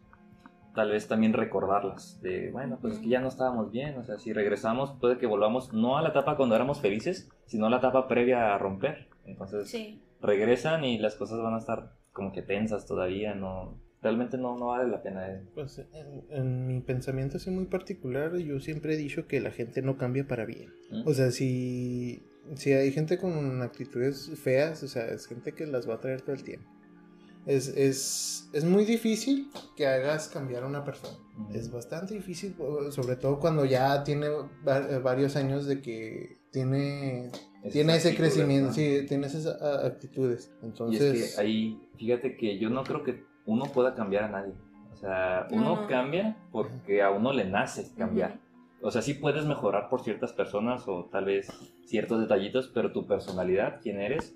tal 0.75 0.91
vez 0.91 1.09
también 1.09 1.33
recordarlas, 1.33 2.21
de 2.21 2.51
bueno, 2.51 2.79
pues 2.81 2.95
es 2.95 2.99
que 3.01 3.09
ya 3.09 3.21
no 3.21 3.29
estábamos 3.29 3.71
bien, 3.71 3.97
o 3.99 4.03
sea, 4.05 4.19
si 4.19 4.33
regresamos 4.35 4.93
puede 5.01 5.17
que 5.19 5.27
volvamos 5.27 5.73
no 5.73 5.97
a 5.97 6.03
la 6.03 6.09
etapa 6.11 6.37
cuando 6.37 6.55
éramos 6.55 6.81
felices, 6.81 7.31
sino 7.47 7.67
a 7.67 7.71
la 7.71 7.79
etapa 7.79 8.09
previa 8.09 8.55
a 8.55 8.59
romper, 8.59 9.09
entonces 9.25 9.71
Sí. 9.71 10.03
regresan 10.21 10.85
y 10.85 10.99
las 10.99 11.15
cosas 11.15 11.41
van 11.41 11.55
a 11.55 11.59
estar 11.59 11.93
como 12.13 12.33
que 12.33 12.43
tensas 12.43 12.87
todavía, 12.87 13.35
no, 13.35 13.79
realmente 14.03 14.37
no, 14.37 14.59
no 14.59 14.67
vale 14.67 14.91
la 14.91 15.03
pena. 15.03 15.29
eh. 15.31 15.41
Pues 15.55 15.79
en, 15.79 16.25
en 16.31 16.67
mi 16.67 16.81
pensamiento 16.81 17.37
así 17.37 17.51
muy 17.51 17.67
particular, 17.67 18.37
yo 18.37 18.61
siempre 18.61 18.95
he 18.95 18.97
dicho 18.97 19.27
que 19.27 19.41
la 19.41 19.51
gente 19.51 19.81
no 19.83 19.97
cambia 19.97 20.27
para 20.27 20.45
bien. 20.45 20.73
¿Mm? 20.91 21.07
O 21.07 21.15
sea, 21.15 21.31
si, 21.31 22.23
si 22.57 22.73
hay 22.73 22.91
gente 22.93 23.19
con 23.19 23.63
actitudes 23.63 24.31
feas, 24.43 24.83
o 24.83 24.89
sea, 24.89 25.07
es 25.07 25.27
gente 25.27 25.53
que 25.53 25.67
las 25.67 25.89
va 25.89 25.95
a 25.95 26.01
traer 26.01 26.21
todo 26.23 26.35
el 26.35 26.43
tiempo. 26.43 26.69
Es, 27.45 27.69
es, 27.69 28.49
es 28.53 28.65
muy 28.65 28.85
difícil 28.85 29.51
que 29.77 29.87
hagas 29.87 30.29
cambiar 30.29 30.63
a 30.63 30.67
una 30.69 30.85
persona. 30.85 31.17
Ujú. 31.39 31.55
Es 31.55 31.73
bastante 31.73 32.15
difícil, 32.15 32.55
sobre 32.91 33.17
todo 33.17 33.41
cuando 33.41 33.65
ya 33.65 34.05
tiene 34.05 34.27
eh, 34.29 34.99
varios 35.03 35.35
años 35.35 35.67
de 35.67 35.81
que 35.83 36.39
tiene, 36.53 37.27
Esas 37.63 37.73
tiene 37.73 37.97
ese 37.97 38.15
crecimiento, 38.15 38.69
¿no? 38.69 38.75
sí, 38.75 39.05
tiene 39.09 39.27
esas 39.27 39.47
actitudes. 39.85 40.53
Y 40.63 40.67
Entonces, 40.67 41.15
es 41.21 41.35
que 41.35 41.41
ahí, 41.41 41.81
fíjate 41.97 42.37
que 42.37 42.59
yo 42.61 42.71
no 42.71 42.85
creo 42.85 43.03
que 43.03 43.25
uno 43.47 43.65
pueda 43.67 43.95
cambiar 43.95 44.25
a 44.25 44.29
nadie. 44.29 44.55
O 44.93 44.97
sea, 44.97 45.47
No, 45.51 45.57
uno 45.57 45.77
no. 45.83 45.87
cambia 45.89 46.37
porque 46.53 47.03
a 47.03 47.11
uno 47.11 47.33
le 47.33 47.45
nace 47.45 47.93
cambiar. 47.97 48.39
O 48.83 48.91
sea, 48.91 49.01
sí 49.03 49.15
puedes 49.15 49.45
mejorar 49.47 49.89
por 49.89 50.03
ciertas 50.03 50.33
personas 50.33 50.87
o 50.89 51.09
tal 51.11 51.25
vez 51.27 51.49
ciertos 51.87 52.21
detallitos, 52.21 52.71
pero 52.75 52.93
tu 52.93 53.07
personalidad, 53.07 53.81
quién 53.81 54.01
eres, 54.01 54.35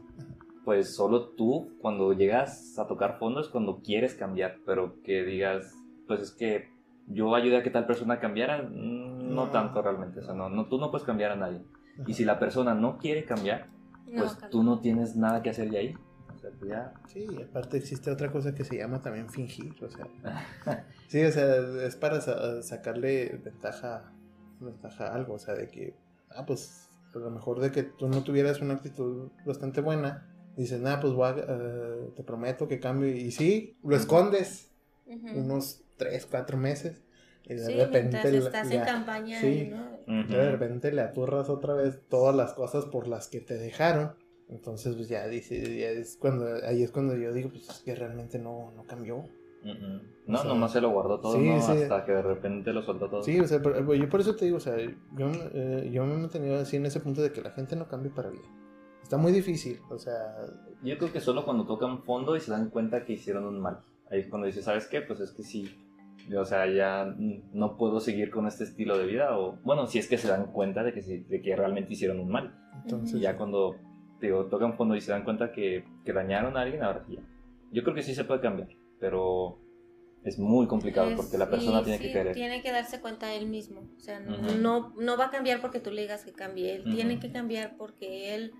pues 0.64 0.94
solo 0.94 1.28
tú 1.30 1.72
cuando 1.80 2.12
llegas 2.12 2.78
a 2.78 2.86
tocar 2.86 3.18
fondo 3.18 3.40
es 3.40 3.48
cuando 3.48 3.80
quieres 3.80 4.14
cambiar, 4.14 4.58
pero 4.64 5.00
que 5.02 5.24
digas, 5.24 5.74
pues 6.06 6.20
es 6.20 6.30
que 6.32 6.68
yo 7.08 7.34
ayudé 7.34 7.58
a 7.58 7.62
que 7.62 7.70
tal 7.70 7.86
persona 7.86 8.18
cambiara, 8.18 8.62
mm, 8.62 9.34
no, 9.34 9.46
No. 9.46 9.50
tanto 9.50 9.82
realmente, 9.82 10.20
o 10.20 10.22
sea, 10.22 10.34
no, 10.34 10.48
no, 10.48 10.66
tú 10.66 10.78
no 10.78 10.90
puedes 10.90 11.06
cambiar 11.06 11.32
a 11.32 11.36
nadie. 11.36 11.60
Y 12.06 12.14
si 12.14 12.24
la 12.24 12.38
persona 12.38 12.74
no 12.74 12.98
quiere 12.98 13.24
cambiar, 13.24 13.68
No, 14.06 14.18
pues 14.22 14.38
tú 14.50 14.62
no 14.62 14.78
tienes 14.80 15.16
nada 15.16 15.42
que 15.42 15.50
hacer 15.50 15.68
de 15.70 15.78
ahí. 15.78 15.94
Sí, 17.06 17.26
aparte 17.48 17.76
existe 17.76 18.10
otra 18.10 18.30
cosa 18.30 18.54
que 18.54 18.64
se 18.64 18.76
llama 18.76 19.00
también 19.00 19.28
fingir, 19.30 19.74
o 19.82 19.90
sea. 19.90 20.06
sí, 21.08 21.22
o 21.24 21.30
sea, 21.32 21.56
es 21.84 21.96
para 21.96 22.20
sa- 22.20 22.62
sacarle 22.62 23.40
ventaja, 23.44 24.12
ventaja 24.60 25.08
a 25.08 25.14
algo, 25.14 25.34
o 25.34 25.38
sea, 25.38 25.54
de 25.54 25.68
que, 25.68 25.94
ah, 26.30 26.44
pues, 26.46 26.88
a 27.14 27.18
lo 27.18 27.30
mejor 27.30 27.60
de 27.60 27.72
que 27.72 27.82
tú 27.82 28.08
no 28.08 28.22
tuvieras 28.22 28.60
una 28.60 28.74
actitud 28.74 29.30
bastante 29.44 29.80
buena, 29.80 30.26
dices, 30.56 30.80
nada, 30.80 31.00
pues 31.00 31.12
voy 31.12 31.28
a, 31.28 31.36
eh, 31.38 32.10
te 32.16 32.22
prometo 32.22 32.68
que 32.68 32.80
cambio, 32.80 33.08
y 33.08 33.30
sí, 33.30 33.76
lo 33.82 33.96
escondes 33.96 34.70
unos 35.34 35.82
3, 35.96 36.26
4 36.26 36.56
meses, 36.58 37.02
y 37.44 37.54
de 37.54 37.66
Sí, 37.66 37.72
repente 37.74 38.16
estás 38.38 38.68
le- 38.68 38.76
en 38.76 38.84
campaña, 38.84 39.40
sí. 39.40 39.72
de 40.06 40.50
repente 40.50 40.92
le 40.92 41.02
aturras 41.02 41.48
otra 41.48 41.74
vez 41.74 42.00
todas 42.08 42.34
las 42.34 42.52
cosas 42.54 42.84
por 42.86 43.06
las 43.08 43.28
que 43.28 43.40
te 43.40 43.56
dejaron. 43.56 44.16
Entonces, 44.48 44.94
pues 44.94 45.08
ya 45.08 45.26
dice, 45.26 45.56
ya 45.78 45.88
es 45.88 46.16
cuando, 46.20 46.46
ahí 46.66 46.82
es 46.82 46.90
cuando 46.92 47.16
yo 47.16 47.32
digo, 47.32 47.50
pues 47.50 47.68
es 47.68 47.80
que 47.80 47.94
realmente 47.94 48.38
no, 48.38 48.72
no 48.76 48.84
cambió. 48.84 49.16
Ujú. 49.18 50.00
No, 50.28 50.38
O 50.38 50.42
sea, 50.42 50.48
nomás 50.52 50.72
se 50.72 50.80
lo 50.80 50.90
guardó 50.90 51.18
todo, 51.20 51.32
sí, 51.32 51.48
¿no? 51.48 51.60
sí. 51.60 51.72
Hasta 51.72 52.04
que 52.04 52.12
de 52.12 52.22
repente 52.22 52.72
lo 52.72 52.82
soltó 52.82 53.08
todo. 53.10 53.22
Sí, 53.24 53.40
o 53.40 53.46
sea, 53.48 53.60
pero- 53.60 53.92
yo 53.94 54.08
por 54.08 54.20
eso 54.20 54.36
te 54.36 54.44
digo, 54.44 54.58
o 54.58 54.60
sea, 54.60 54.76
yo, 54.78 55.30
eh, 55.52 55.90
yo 55.92 56.04
me 56.06 56.14
he 56.14 56.18
mantenido 56.18 56.56
así 56.60 56.76
en 56.76 56.86
ese 56.86 57.00
punto 57.00 57.22
de 57.22 57.32
que 57.32 57.42
la 57.42 57.50
gente 57.50 57.74
no 57.74 57.88
cambie 57.88 58.10
para 58.12 58.30
bien. 58.30 58.44
Está 59.02 59.16
muy 59.16 59.32
difícil, 59.32 59.80
o 59.90 59.98
sea, 59.98 60.36
Yo 60.82 60.98
creo 60.98 61.12
que 61.12 61.20
solo 61.20 61.44
cuando 61.44 61.64
tocan 61.66 62.02
fondo 62.04 62.36
y 62.36 62.40
se 62.40 62.50
dan 62.50 62.70
cuenta 62.70 63.04
que 63.04 63.14
hicieron 63.14 63.44
un 63.44 63.60
mal. 63.60 63.80
Ahí 64.10 64.20
es 64.20 64.28
cuando 64.28 64.46
dices, 64.46 64.64
¿sabes 64.64 64.86
qué? 64.86 65.00
Pues 65.00 65.18
es 65.20 65.32
que 65.32 65.42
sí. 65.42 65.68
O 66.36 66.44
sea, 66.44 66.66
ya 66.66 67.14
no 67.52 67.76
puedo 67.76 67.98
seguir 68.00 68.30
con 68.30 68.46
este 68.46 68.64
estilo 68.64 68.98
de 68.98 69.06
vida. 69.06 69.36
O, 69.38 69.58
bueno, 69.64 69.86
si 69.86 69.98
es 69.98 70.06
que 70.08 70.18
se 70.18 70.28
dan 70.28 70.52
cuenta 70.52 70.82
de 70.84 70.92
que, 70.92 71.00
de 71.02 71.40
que 71.40 71.56
realmente 71.56 71.92
hicieron 71.94 72.18
un 72.20 72.28
mal. 72.28 72.56
entonces... 72.84 73.16
Y 73.18 73.20
ya 73.22 73.36
cuando 73.36 73.76
digo, 74.20 74.46
tocan 74.46 74.76
fondo 74.76 74.96
y 74.96 75.00
se 75.00 75.12
dan 75.12 75.24
cuenta 75.24 75.52
que, 75.52 75.84
que 76.04 76.12
dañaron 76.12 76.56
a 76.56 76.62
alguien, 76.62 76.82
ahora 76.82 77.04
sí 77.06 77.16
ya. 77.16 77.22
Yo 77.72 77.82
creo 77.82 77.94
que 77.94 78.02
sí 78.02 78.14
se 78.14 78.24
puede 78.24 78.40
cambiar, 78.40 78.68
pero 79.00 79.58
es 80.24 80.38
muy 80.38 80.66
complicado 80.66 81.10
Es- 81.10 81.16
porque 81.16 81.38
la 81.38 81.48
persona 81.50 81.80
y 81.80 81.84
tiene 81.84 81.98
sí, 81.98 82.04
que 82.04 82.12
querer. 82.12 82.34
Tiene 82.34 82.62
que 82.62 82.72
darse 82.72 83.00
cuenta 83.00 83.34
él 83.34 83.46
mismo. 83.46 83.88
O 83.96 84.00
sea, 84.00 84.20
no, 84.20 84.36
no, 84.38 84.94
no 84.96 85.16
va 85.16 85.26
a 85.26 85.30
cambiar 85.30 85.60
porque 85.60 85.80
tú 85.80 85.90
le 85.90 86.02
digas 86.02 86.24
que 86.24 86.32
cambie. 86.32 86.74
Él 86.74 86.84
tiene 86.84 87.20
que 87.20 87.30
cambiar 87.30 87.76
porque 87.76 88.34
él, 88.34 88.52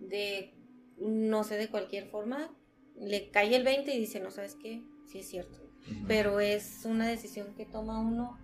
de 0.00 0.54
no 0.98 1.44
sé, 1.44 1.56
de 1.56 1.68
cualquier 1.68 2.06
forma, 2.08 2.50
le 2.96 3.30
cae 3.30 3.54
el 3.56 3.64
20 3.64 3.94
y 3.94 3.98
dice, 3.98 4.20
no 4.20 4.30
sabes 4.30 4.54
qué, 4.54 4.82
sí 5.06 5.18
es 5.18 5.28
cierto. 5.28 5.58
Pero 6.08 6.40
es 6.40 6.84
una 6.84 7.06
decisión 7.06 7.54
que 7.56 7.66
toma 7.66 8.00
uno 8.00 8.38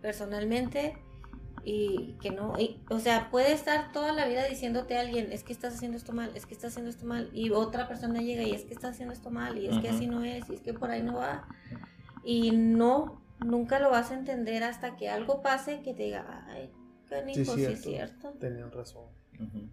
personalmente 0.00 0.96
y 1.68 2.14
que 2.20 2.30
no, 2.30 2.56
y, 2.60 2.80
o 2.90 3.00
sea, 3.00 3.28
puede 3.28 3.52
estar 3.52 3.90
toda 3.90 4.12
la 4.12 4.28
vida 4.28 4.46
diciéndote 4.46 4.96
a 4.96 5.00
alguien, 5.00 5.32
es 5.32 5.42
que 5.42 5.52
estás 5.52 5.74
haciendo 5.74 5.96
esto 5.96 6.12
mal, 6.12 6.30
es 6.36 6.46
que 6.46 6.54
estás 6.54 6.70
haciendo 6.70 6.90
esto 6.90 7.06
mal, 7.06 7.28
y 7.32 7.50
otra 7.50 7.88
persona 7.88 8.20
llega 8.20 8.44
y 8.44 8.52
es 8.52 8.62
que 8.62 8.72
estás 8.72 8.92
haciendo 8.92 9.12
esto 9.12 9.30
mal, 9.30 9.58
y 9.58 9.66
es 9.66 9.76
que 9.78 9.88
así 9.88 10.06
no 10.06 10.22
es, 10.22 10.48
y 10.48 10.54
es 10.54 10.60
que 10.60 10.72
por 10.74 10.92
ahí 10.92 11.02
no 11.02 11.16
va. 11.16 11.48
Y 12.22 12.52
no, 12.52 13.20
nunca 13.44 13.80
lo 13.80 13.90
vas 13.90 14.12
a 14.12 14.14
entender 14.14 14.62
hasta 14.62 14.94
que 14.94 15.08
algo 15.08 15.42
pase 15.42 15.80
que 15.82 15.92
te 15.92 16.04
diga, 16.04 16.44
ay, 16.46 16.70
canijo, 17.08 17.38
Sí, 17.38 17.44
sí, 17.44 17.64
es 17.64 17.82
cierto. 17.82 18.20
cierto. 18.20 18.38
Tenían 18.38 18.70
razón. 18.70 19.06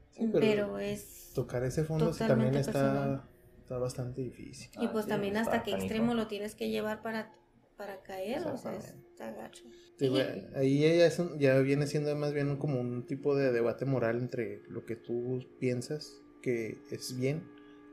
Sí, 0.09 0.31
pero, 0.33 0.79
es... 0.79 1.31
Tocar 1.35 1.63
ese 1.63 1.83
fondo 1.83 2.11
sí 2.11 2.19
Totalmente 2.21 2.63
también 2.63 2.69
está, 2.69 2.71
personal. 2.71 3.23
está 3.59 3.77
bastante 3.77 4.21
difícil. 4.21 4.71
Y 4.81 4.87
Ah, 4.87 4.91
pues 4.91 5.05
sí, 5.05 5.09
también 5.11 5.37
hasta 5.37 5.61
qué 5.61 5.73
extremo 5.73 6.15
lo 6.15 6.25
tienes 6.25 6.55
que 6.55 6.71
llevar 6.71 7.03
para, 7.03 7.31
para 7.77 8.01
caer, 8.01 8.47
o 8.47 8.57
sea, 8.57 8.73
está 8.73 9.29
gacho. 9.31 9.65
Sí, 9.97 10.07
güey, 10.07 10.23
ahí 10.55 10.79
ya, 10.81 11.05
es 11.05 11.19
un- 11.19 11.37
ya 11.39 11.57
viene 11.59 11.87
siendo 11.87 12.15
más 12.15 12.33
bien 12.33 12.57
como 12.57 12.79
un 12.81 13.05
tipo 13.05 13.35
de 13.35 13.51
debate 13.51 13.85
moral 13.85 14.17
entre 14.17 14.63
lo 14.69 14.85
que 14.85 14.95
tú 14.95 15.39
piensas 15.59 16.19
que 16.41 16.81
es 16.91 17.15
bien 17.17 17.43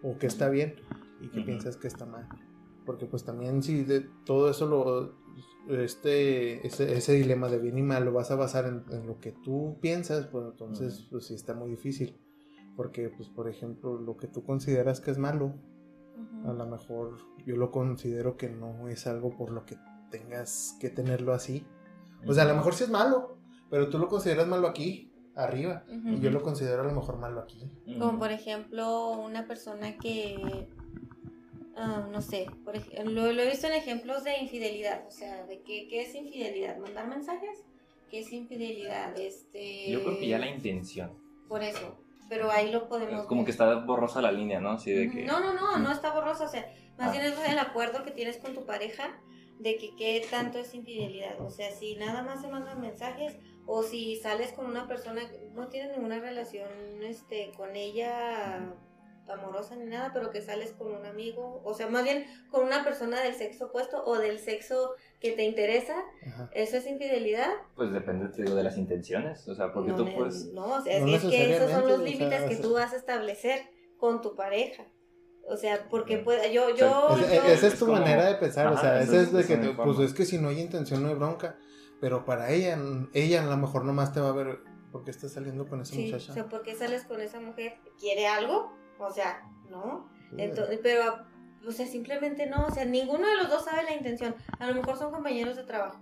o 0.02 0.18
que 0.18 0.26
está 0.26 0.48
bien 0.48 0.74
y 1.20 1.28
que 1.28 1.40
piensas 1.42 1.76
que 1.76 1.86
está 1.88 2.06
mal. 2.06 2.26
Porque 2.86 3.06
pues 3.06 3.24
también 3.24 3.62
si 3.62 3.84
de 3.84 4.00
todo 4.24 4.50
eso 4.50 4.66
lo 4.66 5.14
este 5.68 6.66
ese, 6.66 6.94
ese 6.96 7.12
dilema 7.12 7.48
de 7.48 7.58
bien 7.58 7.78
y 7.78 7.82
mal 7.82 8.04
lo 8.04 8.12
vas 8.12 8.30
a 8.30 8.34
basar 8.36 8.66
en, 8.66 8.82
en 8.96 9.06
lo 9.06 9.20
que 9.20 9.32
tú 9.32 9.78
piensas, 9.80 10.26
pues 10.26 10.46
entonces 10.50 11.06
pues 11.10 11.26
sí 11.26 11.34
está 11.34 11.54
muy 11.54 11.70
difícil. 11.70 12.18
Porque 12.76 13.10
pues 13.10 13.28
por 13.28 13.48
ejemplo 13.48 14.00
lo 14.00 14.16
que 14.16 14.26
tú 14.26 14.42
consideras 14.42 15.00
que 15.00 15.10
es 15.10 15.18
malo, 15.18 15.54
a 16.44 16.52
lo 16.54 16.66
mejor 16.66 17.18
yo 17.46 17.56
lo 17.56 17.70
considero 17.70 18.36
que 18.36 18.48
no 18.48 18.88
es 18.88 19.06
algo 19.06 19.36
por 19.36 19.50
lo 19.50 19.66
que 19.66 19.76
tengas 20.10 20.76
que 20.80 20.88
tenerlo 20.90 21.34
así. 21.34 21.64
O 22.26 22.32
sea, 22.34 22.44
a 22.44 22.46
lo 22.46 22.54
mejor 22.54 22.74
sí 22.74 22.84
es 22.84 22.90
malo, 22.90 23.36
pero 23.70 23.88
tú 23.88 23.98
lo 23.98 24.08
consideras 24.08 24.46
malo 24.46 24.68
aquí, 24.68 25.10
arriba. 25.34 25.84
Ujú. 25.88 26.08
Y 26.10 26.20
yo 26.20 26.30
lo 26.30 26.42
considero 26.42 26.82
a 26.82 26.84
lo 26.84 26.92
mejor 26.92 27.18
malo 27.18 27.40
aquí. 27.40 27.58
Como 27.98 28.18
por 28.18 28.30
ejemplo 28.32 29.10
una 29.12 29.46
persona 29.46 29.96
que, 29.96 30.68
ah, 31.76 32.06
no 32.10 32.20
sé, 32.22 32.46
por 32.64 32.74
lo, 33.04 33.32
lo 33.32 33.42
he 33.42 33.46
visto 33.50 33.66
en 33.66 33.74
ejemplos 33.74 34.24
de 34.24 34.38
infidelidad, 34.38 35.04
o 35.06 35.10
sea, 35.10 35.44
de 35.46 35.60
que, 35.62 35.88
¿qué 35.88 36.02
es 36.02 36.14
infidelidad? 36.14 36.76
¿Mandar 36.78 37.08
mensajes? 37.08 37.58
¿Qué 38.10 38.20
es 38.20 38.32
infidelidad? 38.32 39.18
Este, 39.18 39.90
Yo 39.90 40.02
creo 40.02 40.18
que 40.18 40.28
ya 40.28 40.38
la 40.38 40.48
intención. 40.48 41.12
Por 41.48 41.62
eso, 41.62 41.96
pero 42.28 42.50
ahí 42.50 42.70
lo 42.70 42.88
podemos 42.88 43.20
Es 43.22 43.26
como 43.26 43.40
ver. 43.42 43.46
que 43.46 43.50
está 43.52 43.74
borrosa 43.84 44.20
la 44.20 44.32
línea, 44.32 44.60
¿no? 44.60 44.70
Así 44.72 44.90
de 44.92 45.10
que... 45.10 45.24
No, 45.24 45.40
no, 45.40 45.54
no, 45.54 45.78
no 45.78 45.92
está 45.92 46.12
borroso, 46.12 46.44
o 46.44 46.48
sea, 46.48 46.66
más 46.98 47.08
Ah. 47.08 47.12
bien 47.12 47.24
es 47.24 47.38
el 47.48 47.58
acuerdo 47.58 48.02
que 48.04 48.10
tienes 48.10 48.36
con 48.38 48.52
tu 48.54 48.64
pareja 48.66 49.10
de 49.60 49.76
que 49.76 49.94
qué 49.94 50.26
tanto 50.30 50.58
es 50.58 50.74
infidelidad, 50.74 51.40
o 51.40 51.50
sea, 51.50 51.70
si 51.70 51.96
nada 51.96 52.22
más 52.22 52.40
se 52.40 52.48
mandan 52.48 52.80
mensajes 52.80 53.36
o 53.66 53.82
si 53.82 54.16
sales 54.16 54.52
con 54.52 54.66
una 54.66 54.88
persona 54.88 55.28
que 55.30 55.50
no 55.52 55.68
tienes 55.68 55.96
ninguna 55.96 56.18
relación 56.18 56.68
este 57.02 57.52
con 57.56 57.76
ella 57.76 58.74
amorosa 59.28 59.76
ni 59.76 59.86
nada, 59.86 60.10
pero 60.12 60.30
que 60.30 60.40
sales 60.40 60.72
con 60.72 60.92
un 60.92 61.06
amigo, 61.06 61.60
o 61.64 61.74
sea, 61.74 61.88
más 61.88 62.04
bien 62.04 62.26
con 62.50 62.64
una 62.64 62.82
persona 62.84 63.20
del 63.22 63.34
sexo 63.34 63.66
opuesto 63.66 64.02
o 64.04 64.18
del 64.18 64.38
sexo 64.38 64.94
que 65.20 65.32
te 65.32 65.44
interesa, 65.44 65.94
Ajá. 66.26 66.50
¿eso 66.52 66.76
es 66.78 66.86
infidelidad? 66.86 67.50
Pues 67.76 67.92
depende, 67.92 68.28
te 68.28 68.42
digo, 68.42 68.56
de 68.56 68.64
las 68.64 68.76
intenciones. 68.76 69.46
O 69.48 69.54
sea, 69.54 69.72
porque 69.72 69.92
no, 69.92 69.98
tú 69.98 70.14
puedes... 70.16 70.52
no, 70.52 70.74
o 70.74 70.80
sea, 70.80 71.00
No 71.00 71.14
es, 71.14 71.22
que 71.22 71.54
esos 71.54 71.70
son 71.70 71.82
los 71.82 72.00
o 72.00 72.02
sea, 72.02 72.04
límites 72.04 72.42
que 72.44 72.56
tú 72.56 72.74
vas 72.74 72.92
a 72.92 72.96
establecer 72.96 73.60
con 73.98 74.20
tu 74.20 74.34
pareja. 74.34 74.84
O 75.48 75.56
sea, 75.56 75.88
porque 75.90 76.18
puede, 76.18 76.52
yo, 76.52 76.68
O 76.68 76.76
sea, 76.76 77.08
yo, 77.08 77.16
esa 77.52 77.66
es 77.66 77.78
tu 77.78 77.86
como- 77.86 77.98
manera 77.98 78.26
de 78.26 78.34
pensar, 78.36 78.68
o 78.68 78.78
sea, 78.78 79.00
esa 79.02 79.16
es- 79.16 79.22
es 79.28 79.32
de 79.32 79.44
que, 79.46 79.56
te- 79.56 79.70
pues 79.74 79.98
es 79.98 80.12
que 80.14 80.24
si 80.24 80.38
no 80.38 80.48
hay 80.48 80.60
intención 80.60 81.02
no 81.02 81.08
hay 81.08 81.14
bronca, 81.14 81.56
pero 82.00 82.24
para 82.24 82.50
ella, 82.50 82.78
ella 83.12 83.42
a 83.42 83.46
lo 83.46 83.56
mejor 83.56 83.84
nomás 83.84 84.12
te 84.12 84.20
va 84.20 84.28
a 84.28 84.32
ver 84.32 84.60
porque 84.92 85.10
estás 85.10 85.32
saliendo 85.32 85.68
con 85.68 85.80
esa 85.80 85.92
sí, 85.94 86.04
muchacha. 86.06 86.32
o 86.32 86.34
sea, 86.34 86.48
¿por 86.48 86.62
qué 86.62 86.74
sales 86.76 87.04
con 87.04 87.20
esa 87.20 87.40
mujer? 87.40 87.74
¿Quiere 87.98 88.26
algo? 88.28 88.72
O 88.98 89.10
sea, 89.10 89.42
¿no? 89.68 90.08
Entonces, 90.36 90.78
pero, 90.82 91.16
o 91.66 91.72
sea, 91.72 91.86
simplemente 91.86 92.46
no, 92.46 92.66
o 92.66 92.70
sea, 92.70 92.84
ninguno 92.84 93.26
de 93.26 93.36
los 93.36 93.48
dos 93.50 93.64
sabe 93.64 93.82
la 93.84 93.94
intención. 93.94 94.34
A 94.58 94.66
lo 94.66 94.74
mejor 94.74 94.96
son 94.96 95.10
compañeros 95.10 95.56
de 95.56 95.64
trabajo 95.64 96.00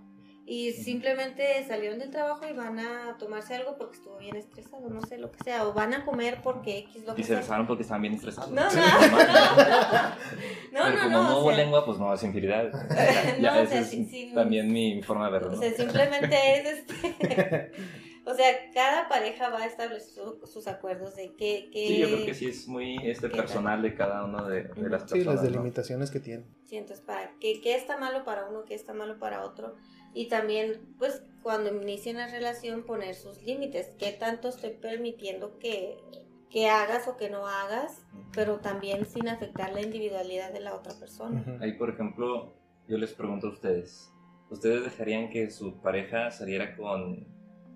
y 0.51 0.71
simplemente 0.73 1.63
salieron 1.67 1.99
del 1.99 2.09
trabajo 2.09 2.47
y 2.49 2.53
van 2.53 2.79
a 2.79 3.15
tomarse 3.19 3.53
algo 3.53 3.77
porque 3.77 3.97
estuvo 3.97 4.17
bien 4.17 4.35
estresado, 4.35 4.89
no 4.89 4.99
sé 5.03 5.19
lo 5.19 5.31
que 5.31 5.43
sea, 5.43 5.67
o 5.67 5.73
van 5.73 5.93
a 5.93 6.03
comer 6.05 6.39
porque 6.43 6.79
X 6.79 7.05
lo 7.05 7.13
que 7.13 7.21
Y 7.21 7.23
se 7.23 7.29
sea. 7.33 7.37
besaron 7.41 7.67
porque 7.67 7.83
estaban 7.83 8.01
bien 8.01 8.15
estresados. 8.15 8.49
No, 8.49 8.63
no, 8.63 8.71
Sí, 8.71 8.77
no, 8.79 8.85
no, 10.71 10.83
Pero 10.85 10.91
no, 10.95 11.03
como 11.03 11.09
no, 11.09 11.23
no 11.29 11.39
hubo 11.39 11.49
sea, 11.49 11.57
lengua, 11.57 11.85
pues 11.85 11.99
no 11.99 12.13
es 12.13 12.23
infidelidad. 12.23 12.71
No, 13.39 13.61
o 13.61 13.65
sea, 13.67 13.79
es 13.81 13.87
sí, 13.89 14.05
sí. 14.05 14.31
también 14.33 14.71
mi, 14.73 15.01
forma 15.03 15.25
de 15.27 15.31
verlo. 15.33 15.49
O 15.49 15.51
¿no? 15.55 15.61
sea, 15.61 15.71
simplemente 15.71 16.35
es 16.59 16.67
este. 16.79 17.71
o 18.25 18.33
sea, 18.33 18.47
cada 18.73 19.07
pareja 19.07 19.49
va 19.49 19.59
a 19.59 19.65
establecer 19.67 20.09
su- 20.13 20.39
sus 20.47 20.67
acuerdos 20.67 21.15
de 21.15 21.35
qué. 21.35 21.69
qué 21.71 21.87
Sí, 21.87 21.97
yo 21.99 22.07
creo 22.07 22.25
que 22.25 22.33
sí 22.33 22.47
es 22.47 22.67
muy 22.67 22.97
este 23.03 23.29
¿Qué 23.29 23.37
personal 23.37 23.81
de 23.83 23.93
cada 23.95 24.25
uno 24.25 24.45
de, 24.47 24.63
de 24.63 24.89
las 24.89 25.03
Sí, 25.03 25.09
personas. 25.09 25.25
las 25.35 25.43
¿no? 25.43 25.49
delimitaciones 25.51 26.09
que 26.11 26.19
tienen. 26.19 26.45
Sí, 26.65 26.75
entonces, 26.77 27.05
para 27.05 27.31
qué, 27.39 27.61
qué 27.61 27.75
está 27.75 27.97
malo 27.97 28.23
para 28.23 28.45
uno, 28.49 28.63
qué 28.65 28.73
está 28.75 28.93
malo 28.93 29.17
para 29.19 29.43
otro. 29.43 29.75
Y 30.13 30.27
también, 30.27 30.95
pues, 30.97 31.23
cuando 31.43 31.73
inicien 31.73 32.17
la 32.17 32.27
relación, 32.27 32.83
poner 32.83 33.15
sus 33.15 33.41
límites. 33.43 33.95
¿Qué 33.97 34.11
tanto 34.11 34.49
estoy 34.49 34.71
permitiendo 34.71 35.57
que, 35.59 35.97
que 36.49 36.67
hagas 36.69 37.07
o 37.07 37.17
que 37.17 37.29
no 37.29 37.47
hagas? 37.47 38.05
Pero 38.33 38.57
también 38.59 39.05
sin 39.05 39.27
afectar 39.27 39.73
la 39.73 39.81
individualidad 39.81 40.51
de 40.51 40.59
la 40.59 40.75
otra 40.75 40.93
persona. 40.99 41.43
Ahí, 41.61 41.73
por 41.73 41.89
ejemplo, 41.89 42.53
yo 42.87 42.97
les 42.97 43.13
pregunto 43.13 43.47
a 43.47 43.51
ustedes, 43.51 44.11
¿ustedes 44.49 44.83
dejarían 44.83 45.29
que 45.29 45.49
su 45.51 45.79
pareja 45.81 46.31
saliera 46.31 46.75
con 46.75 47.27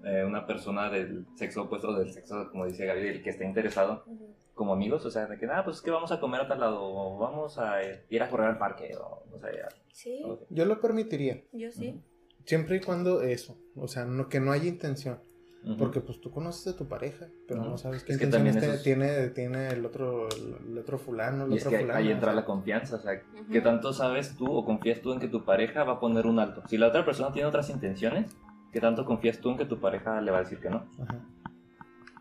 eh, 0.04 0.24
una 0.26 0.46
persona 0.46 0.90
del 0.90 1.26
sexo 1.36 1.64
opuesto 1.64 1.90
o 1.90 1.94
del 1.98 2.12
sexo, 2.12 2.50
como 2.52 2.66
dice 2.66 2.86
Gaby, 2.86 3.08
el 3.08 3.24
que 3.24 3.30
está 3.30 3.46
interesado, 3.46 4.06
como 4.54 4.74
amigos? 4.74 5.06
O 5.06 5.12
sea, 5.12 5.28
de 5.28 5.38
que, 5.38 5.46
ah, 5.46 5.64
pues 5.64 5.78
es 5.78 5.82
que 5.82 5.92
vamos 5.92 6.12
a 6.12 6.20
comer 6.20 6.42
a 6.42 6.48
tal 6.48 6.60
lado, 6.60 6.80
o 6.82 7.18
vamos 7.18 7.58
a 7.58 7.80
ir 8.10 8.22
a 8.22 8.30
correr 8.30 8.48
al 8.48 8.58
parque, 8.58 8.96
o 8.98 9.24
sé, 9.40 9.48
ya. 9.56 9.70
Sí. 9.92 10.26
Yo 10.50 10.66
lo 10.66 10.82
permitiría, 10.82 11.44
yo 11.52 11.72
sí. 11.72 12.02
Siempre 12.46 12.78
y 12.78 12.82
cuando 12.82 13.22
eso, 13.22 13.58
o 13.76 13.88
sea, 13.88 14.06
no, 14.06 14.30
que 14.30 14.40
no 14.40 14.52
haya 14.52 14.68
intención. 14.68 15.20
Porque 15.80 16.02
pues 16.02 16.20
tú 16.20 16.30
conoces 16.30 16.74
a 16.74 16.78
tu 16.78 16.90
pareja, 16.90 17.28
pero 17.48 17.64
no 17.64 17.78
sabes 17.78 18.04
qué 18.04 18.12
Es 18.12 18.18
que 18.18 18.28
también 18.28 18.60
tiene, 18.84 19.30
tiene, 19.30 19.70
el 19.70 19.86
otro 19.86 20.28
el, 20.28 20.78
otro 20.78 20.98
fulano, 20.98 21.46
el 21.46 21.54
Y 21.54 21.56
es 21.56 21.66
que 21.66 21.80
fulano. 21.80 21.98
ahí 21.98 22.12
entra 22.12 22.34
la 22.34 22.44
confianza, 22.44 22.98
o 22.98 23.00
sea, 23.00 23.14
Ujú. 23.14 23.50
¿qué 23.50 23.62
tanto 23.62 23.94
sabes 23.94 24.36
tú 24.36 24.52
o 24.52 24.66
confías 24.66 25.00
tú 25.00 25.14
en 25.14 25.22
que 25.22 25.30
tu 25.30 25.46
pareja 25.46 25.86
va 25.86 25.94
a 25.94 26.00
poner 26.02 26.28
un 26.28 26.40
alto? 26.40 26.64
Si 26.68 26.78
la 26.78 26.88
otra 26.88 27.06
persona 27.06 27.32
tiene 27.32 27.48
otras 27.48 27.70
intenciones, 27.70 28.36
¿qué 28.74 28.82
tanto 28.82 29.06
confías 29.06 29.40
tú 29.40 29.52
en 29.52 29.58
que 29.58 29.64
tu 29.64 29.80
pareja 29.80 30.20
le 30.20 30.32
va 30.32 30.40
a 30.40 30.42
decir 30.42 30.60
que 30.60 30.70
no? 30.70 30.86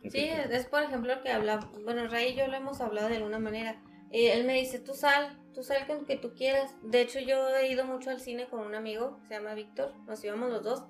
Sí, 0.09 0.29
es 0.29 0.67
por 0.67 0.83
ejemplo 0.83 1.13
lo 1.17 1.23
que 1.23 1.31
habla, 1.31 1.69
bueno, 1.83 2.07
Ray 2.07 2.35
y 2.35 2.37
yo 2.37 2.47
lo 2.47 2.57
hemos 2.57 2.81
hablado 2.81 3.09
de 3.09 3.17
alguna 3.17 3.41
manera. 3.41 3.83
Eh, 4.13 4.35
él 4.35 4.47
me 4.47 4.55
dice, 4.55 4.79
tú 4.79 4.95
sal, 4.95 5.37
tú 5.53 5.63
sal 5.63 5.87
con 5.87 6.05
que 6.05 6.17
tú 6.17 6.35
quieras. 6.35 6.75
De 6.83 7.01
hecho, 7.01 7.21
yo 7.21 7.49
he 7.57 7.71
ido 7.71 7.85
mucho 7.85 8.11
al 8.11 8.21
cine 8.21 8.47
con 8.49 8.61
un 8.61 8.75
amigo, 8.75 9.21
se 9.29 9.35
llama 9.35 9.55
Víctor, 9.55 9.95
nos 10.07 10.23
íbamos 10.25 10.51
los 10.51 10.63
dos, 10.63 10.83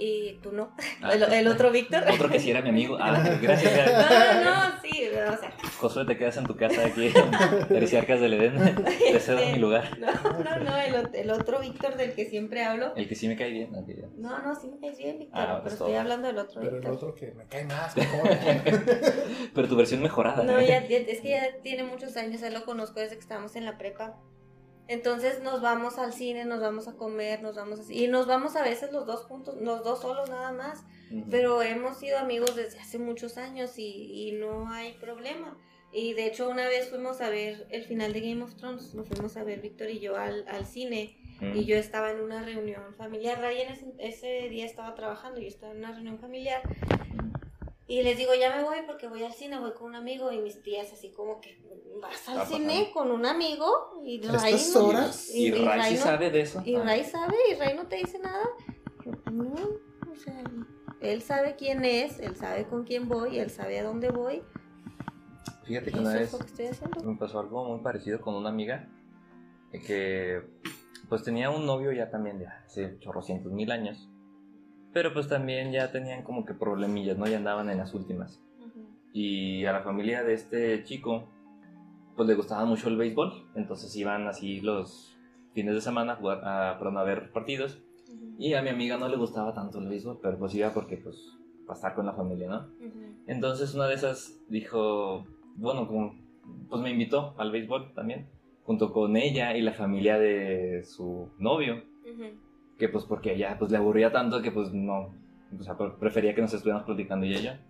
Y 0.00 0.38
tú 0.42 0.52
no, 0.52 0.70
Ah, 1.02 1.12
el, 1.14 1.22
el 1.24 1.48
otro 1.48 1.72
Víctor. 1.72 2.04
Otro 2.12 2.28
que 2.30 2.38
sí 2.38 2.50
era 2.50 2.62
mi 2.62 2.68
amigo. 2.68 2.96
Ah, 3.00 3.20
gracias, 3.42 3.90
No, 3.92 4.44
no, 4.44 4.68
no, 4.70 4.80
sí, 4.80 5.08
o 5.08 5.36
sea, 5.36 5.52
Josué, 5.80 6.04
te 6.04 6.16
quedas 6.16 6.36
en 6.36 6.46
tu 6.46 6.54
casa 6.56 6.86
aquí 6.86 7.08
en 7.12 7.74
Hericiarcas 7.76 8.20
del 8.20 8.34
Edén. 8.34 8.84
Te 8.84 9.18
cedo 9.18 9.44
mi 9.50 9.58
lugar. 9.58 9.98
no, 9.98 10.12
no, 10.44 10.58
no, 10.60 10.76
el, 10.76 11.10
el 11.12 11.30
otro 11.32 11.58
Víctor 11.58 11.96
del 11.96 12.12
que 12.14 12.26
siempre 12.26 12.62
hablo. 12.62 12.94
El 12.94 13.08
que 13.08 13.16
sí 13.16 13.26
me 13.26 13.34
cae 13.36 13.50
bien. 13.50 13.72
ya. 13.86 14.06
No, 14.16 14.38
no, 14.40 14.54
sí 14.54 14.68
me 14.68 14.78
caes 14.78 14.96
bien, 14.98 15.18
Víctor, 15.18 15.40
Ah, 15.40 15.46
pero 15.48 15.62
pues 15.62 15.72
estoy 15.74 15.90
todo. 15.90 16.00
hablando 16.00 16.28
del 16.28 16.38
otro 16.38 16.60
Pero 16.60 16.76
el 16.78 16.86
otro 16.86 17.14
que 17.16 17.32
me 17.32 17.44
cae 17.46 17.64
más, 17.64 17.96
mejor. 17.96 18.28
Pero 19.54 19.68
tu 19.68 19.76
versión 19.76 20.02
mejorada. 20.02 20.44
No, 20.44 20.60
ya, 20.60 20.86
ya- 20.86 20.98
es 20.98 21.20
que 21.20 21.30
ya 21.30 21.48
tiene 21.62 21.82
muchos 21.82 22.16
años, 22.16 22.42
él 22.42 22.54
lo 22.54 22.64
conozco 22.64 23.00
desde 23.00 23.14
que 23.16 23.20
estábamos 23.22 23.56
en 23.56 23.64
la 23.64 23.76
prepa. 23.78 24.16
Entonces 24.88 25.42
nos 25.42 25.60
vamos 25.60 25.98
al 25.98 26.12
cine, 26.14 26.46
nos 26.46 26.60
vamos 26.60 26.88
a 26.88 26.96
comer, 26.96 27.42
nos 27.42 27.56
vamos 27.56 27.80
a... 27.80 27.92
Y 27.92 28.08
nos 28.08 28.26
vamos 28.26 28.56
a 28.56 28.62
veces 28.62 28.90
los 28.90 29.06
dos 29.06 29.20
juntos, 29.24 29.56
los 29.60 29.84
dos 29.84 30.00
solos 30.00 30.28
nada 30.30 30.50
más. 30.52 30.82
Ujú. 31.10 31.26
Pero 31.30 31.62
hemos 31.62 31.98
sido 31.98 32.18
amigos 32.18 32.56
desde 32.56 32.80
hace 32.80 32.98
muchos 32.98 33.36
años 33.36 33.78
y, 33.78 34.28
y 34.28 34.32
no 34.32 34.70
hay 34.70 34.94
problema. 34.94 35.56
Y 35.92 36.14
de 36.14 36.26
hecho 36.26 36.48
una 36.48 36.66
vez 36.66 36.88
fuimos 36.88 37.20
a 37.20 37.30
ver 37.30 37.66
el 37.70 37.84
final 37.84 38.12
de 38.12 38.20
Game 38.20 38.42
of 38.42 38.54
Thrones, 38.56 38.94
nos 38.94 39.08
fuimos 39.08 39.36
a 39.36 39.44
ver 39.44 39.60
Víctor 39.60 39.90
y 39.90 40.00
yo 40.00 40.16
al, 40.16 40.46
al 40.48 40.66
cine. 40.66 41.16
Mm. 41.40 41.56
Y 41.56 41.64
yo 41.66 41.76
estaba 41.76 42.10
en 42.10 42.20
una 42.20 42.42
reunión 42.42 42.94
familiar. 42.96 43.38
Ryan 43.40 43.72
ese, 43.72 43.86
ese 43.98 44.48
día 44.48 44.66
estaba 44.66 44.94
trabajando, 44.94 45.40
yo 45.40 45.48
estaba 45.48 45.72
en 45.72 45.78
una 45.78 45.92
reunión 45.92 46.18
familiar. 46.18 46.62
Y 47.88 48.02
les 48.02 48.18
digo, 48.18 48.32
ya 48.34 48.54
me 48.54 48.62
voy 48.62 48.76
porque 48.86 49.08
voy 49.08 49.24
al 49.24 49.32
cine, 49.32 49.58
voy 49.58 49.72
con 49.72 49.86
un 49.88 49.94
amigo. 49.96 50.30
Y 50.30 50.38
mis 50.40 50.62
tías, 50.62 50.92
así 50.92 51.10
como 51.10 51.40
que, 51.40 51.58
¿vas 52.02 52.28
al 52.28 52.46
cine 52.46 52.90
con 52.92 53.10
un 53.10 53.24
amigo? 53.24 53.98
Y 54.04 54.24
¿A 54.28 54.32
Ray 54.32 54.54
estas 54.54 54.74
no- 54.82 54.88
horas? 54.88 55.34
¿Y 55.34 55.50
Ray 55.52 55.92
sí 55.94 55.96
no- 55.96 56.02
sabe 56.02 56.30
de 56.30 56.40
eso? 56.42 56.62
Y 56.66 56.74
Ah. 56.76 56.82
Ray 56.84 57.04
sabe, 57.04 57.34
y 57.50 57.54
Ray 57.54 57.74
no 57.76 57.86
te 57.86 57.96
dice 57.96 58.18
nada. 58.18 58.44
No, 59.32 59.54
o 60.12 60.16
sea, 60.16 60.44
él 61.00 61.22
sabe 61.22 61.56
quién 61.56 61.82
es, 61.86 62.18
él 62.20 62.36
sabe 62.36 62.66
con 62.66 62.84
quién 62.84 63.08
voy, 63.08 63.38
él 63.38 63.48
sabe 63.50 63.78
a 63.78 63.84
dónde 63.84 64.10
voy. 64.10 64.42
Fíjate 65.64 65.90
que 65.90 65.98
una 65.98 66.12
es 66.14 66.20
vez 66.20 66.32
lo 66.32 66.38
que 66.40 66.46
estoy 66.46 66.66
haciendo. 66.66 67.02
me 67.04 67.16
pasó 67.16 67.40
algo 67.40 67.64
muy 67.64 67.80
parecido 67.80 68.20
con 68.20 68.34
una 68.34 68.50
amiga 68.50 68.86
que 69.86 70.42
pues 71.08 71.22
tenía 71.22 71.48
un 71.50 71.64
novio 71.66 71.92
ya 71.92 72.10
también 72.10 72.38
de 72.38 72.46
hace 72.46 72.98
chorrocientos 73.00 73.50
mil 73.52 73.70
años. 73.72 74.08
Pero 74.92 75.12
pues 75.12 75.28
también 75.28 75.72
ya 75.72 75.92
tenían 75.92 76.22
como 76.22 76.44
que 76.44 76.54
problemillas, 76.54 77.18
¿no? 77.18 77.26
Ya 77.26 77.36
andaban 77.36 77.70
en 77.70 77.78
las 77.78 77.94
últimas. 77.94 78.42
Y 79.12 79.64
a 79.64 79.72
la 79.72 79.82
familia 79.82 80.22
de 80.22 80.34
este 80.34 80.84
chico, 80.84 81.28
pues 82.16 82.28
le 82.28 82.34
gustaba 82.34 82.64
mucho 82.64 82.88
el 82.88 82.96
béisbol. 82.96 83.48
Entonces 83.54 83.94
iban 83.96 84.26
así 84.26 84.60
los 84.60 85.16
fines 85.54 85.74
de 85.74 85.80
semana 85.80 86.14
a 86.14 86.16
jugar, 86.16 86.40
a, 86.44 86.78
perdón, 86.78 86.98
a 86.98 87.04
ver 87.04 87.32
partidos. 87.32 87.82
Y 88.38 88.54
a 88.54 88.62
mi 88.62 88.68
amiga 88.68 88.96
no 88.96 89.08
le 89.08 89.16
gustaba 89.16 89.52
tanto 89.52 89.78
el 89.78 89.88
béisbol, 89.88 90.20
pero 90.22 90.38
pues 90.38 90.54
iba 90.54 90.72
porque 90.72 90.96
pues 90.96 91.38
para 91.66 91.76
estar 91.76 91.94
con 91.94 92.06
la 92.06 92.14
familia, 92.14 92.48
¿no? 92.48 92.68
Entonces 93.26 93.74
una 93.74 93.86
de 93.86 93.94
esas 93.94 94.40
dijo, 94.48 95.26
bueno, 95.56 95.86
como, 95.86 96.14
pues 96.68 96.80
me 96.80 96.90
invitó 96.90 97.34
al 97.36 97.50
béisbol 97.52 97.92
también, 97.94 98.28
junto 98.62 98.92
con 98.92 99.16
ella 99.16 99.56
y 99.56 99.60
la 99.60 99.74
familia 99.74 100.18
de 100.18 100.82
su 100.84 101.30
novio, 101.38 101.82
que 102.78 102.88
pues 102.88 103.04
porque 103.04 103.34
ella 103.34 103.56
pues 103.58 103.70
le 103.70 103.76
aburría 103.78 104.12
tanto 104.12 104.40
que 104.42 104.50
pues 104.52 104.72
no, 104.72 105.14
o 105.58 105.62
sea, 105.62 105.76
pre- 105.76 105.90
prefería 105.98 106.34
que 106.34 106.40
nos 106.42 106.54
estuviéramos 106.54 106.86
platicando 106.86 107.26
y 107.26 107.34
ella. 107.34 107.60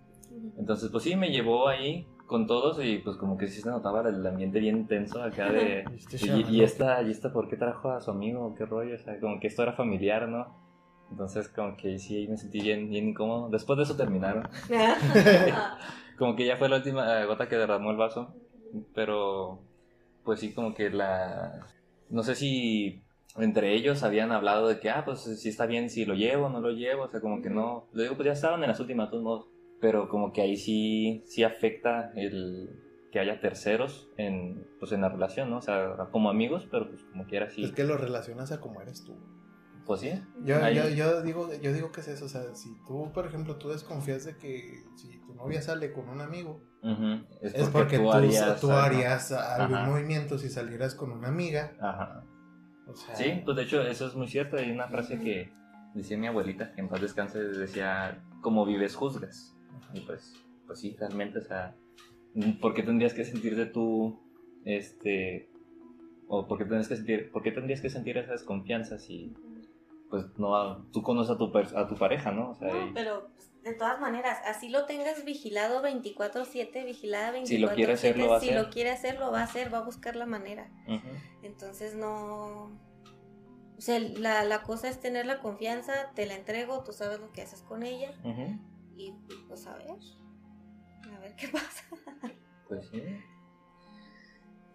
Entonces 0.58 0.90
pues 0.90 1.04
sí, 1.04 1.16
me 1.16 1.30
llevó 1.30 1.68
ahí 1.68 2.06
con 2.26 2.46
todos 2.46 2.84
y 2.84 2.98
pues 2.98 3.16
como 3.16 3.38
que 3.38 3.48
sí 3.48 3.62
se 3.62 3.70
notaba 3.70 4.06
el 4.08 4.24
ambiente 4.26 4.60
bien 4.60 4.86
tenso 4.86 5.22
acá 5.22 5.50
de... 5.50 5.84
Este 5.96 6.16
Y, 6.16 6.18
chaval. 6.20 6.54
y 6.54 6.62
esta, 6.62 7.02
y 7.02 7.10
esta, 7.10 7.32
¿por 7.32 7.48
qué 7.48 7.56
trajo 7.56 7.90
a 7.90 8.00
su 8.02 8.10
amigo? 8.10 8.54
¿Qué 8.54 8.66
rollo? 8.66 8.94
O 8.94 8.98
sea, 8.98 9.18
como 9.18 9.40
que 9.40 9.46
esto 9.46 9.62
era 9.62 9.72
familiar, 9.72 10.28
¿no? 10.28 10.54
Entonces, 11.10 11.48
como 11.48 11.74
que 11.78 11.98
sí, 11.98 12.16
ahí 12.18 12.28
me 12.28 12.36
sentí 12.36 12.60
bien, 12.60 12.90
bien 12.90 13.08
incómodo. 13.08 13.48
Después 13.48 13.78
de 13.78 13.84
eso 13.84 13.96
terminaron. 13.96 14.46
Como 16.18 16.34
que 16.36 16.44
ya 16.44 16.56
fue 16.56 16.68
la 16.68 16.76
última 16.76 17.20
eh, 17.22 17.26
gota 17.26 17.48
que 17.48 17.56
derramó 17.56 17.90
el 17.92 17.96
vaso. 17.96 18.34
Pero, 18.94 19.60
pues 20.24 20.40
sí, 20.40 20.52
como 20.52 20.74
que 20.74 20.90
la... 20.90 21.60
No 22.10 22.22
sé 22.22 22.34
si 22.34 23.02
entre 23.40 23.74
ellos 23.74 24.02
habían 24.02 24.32
hablado 24.32 24.68
de 24.68 24.80
que, 24.80 24.90
ah, 24.90 25.04
pues 25.04 25.20
sí 25.20 25.48
está 25.48 25.66
bien 25.66 25.90
si 25.90 26.04
lo 26.04 26.14
llevo, 26.14 26.48
no 26.48 26.60
lo 26.60 26.70
llevo. 26.70 27.04
O 27.04 27.08
sea, 27.08 27.20
como 27.20 27.40
que 27.42 27.50
no... 27.50 27.86
Le 27.92 28.04
digo, 28.04 28.16
pues 28.16 28.26
ya 28.26 28.32
estaban 28.32 28.62
en 28.62 28.68
las 28.68 28.80
últimas, 28.80 29.06
de 29.08 29.10
todos 29.12 29.22
modos. 29.24 29.46
Pero 29.80 30.08
como 30.08 30.32
que 30.32 30.40
ahí 30.42 30.56
sí, 30.56 31.22
sí 31.26 31.44
afecta 31.44 32.10
el 32.16 32.68
que 33.12 33.20
haya 33.20 33.40
terceros 33.40 34.10
en, 34.16 34.66
pues 34.80 34.92
en 34.92 35.00
la 35.00 35.08
relación, 35.08 35.50
¿no? 35.50 35.58
O 35.58 35.62
sea, 35.62 35.94
como 36.10 36.28
amigos, 36.30 36.66
pero 36.70 36.88
pues 36.90 37.02
como 37.04 37.24
quiera 37.26 37.48
sí. 37.48 37.64
Es 37.64 37.72
que 37.72 37.84
lo 37.84 37.96
relacionas 37.96 38.50
a 38.52 38.60
como 38.60 38.82
eres 38.82 39.04
tú. 39.04 39.16
Pues 39.86 40.00
sí. 40.00 40.10
Yo, 40.44 40.62
Ahí- 40.62 40.74
yo, 40.76 40.88
yo 40.90 41.22
digo, 41.22 41.48
yo 41.62 41.72
digo 41.72 41.90
que 41.92 42.02
es 42.02 42.08
eso, 42.08 42.26
o 42.26 42.28
sea, 42.28 42.54
si 42.54 42.68
tú, 42.86 43.10
por 43.14 43.24
ejemplo, 43.26 43.56
tú 43.56 43.70
desconfías 43.70 44.26
de 44.26 44.36
que 44.36 44.82
si 44.96 45.18
tu 45.20 45.32
novia 45.34 45.62
sale 45.62 45.92
con 45.92 46.10
un 46.10 46.20
amigo, 46.20 46.60
Es, 47.40 47.54
es 47.54 47.68
porque 47.70 47.98
tú, 47.98 48.12
harías, 48.12 48.60
tú 48.60 48.70
ajá. 48.70 48.84
harías 48.84 49.32
algún 49.32 49.86
movimiento 49.86 50.36
si 50.38 50.50
salieras 50.50 50.94
con 50.94 51.10
una 51.12 51.28
amiga. 51.28 51.72
Ajá. 51.80 52.22
O 52.88 52.94
sea, 52.94 53.14
Sí, 53.14 53.42
pues 53.44 53.56
de 53.56 53.62
hecho 53.64 53.82
eso 53.82 54.06
es 54.06 54.14
muy 54.14 54.26
cierto. 54.28 54.56
Hay 54.56 54.70
una 54.70 54.88
frase 54.88 55.18
que 55.20 55.50
decía 55.94 56.16
mi 56.16 56.26
abuelita, 56.26 56.72
que 56.72 56.80
en 56.80 56.88
paz 56.88 57.00
descanse, 57.00 57.38
decía, 57.42 58.22
como 58.40 58.64
vives 58.64 58.94
juzgas. 58.96 59.54
Y 59.94 60.00
pues, 60.00 60.34
pues 60.66 60.80
sí, 60.80 60.96
realmente, 60.98 61.38
o 61.38 61.42
sea, 61.42 61.74
¿por 62.60 62.74
qué 62.74 62.82
tendrías 62.82 63.14
que 63.14 63.24
sentirte 63.24 63.66
tú, 63.66 64.18
este, 64.64 65.48
o 66.28 66.46
por 66.46 66.58
qué 66.58 66.64
tendrías 66.64 66.88
que 66.88 66.96
sentir, 66.96 67.30
por 67.30 67.42
qué 67.42 67.52
tendrías 67.52 67.80
que 67.80 67.90
sentir 67.90 68.18
esa 68.18 68.32
desconfianza 68.32 68.98
si, 68.98 69.34
pues, 70.10 70.26
no, 70.38 70.84
tú 70.92 71.02
conoces 71.02 71.34
a 71.34 71.38
tu, 71.38 71.50
per- 71.52 71.76
a 71.76 71.86
tu 71.88 71.94
pareja, 71.96 72.32
¿no? 72.32 72.50
O 72.50 72.54
sea, 72.54 72.68
No, 72.72 72.86
y- 72.88 72.92
pero 72.92 73.28
pues, 73.34 73.47
de 73.64 73.74
todas 73.74 74.00
maneras, 74.00 74.38
así 74.46 74.68
lo 74.68 74.86
tengas 74.86 75.24
vigilado 75.24 75.82
24/7, 75.82 76.84
vigilada 76.84 77.32
24/7. 77.32 77.46
Si 77.46 77.58
lo 77.58 77.74
quiere 77.74 77.92
hacer, 77.92 78.16
lo 78.18 78.28
va 78.28 78.36
a 78.36 78.40
si 78.40 78.50
hacer. 78.50 78.62
lo 78.62 78.70
quiere 78.70 78.90
hacer, 78.90 79.18
lo 79.18 79.30
va 79.32 79.40
a 79.40 79.44
hacer, 79.44 79.72
va 79.72 79.78
a 79.78 79.84
buscar 79.84 80.16
la 80.16 80.26
manera. 80.26 80.70
Entonces 81.42 81.94
no... 81.94 82.70
O 83.76 83.80
sea, 83.80 84.00
la, 84.00 84.42
la 84.44 84.62
cosa 84.62 84.88
es 84.88 84.98
tener 85.00 85.24
la 85.26 85.38
confianza, 85.40 86.10
te 86.14 86.26
la 86.26 86.34
entrego, 86.34 86.82
tú 86.82 86.92
sabes 86.92 87.20
lo 87.20 87.30
que 87.32 87.42
haces 87.42 87.62
con 87.62 87.82
ella 87.84 88.12
y 88.96 89.12
pues 89.46 89.64
a 89.68 89.76
ver, 89.76 89.90
a 91.14 91.18
ver 91.20 91.36
qué 91.36 91.46
pasa. 91.52 91.84
Pues 92.66 92.88
sí. 92.88 93.02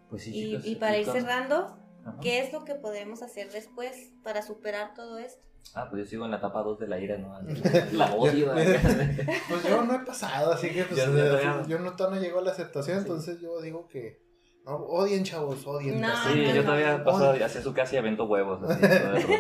Pues 0.10 0.24
sí, 0.24 0.32
Y, 0.34 0.50
chicos, 0.52 0.66
y 0.68 0.76
para 0.76 0.98
ir 0.98 1.06
cerrando, 1.06 1.78
Ajá. 2.06 2.18
¿qué 2.22 2.40
es 2.40 2.54
lo 2.54 2.64
que 2.64 2.76
podemos 2.76 3.22
hacer 3.24 3.52
después 3.52 4.12
para 4.24 4.42
superar 4.42 4.94
todo 4.94 5.18
esto? 5.18 5.44
Ah, 5.76 5.88
pues 5.90 6.04
yo 6.04 6.10
sigo 6.10 6.26
en 6.26 6.32
la 6.32 6.38
etapa 6.38 6.62
2 6.62 6.80
de 6.80 6.88
la 6.88 7.00
ira, 7.00 7.18
¿no? 7.18 7.34
La 7.94 8.14
odio. 8.14 8.54
Pues 9.50 9.64
yo 9.64 9.84
no 9.84 9.96
he 9.96 10.00
pasado, 10.06 10.52
así 10.52 10.70
que 10.70 10.84
pues, 10.84 10.98
Ya 10.98 11.08
no, 11.08 11.18
eh, 11.18 11.64
yo 11.68 11.80
no 11.80 11.96
todavía 11.96 12.20
no 12.20 12.26
llego 12.26 12.40
a 12.40 12.44
la 12.44 12.52
aceptación, 12.52 13.00
entonces 13.00 13.40
yo 13.42 13.60
digo 13.62 13.88
que 13.88 14.22
no, 14.66 14.76
odien 14.78 15.24
chavos, 15.24 15.66
odien. 15.68 16.00
No. 16.00 16.08
Sí, 16.24 16.40
no, 16.42 16.50
yo 16.50 16.56
no. 16.62 16.64
todavía 16.64 17.04
paso 17.04 17.32
hacia 17.32 17.62
su 17.62 17.74
casa 17.74 17.96
y 17.96 17.98
avento 17.98 18.26
huevos. 18.26 18.62
Así. 18.64 19.28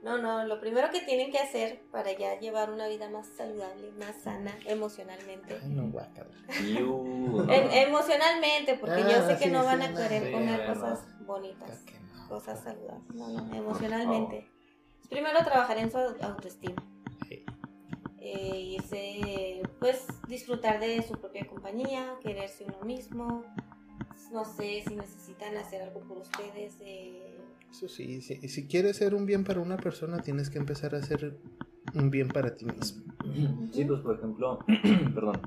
No, 0.00 0.16
no, 0.16 0.44
lo 0.44 0.60
primero 0.60 0.88
que 0.90 1.00
tienen 1.00 1.32
que 1.32 1.38
hacer 1.38 1.82
para 1.90 2.12
ya 2.16 2.38
llevar 2.38 2.70
una 2.70 2.86
vida 2.86 3.10
más 3.10 3.26
saludable, 3.36 3.90
más 3.98 4.14
sana 4.22 4.56
emocionalmente. 4.64 5.58
Ay, 5.60 5.70
no. 5.70 5.92
Iu, 6.64 7.42
no. 7.44 7.52
En- 7.52 7.70
emocionalmente, 7.88 8.74
porque 8.80 9.02
Ah, 9.02 9.10
yo 9.10 9.26
sé 9.26 9.36
que 9.38 9.46
sí, 9.46 9.50
no 9.50 9.64
van 9.64 9.80
sí, 9.82 9.86
a 9.88 9.94
querer 9.94 10.26
sí, 10.26 10.32
comer 10.32 10.56
bueno. 10.66 10.74
cosas 10.74 11.04
bonitas, 11.26 11.84
cosas 12.28 12.62
saludables. 12.62 13.12
No, 13.12 13.28
no, 13.28 13.54
emocionalmente. 13.54 14.48
Primero 15.08 15.38
trabajar 15.44 15.78
en 15.78 15.90
su 15.90 15.96
au- 15.98 16.20
autoestima. 16.22 16.82
Sí. 17.28 17.44
Eh, 18.20 18.60
irse, 18.76 19.62
pues 19.80 20.06
disfrutar 20.28 20.80
de 20.80 21.02
su 21.02 21.14
propia 21.14 21.46
compañía, 21.46 22.14
quererse 22.22 22.64
uno 22.66 22.84
mismo. 22.84 23.44
No 24.32 24.44
sé 24.44 24.82
si 24.86 24.94
necesitan 24.94 25.56
hacer 25.56 25.82
algo 25.82 26.00
por 26.00 26.18
ustedes. 26.18 26.76
eh, 26.80 27.38
Eso 27.70 27.88
sí, 27.88 28.20
si, 28.20 28.36
si 28.48 28.66
quieres 28.66 28.96
ser 28.96 29.14
un 29.14 29.24
bien 29.24 29.44
para 29.44 29.60
una 29.60 29.76
persona, 29.78 30.20
tienes 30.20 30.50
que 30.50 30.58
empezar 30.58 30.94
a 30.94 30.98
hacer 30.98 31.38
un 31.94 32.10
bien 32.10 32.28
para 32.28 32.54
ti 32.54 32.66
mismo. 32.66 33.02
Sí, 33.72 33.84
pues 33.84 34.00
por 34.00 34.16
ejemplo, 34.16 34.58
perdón. 35.14 35.40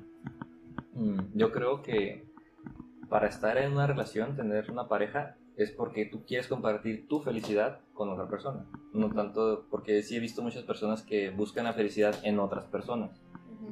Mm, 0.94 1.20
Yo 1.36 1.52
creo 1.52 1.82
que 1.84 2.26
para 3.10 3.28
estar 3.28 3.58
en 3.58 3.74
una 3.74 3.86
relación, 3.86 4.36
tener 4.36 4.72
una 4.72 4.88
pareja, 4.88 5.36
es 5.58 5.72
porque 5.72 6.06
tú 6.06 6.26
quieres 6.26 6.48
compartir 6.48 7.08
tu 7.08 7.20
felicidad 7.20 7.80
con 7.94 8.10
otra 8.10 8.28
persona. 8.28 8.66
No 8.94 9.10
tanto 9.12 9.68
porque 9.70 10.02
sí 10.04 10.16
he 10.16 10.20
visto 10.20 10.42
muchas 10.42 10.64
personas 10.64 11.04
que 11.04 11.30
buscan 11.30 11.66
la 11.66 11.74
felicidad 11.74 12.16
en 12.24 12.40
otras 12.40 12.66
personas, 12.66 13.22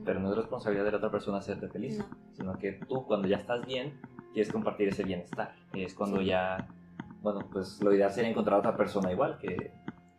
pero 0.06 0.20
no 0.20 0.30
es 0.32 0.38
responsabilidad 0.38 0.86
de 0.86 0.92
la 0.92 0.98
otra 0.98 1.12
persona 1.12 1.38
hacerte 1.40 1.68
feliz, 1.70 1.98
No. 1.98 2.06
sino 2.34 2.58
que 2.58 2.74
tú 2.74 3.06
cuando 3.06 3.28
ya 3.28 3.38
estás 3.38 3.66
bien, 3.66 4.00
quieres 4.34 4.52
compartir 4.52 4.90
ese 4.90 5.04
bienestar. 5.04 5.56
Y 5.74 5.84
es 5.84 5.94
cuando 5.94 6.20
Sí. 6.20 6.26
ya, 6.28 6.68
bueno, 7.22 7.48
pues 7.52 7.82
lo 7.82 7.94
ideal 7.94 8.12
sería 8.12 8.30
encontrar 8.30 8.58
a 8.58 8.60
otra 8.60 8.78
persona 8.78 9.12
igual, 9.12 9.38
que 9.40 9.72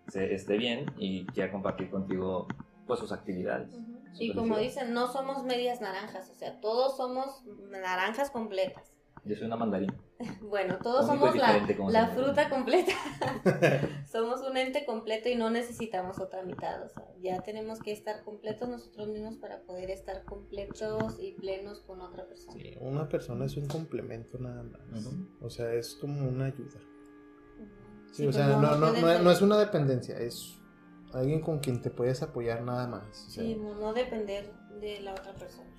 se, 0.08 0.34
esté 0.34 0.56
bien 0.56 0.86
y 0.98 1.24
quiera 1.26 1.52
compartir 1.52 1.90
contigo 1.90 2.48
pues 2.86 2.98
sus 2.98 3.12
actividades. 3.12 3.70
Su 4.12 4.24
Y 4.24 4.34
como 4.34 4.58
dicen, 4.58 4.92
no 4.92 5.06
somos 5.06 5.44
medias 5.44 5.80
naranjas, 5.80 6.28
o 6.30 6.34
sea, 6.34 6.60
todos 6.60 6.96
somos 6.96 7.44
naranjas 7.70 8.30
completas. 8.30 8.92
Yo 9.24 9.36
soy 9.36 9.46
una 9.46 9.56
mandarina. 9.56 9.94
Bueno, 10.42 10.78
todos 10.82 11.06
somos 11.06 11.34
la, 11.36 12.08
fruta 12.08 12.48
completa. 12.48 12.92
somos 14.10 14.40
un 14.42 14.56
ente 14.56 14.84
completo 14.84 15.28
y 15.28 15.36
no 15.36 15.50
necesitamos 15.50 16.18
otra 16.18 16.42
mitad. 16.42 16.82
O 16.84 16.88
sea, 16.88 17.04
ya 17.20 17.40
tenemos 17.40 17.80
que 17.80 17.92
estar 17.92 18.22
completos 18.24 18.68
nosotros 18.68 19.08
mismos 19.08 19.36
para 19.36 19.62
poder 19.62 19.90
estar 19.90 20.24
completos 20.24 21.16
y 21.18 21.32
plenos 21.32 21.80
con 21.80 22.00
otra 22.00 22.26
persona. 22.26 22.52
Sí, 22.52 22.74
una 22.80 23.08
persona 23.08 23.44
es 23.46 23.56
un 23.56 23.66
complemento 23.66 24.38
nada 24.38 24.62
más. 24.62 25.08
O 25.40 25.50
sea, 25.50 25.72
es 25.74 25.94
como 25.94 26.28
una 26.28 26.46
ayuda. 26.46 26.80
Sí, 28.12 28.22
Sí, 28.22 28.26
o 28.26 28.32
sea, 28.32 28.46
pues 28.46 29.02
no, 29.02 29.18
no, 29.22 29.30
es 29.30 29.40
una 29.40 29.56
dependencia, 29.56 30.18
es 30.18 30.60
alguien 31.12 31.40
con 31.40 31.60
quien 31.60 31.80
te 31.80 31.90
puedes 31.90 32.22
apoyar 32.22 32.62
nada 32.62 32.88
más. 32.88 33.26
o 33.28 33.30
sea, 33.30 33.44
Sí, 33.44 33.54
no, 33.54 33.74
no 33.76 33.92
depender 33.92 34.52
de 34.80 35.00
la 35.00 35.12
otra 35.12 35.32
persona. 35.34 35.70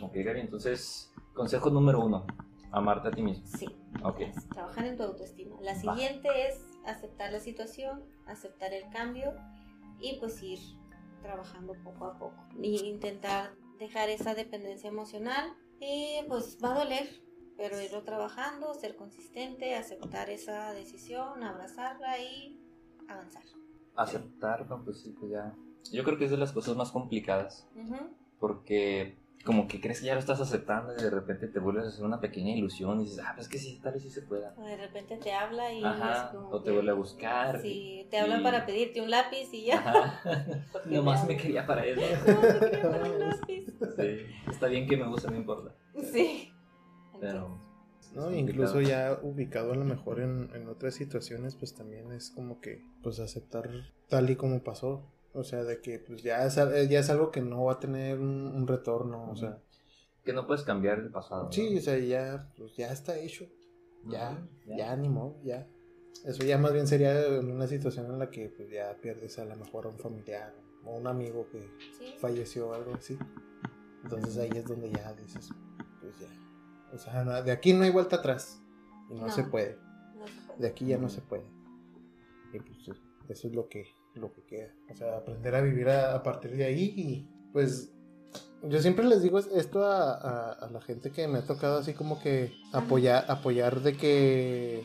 Ok, 0.00 0.12
Gaby, 0.14 0.40
entonces, 0.40 1.12
consejo 1.34 1.68
número 1.70 2.04
uno, 2.04 2.26
amarte 2.72 3.08
a 3.08 3.10
ti 3.10 3.22
mismo. 3.22 3.46
Sí. 3.46 3.66
Ok. 4.02 4.20
es 4.20 4.48
trabajar 4.48 4.86
en 4.86 4.96
tu 4.96 5.02
autoestima. 5.04 5.56
La 5.60 5.72
Va. 5.74 5.78
siguiente 5.78 6.28
es 6.48 6.64
aceptar 6.84 7.30
la 7.32 7.38
situación, 7.40 8.04
aceptar 8.26 8.72
el 8.72 8.88
cambio 8.90 9.34
y 10.00 10.18
pues 10.18 10.42
ir 10.42 10.58
trabajando 11.22 11.74
poco 11.84 12.06
a 12.06 12.18
poco. 12.18 12.34
Y 12.60 12.84
intentar 12.86 13.54
dejar 13.78 14.08
esa 14.10 14.34
dependencia 14.34 14.88
emocional 14.88 15.54
y 15.80 16.20
pues 16.28 16.58
va 16.62 16.74
a 16.74 16.78
doler, 16.78 17.08
pero 17.56 17.80
irlo 17.80 18.02
trabajando, 18.02 18.74
ser 18.74 18.96
consistente, 18.96 19.74
aceptar 19.76 20.30
esa 20.30 20.72
decisión, 20.72 21.42
abrazarla 21.44 22.18
y 22.18 22.58
avanzar. 23.08 23.42
Aceptar, 23.94 24.68
no, 24.68 24.82
pues 24.84 25.00
sí, 25.02 25.14
pues 25.18 25.30
ya. 25.32 25.54
Yo 25.92 26.02
creo 26.04 26.16
que 26.16 26.24
es 26.24 26.30
de 26.30 26.36
las 26.38 26.52
cosas 26.52 26.76
más 26.76 26.90
complicadas, 26.92 27.68
Ujú. 27.76 27.96
porque 28.38 29.18
como 29.42 29.66
que 29.68 29.80
crees 29.80 30.00
que 30.00 30.06
ya 30.06 30.14
lo 30.14 30.20
estás 30.20 30.40
aceptando 30.40 30.92
y 30.96 31.02
de 31.02 31.10
repente 31.10 31.48
te 31.48 31.58
vuelves 31.58 31.84
a 31.84 31.88
hacer 31.88 32.04
una 32.04 32.20
pequeña 32.20 32.54
ilusión 32.54 33.00
y 33.00 33.04
dices, 33.04 33.20
ah, 33.26 33.32
pues 33.34 33.48
que 33.48 33.58
sí, 33.58 33.80
tal 33.82 33.94
vez 33.94 34.02
sí 34.02 34.10
se 34.10 34.22
pueda. 34.22 34.54
O 34.56 34.62
de 34.64 34.76
repente 34.76 35.16
te 35.16 35.32
habla 35.32 35.72
y 35.72 35.82
Ajá, 35.84 36.12
es 36.26 36.30
como 36.36 36.48
o 36.50 36.60
te 36.60 36.66
que- 36.66 36.72
vuelve 36.72 36.90
a 36.90 36.94
buscar. 36.94 37.60
Sí, 37.60 38.06
te 38.10 38.18
habla 38.18 38.40
y- 38.40 38.42
para 38.42 38.64
pedirte 38.66 39.00
un 39.00 39.10
lápiz 39.10 39.48
y 39.52 39.66
ya. 39.66 39.78
Ajá. 39.78 40.20
Nomás 40.86 41.26
me 41.26 41.36
quería 41.36 41.66
para 41.66 41.84
eso. 41.84 42.00
No, 42.00 42.40
te 42.40 42.70
quería 42.70 42.82
para 42.90 43.10
un 43.10 43.18
lápiz. 43.20 43.66
Sí, 43.96 44.26
está 44.50 44.66
bien 44.68 44.86
que 44.88 44.96
me 44.96 45.06
guste, 45.08 45.30
no 45.30 45.36
importa. 45.36 45.74
Sí. 46.12 46.52
Pero. 47.20 47.58
¿no? 48.14 48.30
Incluso 48.30 48.80
ya 48.82 49.18
ubicado 49.22 49.72
a 49.72 49.76
lo 49.76 49.84
mejor 49.86 50.20
en, 50.20 50.50
en 50.54 50.68
otras 50.68 50.94
situaciones, 50.94 51.56
pues 51.56 51.74
también 51.74 52.12
es 52.12 52.30
como 52.30 52.60
que, 52.60 52.84
pues 53.02 53.18
aceptar 53.20 53.70
tal 54.08 54.28
y 54.28 54.36
como 54.36 54.62
pasó. 54.62 55.02
O 55.34 55.44
sea, 55.44 55.64
de 55.64 55.80
que 55.80 55.98
pues 55.98 56.22
ya 56.22 56.44
es, 56.44 56.56
ya 56.56 56.98
es 57.00 57.10
algo 57.10 57.30
que 57.30 57.40
no 57.40 57.64
va 57.64 57.74
a 57.74 57.80
tener 57.80 58.18
un, 58.18 58.48
un 58.54 58.66
retorno, 58.66 59.30
o 59.30 59.36
sea, 59.36 59.58
Que 60.24 60.32
no 60.32 60.46
puedes 60.46 60.62
cambiar 60.62 60.98
el 60.98 61.10
pasado. 61.10 61.44
¿no? 61.44 61.52
sí, 61.52 61.78
o 61.78 61.80
sea, 61.80 61.98
ya, 61.98 62.52
pues 62.56 62.76
ya 62.76 62.92
está 62.92 63.16
hecho, 63.18 63.46
ya, 64.06 64.32
Ujú, 64.66 64.76
ya, 64.76 64.94
ni 64.96 65.08
modo, 65.08 65.36
ya. 65.42 65.66
Eso 66.24 66.44
ya 66.44 66.58
más 66.58 66.72
bien 66.72 66.86
sería 66.86 67.26
en 67.26 67.50
una 67.50 67.66
situación 67.66 68.06
en 68.06 68.18
la 68.18 68.30
que 68.30 68.48
pues 68.50 68.70
ya 68.70 68.94
pierdes 69.00 69.38
a 69.38 69.44
lo 69.46 69.56
mejor 69.56 69.86
a 69.86 69.88
un 69.88 69.98
familiar 69.98 70.54
o 70.84 70.96
un 70.96 71.06
amigo 71.06 71.48
que 71.50 71.60
Sí. 71.98 72.14
falleció 72.18 72.68
o 72.68 72.74
algo 72.74 72.94
así. 72.94 73.18
Entonces 74.04 74.36
ahí 74.38 74.50
es 74.54 74.64
donde 74.66 74.90
ya 74.90 75.12
dices, 75.14 75.48
pues 76.00 76.18
ya. 76.20 76.28
O 76.92 76.98
sea, 76.98 77.24
no- 77.24 77.42
de 77.42 77.50
aquí 77.50 77.72
no 77.72 77.84
hay 77.84 77.90
vuelta 77.90 78.16
atrás. 78.16 78.60
Y 79.10 79.14
no, 79.14 79.26
No. 79.26 79.32
se 79.32 79.44
puede. 79.44 79.76
No 80.16 80.26
se 80.26 80.40
puede. 80.46 80.58
De 80.60 80.68
aquí 80.68 80.86
ya 80.86 80.98
no 80.98 81.08
se 81.08 81.20
puede. 81.22 81.44
Y 82.52 82.58
pues 82.60 82.98
eso 83.28 83.48
es 83.48 83.54
lo 83.54 83.68
que, 83.68 83.86
lo 84.14 84.32
que 84.32 84.42
queda. 84.44 84.72
O 84.90 84.94
sea, 84.96 85.16
aprender 85.18 85.54
a 85.54 85.60
vivir 85.60 85.88
a, 85.88 86.14
a 86.14 86.22
partir 86.22 86.56
de 86.56 86.64
ahí. 86.64 86.92
Y 86.96 87.28
pues 87.52 87.92
yo 88.68 88.80
siempre 88.80 89.04
les 89.06 89.22
digo 89.22 89.38
es- 89.38 89.46
esto 89.48 89.84
a, 89.84 90.12
a- 90.14 90.52
a 90.52 90.70
la 90.70 90.80
gente 90.80 91.10
que 91.10 91.26
me 91.28 91.38
ha 91.38 91.46
tocado 91.46 91.78
así 91.78 91.94
como 91.94 92.20
que 92.20 92.52
apoyar, 92.72 93.24
apoyar 93.28 93.80
de 93.80 93.96
que 93.96 94.82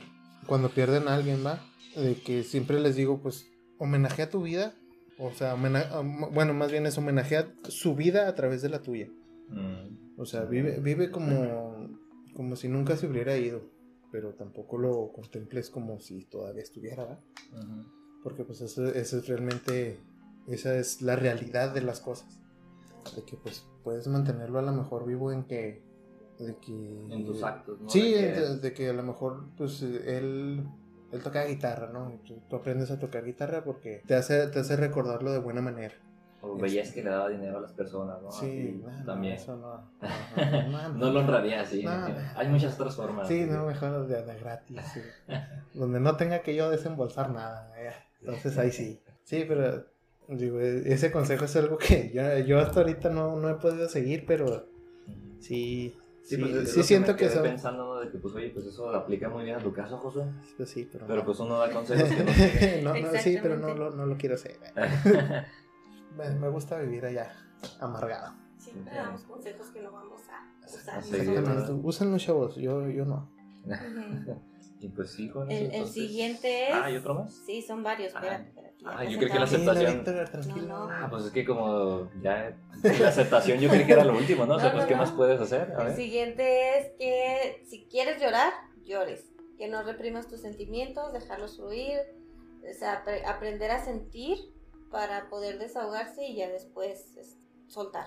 cuando 0.47 0.69
pierden 0.69 1.07
a 1.07 1.15
alguien, 1.15 1.45
¿va? 1.45 1.59
De 1.95 2.15
que 2.15 2.43
siempre 2.43 2.79
les 2.79 2.95
digo, 2.95 3.21
pues, 3.21 3.45
homenajea 3.79 4.29
tu 4.29 4.43
vida. 4.43 4.73
O 5.19 5.31
sea, 5.33 5.55
bueno, 5.55 6.53
más 6.53 6.71
bien 6.71 6.85
es 6.85 6.97
homenajea 6.97 7.51
su 7.63 7.95
vida 7.95 8.27
a 8.27 8.35
través 8.35 8.61
de 8.61 8.69
la 8.69 8.81
tuya. 8.81 9.07
Mm. 9.49 10.19
O 10.19 10.25
sea, 10.25 10.43
vive, 10.45 10.79
vive 10.79 11.09
como, 11.11 11.89
como 12.35 12.55
si 12.55 12.67
nunca 12.67 12.95
se 12.97 13.07
hubiera 13.07 13.35
ido, 13.37 13.63
pero 14.11 14.33
tampoco 14.35 14.77
lo 14.77 15.11
contemples 15.11 15.69
como 15.71 15.99
si 15.99 16.25
todavía 16.25 16.61
estuviera, 16.63 17.03
¿verdad? 17.03 17.19
Ujú. 17.53 17.96
Porque 18.27 18.43
pues 18.43 18.59
eso, 18.59 18.85
eso 18.89 19.19
es 19.19 19.27
realmente, 19.29 19.97
esa 20.47 20.75
es 20.75 21.01
la 21.01 21.15
realidad 21.15 21.73
de 21.73 21.79
las 21.79 22.01
cosas. 22.01 22.27
De 23.15 23.23
que 23.23 23.37
pues 23.37 23.65
puedes 23.85 24.05
mantenerlo 24.09 24.59
a 24.59 24.63
lo 24.63 24.73
mejor 24.73 25.05
vivo 25.05 25.31
en 25.31 25.45
que... 25.45 25.81
De 26.37 26.57
que 26.57 27.05
En 27.09 27.23
tus 27.25 27.41
actos, 27.41 27.79
¿no? 27.79 27.87
Sí, 27.89 28.11
De 28.13 28.19
que- 28.33 28.39
de, 28.41 28.57
de 28.59 28.73
que 28.73 28.89
a 28.89 28.93
lo 28.93 29.03
mejor 29.03 29.45
pues 29.55 29.81
él, 29.81 30.61
él 31.13 31.23
toca 31.23 31.45
guitarra, 31.45 31.89
¿no? 31.93 32.19
Tú, 32.27 32.41
tú 32.49 32.57
aprendes 32.57 32.91
a 32.91 32.99
tocar 32.99 33.23
guitarra 33.23 33.63
porque 33.63 34.03
te 34.05 34.13
hace, 34.15 34.45
te 34.47 34.59
hace 34.59 34.75
recordarlo 34.75 35.31
de 35.31 35.39
buena 35.39 35.61
manera. 35.61 35.95
O 36.41 36.57
veías 36.57 36.91
que 36.91 37.01
le 37.03 37.09
daba 37.09 37.29
dinero 37.29 37.59
a 37.59 37.61
las 37.61 37.71
personas, 37.71 38.21
¿no? 38.21 38.29
Sí, 38.29 38.45
Así, 38.45 38.83
no, 38.99 39.05
también. 39.05 39.35
eso 39.35 39.55
no. 39.55 39.89
No, 40.35 40.69
no, 40.69 40.89
no, 40.89 40.95
No 40.95 41.11
lo 41.11 41.19
honraría 41.21 41.61
así. 41.61 41.85
Hay 42.35 42.49
muchas 42.49 42.75
otras 42.75 42.93
formas. 42.97 43.27
Sí, 43.29 43.45
no, 43.49 43.65
mejor 43.65 44.05
de, 44.05 44.21
de 44.21 44.37
gratis. 44.37 44.81
sí. 44.93 44.99
Donde 45.73 45.99
no 46.01 46.17
tenga 46.17 46.39
que 46.41 46.55
yo 46.55 46.69
desembolsar 46.69 47.31
nada. 47.31 47.71
eh, 47.77 47.91
Entonces 48.21 48.57
ahí 48.57 48.71
sí. 48.71 48.99
Sí, 49.23 49.45
pero 49.47 49.85
digo, 50.27 50.59
e- 50.59 50.91
ese 50.93 51.11
consejo 51.11 51.45
es 51.45 51.55
algo 51.55 51.77
que 51.77 52.11
yo, 52.13 52.37
yo 52.39 52.59
hasta 52.59 52.81
ahorita 52.81 53.09
no, 53.09 53.35
no 53.37 53.49
he 53.49 53.55
podido 53.55 53.87
seguir, 53.89 54.25
pero 54.25 54.67
sí, 55.39 55.95
sí, 56.23 56.35
Sí, 56.35 56.37
pues, 56.37 56.53
es 56.55 56.71
sí 56.73 56.83
siento 56.83 57.15
que 57.15 57.25
quedé 57.25 57.33
son... 57.35 57.43
pensando 57.43 57.85
¿no? 57.85 57.99
de 57.99 58.09
que, 58.11 58.17
pues, 58.17 58.33
oye, 58.35 58.49
pues 58.49 58.65
eso 58.65 58.89
aplica 58.89 59.29
muy 59.29 59.43
bien 59.43 59.55
a 59.57 59.59
tu 59.59 59.71
caso, 59.73 59.97
Josué. 59.97 60.25
Pues 60.57 60.69
sí, 60.69 60.87
pero, 60.91 61.05
Pero 61.07 61.19
no. 61.19 61.25
pues 61.25 61.39
uno 61.39 61.57
da 61.59 61.71
consejos 61.71 62.09
que 62.09 62.81
no 62.83 62.93
no, 62.93 62.99
no, 63.11 63.19
sí, 63.19 63.37
pero 63.41 63.57
no, 63.57 63.73
lo- 63.73 63.91
no 63.91 64.05
lo 64.05 64.17
quiero 64.17 64.35
hacer. 64.35 64.57
Me, 66.17 66.29
me 66.31 66.49
gusta 66.49 66.79
vivir 66.79 67.05
allá, 67.05 67.31
amargado. 67.79 68.33
Siempre 68.57 68.91
Ok. 68.91 69.05
damos 69.05 69.21
consejos 69.21 69.67
que 69.67 69.81
no 69.83 69.91
vamos 69.91 70.13
a 70.13 70.15
usar. 71.35 71.71
Usan 71.83 72.11
los 72.11 72.23
chavos, 72.23 72.55
yo, 72.55 72.89
yo 72.89 73.05
no. 73.05 73.29
Y 74.79 74.89
pues 74.89 75.11
sí, 75.11 75.29
con 75.29 75.49
eso, 75.51 75.71
El, 75.73 75.87
siguiente 75.87 76.69
es. 76.69 76.75
Ah, 76.75 76.91
¿y 76.91 76.97
otro 76.97 77.15
más? 77.15 77.33
Sí, 77.45 77.61
son 77.63 77.81
varios, 77.83 78.13
Ah. 78.15 78.19
espérate, 78.19 78.49
espérate. 78.49 78.77
Ah, 78.85 79.03
ya 79.03 79.09
yo 79.09 79.17
creo 79.17 79.31
que 79.31 79.39
la 79.39 79.45
aceptación- 79.45 79.93
Víctor, 79.95 80.29
tranquilo. 80.29 80.67
No, 80.67 80.87
no. 80.87 80.93
Ah, 80.93 81.07
pues 81.09 81.25
es 81.25 81.31
que 81.31 81.45
como 81.45 82.11
ya 82.21 82.55
la 82.83 83.07
aceptación 83.07 83.59
yo 83.59 83.69
creí 83.69 83.85
que 83.87 83.93
era 83.93 84.05
lo 84.05 84.15
último, 84.15 84.45
¿no? 84.45 84.55
O 84.55 84.59
sea, 84.59 84.69
No, 84.69 84.75
pues 84.75 84.85
¿qué 84.85 84.93
no. 84.93 84.99
más 84.99 85.11
puedes 85.11 85.41
hacer? 85.41 85.73
A 85.75 85.81
El 85.81 85.87
ver. 85.87 85.95
siguiente 85.95 86.77
es 86.79 86.91
que 86.99 87.63
si 87.65 87.85
quieres 87.85 88.21
llorar, 88.21 88.53
llores. 88.85 89.25
Que 89.57 89.67
no 89.67 89.81
reprimas 89.81 90.27
tus 90.27 90.41
sentimientos, 90.41 91.11
dejarlos 91.11 91.57
fluir. 91.57 91.97
O 92.69 92.73
sea, 92.77 93.03
apre- 93.03 93.25
aprender 93.25 93.71
a 93.71 93.83
sentir 93.83 94.37
para 94.91 95.27
poder 95.29 95.57
desahogarse 95.57 96.23
y 96.27 96.35
ya 96.35 96.49
después 96.49 97.15
es, 97.17 97.35
soltar. 97.67 98.05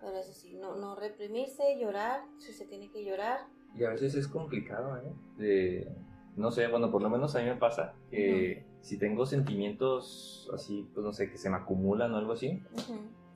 Pero 0.00 0.16
eso 0.16 0.32
sí, 0.32 0.54
no, 0.56 0.74
no 0.76 0.96
reprimirse, 0.96 1.78
llorar, 1.78 2.22
si 2.38 2.52
se 2.54 2.64
tiene 2.66 2.90
que 2.90 3.04
llorar. 3.04 3.40
Y 3.76 3.84
a 3.84 3.90
veces 3.90 4.14
es 4.14 4.28
complicado, 4.28 4.96
¿eh? 4.98 5.12
De, 5.36 5.92
no 6.36 6.50
sé, 6.50 6.66
bueno, 6.68 6.90
por 6.90 7.02
lo 7.02 7.08
menos 7.10 7.34
a 7.36 7.40
mí 7.40 7.44
me 7.46 7.56
pasa 7.56 7.94
que 8.10 8.66
si 8.80 8.98
tengo 8.98 9.26
sentimientos 9.26 10.50
así, 10.54 10.88
pues 10.94 11.04
no 11.04 11.12
sé, 11.12 11.30
que 11.30 11.38
se 11.38 11.50
me 11.50 11.56
acumulan 11.56 12.12
o 12.12 12.16
algo 12.16 12.32
así, 12.32 12.62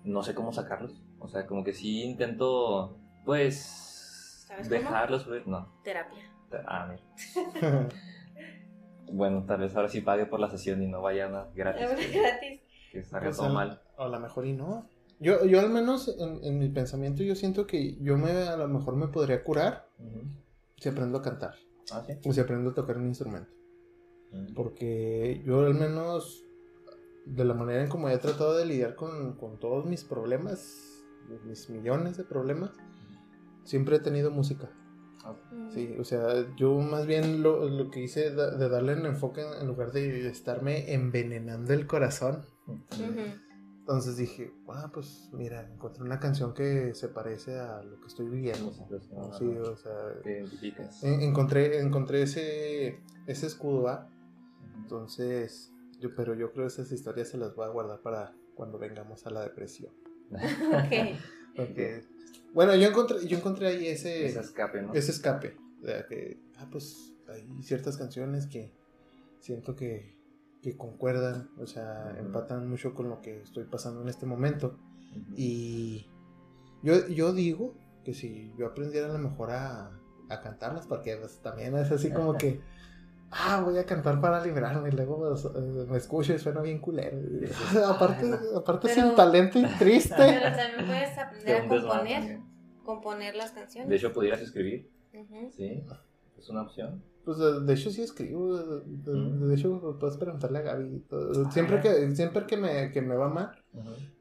no 0.05 0.23
sé 0.23 0.35
cómo 0.35 0.53
sacarlos. 0.53 1.03
O 1.21 1.29
sea, 1.29 1.47
como 1.47 1.65
que 1.65 1.73
sí 1.73 2.03
intento, 2.03 2.99
pues, 3.25 4.45
¿Sabes 4.49 4.69
cómo? 4.69 4.81
dejarlos, 4.81 5.25
pues, 5.25 5.47
no. 5.47 5.73
Terapia. 5.83 6.23
Ah, 6.67 6.89
mira. 6.91 7.89
Bueno, 9.13 9.45
tal 9.47 9.61
vez 9.61 9.77
ahora 9.77 9.89
sí 9.89 10.01
pague 10.01 10.27
por 10.27 10.41
la 10.41 10.49
sesión 10.51 10.83
y 10.83 10.89
no 10.89 11.03
vaya 11.03 11.29
nada 11.29 11.51
gratis. 11.55 11.87
que, 12.13 12.19
Gratis. 12.19 12.61
que 12.91 13.03
salga 13.05 13.27
Pues 13.27 13.37
todo 13.37 13.47
al- 13.47 13.53
mal. 13.55 13.83
O 13.97 14.03
a 14.05 14.09
lo 14.09 14.19
mejor 14.19 14.47
y 14.47 14.55
no. 14.55 14.89
Yo, 15.25 15.45
yo 15.47 15.59
al 15.61 15.71
menos 15.71 16.09
en, 16.19 16.45
en 16.45 16.59
mi 16.59 16.69
pensamiento 16.69 17.23
yo 17.23 17.35
siento 17.35 17.67
que 17.67 17.97
yo 18.01 18.17
me 18.19 18.31
a 18.31 18.57
lo 18.57 18.69
mejor 18.69 18.95
me 18.97 19.09
podría 19.09 19.43
curar 19.43 19.89
si 20.79 20.89
aprendo 20.91 21.19
a 21.19 21.23
cantar 21.23 21.55
Ah, 21.93 22.03
sí. 22.07 22.13
o 22.29 22.33
si 22.33 22.41
aprendo 22.41 22.71
a 22.71 22.75
tocar 22.75 22.97
un 22.99 23.07
instrumento. 23.07 23.51
Porque 24.55 25.43
yo 25.47 25.61
al 25.65 25.75
menos 25.75 26.45
de 27.27 27.45
la 27.45 27.55
manera 27.55 27.83
en 27.83 27.89
como 27.89 28.09
he 28.09 28.19
tratado 28.19 28.57
de 28.57 28.67
lidiar 28.67 28.95
con, 28.97 29.35
con 29.37 29.59
todos 29.59 29.87
mis 29.87 30.05
problemas, 30.05 31.03
mis 31.47 31.71
millones 31.71 32.17
de 32.17 32.25
problemas, 32.25 32.71
siempre 33.65 33.97
he 33.97 34.01
tenido 34.01 34.31
música. 34.31 34.71
Mm. 35.53 35.71
Sí, 35.73 35.97
o 35.99 36.05
sea, 36.05 36.55
yo 36.57 36.75
más 36.81 37.07
bien 37.07 37.43
lo, 37.43 37.67
lo 37.69 37.91
que 37.91 38.01
hice 38.03 38.31
da- 38.35 38.55
de 38.57 38.69
darle 38.69 38.93
el 38.93 39.07
enfoque 39.07 39.41
en, 39.41 39.63
en 39.63 39.67
lugar 39.69 39.93
de 39.93 40.29
estarme 40.29 40.93
envenenando 40.93 41.73
el 41.73 41.87
corazón. 41.87 42.45
Entonces 43.87 44.17
dije, 44.17 44.51
ah, 44.69 44.91
pues 44.95 45.29
mira, 45.35 45.61
encontré 45.71 46.03
una 46.03 46.19
canción 46.19 46.55
que 46.55 46.95
se 46.95 47.09
parece 47.09 47.59
a 47.59 47.83
lo 47.83 48.01
que 48.01 48.07
estoy 48.07 48.27
viviendo. 48.31 48.73
Sí, 48.73 48.83
ajá. 49.59 49.71
o 49.71 49.77
sea, 49.77 49.93
en- 51.03 51.21
encontré, 51.21 51.81
encontré 51.81 52.23
ese, 52.23 53.03
ese 53.27 53.47
escudo, 53.47 53.89
¿ah? 53.89 54.09
Entonces, 54.77 55.71
yo, 56.01 56.15
pero 56.15 56.35
yo 56.35 56.51
creo 56.53 56.65
que 56.67 56.73
esas 56.73 56.91
historias 56.93 57.29
se 57.29 57.37
las 57.37 57.55
voy 57.55 57.67
a 57.67 57.69
guardar 57.69 58.01
para 58.01 58.35
cuando 58.55 58.79
vengamos 58.79 59.27
a 59.27 59.31
la 59.31 59.43
depresión. 59.43 59.93
Ok. 60.31 61.19
Porque, 61.57 62.05
bueno, 62.55 62.75
yo 62.77 62.89
encontré, 62.89 63.27
yo 63.27 63.37
encontré 63.37 63.69
ahí 63.69 63.87
ese, 63.89 64.27
Ese 64.27 64.41
escape, 64.41 64.81
¿no? 64.83 64.95
ese 64.95 65.11
escape. 65.13 65.57
O 65.83 65.85
sea, 65.85 66.07
que, 66.07 66.41
ah, 66.57 66.67
pues 66.73 67.13
hay 67.29 67.47
ciertas 67.63 67.99
canciones 67.99 68.47
que 68.47 68.73
siento 69.41 69.77
que, 69.77 70.17
que 70.65 70.79
concuerdan, 70.79 71.51
o 71.59 71.67
sea, 71.67 72.17
empatan 72.19 72.67
mucho 72.71 72.95
con 72.95 73.11
lo 73.11 73.21
que 73.21 73.43
estoy 73.43 73.65
pasando 73.65 74.01
en 74.01 74.09
este 74.09 74.25
momento. 74.25 74.79
Y 75.37 76.07
yo, 76.83 77.07
yo 77.09 77.35
digo 77.35 77.75
que 78.03 78.15
si 78.15 78.55
yo 78.57 78.69
aprendiera 78.69 79.11
a 79.11 79.13
lo 79.13 79.19
mejor 79.19 79.51
a, 79.51 79.91
a 80.31 80.41
cantarlas, 80.41 80.87
porque 80.87 81.17
pues, 81.19 81.39
también 81.43 81.77
es 81.77 81.93
así 81.93 82.11
como 82.11 82.39
que, 82.39 82.63
ah, 83.31 83.61
voy 83.63 83.77
a 83.77 83.85
cantar 83.85 84.23
para 84.23 84.43
liberarme, 84.43 84.89
y 84.89 84.93
luego 84.93 85.19
pues, 85.19 85.45
eh, 85.45 85.87
me 85.87 85.99
escucho 85.99 86.33
y 86.33 86.39
suena 86.39 86.63
bien 86.63 86.79
culero. 86.79 87.19
aparte, 87.87 88.31
aparte 88.57 88.89
Pero- 88.89 89.09
sin 89.09 89.15
talento 89.15 89.59
y 89.59 89.67
triste. 89.79 90.15
Pero 90.17 90.57
también 90.57 90.87
puedes 90.87 91.19
aprender 91.19 91.57
a 91.57 91.69
componer, 91.69 91.89
también. 91.91 92.45
componer 92.85 93.37
las 93.37 93.51
canciones. 93.51 93.91
De 93.91 93.97
hecho, 93.97 94.15
pudieras 94.15 94.41
escribir, 94.41 94.91
sí. 95.51 95.85
Es 96.39 96.49
una 96.49 96.63
opción. 96.63 97.05
Pues 97.25 97.39
de, 97.39 97.61
de 97.63 97.73
hecho 97.73 97.91
sí 97.91 98.03
escribo, 98.03 98.57
de, 98.57 98.81
de- 98.85 99.13
Mm. 99.19 99.49
de 99.49 99.55
hecho 99.55 99.97
puedes 99.99 100.17
preguntarle 100.19 100.59
a 100.59 100.63
Gaby. 100.63 101.05
Siempre 101.51 101.81
que, 101.81 102.15
siempre 102.15 102.47
que 102.47 102.57
me, 102.57 102.93
que 102.93 103.01
me 103.01 103.17
va 103.17 103.29
mal, 103.29 103.51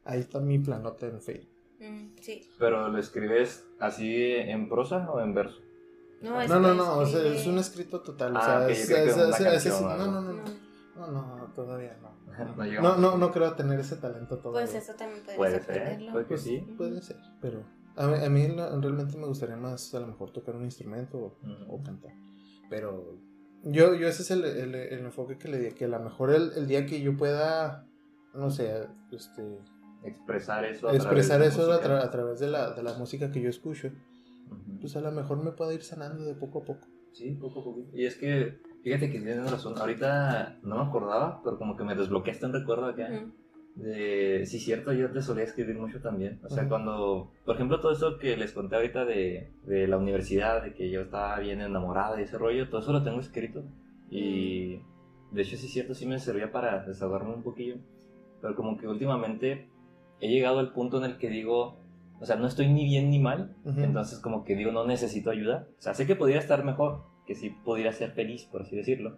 ahí 0.05 0.19
está 0.21 0.39
mi 0.39 0.59
planota 0.59 1.07
en 1.07 1.21
Facebook. 1.21 1.51
Mm, 1.79 2.15
sí. 2.21 2.49
Pero 2.57 2.87
lo 2.87 2.97
escribes 2.97 3.65
así 3.79 4.15
en 4.35 4.69
prosa 4.69 5.09
o 5.11 5.19
en 5.19 5.33
verso. 5.33 5.59
No, 6.21 6.39
es 6.41 6.49
No, 6.49 6.59
no, 6.61 6.73
no, 6.73 6.99
o 6.99 7.05
sea, 7.05 7.21
es 7.33 7.45
un 7.45 7.57
escrito 7.57 7.99
total. 8.01 8.33
O 8.35 8.39
Ah, 8.39 8.69
sea, 8.73 8.97
o 9.77 9.81
no, 9.97 10.07
no, 10.07 10.21
no, 10.21 10.33
no, 10.95 11.37
No. 11.37 11.45
todavía 11.53 11.97
no. 12.01 12.13
No 12.45 12.81
No, 12.81 12.97
no, 12.97 13.17
no 13.17 13.31
creo 13.31 13.53
tener 13.53 13.79
ese 13.79 13.97
talento 13.97 14.37
todavía. 14.37 14.65
Pues 14.71 14.81
eso 14.83 14.95
también 14.95 15.23
Puede 15.35 15.61
ser, 15.61 15.99
puede 16.11 16.23
que 16.25 16.29
Pues 16.29 16.41
sí. 16.41 16.59
puede 16.77 17.01
ser, 17.01 17.17
pero 17.41 17.63
a 17.95 18.07
mí, 18.07 18.15
a 18.25 18.29
mí 18.29 18.47
realmente 18.47 19.17
me 19.17 19.27
gustaría 19.27 19.57
más 19.57 19.93
a 19.93 19.99
lo 19.99 20.07
mejor 20.07 20.31
tocar 20.31 20.55
un 20.55 20.63
instrumento 20.63 21.37
o 21.67 21.83
cantar. 21.83 22.13
Pero 22.75 23.19
yo, 23.65 23.93
yo 23.93 24.07
ese 24.07 24.23
es 24.23 24.31
el, 24.31 24.43
el- 24.45 24.73
el 24.73 24.99
enfoque 25.05 25.37
que 25.37 25.47
le 25.47 25.59
di, 25.59 25.71
que 25.73 25.85
a 25.85 25.89
lo 25.89 25.99
mejor 25.99 26.31
el, 26.31 26.51
el 26.57 26.65
día 26.65 26.87
que 26.87 27.01
yo 27.01 27.15
pueda, 27.15 27.85
no 28.33 28.49
sé, 28.49 28.87
este, 29.11 29.59
Expresar 30.03 30.65
eso. 30.65 30.89
a 30.89 30.95
expresar 30.95 31.37
través 31.37 31.55
de 31.55 31.63
eso 31.63 31.71
a, 31.71 31.81
tra- 31.83 32.03
a 32.03 32.09
través 32.09 32.39
de 32.39 32.47
la, 32.47 32.71
de 32.71 32.81
la 32.81 32.93
música 32.97 33.29
que 33.31 33.41
yo 33.41 33.49
escucho, 33.49 33.91
pues 34.81 34.95
a 34.95 35.01
lo 35.01 35.11
mejor 35.11 35.43
me 35.43 35.51
pueda 35.51 35.71
ir 35.73 35.83
sanando 35.83 36.23
de 36.25 36.33
poco 36.33 36.59
a 36.63 36.65
poco. 36.65 36.87
Sí, 37.13 37.31
poco 37.39 37.61
a 37.61 37.63
poco. 37.63 37.85
Y 37.93 38.05
es 38.07 38.15
que, 38.17 38.59
fíjate 38.83 39.11
que 39.11 39.19
tienes 39.19 39.51
razón. 39.51 39.75
Ahorita 39.77 40.57
no 40.63 40.77
me 40.83 40.89
acordaba, 40.89 41.41
pero 41.43 41.59
como 41.59 41.77
que 41.77 41.83
me 41.83 41.93
desbloqueaste 41.95 42.47
un 42.47 42.53
recuerdo 42.53 42.87
acá. 42.87 43.07
Ujú. 43.11 43.31
De, 43.75 44.45
sí, 44.45 44.59
cierto, 44.59 44.93
yo 44.93 45.11
te 45.11 45.21
solía 45.21 45.43
escribir 45.43 45.77
mucho 45.77 45.99
también. 45.99 46.39
O 46.43 46.49
sea, 46.49 46.69
cuando, 46.69 47.31
por 47.43 47.55
ejemplo, 47.55 47.79
todo 47.79 47.91
eso 47.91 48.17
que 48.19 48.37
les 48.37 48.51
conté 48.51 48.75
ahorita 48.75 49.03
de, 49.05 49.51
de 49.65 49.87
la 49.87 49.97
universidad, 49.97 50.63
de 50.63 50.73
que 50.73 50.91
yo 50.91 51.01
estaba 51.01 51.39
bien 51.39 51.59
enamorada 51.59 52.19
y 52.19 52.23
ese 52.23 52.37
rollo, 52.37 52.69
todo 52.69 52.81
eso 52.81 52.93
lo 52.93 53.03
tengo 53.03 53.19
escrito. 53.19 53.63
Y 54.11 54.79
de 55.31 55.41
hecho, 55.41 55.57
sí, 55.57 55.67
cierto, 55.67 55.95
sí 55.95 56.05
me 56.05 56.19
servía 56.19 56.51
para 56.51 56.85
desahogarme 56.85 57.33
un 57.33 57.41
poquillo. 57.41 57.77
Pero 58.41 58.55
como 58.55 58.77
que 58.77 58.87
últimamente 58.87 59.69
he 60.19 60.29
llegado 60.29 60.59
al 60.59 60.73
punto 60.73 60.97
en 60.99 61.05
el 61.05 61.17
que 61.17 61.29
digo, 61.29 61.79
o 62.19 62.25
sea, 62.25 62.35
no 62.35 62.47
estoy 62.47 62.67
ni 62.67 62.85
bien 62.85 63.09
ni 63.09 63.19
mal. 63.19 63.55
Entonces, 63.65 64.19
como 64.19 64.43
que 64.43 64.55
digo, 64.55 64.71
no 64.71 64.85
necesito 64.85 65.31
ayuda. 65.31 65.67
O 65.79 65.81
sea, 65.81 65.93
sé 65.95 66.05
que 66.05 66.15
podría 66.15 66.37
estar 66.37 66.63
mejor, 66.63 67.03
que 67.25 67.33
sí 67.33 67.49
podría 67.49 67.91
ser 67.91 68.11
feliz, 68.11 68.45
por 68.45 68.61
así 68.61 68.75
decirlo. 68.75 69.17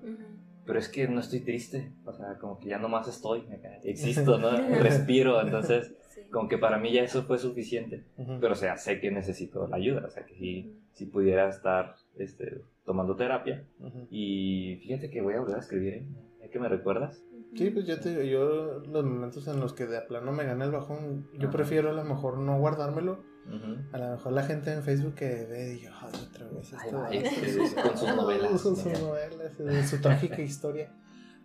Pero 0.65 0.79
es 0.79 0.89
que 0.89 1.07
no 1.07 1.19
estoy 1.19 1.41
triste, 1.41 1.91
o 2.05 2.13
sea, 2.13 2.37
como 2.39 2.59
que 2.59 2.69
ya 2.69 2.79
nomás 2.79 3.07
estoy, 3.07 3.43
existo, 3.83 4.37
¿no? 4.39 4.49
Respiro, 4.81 5.39
entonces 5.41 5.93
Sí. 6.15 6.21
como 6.31 6.47
que 6.47 6.57
para 6.57 6.77
mí 6.77 6.93
ya 6.93 7.03
eso 7.03 7.23
fue 7.23 7.37
suficiente. 7.37 8.05
Pero 8.39 8.53
o 8.53 8.55
sea, 8.55 8.77
sé 8.77 9.01
que 9.01 9.11
necesito 9.11 9.67
la 9.67 9.75
ayuda, 9.75 10.05
o 10.07 10.09
sea, 10.09 10.25
que 10.25 10.33
sí, 10.35 10.79
sí 10.93 11.05
pudiera 11.07 11.49
estar 11.49 11.95
este, 12.17 12.61
tomando 12.85 13.15
terapia. 13.17 13.65
Y 14.09 14.77
fíjate 14.81 15.09
que 15.09 15.21
voy 15.21 15.33
a 15.33 15.41
volver 15.41 15.57
a 15.57 15.59
escribir, 15.59 15.93
¿eh? 15.95 16.05
Ya 16.41 16.49
que 16.49 16.59
me 16.59 16.69
recuerdas. 16.69 17.21
Sí, 17.55 17.69
pues 17.69 17.85
yo 17.85 17.99
te 17.99 18.09
digo, 18.09 18.21
yo 18.23 18.79
los 18.91 19.03
momentos 19.05 19.45
en 19.49 19.59
los 19.59 19.73
que 19.73 19.85
de 19.87 19.97
a 19.97 20.07
plano 20.07 20.31
me 20.31 20.45
gana 20.45 20.63
el 20.65 20.71
bajón, 20.71 21.27
yo 21.37 21.51
prefiero 21.51 21.89
a 21.89 21.93
lo 21.93 22.03
mejor 22.05 22.37
no 22.37 22.57
guardármelo. 22.59 23.23
Ujú. 23.47 23.77
A 23.93 23.97
lo 23.97 24.11
mejor 24.11 24.33
la 24.33 24.43
gente 24.43 24.73
en 24.73 24.83
Facebook 24.83 25.15
que 25.15 25.45
ve 25.45 25.75
y 25.75 25.81
yo, 25.85 25.91
otra 25.93 26.47
vez 26.49 26.73
esto. 26.73 27.03
ay, 27.05 27.17
este, 27.17 27.81
con 27.81 27.97
sus 27.97 28.07
novelas. 28.15 28.61
Con 28.61 28.75
sus 28.75 28.85
novelas, 28.99 29.89
su 29.89 30.01
trágica 30.01 30.41
historia. 30.41 30.91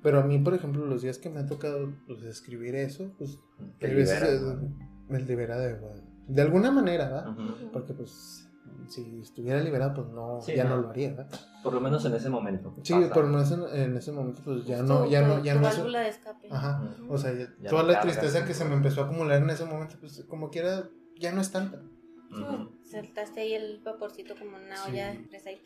Pero 0.03 0.21
a 0.21 0.23
mí, 0.23 0.39
por 0.39 0.55
ejemplo, 0.55 0.87
los 0.87 1.03
días 1.03 1.19
que 1.19 1.29
me 1.29 1.41
ha 1.41 1.47
tocado 1.47 1.93
pues, 2.07 2.23
escribir 2.23 2.75
eso, 2.75 3.13
pues 3.19 3.39
Te 3.79 3.89
hay 3.89 3.95
veces 3.95 4.23
eh, 4.23 4.41
¿no? 4.41 4.77
me 5.09 5.21
libera 5.21 5.59
de, 5.59 5.79
de 6.27 6.43
alguna 6.43 6.71
manera, 6.71 7.05
¿verdad? 7.07 7.29
Ujú. 7.29 7.71
Porque 7.73 7.93
pues 7.93 8.47
si 8.89 9.21
estuviera 9.21 9.61
liberado, 9.61 9.95
pues 9.95 10.09
no, 10.09 10.41
Sí, 10.41 10.55
ya 10.57 10.65
no. 10.65 10.77
no. 10.77 10.83
lo 10.83 10.89
haría, 10.91 11.11
¿verdad? 11.11 11.29
Por 11.63 11.75
lo 11.75 11.81
menos 11.83 12.03
en 12.07 12.15
ese 12.15 12.31
momento. 12.31 12.75
Sí, 12.83 12.95
pasa. 12.95 13.13
por 13.13 13.25
lo 13.25 13.31
menos 13.31 13.51
en, 13.53 13.63
en 13.79 13.97
ese 13.97 14.11
momento, 14.13 14.41
pues 14.43 14.65
ya 14.65 14.83
no, 14.83 15.05
ya 15.07 15.21
no, 15.21 15.43
ya 15.45 15.55
no 15.57 15.69
es- 15.69 15.77
válvula 15.77 16.01
de 16.01 16.09
escape. 16.09 16.49
Ajá. 16.51 16.83
Ujú. 17.03 17.13
O 17.13 17.19
sea, 17.19 17.33
ya- 17.35 17.53
Ya 17.61 17.69
toda 17.69 17.83
no 17.83 17.89
la 17.89 17.95
cargas. 17.99 18.19
tristeza 18.19 18.47
que 18.47 18.55
se 18.55 18.65
me 18.65 18.75
empezó 18.75 19.03
a 19.03 19.05
acumular 19.05 19.43
en 19.43 19.51
ese 19.51 19.67
momento, 19.67 19.97
pues 20.01 20.25
como 20.29 20.49
quiera, 20.49 20.89
ya 21.21 21.33
no 21.33 21.41
es 21.41 21.53
tanta. 21.53 21.81
Saltaste 22.85 23.41
ahí 23.41 23.55
el 23.55 23.81
vaporcito 23.85 24.35
como 24.37 24.57
una 24.57 24.77
Sí. 24.77 24.91
olla 24.91 25.15
presa 25.29 25.53
y 25.53 25.61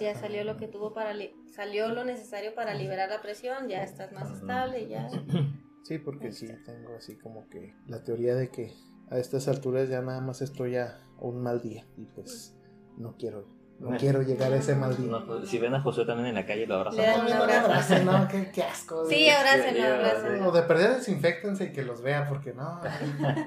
ya 0.00 0.14
salió 0.14 0.44
lo 0.44 0.56
que 0.56 0.68
tuvo 0.68 0.92
para 0.92 1.12
li- 1.14 1.34
salió 1.54 1.88
lo 1.88 2.04
necesario 2.04 2.54
para 2.54 2.74
liberar 2.74 3.08
la 3.10 3.20
presión, 3.22 3.68
ya 3.68 3.82
estás 3.82 4.12
más 4.12 4.28
Ujú. 4.28 4.36
estable, 4.40 4.88
ya. 4.88 5.08
Sí, 5.84 5.98
porque 5.98 6.30
sí 6.30 6.46
tengo 6.64 6.94
así 6.96 7.16
como 7.18 7.48
que 7.48 7.74
la 7.88 8.04
teoría 8.04 8.36
de 8.36 8.50
que 8.50 8.72
a 9.10 9.18
estas 9.18 9.48
alturas 9.48 9.88
ya 9.88 10.00
nada 10.00 10.20
más 10.20 10.40
estoy 10.40 10.76
a 10.76 11.04
un 11.18 11.42
mal 11.42 11.60
día 11.60 11.84
y 11.96 12.04
pues 12.06 12.54
no 12.96 13.16
quiero, 13.16 13.48
no 13.78 13.96
quiero 13.96 14.22
llegar 14.22 14.52
a 14.52 14.56
ese 14.56 14.74
mal 14.74 14.96
día. 14.96 15.10
No, 15.10 15.26
pues, 15.26 15.48
si 15.48 15.58
ven 15.58 15.74
a 15.74 15.80
Josué 15.80 16.04
también 16.06 16.28
en 16.28 16.34
la 16.36 16.46
calle, 16.46 16.66
lo 16.66 16.76
abrazan. 16.76 17.00
Le 17.00 17.06
dan 17.06 17.16
No, 17.18 17.22
un 17.24 17.30
no, 17.30 17.36
no, 17.36 17.42
abrazo. 17.42 17.66
abracen, 17.66 18.04
no, 18.06 18.28
qué, 18.28 18.50
qué 18.52 18.62
asco. 18.62 19.04
Sí, 19.08 19.28
abrácenlo, 19.28 19.86
abrácenlo. 19.94 20.48
O 20.48 20.52
de 20.52 20.62
perder 20.62 20.94
desinfectense 20.96 21.64
y 21.64 21.72
que 21.72 21.82
los 21.82 22.00
vea 22.02 22.28
porque 22.28 22.52
no, 22.52 22.80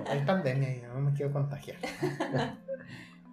hay, 0.08 0.26
pandemia 0.26 0.76
y 0.76 0.82
no 0.82 0.96
me 1.00 1.14
quiero 1.14 1.32
contagiar. 1.32 1.78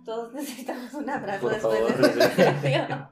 Todos 0.05 0.32
necesitamos 0.32 0.93
un 0.94 1.09
abrazo 1.10 1.40
Por 1.43 1.52
después 1.52 1.78
favor. 1.78 2.12
de 2.12 2.74
esta. 2.74 3.10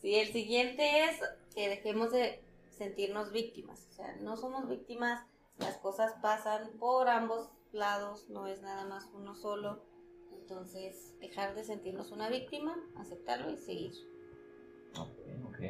Sí, 0.00 0.14
el 0.16 0.32
siguiente 0.32 1.04
es 1.04 1.20
que 1.54 1.68
dejemos 1.68 2.10
de 2.10 2.42
sentirnos 2.70 3.32
víctimas. 3.32 3.86
O 3.90 3.92
sea, 3.92 4.16
no 4.22 4.36
somos 4.36 4.68
víctimas, 4.68 5.24
las 5.58 5.76
cosas 5.76 6.12
pasan 6.22 6.70
por 6.80 7.08
ambos 7.08 7.50
lados, 7.72 8.26
no 8.30 8.46
es 8.46 8.62
nada 8.62 8.84
más 8.86 9.06
uno 9.14 9.34
solo. 9.34 9.84
Entonces, 10.42 11.14
dejar 11.20 11.54
de 11.54 11.62
sentirnos 11.64 12.10
una 12.10 12.28
víctima, 12.28 12.76
aceptarlo 12.96 13.50
y 13.52 13.56
seguir. 13.56 13.92
Ok, 14.98 15.16
ok. 15.46 15.60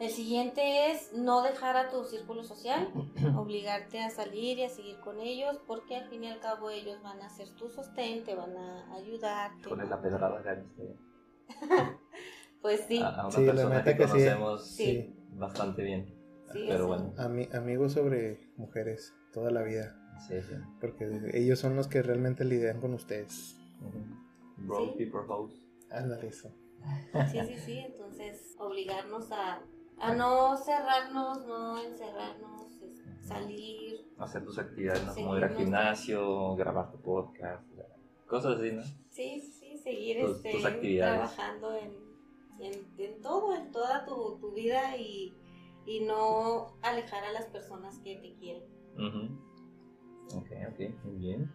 El 0.00 0.10
siguiente 0.10 0.90
es 0.90 1.12
no 1.12 1.42
dejar 1.42 1.76
a 1.76 1.90
tu 1.90 2.02
círculo 2.04 2.42
social, 2.42 2.88
obligarte 3.36 4.00
a 4.00 4.08
salir 4.10 4.58
y 4.58 4.64
a 4.64 4.68
seguir 4.70 4.98
con 5.00 5.20
ellos, 5.20 5.60
porque 5.66 5.94
al 5.96 6.08
fin 6.08 6.24
y 6.24 6.28
al 6.28 6.40
cabo 6.40 6.70
ellos 6.70 7.00
van 7.02 7.20
a 7.20 7.28
ser 7.28 7.50
tu 7.50 7.68
sostén, 7.68 8.24
te 8.24 8.34
van 8.34 8.56
a 8.56 8.94
ayudar. 8.94 9.52
Con 9.62 9.78
la 9.88 10.00
pedrada 10.00 10.42
que 10.42 10.62
viste. 10.62 10.96
Pues 12.62 12.80
sí. 12.86 13.02
A, 13.02 13.08
a 13.08 13.26
una 13.26 13.36
Sí, 13.36 13.44
persona 13.44 13.82
que, 13.82 13.96
que 13.96 14.04
sí. 14.04 14.08
conocemos 14.12 14.66
Sí. 14.68 15.16
bastante 15.32 15.82
bien. 15.82 16.06
Sí, 16.52 16.64
Pero 16.68 16.86
bueno, 16.86 17.12
Ami- 17.18 17.52
amigos 17.56 17.92
sobre 17.94 18.52
mujeres 18.56 19.12
toda 19.32 19.50
la 19.50 19.62
vida. 19.62 19.96
Sí, 20.28 20.40
sí. 20.42 20.54
Porque 20.80 21.30
ellos 21.34 21.58
son 21.58 21.76
los 21.76 21.88
que 21.88 22.02
realmente 22.02 22.44
lidian 22.44 22.80
con 22.80 22.94
ustedes. 22.94 23.56
Ujú. 23.80 24.66
Bro, 24.66 24.86
Sí. 24.86 25.04
people 25.04 25.20
house. 25.26 25.54
Ándale 25.90 26.28
eso. 26.28 26.50
Sí, 27.30 27.38
sí, 27.46 27.56
sí. 27.64 27.78
Entonces, 27.86 28.56
obligarnos 28.58 29.30
a, 29.32 29.60
a 30.00 30.14
no 30.14 30.56
cerrarnos, 30.56 31.46
no 31.46 31.78
encerrarnos, 31.82 32.62
salir. 33.20 34.00
Hacer 34.18 34.44
tus 34.44 34.58
actividades, 34.58 35.02
como 35.16 35.36
ir 35.36 35.44
al 35.44 35.56
gimnasio, 35.56 36.54
grabar 36.56 36.90
tu 36.92 37.00
podcast, 37.00 37.64
cosas 38.26 38.58
así, 38.58 38.72
¿no? 38.72 38.82
Sí, 39.10 39.40
sí, 39.40 39.76
seguir 39.78 40.18
Tus- 40.20 40.36
este, 40.36 40.50
tus 40.50 40.64
actividades. 40.64 41.34
trabajando 41.34 41.74
en, 41.74 41.92
en, 42.60 42.72
en 42.98 43.20
todo, 43.22 43.54
en 43.56 43.70
toda 43.72 44.04
tu, 44.04 44.38
tu 44.40 44.52
vida 44.52 44.96
y, 44.96 45.34
y 45.86 46.00
no 46.04 46.76
alejar 46.82 47.24
a 47.24 47.32
las 47.32 47.46
personas 47.46 47.98
que 47.98 48.16
te 48.16 48.34
quieren. 48.34 48.62
Ujú. 48.94 49.51
Ok, 50.34 50.50
ok, 50.70 51.04
muy 51.04 51.16
bien. 51.16 51.52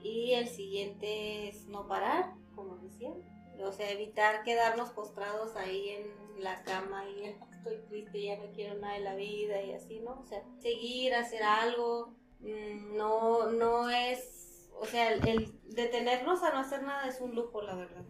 Y 0.00 0.32
el 0.32 0.48
siguiente 0.48 1.48
es 1.48 1.66
no 1.66 1.86
parar, 1.86 2.34
como 2.54 2.76
decía. 2.78 3.12
O 3.60 3.72
sea, 3.72 3.90
evitar 3.90 4.42
quedarnos 4.42 4.90
postrados 4.90 5.54
ahí 5.56 5.90
en 5.90 6.42
la 6.42 6.62
cama 6.64 7.08
y 7.08 7.26
"Ah, 7.26 7.46
estoy 7.52 7.76
triste, 7.88 8.22
ya 8.22 8.36
no 8.38 8.50
quiero 8.52 8.78
nada 8.80 8.94
de 8.94 9.00
la 9.00 9.14
vida 9.14 9.62
y 9.62 9.72
así, 9.72 10.00
¿no? 10.00 10.18
O 10.20 10.24
sea, 10.24 10.42
seguir, 10.60 11.14
hacer 11.14 11.42
algo. 11.42 12.14
mm, 12.40 12.96
No, 12.96 13.50
no 13.52 13.88
es, 13.90 14.68
o 14.80 14.84
sea, 14.86 15.12
el, 15.12 15.28
el 15.28 15.60
detenernos 15.70 16.42
a 16.42 16.50
no 16.52 16.58
hacer 16.58 16.82
nada 16.82 17.06
es 17.08 17.20
un 17.20 17.34
lujo, 17.36 17.62
la 17.62 17.76
verdad. 17.76 18.04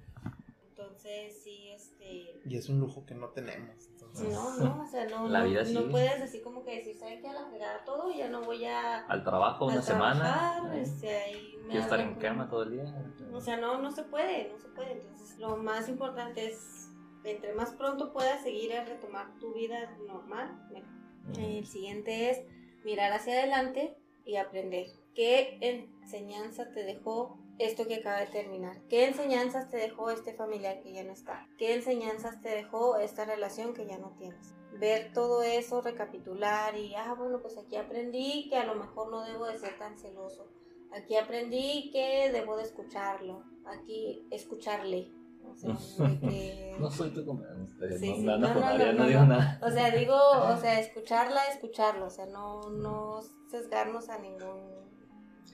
Entonces, 0.70 1.42
sí, 1.42 1.70
este... 1.70 2.40
Y 2.46 2.56
es 2.56 2.68
un 2.70 2.80
lujo 2.80 3.04
que 3.04 3.14
no 3.14 3.28
tenemos. 3.30 3.90
No, 4.30 4.56
no, 4.58 4.82
o 4.82 4.86
sea, 4.86 5.06
no, 5.06 5.26
La 5.28 5.40
no, 5.40 5.44
vida 5.46 5.60
no 5.60 5.66
sigue. 5.66 5.90
puedes 5.90 6.20
así 6.20 6.40
como 6.42 6.62
que 6.64 6.76
decir, 6.76 6.96
¿sabes 6.96 7.20
qué? 7.22 7.28
A 7.28 7.32
la 7.32 7.46
fregada 7.46 7.82
todo, 7.84 8.12
ya 8.12 8.28
no 8.28 8.42
voy 8.42 8.64
a, 8.66 9.06
Al 9.06 9.24
trabajo 9.24 9.66
una 9.66 9.80
semana. 9.80 10.18
trabajar, 10.20 10.76
¿eh? 10.76 10.82
este, 10.82 11.16
ahí 11.16 11.54
me 11.62 11.68
Quiero 11.68 11.80
estar 11.82 12.00
en 12.00 12.14
cama 12.16 12.48
todo 12.50 12.64
el 12.64 12.72
día. 12.72 12.84
o 13.32 13.40
sea, 13.40 13.56
no, 13.56 13.78
no 13.80 13.90
se 13.90 14.02
puede, 14.04 14.50
no 14.52 14.58
se 14.58 14.68
puede. 14.68 14.92
Entonces, 14.92 15.38
lo 15.38 15.56
más 15.56 15.88
importante 15.88 16.46
es, 16.50 16.90
entre 17.24 17.54
más 17.54 17.70
pronto 17.72 18.12
puedas 18.12 18.42
seguir 18.42 18.74
a 18.74 18.84
retomar 18.84 19.38
tu 19.38 19.54
vida 19.54 19.96
normal, 20.06 20.60
mejor. 20.70 20.90
El 21.38 21.64
siguiente 21.66 22.30
es 22.30 22.40
mirar 22.84 23.12
hacia 23.12 23.34
adelante 23.34 23.96
y 24.24 24.36
aprender. 24.36 24.88
¿Qué 25.14 25.58
enseñanza 26.02 26.72
te 26.72 26.82
dejó 26.84 27.38
esto 27.66 27.86
que 27.86 27.96
acaba 27.96 28.20
de 28.20 28.26
terminar? 28.26 28.76
¿Qué 28.88 29.06
enseñanzas 29.06 29.68
te 29.70 29.76
dejó 29.76 30.10
este 30.10 30.34
familiar 30.34 30.80
que 30.82 30.92
ya 30.92 31.04
no 31.04 31.12
está? 31.12 31.46
¿Qué 31.58 31.74
enseñanzas 31.74 32.40
te 32.40 32.48
dejó 32.50 32.96
esta 32.98 33.24
relación 33.24 33.74
que 33.74 33.86
ya 33.86 33.98
no 33.98 34.10
tienes? 34.18 34.54
Ver 34.78 35.12
todo 35.12 35.42
eso, 35.42 35.80
recapitular 35.82 36.76
y, 36.76 36.94
ah, 36.94 37.14
bueno, 37.16 37.40
pues 37.40 37.58
aquí 37.58 37.76
aprendí 37.76 38.48
que 38.48 38.56
a 38.56 38.64
lo 38.64 38.74
mejor 38.74 39.10
no 39.10 39.22
debo 39.24 39.46
de 39.46 39.58
ser 39.58 39.78
tan 39.78 39.98
celoso. 39.98 40.46
Aquí 40.92 41.16
aprendí 41.16 41.90
que 41.92 42.30
debo 42.32 42.56
de 42.56 42.64
escucharlo. 42.64 43.42
Aquí 43.66 44.26
escucharle. 44.30 45.10
O 45.50 45.54
sea, 45.54 45.74
de 46.08 46.20
que- 46.20 46.76
No 46.78 46.90
soy 46.90 47.10
tu 47.10 47.24
compañero. 47.24 47.66
Sí, 47.98 48.08
no, 48.10 48.16
sí. 48.16 48.22
no, 48.24 48.38
No, 48.38 48.54
no, 48.54 48.92
no, 48.92 49.06
digo 49.06 49.24
nada. 49.24 49.60
O 49.62 49.70
sea, 49.70 49.90
digo, 49.90 50.16
o 50.54 50.56
sea, 50.56 50.80
escucharla, 50.80 51.46
escucharlo, 51.48 52.06
o 52.06 52.10
sea, 52.10 52.26
no, 52.26 52.70
no 52.70 53.20
sesgarnos 53.50 54.08
a 54.08 54.18
ningún 54.18 54.82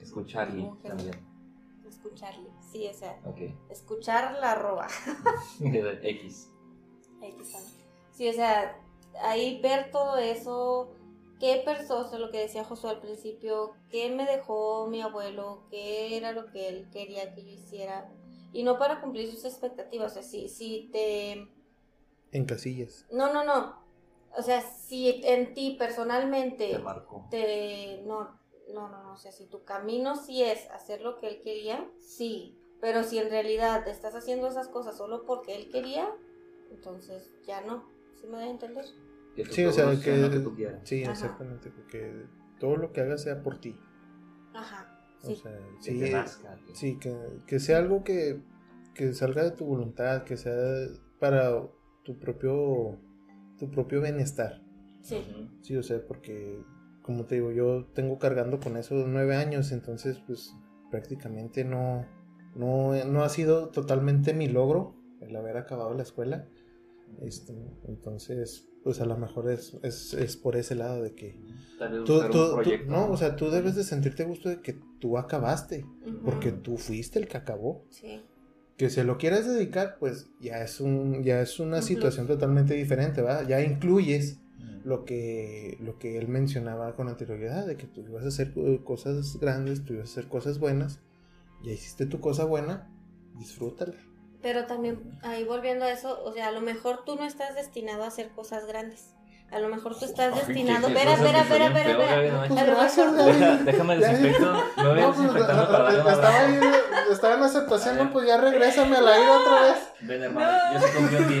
Escucharle 0.01 0.55
Ningún 0.61 0.81
también. 0.81 1.28
Escucharle. 1.99 2.49
Sí, 2.61 2.87
o 2.87 2.93
sea, 2.93 3.19
escuchar 3.69 4.37
la 4.39 4.51
arroba. 4.53 4.87
X. 5.59 6.49
Están. 7.21 7.61
Sí, 8.11 8.29
o 8.29 8.33
sea, 8.33 8.81
ahí 9.21 9.61
ver 9.61 9.91
todo 9.91 10.17
eso, 10.17 10.91
qué 11.39 11.61
persona, 11.65 12.17
lo 12.17 12.31
que 12.31 12.39
decía 12.39 12.63
Josué 12.63 12.91
al 12.91 13.01
principio, 13.01 13.73
qué 13.89 14.09
me 14.09 14.25
dejó 14.25 14.87
mi 14.87 15.01
abuelo, 15.01 15.63
qué 15.69 16.17
era 16.17 16.31
lo 16.31 16.47
que 16.51 16.69
él 16.69 16.89
quería 16.91 17.33
que 17.33 17.43
yo 17.43 17.49
hiciera. 17.51 18.09
Y 18.51 18.63
no 18.63 18.79
para 18.79 19.01
cumplir 19.01 19.29
sus 19.29 19.45
expectativas, 19.45 20.11
o 20.11 20.13
sea, 20.15 20.23
si, 20.23 20.49
si 20.49 20.89
te... 20.91 21.47
En 22.31 22.45
casillas. 22.45 23.05
No, 23.11 23.31
no, 23.33 23.43
no. 23.43 23.77
O 24.37 24.41
sea, 24.41 24.61
si 24.61 25.21
en 25.25 25.53
ti 25.53 25.75
personalmente 25.77 26.69
Te 26.71 26.79
marcó. 26.79 27.27
te 27.29 28.01
no 28.05 28.38
no 28.73 28.89
no 28.89 29.03
no 29.03 29.13
o 29.13 29.17
sea 29.17 29.31
si 29.31 29.45
tu 29.45 29.63
camino 29.63 30.15
sí 30.15 30.43
es 30.43 30.69
hacer 30.71 31.01
lo 31.01 31.17
que 31.17 31.27
él 31.27 31.41
quería 31.43 31.89
sí 31.99 32.55
pero 32.81 33.03
si 33.03 33.17
en 33.17 33.29
realidad 33.29 33.87
estás 33.87 34.15
haciendo 34.15 34.47
esas 34.47 34.67
cosas 34.69 34.95
solo 34.97 35.25
porque 35.25 35.55
él 35.55 35.69
quería 35.71 36.09
entonces 36.71 37.29
ya 37.45 37.61
no 37.61 37.83
¿sí 38.19 38.27
me 38.27 38.37
doy 38.37 38.47
a 38.47 38.51
entender? 38.51 38.85
Sí, 39.51 39.65
o 39.65 39.71
sea, 39.71 39.97
que- 40.03 40.17
lo 40.17 40.29
que 40.29 40.39
tú 40.39 40.53
quieras. 40.53 40.81
Sí, 40.83 41.01
Ajá. 41.03 41.11
exactamente. 41.13 41.71
Porque 41.71 42.25
todo 42.59 42.75
lo 42.75 42.91
que 42.91 42.99
hagas 43.01 43.23
sea 43.23 43.41
por 43.41 43.57
ti. 43.59 43.79
ajá 44.53 44.99
O 45.23 45.27
sí 45.27 45.35
sea, 45.37 45.51
Que 45.77 45.91
sí, 45.91 45.99
te 45.99 46.11
nazca. 46.11 46.59
que- 46.65 46.75
sí 46.75 46.99
que, 46.99 47.15
que 47.47 47.59
sea 47.59 47.77
algo 47.77 48.03
que, 48.03 48.41
que 48.93 49.13
salga 49.13 49.43
de 49.43 49.51
tu 49.51 49.65
voluntad, 49.65 50.23
que 50.23 50.35
sea 50.35 50.53
para 51.19 51.65
tu 52.03 52.17
propio, 52.19 52.99
tu 53.57 53.69
propio 53.71 54.01
bienestar. 54.01 54.61
sí. 55.01 55.23
Sí, 55.61 55.75
o 55.77 55.83
sea, 55.83 56.05
porque, 56.05 56.61
como 57.01 57.25
te 57.25 57.35
digo, 57.35 57.51
yo 57.51 57.85
tengo 57.93 58.19
cargando 58.19 58.59
con 58.59 58.77
eso 58.77 58.95
nueve 59.07 59.35
años, 59.35 59.71
entonces, 59.71 60.21
pues, 60.27 60.53
prácticamente 60.91 61.63
no, 61.63 62.05
no, 62.55 62.93
no 63.05 63.23
ha 63.23 63.29
sido 63.29 63.69
totalmente 63.69 64.33
mi 64.33 64.47
logro 64.47 64.95
el 65.21 65.35
haber 65.35 65.57
acabado 65.57 65.93
la 65.93 66.03
escuela. 66.03 66.47
Este, 67.21 67.53
entonces, 67.87 68.67
pues, 68.83 69.01
a 69.01 69.05
lo 69.05 69.17
mejor 69.17 69.49
es, 69.51 69.77
es, 69.83 70.13
es 70.13 70.37
por 70.37 70.55
ese 70.55 70.75
lado 70.75 71.01
de 71.01 71.13
que 71.15 71.39
tú, 72.05 72.19
tú- 72.31 72.61
tú- 72.63 72.71
no, 72.87 73.09
o 73.11 73.17
sea, 73.17 73.35
tú 73.35 73.49
debes 73.49 73.75
de 73.75 73.83
sentirte 73.83 74.23
gusto 74.25 74.49
de 74.49 74.61
que 74.61 74.79
tú 74.99 75.17
acabaste, 75.17 75.83
Ujú. 76.05 76.21
porque 76.23 76.51
tú 76.51 76.77
fuiste 76.77 77.19
el 77.19 77.27
que 77.27 77.37
acabó. 77.37 77.85
sí 77.89 78.21
Que 78.77 78.89
se 78.89 79.03
lo 79.03 79.17
quieras 79.17 79.45
dedicar, 79.47 79.97
pues, 79.99 80.29
ya 80.39 80.61
es 80.61 80.79
un, 80.79 81.23
ya 81.23 81.41
es 81.41 81.59
una 81.59 81.77
Un 81.77 81.83
situación 81.83 82.27
totalmente 82.27 82.73
diferente, 82.75 83.21
¿va? 83.21 83.43
Ya 83.43 83.61
incluyes 83.61 84.39
Lo 84.83 85.03
que, 85.05 85.77
lo 85.81 85.99
que 85.99 86.17
él 86.17 86.27
mencionaba 86.27 86.95
con 86.95 87.09
anterioridad, 87.09 87.65
de 87.65 87.75
que 87.75 87.85
tú 87.85 88.01
ibas 88.01 88.23
a 88.23 88.29
hacer 88.29 88.53
eh, 88.55 88.79
cosas 88.83 89.37
grandes, 89.39 89.83
tú 89.83 89.93
ibas 89.93 90.09
a 90.09 90.11
hacer 90.11 90.27
cosas 90.29 90.57
buenas, 90.59 90.99
ya 91.63 91.71
hiciste 91.73 92.05
tu 92.05 92.19
cosa 92.21 92.45
buena, 92.45 92.89
disfrútala. 93.37 93.93
pero 94.41 94.65
también 94.65 95.19
ahí 95.21 95.43
volviendo 95.43 95.83
a 95.85 95.91
eso 95.91 96.23
o 96.23 96.31
sea 96.33 96.47
a 96.47 96.51
lo 96.51 96.61
mejor 96.61 97.03
tú 97.05 97.15
no 97.15 97.25
estás 97.25 97.55
destinado 97.55 98.03
a 98.03 98.07
hacer 98.07 98.29
cosas 98.29 98.65
grandes 98.67 99.13
a 99.51 99.59
lo 99.59 99.67
mejor 99.69 99.97
tú 99.97 100.05
estás 100.05 100.33
Ay, 100.33 100.39
destinado 100.45 100.87
espera 100.87 101.13
espera 101.13 101.41
espera 101.41 101.65
espera 101.65 103.57
déjame 103.65 103.97
desinfecto. 103.97 104.63
Me 104.77 104.87
voy 104.87 105.01
No, 105.01 105.13
pues, 105.13 105.43
para 105.43 106.39
ahí, 106.39 106.59
estaba 107.11 107.33
en 107.35 107.43
aceptación, 107.43 107.97
no, 107.97 108.11
pues 108.13 108.27
ya 108.27 108.37
regrésame 108.37 108.95
al 108.97 109.07
aire 109.07 109.29
otra 109.29 109.61
vez. 109.61 109.77
Ven, 110.01 110.21
hermano. 110.21 110.57
Yo 110.73 110.79
sí 110.79 110.93
confío 110.95 111.17
en 111.17 111.27
ti. 111.27 111.39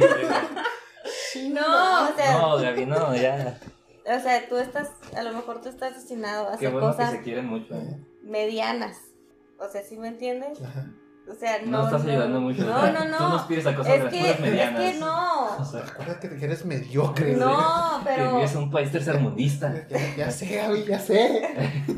No 1.49 2.09
o 2.09 2.15
sea 2.15 2.37
No, 2.39 2.57
Gaby, 2.57 2.85
no, 2.85 3.15
ya. 3.15 3.57
o 4.05 4.19
sea 4.19 4.47
tú 4.49 4.57
estás 4.57 4.89
a 5.15 5.23
lo 5.23 5.33
mejor 5.33 5.61
tú 5.61 5.69
estás 5.69 5.95
destinado 5.95 6.47
a 6.47 6.57
Qué 6.57 6.67
hacer 6.67 6.71
bueno 6.71 6.91
que 6.91 6.97
cosas 6.97 7.11
se 7.11 7.21
quieren 7.21 7.45
mucho. 7.45 7.73
¿eh? 7.75 7.97
medianas. 8.23 8.97
O 9.59 9.67
sea, 9.67 9.81
¿sí 9.83 9.97
me 9.97 10.07
entiendes? 10.09 10.61
Ajá. 10.61 10.85
O 11.29 11.33
sea, 11.35 11.59
No, 11.63 11.79
no. 11.79 11.85
estás 11.85 12.05
ayudando 12.05 12.41
mucho. 12.41 12.63
No, 12.63 12.91
no, 12.91 12.99
Tú 13.03 13.07
no. 13.09 13.29
nos 13.29 13.41
pides 13.43 13.67
a 13.67 13.75
cosas 13.75 13.93
Es 13.97 14.03
de 14.05 14.09
que, 14.09 14.29
es 14.31 14.37
que 14.37 14.93
no. 14.99 15.57
O 15.57 15.65
sea, 15.65 15.81
Acuérdate 15.81 16.29
que 16.35 16.43
eres 16.45 16.65
mediocre. 16.65 17.33
No, 17.35 18.01
que 18.03 18.09
pero. 18.09 18.35
vives 18.37 18.51
en 18.53 18.57
un 18.59 18.71
país 18.71 18.91
tercermundista. 18.91 19.87
Ya, 19.89 20.15
ya 20.15 20.31
sé, 20.31 20.55
Gaby, 20.55 20.85
ya 20.85 20.97
sé. 20.99 21.47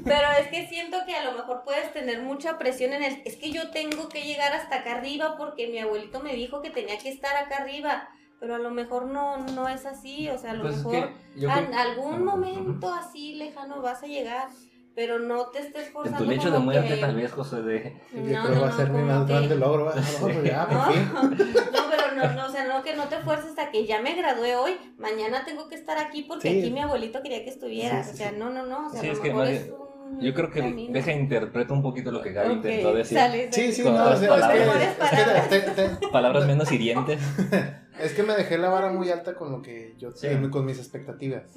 Pero 0.04 0.28
es 0.40 0.48
que 0.50 0.68
siento 0.68 0.98
que 1.06 1.16
a 1.16 1.24
lo 1.24 1.38
mejor 1.38 1.62
puedes 1.64 1.94
tener 1.94 2.22
mucha 2.24 2.58
presión 2.58 2.92
en 2.94 3.04
el. 3.04 3.22
Es 3.24 3.38
que 3.38 3.52
yo 3.52 3.70
tengo 3.72 4.10
que 4.10 4.24
llegar 4.24 4.52
hasta 4.54 4.78
acá 4.78 4.96
arriba 4.96 5.36
porque 5.38 5.68
mi 5.70 5.80
abuelito 5.80 6.20
me 6.20 6.34
dijo 6.34 6.62
que 6.62 6.70
tenía 6.72 6.98
que 6.98 7.10
estar 7.10 7.36
acá 7.38 7.58
arriba. 7.62 8.10
Pero 8.42 8.56
a 8.56 8.58
lo 8.58 8.72
mejor 8.72 9.06
no, 9.06 9.38
no 9.38 9.70
es 9.70 9.86
así. 9.86 10.28
O 10.30 10.38
sea, 10.38 10.52
a 10.52 10.54
lo 10.56 10.64
Pues 10.64 10.76
es 10.78 10.84
mejor 10.86 11.10
que 11.36 11.40
yo 11.40 11.50
en 11.50 11.66
creo- 11.68 11.80
algún 11.80 12.26
momento 12.26 12.92
así 12.94 13.36
lejano 13.36 13.82
vas 13.82 14.04
a 14.04 14.08
llegar. 14.08 14.48
Pero 14.94 15.20
no 15.20 15.46
te 15.52 15.60
estés 15.60 15.88
En 15.88 15.94
forzando. 15.94 16.18
tu 16.26 16.30
lecho 16.30 16.52
de 16.52 16.60
muerte, 16.60 16.96
que- 16.96 16.98
tal 16.98 17.16
vez, 17.16 17.32
José, 17.32 17.62
de. 17.62 18.02
Yo 18.14 18.20
No, 18.20 18.24
creo 18.26 18.42
no, 18.42 18.54
que 18.56 18.60
va 18.60 18.68
a 18.68 18.72
ser 18.76 18.90
mi 18.90 19.04
más 19.04 19.26
que- 19.26 19.32
grande 19.34 19.56
logro. 19.56 19.86
¿va? 19.86 19.96
No, 19.96 20.02
pues 20.20 20.44
ya, 20.44 20.66
por 20.68 20.74
No, 20.76 20.84
fin. 20.92 21.12
no, 21.14 21.82
pero 21.90 22.16
no, 22.16 22.34
no, 22.34 22.46
o 22.46 22.50
sea, 22.50 22.66
no 22.68 22.84
que 22.84 22.96
no 22.98 23.04
te 23.06 23.18
fuerces 23.20 23.58
a 23.58 23.72
que 23.72 23.86
ya 23.86 24.02
me 24.02 24.16
gradué 24.16 24.58
hoy, 24.58 24.74
mañana 24.98 25.46
tengo 25.46 25.70
que 25.70 25.76
estar 25.76 25.98
aquí 25.98 26.24
porque 26.24 26.50
Sí. 26.52 26.60
aquí 26.60 26.72
mi 26.72 26.82
abuelito 26.82 27.22
quería 27.22 27.42
que 27.46 27.52
estuvieras. 27.52 28.06
Sí, 28.08 28.12
sí, 28.12 28.16
o 28.16 28.18
sea, 28.18 28.30
sí. 28.32 28.36
no, 28.38 28.50
no, 28.50 28.66
no, 28.66 28.88
o 28.88 28.90
sea, 28.90 29.00
Sí, 29.00 29.08
a 29.08 29.12
es 29.12 29.18
lo 29.20 29.24
que 29.24 29.30
mejor 29.30 29.46
más 29.46 29.54
es 29.54 29.70
un 29.70 30.20
Yo 30.20 30.34
creo 30.34 30.52
que 30.52 30.60
camino. 30.60 30.94
deja 30.94 31.12
interpreta 31.14 31.74
un 31.74 31.82
poquito 31.84 32.12
lo 32.12 32.22
que 32.22 32.34
Gaby 32.34 32.50
Ok, 32.50 32.56
intentó 32.58 32.94
decir. 32.94 33.18
sale, 33.18 33.50
sale. 33.50 33.54
Sí, 33.54 33.72
sí, 33.72 33.84
no, 33.84 33.92
o 33.92 33.94
otras 34.02 34.20
sea, 34.20 34.30
palabras. 34.30 34.58
es 34.60 34.66
que, 34.66 34.84
es 34.84 34.92
que 34.92 35.00
palabras. 35.00 35.50
te- 35.50 35.62
te- 35.62 36.08
Palabras 36.10 36.48
menos 36.48 36.70
hirientes. 36.70 37.22
es 38.00 38.14
que 38.14 38.24
me 38.24 38.34
dejé 38.36 38.58
la 38.58 38.70
vara 38.70 38.92
muy 38.92 39.10
alta 39.10 39.36
con 39.36 39.52
lo 39.52 39.62
que 39.62 39.96
yo, 39.98 40.12
Sí. 40.12 40.28
con 40.50 40.66
mis 40.66 40.78
expectativas. 40.78 41.56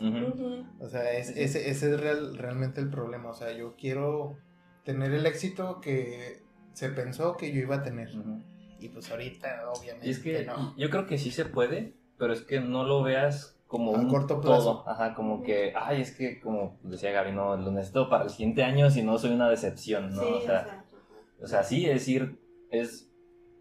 O 0.81 0.89
sea, 0.89 1.12
es- 1.12 1.31
ese, 1.31 1.70
ese 1.70 1.93
es 1.94 2.01
real- 2.01 2.36
realmente 2.36 2.81
el 2.81 2.90
problema. 2.90 3.31
O 3.31 3.35
sea, 3.35 3.52
yo 3.52 3.74
quiero 3.77 4.36
tener 4.85 5.12
el 5.12 5.27
éxito 5.27 5.81
que 5.81 6.43
se 6.73 6.89
pensó 6.90 7.36
que 7.36 7.52
yo 7.52 7.61
iba 7.61 7.77
a 7.77 7.82
tener. 7.82 8.11
Y 8.81 8.89
pues 8.89 9.11
ahorita, 9.11 9.70
obviamente, 9.74 10.06
Y 10.09 10.11
es 10.11 10.19
que 10.19 10.44
no. 10.44 10.74
yo 10.77 10.90
creo 10.90 11.06
que 11.06 11.16
sí 11.19 11.31
se 11.31 11.44
puede, 11.47 11.94
pero 12.19 12.32
es 12.32 12.43
que 12.43 12.61
no 12.61 12.85
lo 12.85 13.02
veas 13.02 13.59
como 13.66 13.94
A 13.94 13.98
un 13.98 14.09
corto 14.09 14.40
plazo. 14.40 14.82
todo. 14.82 14.89
Ajá, 14.89 15.15
como 15.15 15.43
que, 15.43 15.73
ay, 15.74 16.02
es 16.02 16.15
que 16.15 16.39
como 16.40 16.78
decía 16.82 17.11
Gaby, 17.12 17.32
no, 17.32 17.56
lo 17.56 17.70
necesito 17.73 18.09
para 18.11 18.24
el 18.24 18.31
siguiente 18.31 18.62
año 18.62 18.90
si 18.90 19.02
no 19.02 19.19
soy 19.19 19.31
una 19.32 19.48
decepción, 19.48 20.15
¿no? 20.15 20.20
Sí, 20.23 20.28
o, 20.32 20.40
sea, 20.43 20.85
o 21.40 21.47
sea, 21.47 21.62
sí, 21.62 21.86
es 21.86 22.06
ir, 22.09 22.39
es 22.70 23.11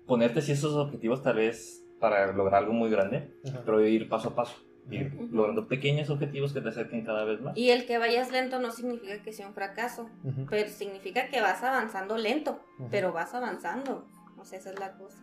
ponerte 0.06 0.42
sí 0.42 0.52
esos 0.52 0.74
objetivos 0.76 1.22
tal 1.24 1.38
vez 1.38 1.83
para 2.04 2.34
lograr 2.34 2.56
algo 2.64 2.74
muy 2.74 2.90
grande, 2.90 3.32
Ajá. 3.48 3.62
pero 3.64 3.80
ir 3.88 4.10
paso 4.10 4.28
a 4.32 4.36
paso, 4.36 4.58
ir 4.92 5.14
Ujú. 5.16 5.30
logrando 5.34 5.70
pequeños 5.70 6.10
objetivos 6.10 6.52
que 6.52 6.60
te 6.60 6.68
acerquen 6.68 7.06
cada 7.06 7.24
vez 7.24 7.40
más. 7.40 7.56
Y 7.58 7.70
el 7.70 7.86
que 7.86 7.98
vayas 7.98 8.30
lento 8.30 8.60
no 8.60 8.72
significa 8.72 9.22
que 9.24 9.32
sea 9.32 9.48
un 9.48 9.54
fracaso, 9.54 10.10
Ujú. 10.26 10.46
pero 10.50 10.70
significa 10.70 11.30
que 11.30 11.40
vas 11.40 11.64
avanzando 11.64 12.18
lento, 12.18 12.60
pero 12.92 13.14
vas 13.14 13.34
avanzando. 13.34 14.06
O 14.38 14.44
sea, 14.44 14.60
esa 14.60 14.72
es 14.72 14.80
la 14.82 14.98
cosa. 14.98 15.18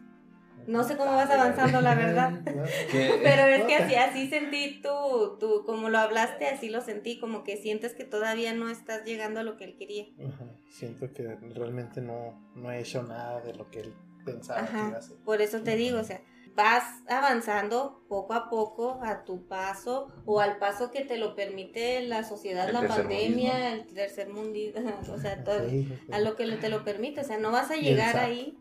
No 0.66 0.82
sé 0.84 0.96
cómo 0.96 1.12
vas 1.12 1.30
avanzando, 1.30 1.82
la 1.82 1.94
verdad. 1.94 2.32
Pero 3.22 3.42
es 3.42 3.64
que 3.64 3.76
así, 3.76 3.94
así 3.94 4.28
sentí 4.28 4.80
tú, 4.82 5.36
tú, 5.38 5.62
como 5.66 5.88
lo 5.90 5.98
hablaste, 5.98 6.46
así 6.48 6.70
lo 6.70 6.80
sentí, 6.80 7.18
como 7.18 7.44
que 7.44 7.56
sientes 7.58 7.94
que 7.94 8.04
todavía 8.04 8.54
no 8.54 8.70
estás 8.70 9.04
llegando 9.04 9.40
a 9.40 9.42
lo 9.42 9.56
que 9.58 9.64
él 9.64 9.76
quería. 9.76 10.04
Ajá. 10.26 10.44
Siento 10.70 11.12
que 11.12 11.36
realmente 11.54 12.00
no, 12.00 12.50
no 12.54 12.70
he 12.70 12.80
hecho 12.80 13.02
nada 13.02 13.40
de 13.42 13.54
lo 13.54 13.70
que 13.70 13.80
él 13.80 13.94
pensaba 14.24 14.66
que 14.66 14.72
iba 14.72 14.82
a 14.82 14.86
Ajá, 14.88 14.96
hacer. 14.98 15.16
por 15.24 15.40
eso 15.40 15.62
te 15.62 15.76
digo, 15.76 15.98
o 15.98 16.04
sea, 16.04 16.20
vas 16.62 16.84
avanzando 17.08 18.02
poco 18.08 18.34
a 18.34 18.48
poco 18.48 19.00
a 19.02 19.24
tu 19.24 19.46
paso 19.46 20.08
o 20.26 20.40
al 20.40 20.58
paso 20.58 20.90
que 20.90 21.04
te 21.04 21.16
lo 21.18 21.34
permite 21.34 22.02
la 22.06 22.22
sociedad, 22.24 22.68
El 22.68 22.74
la 22.74 22.86
pandemia, 22.88 23.72
el 23.74 23.86
tercer 23.86 24.28
mundismo, 24.28 24.80
o 25.12 25.18
sea, 25.18 25.42
todo, 25.44 25.68
Sí, 25.68 25.84
sí, 25.84 25.94
sí. 26.06 26.12
a 26.12 26.20
lo 26.20 26.36
que 26.36 26.46
te 26.56 26.68
lo 26.68 26.84
permite, 26.84 27.20
o 27.20 27.24
sea, 27.24 27.38
no 27.38 27.50
vas 27.52 27.70
a 27.70 27.76
llegar 27.76 28.16
ahí, 28.16 28.58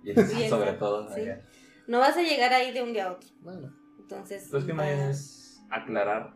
sobre 0.50 0.74
todo. 0.74 1.14
sí. 1.14 1.22
acá. 1.22 1.42
no 1.88 2.00
vas 2.00 2.16
a 2.18 2.22
llegar 2.22 2.54
ahí 2.54 2.72
de 2.72 2.82
un 2.84 2.94
día 2.94 3.08
a 3.08 3.12
otro. 3.14 3.30
Bueno, 3.42 3.74
Entonces, 4.00 4.48
Pues 4.52 4.64
que 4.64 4.74
más 4.74 4.88
es 4.88 5.64
aclarar 5.70 6.34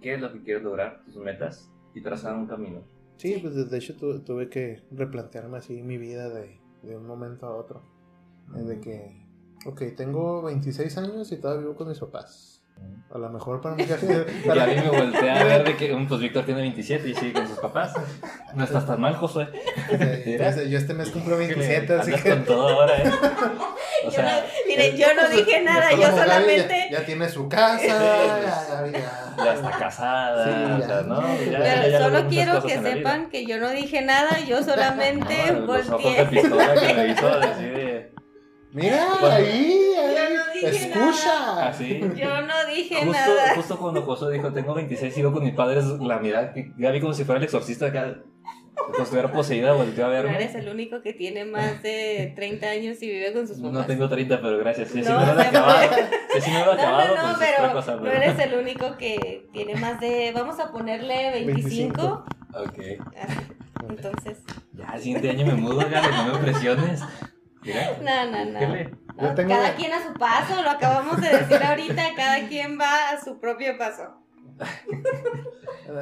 qué 0.00 0.14
es 0.14 0.20
lo 0.20 0.32
que 0.32 0.42
quieres 0.42 0.62
lograr, 0.62 1.02
tus 1.04 1.16
metas 1.16 1.70
y 1.94 2.02
trazar 2.02 2.34
un 2.36 2.46
camino. 2.46 2.84
sí, 3.16 3.34
Sí. 3.34 3.40
pues 3.40 3.70
de 3.70 3.76
hecho 3.78 3.96
tu- 3.96 4.22
tuve 4.24 4.48
que 4.48 4.82
replantearme 4.92 5.58
así 5.58 5.82
mi 5.82 5.98
vida 5.98 6.28
de, 6.28 6.60
de 6.82 6.96
un 6.96 7.06
momento 7.06 7.46
a 7.46 7.54
otro. 7.56 7.82
Eh, 8.56 8.62
De 8.62 8.80
que, 8.80 9.19
ok, 9.66 9.82
tengo 9.96 10.42
26 10.42 10.96
años 10.98 11.32
y 11.32 11.36
todavía 11.36 11.62
vivo 11.62 11.76
con 11.76 11.88
mis 11.88 11.98
papás. 11.98 12.56
A 13.12 13.18
lo 13.18 13.28
mejor 13.28 13.60
para 13.60 13.74
mucha 13.74 13.98
gente... 13.98 14.24
Y 14.46 14.48
a 14.58 14.64
mí 14.66 14.74
me 14.74 14.88
volteé 14.88 15.30
a 15.30 15.44
ver 15.44 15.64
de 15.64 15.76
que 15.76 15.92
um, 15.92 16.08
pues 16.08 16.18
Víctor 16.22 16.46
tiene 16.46 16.62
27 16.62 17.08
y 17.10 17.14
sigue 17.14 17.34
con 17.34 17.46
sus 17.46 17.58
papás. 17.58 17.92
No 18.54 18.64
estás 18.64 18.86
tan 18.86 18.98
mal, 19.00 19.16
Josué. 19.16 19.48
Yo 20.68 20.78
este 20.78 20.94
mes 20.94 21.10
cumplo 21.10 21.36
27, 21.36 21.92
así 21.92 22.12
que... 22.12 22.30
con 22.30 22.44
todo 22.46 22.68
ahora, 22.68 22.96
¿eh? 22.96 23.10
O 24.02 24.04
Yo 24.06 24.10
sea, 24.12 24.40
no- 24.40 24.46
miren, 24.66 24.96
yo 24.96 25.08
no 25.14 25.28
dije 25.28 25.60
nada, 25.60 25.90
yo 25.90 25.98
Gaby 25.98 26.00
ya- 26.16 26.24
solamente... 26.24 26.88
Ya, 26.90 27.04
tiene 27.04 27.28
su 27.28 27.48
casa, 27.50 27.84
ya, 27.84 28.40
ya, 28.40 28.86
ya. 28.92 29.44
ya 29.44 29.52
está 29.54 29.70
casada, 29.72 30.44
Sí, 30.46 30.82
o 30.82 30.86
sea. 30.86 31.02
¿no? 31.02 31.20
Ya- 31.20 31.58
Pero 31.58 31.62
ya- 31.64 31.86
ya 31.88 31.98
logró 32.00 32.16
solo 32.18 32.28
quiero 32.30 32.62
que 32.62 32.80
sepan 32.80 33.28
que 33.28 33.44
yo 33.44 33.58
no 33.58 33.68
dije 33.72 34.00
nada, 34.00 34.40
yo 34.40 34.62
solamente 34.62 35.34
No, 35.52 35.60
los 35.66 35.90
ojos 35.90 36.02
de 36.02 36.22
volteé. 36.24 36.40
pistola 36.40 36.74
que 36.80 36.94
me 36.94 37.08
hizo 37.08 37.28
así 37.28 37.64
de... 37.64 38.12
Mira, 38.72 39.06
Bueno. 39.20 39.34
ahí, 39.34 39.92
Yo 39.94 40.02
ahí. 40.02 40.34
no 40.36 40.52
dije 40.54 40.68
Escucha. 40.88 41.68
Así. 41.68 42.00
Yo 42.16 42.40
no 42.42 42.54
dije 42.72 42.94
Justo, 42.96 43.12
nada. 43.12 43.54
justo 43.56 43.78
cuando 43.78 44.02
Josué 44.02 44.32
dijo, 44.34 44.52
tengo 44.52 44.74
26, 44.74 45.12
sigo 45.12 45.32
con 45.32 45.42
mis 45.42 45.54
padres, 45.54 45.84
la 46.00 46.18
mirada, 46.20 46.52
que 46.52 46.72
Gaby 46.76 47.00
como 47.00 47.12
si 47.12 47.24
fuera 47.24 47.38
el 47.38 47.44
exorcista 47.44 47.86
acá, 47.86 48.18
como 48.76 48.94
si 48.94 49.02
estuviera 49.02 49.32
poseída, 49.32 49.72
volteó 49.72 50.04
a 50.04 50.08
No 50.08 50.14
verme. 50.14 50.34
eres 50.36 50.54
el 50.54 50.68
único 50.68 51.02
que 51.02 51.12
tiene 51.12 51.44
más 51.46 51.82
de 51.82 52.32
30 52.36 52.66
años 52.68 53.02
y 53.02 53.08
vive 53.10 53.32
con 53.32 53.48
sus 53.48 53.56
papás. 53.56 53.72
No 53.72 53.86
tengo 53.86 54.08
30, 54.08 54.40
pero 54.40 54.58
gracias. 54.58 54.88
Si 54.90 55.02
sí 55.02 55.10
No, 55.10 55.18
lo 55.20 55.40
he 55.40 55.44
acabado, 55.46 55.88
si 56.32 56.40
sí 56.40 56.50
me 56.52 56.58
lo 56.64 56.72
he 56.72 56.76
No, 56.76 56.82
acabado, 56.82 57.16
no, 57.16 57.22
no, 57.32 57.38
pues 57.38 57.48
es 57.48 57.54
otra 57.54 57.62
pero 57.62 57.72
cosa. 57.72 57.96
no 57.96 58.06
eres 58.06 58.38
el 58.38 58.54
único 58.54 58.96
que 58.96 59.48
tiene 59.52 59.74
más 59.76 59.98
de, 60.00 60.30
vamos 60.32 60.60
a 60.60 60.70
ponerle 60.70 61.30
25. 61.44 62.24
25. 62.54 63.00
Ok. 63.02 63.06
Así. 63.16 63.38
Entonces, 63.88 64.38
Ya, 64.74 64.92
el 64.94 65.00
siguiente 65.00 65.28
año 65.30 65.46
me 65.46 65.54
mudo, 65.54 65.78
Gaby, 65.78 66.06
no 66.26 66.32
me 66.34 66.38
presiones. 66.38 67.00
Mira. 67.62 67.98
no, 68.02 68.30
no, 68.30 68.60
no. 69.26 69.34
Tengo 69.34 69.50
Cada 69.50 69.74
quien 69.76 69.92
a 69.92 70.02
su 70.06 70.14
paso, 70.14 70.62
lo 70.62 70.70
acabamos 70.70 71.20
de 71.20 71.28
decir 71.28 71.62
ahorita, 71.62 72.02
cada 72.16 72.48
quien 72.48 72.78
va 72.80 73.10
a 73.10 73.22
su 73.22 73.38
propio 73.38 73.76
paso. 73.76 74.16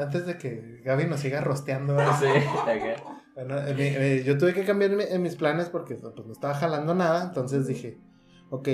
Antes 0.01 0.27
de 0.27 0.39
que 0.39 0.81
Gaby 0.85 1.07
nos 1.07 1.21
siga 1.21 1.41
rosteando. 1.41 1.95
¿verdad? 1.97 2.19
Sí. 2.21 2.27
Bueno, 3.35 3.59
eh, 3.59 3.75
mi- 3.75 3.83
eh, 3.85 4.23
yo 4.25 4.37
tuve 4.37 4.53
que 4.53 4.65
cambiar 4.65 4.91
mi- 4.93 5.05
en 5.09 5.23
mis 5.23 5.37
planes 5.37 5.69
porque 5.71 5.95
pues, 5.95 6.15
no 6.27 6.33
estaba 6.33 6.55
jalando 6.55 6.95
nada. 6.95 7.25
Entonces 7.25 7.67
dije, 7.67 7.99
ok, 8.51 8.69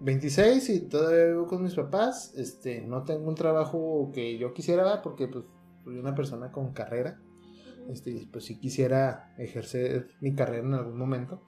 26 0.00 0.68
y 0.70 0.88
todavía 0.88 1.26
vivo 1.26 1.46
con 1.46 1.62
mis 1.62 1.74
papás. 1.74 2.34
Este, 2.36 2.82
no 2.82 3.04
tengo 3.04 3.28
un 3.28 3.34
trabajo 3.34 4.10
que 4.12 4.38
yo 4.38 4.52
quisiera 4.52 5.02
porque 5.02 5.28
pues 5.28 5.44
soy 5.84 5.98
una 5.98 6.14
persona 6.14 6.50
con 6.52 6.72
carrera. 6.72 7.18
Este, 7.90 8.10
y, 8.10 8.26
pues 8.26 8.44
si 8.44 8.58
quisiera 8.60 9.34
ejercer 9.38 10.08
mi 10.20 10.34
carrera 10.34 10.66
en 10.66 10.74
algún 10.74 10.98
momento. 10.98 11.42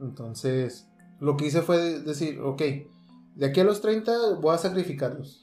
Entonces, 0.00 0.88
lo 1.20 1.36
que 1.36 1.46
hice 1.46 1.62
fue 1.62 2.00
decir, 2.00 2.40
ok, 2.40 2.62
de 3.34 3.46
aquí 3.46 3.60
a 3.60 3.64
los 3.64 3.80
30 3.80 4.34
voy 4.40 4.54
a 4.54 4.58
sacrificarlos. 4.58 5.42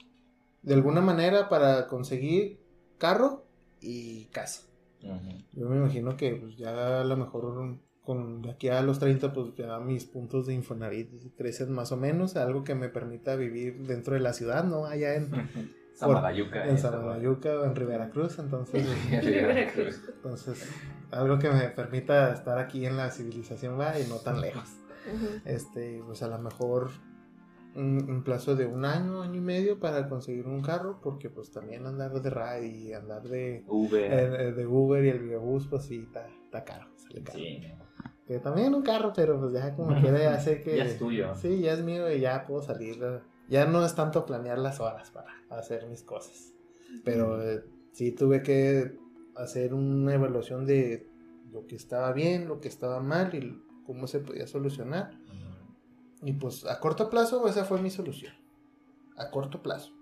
De 0.62 0.74
alguna 0.74 1.02
manera 1.02 1.50
para 1.50 1.88
conseguir 1.88 2.60
carro 2.98 3.46
y 3.80 4.26
casa. 4.26 4.64
Yo 5.54 5.70
me 5.70 5.78
imagino 5.78 6.18
que 6.18 6.36
pues, 6.36 6.58
ya 6.58 7.02
a 7.02 7.04
lo 7.04 7.18
mejor 7.18 7.80
con 8.02 8.42
de 8.42 8.52
aquí 8.52 8.70
a 8.70 8.82
los 8.82 9.00
30 9.00 9.34
pues 9.34 9.54
ya 9.56 9.80
mis 9.80 10.06
puntos 10.06 10.48
de 10.48 10.54
Infonavit 10.54 11.36
crecen 11.36 11.72
más 11.72 11.92
o 11.92 11.98
menos, 11.98 12.36
algo 12.36 12.64
que 12.64 12.74
me 12.74 12.90
permita 12.90 13.36
vivir 13.36 13.86
dentro 13.86 14.14
de 14.14 14.22
la 14.22 14.34
ciudad, 14.34 14.64
no 14.64 14.86
allá 14.86 15.16
en, 15.16 15.30
Samalayuca. 15.94 16.66
en 16.66 16.76
esa, 16.76 16.92
Samalayuca 16.92 17.60
o 17.60 17.66
en 17.66 17.76
Rivera 17.76 18.10
Cruz, 18.10 18.40
entonces, 18.40 18.88
En 19.12 19.22
Rivera 19.22 19.72
Cruz. 19.72 20.02
entonces 20.16 20.68
algo 21.12 21.40
que 21.40 21.50
me 21.50 21.70
permita 21.70 22.34
estar 22.34 22.58
aquí 22.58 22.86
en 22.86 22.98
la 22.98 23.10
civilización 23.12 23.80
va 23.80 24.00
y 24.00 24.08
no 24.08 24.18
tan 24.18 24.42
lejos. 24.42 24.70
Ujú. 25.14 25.28
Este, 25.46 26.02
pues 26.06 26.22
a 26.24 26.28
lo 26.28 26.38
mejor 26.40 26.90
un, 27.76 28.10
un 28.10 28.24
plazo 28.24 28.56
de 28.56 28.66
un 28.66 28.84
año, 28.86 29.22
año 29.22 29.36
y 29.36 29.42
medio 29.42 29.80
para 29.80 30.10
conseguir 30.10 30.48
un 30.48 30.62
carro, 30.62 31.00
porque 31.02 31.30
pues 31.30 31.52
también 31.52 31.86
andar 31.86 32.12
de 32.22 32.30
ride 32.30 32.68
y 32.68 32.94
andar 32.94 33.24
de 33.24 33.64
Uber. 33.68 34.12
el, 34.12 34.34
el 34.36 34.56
de 34.56 34.66
Uber 34.66 35.06
y 35.06 35.10
el 35.10 35.20
videobús, 35.20 35.68
pues 35.68 35.84
sí, 35.84 36.04
está, 36.08 36.28
está 36.28 36.64
caro. 36.64 36.88
sale 36.98 37.24
caro. 37.24 37.40
Sí. 37.40 37.62
Que 38.26 38.40
también 38.40 38.74
un 38.76 38.82
carro, 38.82 39.14
pero 39.16 39.40
pues 39.40 39.54
ya 39.54 39.74
como 39.76 39.96
quiera 40.02 40.20
ya 40.20 40.40
sé 40.40 40.62
que... 40.62 40.76
Ya 40.76 40.84
es 40.86 40.98
tuyo. 40.98 41.34
Sí, 41.36 41.62
ya 41.62 41.74
es 41.74 41.84
mío 41.84 42.12
y 42.12 42.20
ya 42.20 42.46
puedo 42.46 42.62
salir. 42.62 42.98
eh, 43.02 43.20
Ya 43.48 43.66
no 43.66 43.86
es 43.86 43.96
tanto 43.96 44.26
planear 44.26 44.58
las 44.58 44.82
horas 44.82 45.12
para 45.12 45.30
hacer 45.50 45.88
mis 45.88 46.04
cosas. 46.04 46.52
Pero 47.06 47.42
eh, 47.42 47.64
sí 47.94 48.12
tuve 48.12 48.42
que 48.42 48.98
hacer 49.38 49.74
una 49.74 50.14
evaluación 50.14 50.66
de 50.66 51.08
lo 51.52 51.66
que 51.68 51.76
estaba 51.76 52.12
bien, 52.14 52.48
lo 52.48 52.60
que 52.60 52.68
estaba 52.68 53.00
mal 53.02 53.34
y 53.36 53.62
cómo 53.86 54.08
se 54.08 54.20
podía 54.20 54.48
solucionar. 54.48 55.12
Y 56.24 56.34
pues 56.34 56.66
a 56.66 56.80
corto 56.80 57.10
plazo 57.10 57.48
esa 57.48 57.64
fue 57.66 57.82
mi 57.82 57.90
solución. 57.90 58.34
A 59.18 59.30
corto 59.30 59.62
plazo. 59.62 59.94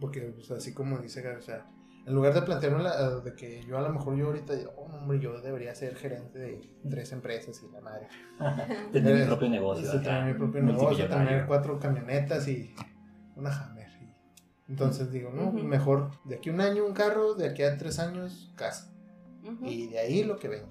Porque 0.00 0.20
pues, 0.34 0.50
así 0.50 0.72
como 0.74 0.98
dice, 0.98 1.26
o 1.36 1.40
sea, 1.42 1.66
en 2.06 2.14
lugar 2.14 2.34
de 2.34 2.42
plantearme 2.42 2.82
la- 2.82 3.20
de 3.20 3.34
que 3.34 3.62
yo 3.64 3.76
a 3.78 3.82
lo 3.82 3.90
mejor 3.92 4.16
yo 4.16 4.26
ahorita, 4.26 4.54
oh, 4.76 4.84
hombre, 4.84 5.20
yo 5.20 5.40
debería 5.40 5.74
ser 5.74 5.94
gerente 5.94 6.38
de 6.38 6.60
tres 6.90 7.12
empresas 7.12 7.62
y 7.62 7.70
la 7.70 7.80
madre. 7.80 8.08
Tener 8.92 9.14
mi 9.20 9.26
propio 9.26 9.48
negocio. 9.50 9.84
tener 10.02 10.24
mi 10.32 10.34
propio 10.38 10.62
negocio, 10.62 11.08
tener 11.08 11.46
cuatro 11.46 11.78
camionetas 11.78 12.48
y 12.48 12.74
una 13.36 13.50
Entonces 14.68 15.10
digo, 15.12 15.30
no, 15.30 15.52
mejor 15.52 16.10
de 16.24 16.36
aquí 16.36 16.50
a 16.50 16.52
un 16.52 16.60
año 16.60 16.84
un 16.86 16.94
carro, 16.94 17.34
de 17.34 17.48
aquí 17.48 17.62
a 17.62 17.76
tres 17.76 17.98
años 17.98 18.52
casa. 18.56 18.92
Y 19.62 19.88
de 19.88 19.98
ahí 19.98 20.22
lo 20.24 20.38
que 20.38 20.48
venga. 20.48 20.68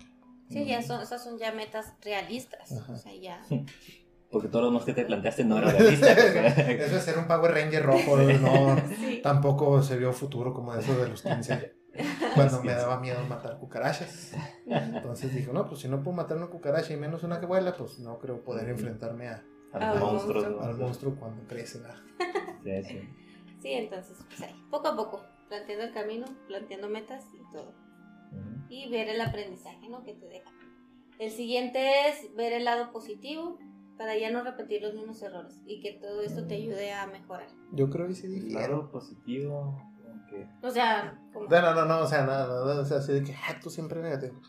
Sí, 0.50 0.66
ya 0.66 0.82
son, 0.82 1.02
esas 1.02 1.24
son 1.24 1.38
ya 1.38 1.52
metas 1.54 1.94
realistas. 2.02 2.72
Ajá. 2.72 2.94
O 2.94 2.98
sea, 2.98 3.14
ya. 3.16 3.42
Porque 4.32 4.48
todos 4.48 4.64
los 4.64 4.74
más 4.74 4.86
que 4.86 4.94
te 4.94 5.04
planteaste 5.06 5.44
no 5.44 5.58
eran 5.60 5.72
realistas. 5.78 6.18
porque- 6.18 6.76
Eso 6.86 6.96
de 6.96 7.02
ser 7.02 7.18
un 7.18 7.28
Power 7.28 7.52
Ranger 7.52 7.84
rojo, 7.84 8.18
no, 8.18 8.78
Sí. 8.98 9.20
tampoco 9.22 9.82
se 9.84 9.98
vio 9.98 10.14
futuro 10.14 10.54
como 10.54 10.74
eso 10.74 10.98
de 10.98 11.10
los 11.10 11.22
15. 11.22 11.74
Cuando 12.36 12.58
me 12.62 12.70
15. 12.70 12.76
daba 12.78 13.00
miedo 13.02 13.20
matar 13.28 13.60
cucarachas. 13.60 14.32
Entonces 14.66 15.36
dije, 15.36 15.52
no, 15.52 15.68
pues 15.68 15.82
si 15.82 15.90
no 15.90 16.02
puedo 16.02 16.16
matar 16.16 16.38
una 16.38 16.48
cucaracha 16.48 16.94
y 16.94 16.98
menos 16.98 17.24
una 17.24 17.42
que 17.42 17.46
vuela, 17.46 17.76
pues 17.76 18.00
no 18.00 18.18
creo 18.20 18.42
poder 18.42 18.70
enfrentarme 18.70 19.28
a, 19.28 19.44
Al 19.74 19.84
Al 19.84 20.00
monstruo. 20.00 20.36
monstruo. 20.42 20.50
¿no? 20.50 20.62
Al 20.66 20.78
monstruo 20.78 21.16
cuando 21.20 21.44
crece, 21.46 21.80
¿verdad? 21.80 21.98
Sí, 22.64 22.84
sí. 22.86 23.10
Sí, 23.62 23.74
entonces, 23.74 24.18
pues 24.28 24.42
ahí, 24.42 24.56
poco 24.72 24.88
a 24.90 24.96
poco, 24.96 25.22
planteando 25.48 25.86
el 25.86 25.94
camino, 25.94 26.26
planteando 26.48 26.90
metas 26.90 27.26
y 27.34 27.54
todo. 27.54 27.74
Y 28.70 28.90
ver 28.90 29.10
el 29.10 29.22
aprendizaje, 29.22 29.88
¿no? 29.90 30.04
Que 30.04 30.14
te 30.14 30.26
deja. 30.26 30.50
El 31.20 31.30
siguiente 31.32 32.08
es 32.10 32.34
ver 32.36 32.54
el 32.54 32.66
lado 32.66 32.92
positivo 32.92 33.60
para 33.98 34.18
ya 34.18 34.32
no 34.32 34.44
repetir 34.44 34.82
los 34.82 34.96
mismos 34.96 35.22
errores 35.22 35.62
y 35.68 35.80
que 35.82 35.92
todo 35.94 36.22
esto 36.22 36.48
te 36.48 36.56
ayude 36.56 36.92
a 36.94 37.06
mejorar. 37.08 37.48
Yo 37.74 37.90
creo 37.90 38.08
que 38.08 38.16
sí 38.16 38.28
difiero. 38.28 38.58
Claro, 38.58 38.92
positivo. 38.92 39.78
O 40.64 40.72
sea, 40.72 41.22
como... 41.34 41.48
No, 41.48 41.62
no, 41.62 41.76
no, 41.76 41.86
no, 41.86 42.00
o 42.00 42.08
sea, 42.08 42.26
nada, 42.26 42.48
nada, 42.48 42.82
o 42.82 42.86
sea, 42.86 42.98
así 42.98 43.12
de 43.12 43.22
que, 43.22 43.34
ah, 43.34 43.60
tú 43.62 43.70
siempre 43.70 44.02
negativo. 44.02 44.40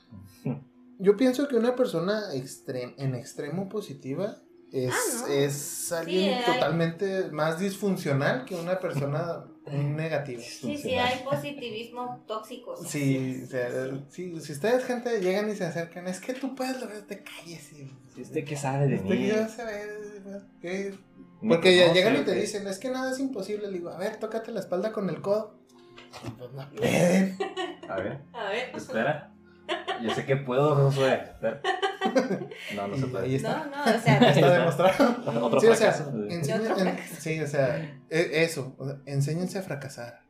Yo 0.99 1.17
pienso 1.17 1.49
que 1.49 1.57
una 1.57 1.75
persona 1.75 2.33
extrem- 2.33 2.95
en 2.99 3.17
extremo 3.17 3.69
positiva 3.69 4.37
es, 4.73 4.93
Ah, 4.93 5.20
¿no? 5.20 5.27
es 5.28 5.93
alguien 5.93 6.44
totalmente 6.44 7.31
más 7.31 7.59
disfuncional 7.61 8.44
que 8.47 8.55
una 8.55 8.78
persona 8.81 9.44
muy 9.70 9.85
negativa. 9.85 10.43
Sí, 10.43 10.77
sí, 10.77 10.94
hay 10.94 11.23
positivismo 11.24 12.24
tóxico. 12.27 12.77
Sí, 12.85 13.43
o 13.44 13.47
sea, 13.47 13.69
sí, 14.11 14.40
si 14.40 14.53
ustedes, 14.53 14.85
gente, 14.85 15.20
llegan 15.20 15.51
y 15.51 15.55
se 15.55 15.65
acercan, 15.65 16.09
es 16.09 16.20
que 16.20 16.32
tú 16.35 16.55
puedes 16.55 16.81
lograr, 16.81 17.03
te 17.03 17.23
calles. 17.23 17.73
Y, 17.73 17.90
¿Y 18.16 18.23
usted 18.23 18.44
qué 18.44 18.57
sabe 18.57 18.89
de 18.89 18.97
Usted 18.97 19.09
mí? 19.11 19.27
ya 19.28 19.49
sabe, 19.49 19.82
¿qué? 20.61 20.94
¿Me 21.40 21.55
Porque 21.57 21.77
ya 21.77 21.93
llegan 21.93 22.16
y 22.16 22.24
te 22.24 22.35
dicen, 22.35 22.66
es 22.66 22.78
que 22.78 22.89
nada 22.90 23.12
es 23.12 23.19
imposible. 23.19 23.66
Le 23.69 23.74
digo, 23.78 23.90
a 23.90 23.99
ver, 23.99 24.16
tócate 24.16 24.53
la 24.53 24.61
espalda 24.61 24.93
con 24.93 25.09
el 25.11 25.20
codo. 25.20 25.59
Pues 26.39 26.53
no 26.53 26.70
pueden. 26.70 27.36
A 27.89 27.97
ver, 28.01 28.20
A 28.32 28.49
ver. 28.51 28.73
espera. 28.77 29.32
Yo 30.02 30.14
sé 30.14 30.24
que 30.24 30.36
puedo, 30.36 30.74
Josué. 30.77 31.23
No, 32.74 32.89
no 32.89 32.97
se 32.97 33.05
ahí 33.05 33.10
puede. 33.10 33.35
está. 33.36 33.64
No, 33.64 33.77
no, 33.86 33.97
o 33.97 34.01
sea, 34.01 34.31
Está 34.31 34.59
demostrado. 34.59 35.16
Otro 35.47 35.60
Sí, 35.60 35.66
o 35.69 35.74
sea, 35.74 35.93
fracaso. 35.93 36.16
enseñen- 36.19 36.60
Otro 36.70 36.78
en- 36.78 36.89
fracaso. 36.97 37.14
sí, 37.20 37.40
o 37.40 37.47
sea, 37.47 37.77
e- 38.10 38.43
eso, 38.43 38.74
o 38.78 38.86
sea, 38.86 38.97
enséñense 39.06 39.59
a 39.59 39.62
fracasar. 39.62 40.20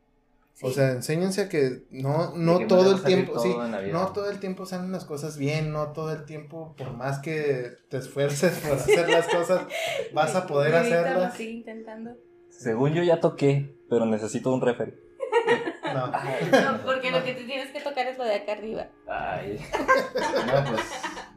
O 0.61 0.69
sea, 0.71 0.91
enséñense 0.91 1.41
a 1.41 1.49
que 1.49 1.83
no, 1.89 2.33
no 2.37 2.59
que 2.59 2.65
todo 2.67 2.95
el 2.95 3.03
tiempo, 3.03 3.33
todo 3.33 3.43
sí, 3.43 3.55
no 3.91 4.07
todo 4.13 4.29
el 4.29 4.39
tiempo 4.39 4.65
salen 4.67 4.91
las 4.91 5.03
cosas 5.03 5.37
bien, 5.37 5.73
no 5.73 5.91
todo 5.93 6.13
el 6.13 6.25
tiempo, 6.25 6.75
por 6.77 6.93
más 6.93 7.19
que 7.19 7.71
te 7.89 7.97
esfuerces 7.97 8.59
por 8.59 8.73
hacer 8.77 9.09
las 9.09 9.27
cosas, 9.27 9.63
vas 10.13 10.35
a 10.35 10.45
poder 10.47 10.75
hacerlas. 10.75 11.33
sigue 11.35 11.51
intentando. 11.51 12.11
Según 12.49 12.93
yo 12.93 13.01
ya 13.03 13.19
toqué, 13.19 13.75
pero 13.89 14.05
necesito 14.05 14.53
un 14.53 14.61
referee. 14.61 14.93
No. 15.93 16.07
No, 16.07 16.83
porque 16.83 17.11
lo 17.11 17.23
que 17.23 17.33
te 17.33 17.43
tienes 17.45 17.71
que 17.71 17.81
tocar 17.81 18.07
es 18.07 18.17
lo 18.17 18.23
de 18.23 18.35
acá 18.35 18.53
arriba. 18.53 18.87
Ay. 19.07 19.59
No, 20.47 20.71
pues. 20.71 20.81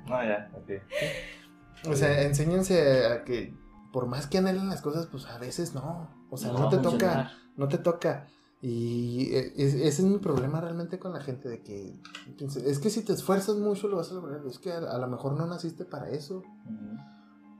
No, 0.06 0.22
ya, 0.24 0.50
ok. 0.54 1.88
O 1.90 1.94
sea, 1.96 2.22
enséñense 2.22 3.06
a 3.06 3.24
que 3.24 3.54
por 3.92 4.06
más 4.06 4.26
que 4.26 4.38
anhelen 4.38 4.68
las 4.68 4.82
cosas, 4.82 5.06
pues 5.06 5.26
a 5.26 5.38
veces 5.38 5.74
no. 5.74 6.08
O 6.30 6.36
sea, 6.36 6.52
no, 6.52 6.68
te 6.68 6.78
toca, 6.78 7.32
no 7.56 7.68
te 7.68 7.78
toca. 7.78 8.26
Y 8.62 9.34
es- 9.34 9.74
ese 9.74 9.86
es 9.86 10.00
mi 10.02 10.18
problema 10.18 10.60
realmente 10.60 10.98
con 10.98 11.12
la 11.12 11.20
gente, 11.20 11.48
de 11.48 11.62
que 11.62 11.94
es 12.66 12.78
que 12.78 12.90
si 12.90 13.02
te 13.04 13.12
esfuerzas 13.12 13.56
mucho 13.56 13.86
lo 13.88 13.96
vas 13.98 14.10
a 14.10 14.14
lograr. 14.14 14.40
Es 14.46 14.58
que 14.58 14.72
a, 14.72 14.78
a 14.78 14.98
lo 14.98 15.06
mejor 15.08 15.32
no 15.34 15.46
naciste 15.46 15.84
para 15.84 16.08
eso. 16.10 16.42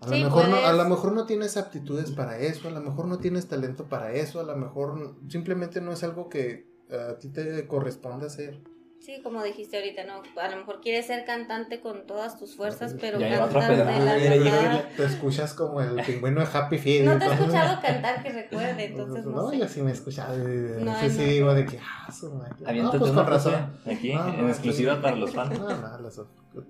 A 0.03 0.09
Sí, 0.09 0.21
lo, 0.21 0.27
mejor 0.27 0.49
no, 0.49 0.57
a 0.57 0.73
lo 0.73 0.85
mejor 0.89 1.13
no 1.13 1.25
tienes 1.27 1.57
aptitudes 1.57 2.11
para 2.11 2.39
eso, 2.39 2.69
a 2.69 2.71
lo 2.71 2.81
mejor 2.81 3.07
no 3.07 3.19
tienes 3.19 3.49
talento 3.49 3.85
para 3.85 4.13
eso, 4.13 4.41
a 4.41 4.45
lo 4.45 4.55
mejor 4.57 5.17
simplemente 5.29 5.81
no 5.81 5.91
es 5.93 6.05
algo 6.05 6.29
que 6.29 6.67
a 6.91 7.19
ti 7.19 7.29
te 7.31 7.67
corresponde 7.67 8.27
hacer. 8.27 8.59
Sí, 8.99 9.21
como 9.23 9.43
dijiste 9.45 9.77
ahorita, 9.77 10.03
¿no? 10.05 10.23
A 10.41 10.49
lo 10.49 10.57
mejor 10.57 10.81
quieres 10.81 11.07
ser 11.07 11.25
cantante 11.25 11.81
con 11.81 12.07
todas 12.07 12.39
tus 12.39 12.57
fuerzas, 12.57 12.97
pero 13.01 13.19
pedazo, 13.19 13.57
la 13.59 13.69
verdad. 13.69 14.85
Te 14.97 15.05
escuchas 15.05 15.55
como 15.55 15.81
el 15.81 16.03
pingüino 16.03 16.41
de 16.41 16.47
Happy 16.53 16.79
Feet. 16.79 17.05
No 17.05 17.17
te 17.19 17.27
he 17.27 17.33
escuchado 17.33 17.81
cantar 17.83 18.23
que 18.23 18.33
recuerde, 18.33 18.85
entonces 18.87 19.25
no, 19.27 19.33
no, 19.43 19.51
sé. 19.51 19.59
yo 19.59 19.69
sí 19.69 19.83
me 19.83 19.91
he 19.91 19.93
escuchado. 19.93 20.37
y 20.37 20.83
No, 20.83 21.01
no. 21.01 21.09
digo 21.09 21.55
de 21.55 21.67
que, 21.67 21.79
ah, 21.79 22.11
su 22.11 22.35
madre. 22.35 22.83
No, 22.83 22.91
pues 22.91 23.13
con 23.13 23.27
razón. 23.27 23.55
Aquí, 23.87 24.13
No, 24.13 24.29
en 24.29 24.43
no, 24.43 24.49
exclusiva 24.49 24.97
sí. 24.97 25.01
para 25.03 25.15
los 25.17 25.31
fans. 25.33 25.57
No, 25.57 25.69
no, 25.69 25.99
los- 26.01 26.23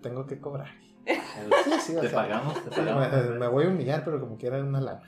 tengo 0.02 0.26
que 0.26 0.38
cobrar. 0.40 0.68
Sí, 1.06 1.72
sí, 1.92 1.96
o 1.96 2.00
Te 2.00 2.08
sea, 2.08 2.22
pagamos, 2.22 2.54
te 2.64 2.74
sí, 2.74 2.80
me, 2.80 2.86
pagamos. 2.92 3.38
me 3.38 3.46
voy 3.48 3.64
a 3.66 3.68
humillar, 3.68 4.04
pero 4.04 4.18
como 4.20 4.36
quiera 4.36 4.58
una 4.58 4.80
lana. 4.80 5.02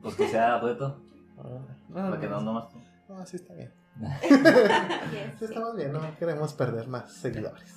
Pues 0.00 0.14
que 0.14 0.26
sea 0.26 0.58
dueto. 0.58 0.98
No, 1.36 1.94
Para 1.94 2.18
que 2.18 2.26
no 2.28 2.40
nomás 2.40 2.64
no, 3.08 3.18
así 3.18 3.36
está 3.36 3.52
bien. 3.54 3.70
Yes, 5.12 5.42
estamos 5.42 5.76
bien, 5.76 5.92
no 5.92 6.00
queremos 6.18 6.54
perder 6.54 6.88
más 6.88 7.12
seguidores. 7.12 7.76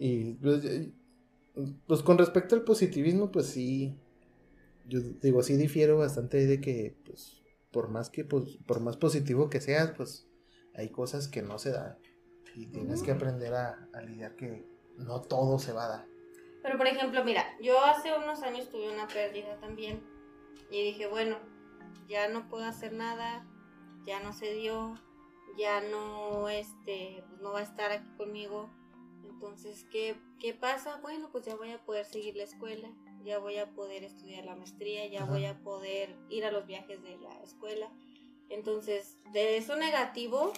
Y 0.00 0.34
pues, 0.34 0.64
eh, 0.64 0.92
pues 1.86 2.02
con 2.02 2.18
respecto 2.18 2.54
al 2.54 2.62
positivismo, 2.62 3.32
pues 3.32 3.46
sí, 3.46 3.98
yo 4.86 5.00
digo, 5.00 5.42
sí 5.42 5.56
difiero 5.56 5.98
bastante 5.98 6.46
de 6.46 6.60
que, 6.60 6.96
pues, 7.04 7.42
por 7.72 7.88
más 7.88 8.08
que, 8.08 8.24
pues, 8.24 8.58
por 8.64 8.80
más 8.80 8.96
positivo 8.96 9.50
que 9.50 9.60
seas, 9.60 9.92
pues, 9.96 10.28
hay 10.74 10.90
cosas 10.90 11.26
que 11.26 11.42
no 11.42 11.58
se 11.58 11.72
dan. 11.72 11.98
Y 12.54 12.66
tienes 12.66 13.02
que 13.02 13.10
aprender 13.10 13.54
a, 13.54 13.88
a 13.92 14.00
lidiar 14.02 14.36
que 14.36 14.66
no 14.96 15.20
todo 15.20 15.58
se 15.58 15.72
va 15.72 15.84
a 15.84 15.88
dar. 15.88 16.06
Pero 16.62 16.76
por 16.76 16.86
ejemplo, 16.86 17.24
mira, 17.24 17.44
yo 17.60 17.82
hace 17.84 18.16
unos 18.16 18.42
años 18.42 18.68
tuve 18.68 18.92
una 18.92 19.06
pérdida 19.06 19.58
también 19.60 20.02
y 20.70 20.82
dije, 20.82 21.06
bueno, 21.06 21.38
ya 22.08 22.28
no 22.28 22.48
puedo 22.48 22.64
hacer 22.64 22.92
nada, 22.92 23.46
ya 24.08 24.20
no 24.20 24.32
se 24.32 24.54
dio, 24.54 24.94
ya 25.58 25.82
no, 25.82 26.48
este, 26.48 27.22
pues 27.28 27.42
no 27.42 27.52
va 27.52 27.60
a 27.60 27.62
estar 27.62 27.92
aquí 27.92 28.08
conmigo. 28.16 28.70
Entonces, 29.28 29.84
¿qué, 29.92 30.16
¿qué 30.40 30.54
pasa? 30.54 30.98
Bueno, 31.02 31.28
pues 31.30 31.44
ya 31.44 31.54
voy 31.56 31.72
a 31.72 31.84
poder 31.84 32.06
seguir 32.06 32.34
la 32.34 32.44
escuela, 32.44 32.88
ya 33.22 33.38
voy 33.38 33.58
a 33.58 33.70
poder 33.74 34.04
estudiar 34.04 34.46
la 34.46 34.56
maestría, 34.56 35.06
ya 35.08 35.24
Ajá. 35.24 35.32
voy 35.32 35.44
a 35.44 35.62
poder 35.62 36.16
ir 36.30 36.46
a 36.46 36.50
los 36.50 36.66
viajes 36.66 37.02
de 37.02 37.18
la 37.18 37.42
escuela. 37.42 37.92
Entonces, 38.48 39.18
de 39.34 39.58
eso 39.58 39.76
negativo, 39.76 40.54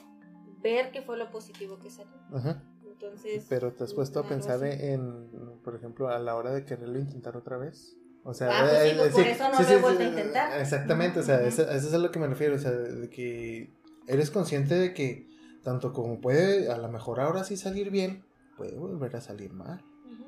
ver 0.62 0.93
qué 0.93 1.02
fue 1.02 1.18
lo 1.18 1.28
positivo 1.32 1.81
que 1.81 1.90
salió. 1.90 2.14
Ajá. 2.32 2.62
Entonces, 2.86 3.47
Pero 3.48 3.72
te 3.72 3.82
has 3.82 3.94
puesto 3.94 4.20
a 4.20 4.28
pensar 4.28 4.62
en, 4.62 5.59
por 5.64 5.74
ejemplo, 5.74 6.09
a 6.09 6.20
la 6.20 6.36
hora 6.36 6.52
de 6.52 6.64
quererlo 6.64 7.01
intentar 7.01 7.36
otra 7.36 7.59
vez. 7.59 7.97
O 8.22 8.34
sea, 8.34 8.51
Ah, 8.51 8.66
pues 8.68 8.82
sí, 8.82 8.88
eh, 8.88 8.94
pues 8.98 9.09
eh, 9.10 9.12
por 9.12 9.26
eso 9.26 9.48
no 9.48 9.62
lo 9.62 9.68
he 9.68 9.76
vuelto 9.78 10.02
a 10.02 10.06
intentar. 10.06 10.60
Exactamente, 10.60 11.20
o 11.20 11.22
sea, 11.22 11.38
Ujú. 11.38 11.47
eso, 11.47 11.62
eso 11.62 11.88
es 11.88 11.94
a 11.94 11.98
lo 11.98 12.10
que 12.10 12.18
me 12.18 12.26
refiero, 12.26 12.56
o 12.56 12.59
sea, 12.59 12.70
de 12.70 13.09
que 13.09 13.72
eres 14.06 14.30
consciente 14.30 14.74
de 14.74 14.92
que 14.92 15.30
tanto 15.62 15.92
como 15.92 16.20
puede, 16.20 16.70
a 16.70 16.76
lo 16.76 16.88
mejor 16.88 17.20
ahora 17.20 17.44
sí 17.44 17.56
salir 17.56 17.90
bien, 17.90 18.24
puede 18.56 18.76
volver 18.76 19.16
a 19.16 19.20
salir 19.20 19.52
mal. 19.52 19.82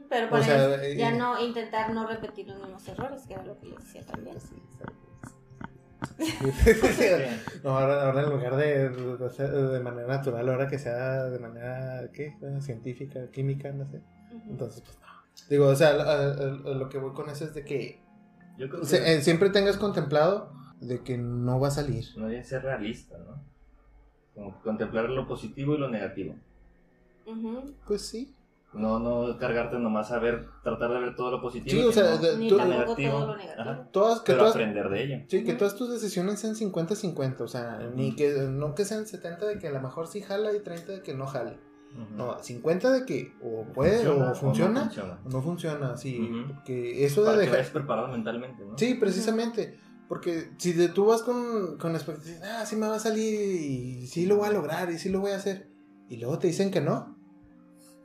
Pero 0.08 0.28
por 0.28 0.40
O 0.40 0.42
sea, 0.42 0.56
eso, 0.56 0.82
eh, 0.82 0.96
ya 0.96 1.12
no 1.12 1.38
intentar 1.38 1.90
no 1.92 2.06
repetir 2.06 2.48
los 2.48 2.58
mismos 2.58 2.86
errores, 2.88 3.22
que 3.26 3.34
era 3.34 3.44
lo 3.44 3.58
que 3.58 3.66
les 3.66 3.78
decía 3.78 4.02
también. 4.06 4.36
Sí, 4.40 4.56
no, 7.64 7.78
ahora, 7.78 8.06
ahora 8.06 8.22
en 8.22 8.30
lugar 8.30 8.56
de, 8.56 8.88
de 8.90 9.68
de 9.72 9.80
manera 9.80 10.08
natural, 10.08 10.48
ahora 10.48 10.68
que 10.68 10.78
sea 10.78 11.24
de 11.24 11.38
manera, 11.38 12.10
¿qué? 12.12 12.36
Científica, 12.60 13.30
química, 13.30 13.72
no 13.72 13.86
sé. 13.86 14.02
Entonces, 14.48 14.82
pues 14.82 14.98
no. 14.98 15.11
Digo, 15.48 15.66
o 15.68 15.74
sea, 15.74 15.90
a, 15.90 15.92
a- 16.02 16.32
a 16.32 16.74
lo 16.74 16.88
que 16.88 16.98
voy 16.98 17.12
con 17.12 17.28
eso 17.30 17.44
es 17.44 17.54
de 17.54 17.64
que 17.64 18.00
Yo 18.58 18.68
creo 18.68 18.80
que 18.80 18.86
se- 18.86 19.14
eh, 19.14 19.22
siempre 19.22 19.50
tengas 19.50 19.76
contemplado 19.76 20.52
de 20.80 21.02
que 21.02 21.16
no 21.18 21.60
va 21.60 21.68
a 21.68 21.72
salir. 21.72 22.04
no 22.16 22.26
debe 22.28 22.42
ser 22.44 22.62
realista, 22.62 23.16
¿no? 23.18 23.42
Como 24.34 24.56
que 24.56 24.62
contemplar 24.64 25.08
lo 25.10 25.26
positivo 25.26 25.74
y 25.74 25.78
lo 25.78 25.88
negativo. 25.88 26.34
Pues 27.86 28.02
sí. 28.02 28.34
No, 28.72 28.98
no 28.98 29.36
cargarte 29.38 29.78
nomás 29.78 30.10
a 30.12 30.18
ver, 30.18 30.46
tratar 30.64 30.90
de 30.92 30.98
ver 31.00 31.14
todo 31.14 31.30
lo 31.30 31.42
positivo. 31.42 31.70
Sí, 31.70 31.78
y 31.78 31.84
o 31.84 31.88
que 31.88 31.92
sea, 31.94 32.10
no- 32.14 32.18
de- 32.18 32.36
Ni 32.38 32.48
tú- 32.48 32.56
negativo. 32.56 33.12
todo 33.12 33.26
lo 33.26 33.36
negativo. 33.36 33.60
Ajá. 33.70 33.88
Todas, 33.92 34.20
que 34.20 34.24
pero 34.32 34.38
todas, 34.38 34.54
aprender 34.54 34.88
de 34.88 35.02
ello. 35.04 35.24
sí, 35.28 35.44
que 35.44 35.52
todas 35.52 35.76
tus 35.76 35.90
decisiones 35.90 36.40
sean 36.40 36.54
50-50, 36.56 37.44
o 37.44 37.48
sea, 37.48 37.90
ni 37.94 38.16
que, 38.16 38.30
no 38.50 38.74
que 38.74 38.86
sean 38.86 39.06
70 39.06 39.44
de 39.46 39.58
que 39.58 39.68
a 39.68 39.72
lo 39.72 39.80
mejor 39.82 40.06
sí 40.08 40.22
jala 40.22 40.54
y 40.54 40.60
30 40.60 40.92
de 40.92 41.02
que 41.02 41.12
no 41.14 41.26
jale. 41.26 41.58
No, 42.16 42.42
50 42.42 42.90
de 42.90 43.04
que 43.04 43.32
o 43.42 43.64
puede 43.72 44.06
o 44.08 44.18
no 44.18 44.34
funciona 44.34 44.82
funciona. 44.82 45.20
o 45.24 45.28
no 45.28 45.42
funciona, 45.42 45.96
sí, 45.96 46.18
Ujú. 46.20 46.54
porque 46.54 47.04
eso 47.04 47.22
de 47.24 47.32
que 47.32 47.38
dejar... 47.40 47.56
vayas 47.56 47.70
preparado 47.70 48.08
mentalmente, 48.08 48.64
¿no? 48.64 48.78
Sí, 48.78 48.94
precisamente. 48.94 49.78
Porque 50.08 50.50
si 50.58 50.72
de, 50.72 50.88
tú 50.88 51.06
vas 51.06 51.22
con, 51.22 51.78
con 51.78 51.94
expectativas, 51.94 52.42
ah, 52.44 52.66
sí 52.66 52.76
me 52.76 52.86
va 52.86 52.96
a 52.96 53.00
salir 53.00 53.40
y 53.40 54.06
sí 54.06 54.26
lo 54.26 54.36
voy 54.36 54.48
a 54.48 54.52
lograr 54.52 54.90
y 54.90 54.98
sí 54.98 55.08
lo 55.08 55.20
voy 55.20 55.30
a 55.30 55.36
hacer. 55.36 55.70
Y 56.08 56.18
luego 56.18 56.38
te 56.38 56.48
dicen 56.48 56.70
que 56.70 56.80
no. 56.80 57.16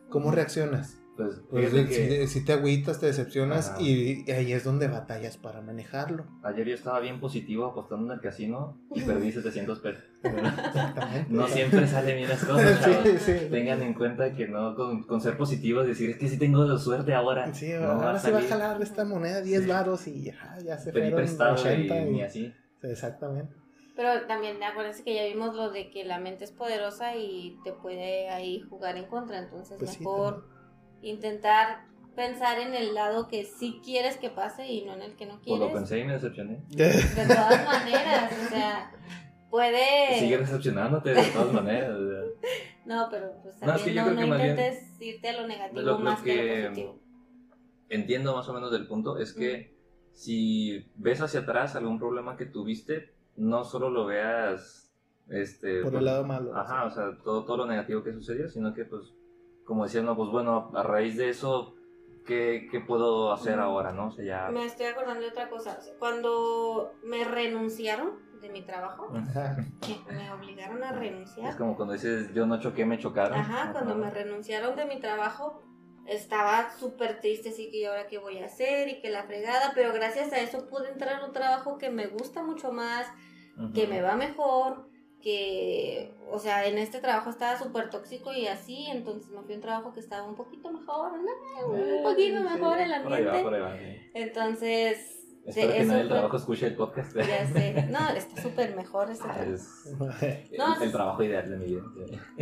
¿Cómo 0.10 0.32
reaccionas? 0.32 0.98
Pues, 1.18 1.42
Pues 1.50 1.72
si, 1.72 1.86
que 1.88 2.28
si 2.28 2.46
te 2.46 2.54
agüitas, 2.54 3.00
te 3.00 3.08
decepcionas 3.08 3.70
Ajá. 3.72 3.82
y, 3.82 4.30
ahí 4.32 4.54
es 4.54 4.64
donde 4.64 4.88
batallas 4.88 5.36
para 5.38 5.62
manejarlo. 5.62 6.26
ayer 6.44 6.68
yo 6.68 6.76
estaba 6.76 7.00
bien 7.00 7.20
positivo 7.20 7.66
apostando 7.66 8.06
en 8.06 8.12
el 8.20 8.22
casino 8.22 8.80
y 8.94 9.02
perdí 9.02 9.32
700 9.32 9.80
pesos. 9.80 10.04
Exactamente. 10.24 11.34
No 11.34 11.48
siempre 11.48 11.88
salen 11.88 12.18
bien 12.18 12.30
las 12.30 12.44
cosas, 12.46 12.80
sí, 13.04 13.18
sí. 13.20 13.48
Tengan 13.50 13.82
en 13.82 13.94
cuenta 13.96 14.32
que 14.34 14.48
no 14.48 14.76
con, 14.76 15.04
con 15.04 15.20
ser 15.20 15.38
positivos 15.38 15.88
decir 15.88 16.12
es 16.12 16.18
que 16.18 16.28
sí 16.30 16.38
tengo 16.38 16.78
suerte 16.78 17.14
ahora. 17.14 17.52
Sí, 17.54 17.70
no 17.74 17.88
ahora 17.88 18.06
va 18.06 18.12
a 18.14 18.20
se 18.20 18.32
va 18.32 18.40
a 18.40 18.44
jalar 18.44 18.82
esta 18.82 19.04
moneda 19.04 19.42
10 19.42 19.64
Sí. 19.64 19.68
varos 19.70 20.08
y 20.08 20.22
ya, 20.24 20.58
ya 20.64 20.78
se 20.78 20.92
Pedí 20.92 21.10
fueron 21.10 21.18
prestado 21.18 21.54
80 21.56 22.00
y 22.00 22.08
y- 22.08 22.12
ni 22.12 22.22
así. 22.22 22.54
Exactamente. 22.84 23.54
Pero 23.96 24.28
también 24.28 24.62
acuérdense 24.62 25.04
que 25.04 25.16
ya 25.16 25.26
vimos 25.26 25.56
lo 25.56 25.72
de 25.72 25.90
que 25.90 26.06
la 26.06 26.20
mente 26.20 26.44
es 26.44 26.52
poderosa 26.52 27.16
y 27.16 27.58
te 27.64 27.74
puede 27.74 28.30
ahí 28.30 28.62
jugar 28.70 28.96
en 28.98 29.08
contra. 29.08 29.40
Entonces, 29.40 29.78
Pues 29.80 29.92
sí, 29.92 30.00
mejor 30.02 30.46
intentar 31.10 31.86
pensar 32.16 32.60
en 32.60 32.74
el 32.74 32.94
lado 32.96 33.28
que 33.28 33.46
sí 33.46 33.80
quieres 33.84 34.18
que 34.18 34.30
pase 34.30 34.68
y 34.68 34.84
no 34.86 34.94
en 34.94 35.02
el 35.04 35.16
que 35.16 35.26
no 35.26 35.34
Pues 35.34 35.44
quieres. 35.44 35.68
lo 35.68 35.74
pensé 35.74 36.00
y 36.00 36.04
me 36.06 36.14
decepcioné. 36.14 36.64
De 36.70 37.26
todas 37.28 37.66
maneras, 37.66 38.32
o 38.46 38.50
sea, 38.50 38.92
puede... 39.50 40.18
Sigue 40.20 40.38
decepcionándote 40.40 41.14
de 41.14 41.24
todas 41.32 41.54
maneras. 41.54 41.92
o 41.92 42.08
sea. 42.10 42.22
No, 42.86 43.08
pero 43.12 43.34
pues 43.44 43.56
No, 43.62 43.74
es 43.76 43.84
también 43.84 43.86
que 43.86 43.94
yo 43.94 44.02
no, 44.02 44.08
creo 44.08 44.16
no 44.16 44.22
que 44.22 44.28
más 44.30 44.38
bien- 44.42 44.50
intentes 44.52 45.02
irte 45.02 45.30
a 45.30 45.42
lo 45.42 45.48
negativo 45.48 45.82
Lo- 45.82 45.92
lo 45.94 46.00
más 46.00 46.22
que... 46.22 46.34
que- 46.36 46.62
lo 46.64 46.70
positivo. 46.70 47.00
entiendo 47.90 48.36
más 48.36 48.50
o 48.50 48.54
menos 48.54 48.72
del 48.72 48.88
punto 48.88 49.18
es 49.20 49.34
que 49.34 49.76
si 50.14 50.90
ves 50.96 51.22
hacia 51.22 51.42
atrás 51.42 51.76
algún 51.76 52.00
problema 52.00 52.36
que 52.38 52.46
tuviste, 52.48 53.14
no 53.36 53.64
solo 53.64 53.90
lo 53.92 54.06
veas 54.08 54.92
este 55.30 55.82
Por 55.82 55.92
pues, 55.92 56.00
el 56.00 56.06
lado 56.06 56.24
malo. 56.26 56.56
Ajá, 56.58 56.86
o 56.86 56.90
sea, 56.90 57.16
todo, 57.24 57.46
todo 57.46 57.58
lo 57.58 57.66
negativo 57.68 58.04
que 58.04 58.14
sucedió, 58.14 58.50
sino 58.50 58.74
que 58.74 58.86
pues 58.86 59.14
como 59.68 59.84
decían, 59.84 60.06
no, 60.06 60.16
pues 60.16 60.30
bueno, 60.30 60.72
a 60.74 60.82
raíz 60.82 61.18
de 61.18 61.30
eso 61.30 61.76
¿qué, 62.26 62.68
qué 62.72 62.80
puedo 62.80 63.32
hacer 63.32 63.60
ahora, 63.60 63.92
no? 63.92 64.08
O 64.08 64.12
sea, 64.12 64.26
ya 64.26 64.52
Me 64.52 64.66
estoy 64.66 64.86
acordando 64.88 65.22
de 65.22 65.30
otra 65.30 65.50
cosa. 65.50 65.80
Cuando 66.00 66.94
me 67.04 67.24
renunciaron 67.24 68.28
de 68.40 68.50
mi 68.50 68.62
trabajo, 68.62 69.12
que 69.82 70.14
me 70.14 70.32
obligaron 70.32 70.84
a 70.84 70.92
es 70.92 71.00
renunciar. 71.00 71.58
como 71.58 71.76
cuando 71.76 71.94
dices, 71.94 72.34
yo 72.34 72.46
no 72.46 72.60
choqué, 72.60 72.86
me 72.86 73.00
chocaron. 73.00 73.40
Ajá, 73.40 73.72
cuando 73.72 73.96
me 73.96 74.12
renunciaron 74.12 74.76
de 74.76 74.86
mi 74.86 75.00
trabajo, 75.00 75.64
estaba 76.06 76.70
súper 76.78 77.20
triste, 77.20 77.50
así 77.50 77.70
que 77.72 77.78
¿y 77.78 77.86
ahora 77.86 78.08
qué 78.08 78.20
voy 78.20 78.38
a 78.38 78.46
hacer? 78.46 78.88
Y 78.90 79.02
que 79.02 79.10
la 79.10 79.24
fregada, 79.24 79.72
pero 79.74 79.92
gracias 79.92 80.32
a 80.34 80.40
eso 80.40 80.70
pude 80.70 80.90
entrar 80.90 81.22
a 81.22 81.26
un 81.26 81.34
trabajo 81.34 81.78
que 81.78 81.90
me 81.90 82.08
gusta 82.08 82.44
mucho 82.44 82.72
más, 82.72 83.08
que 83.74 83.88
me 83.88 84.02
va 84.02 84.16
mejor, 84.16 84.88
que, 85.28 86.14
o 86.32 86.40
sea, 86.40 86.66
en 86.68 86.78
este 86.78 87.00
trabajo 87.00 87.30
estaba 87.30 87.58
súper 87.58 87.90
tóxico 87.90 88.32
y 88.32 88.48
así, 88.48 88.86
entonces 88.90 89.30
me 89.30 89.42
fui 89.42 89.54
a 89.54 89.58
un 89.58 89.62
trabajo 89.62 89.94
que 89.94 90.00
estaba 90.00 90.26
un 90.26 90.36
poquito 90.36 90.72
mejor, 90.72 91.12
¿no? 91.20 91.68
un 91.74 92.02
poquito 92.04 92.40
mejor 92.42 92.80
el 92.80 93.02
Por 93.04 93.14
ahí 93.14 93.26
va, 93.26 93.42
por 93.44 93.54
ambiente. 93.54 93.56
ahí 93.56 93.62
va. 93.62 93.76
Entonces, 94.14 95.14
Espero 95.46 95.72
que 95.74 95.84
nadie 95.84 96.00
del 96.00 96.08
trabajo 96.10 96.38
escuche 96.38 96.68
el 96.68 96.76
podcast. 96.76 97.14
ya 97.18 97.46
sé, 97.54 97.88
no, 97.90 98.10
está 98.16 98.42
súper 98.42 98.74
mejor 98.76 99.10
este 99.12 99.26
Ah, 99.28 99.34
trabajo. 99.34 99.52
es 99.52 100.52
No, 100.58 100.76
el, 100.78 100.82
el 100.84 100.92
trabajo 100.94 101.24
ideal 101.24 101.50
de 101.50 101.58
mi 101.58 101.66
vida. 101.66 101.84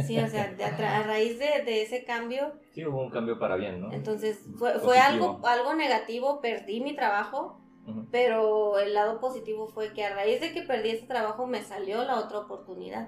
sí. 0.06 0.20
O 0.20 0.28
sea, 0.28 0.54
de 0.54 0.64
a, 0.64 1.04
raíz 1.04 1.40
de, 1.40 1.64
de 1.66 1.82
ese 1.82 2.04
cambio, 2.04 2.54
Sí, 2.72 2.86
hubo 2.86 3.02
un 3.02 3.10
cambio 3.10 3.40
para 3.40 3.56
bien, 3.56 3.82
¿no? 3.82 3.92
entonces 3.92 4.40
fue, 4.60 4.78
fue 4.80 5.00
algo, 5.00 5.40
algo 5.44 5.74
negativo, 5.74 6.40
perdí 6.40 6.82
mi 6.82 6.96
trabajo, 6.96 7.60
Pero 8.12 8.80
el 8.80 8.94
lado 8.94 9.20
positivo 9.20 9.68
fue 9.68 9.94
que 9.94 10.04
a 10.04 10.16
raíz 10.16 10.42
de 10.42 10.54
que 10.54 10.64
perdí 10.64 10.90
ese 10.90 11.06
trabajo 11.06 11.46
me 11.46 11.62
salió 11.62 12.04
la 12.04 12.20
otra 12.20 12.40
oportunidad. 12.40 13.08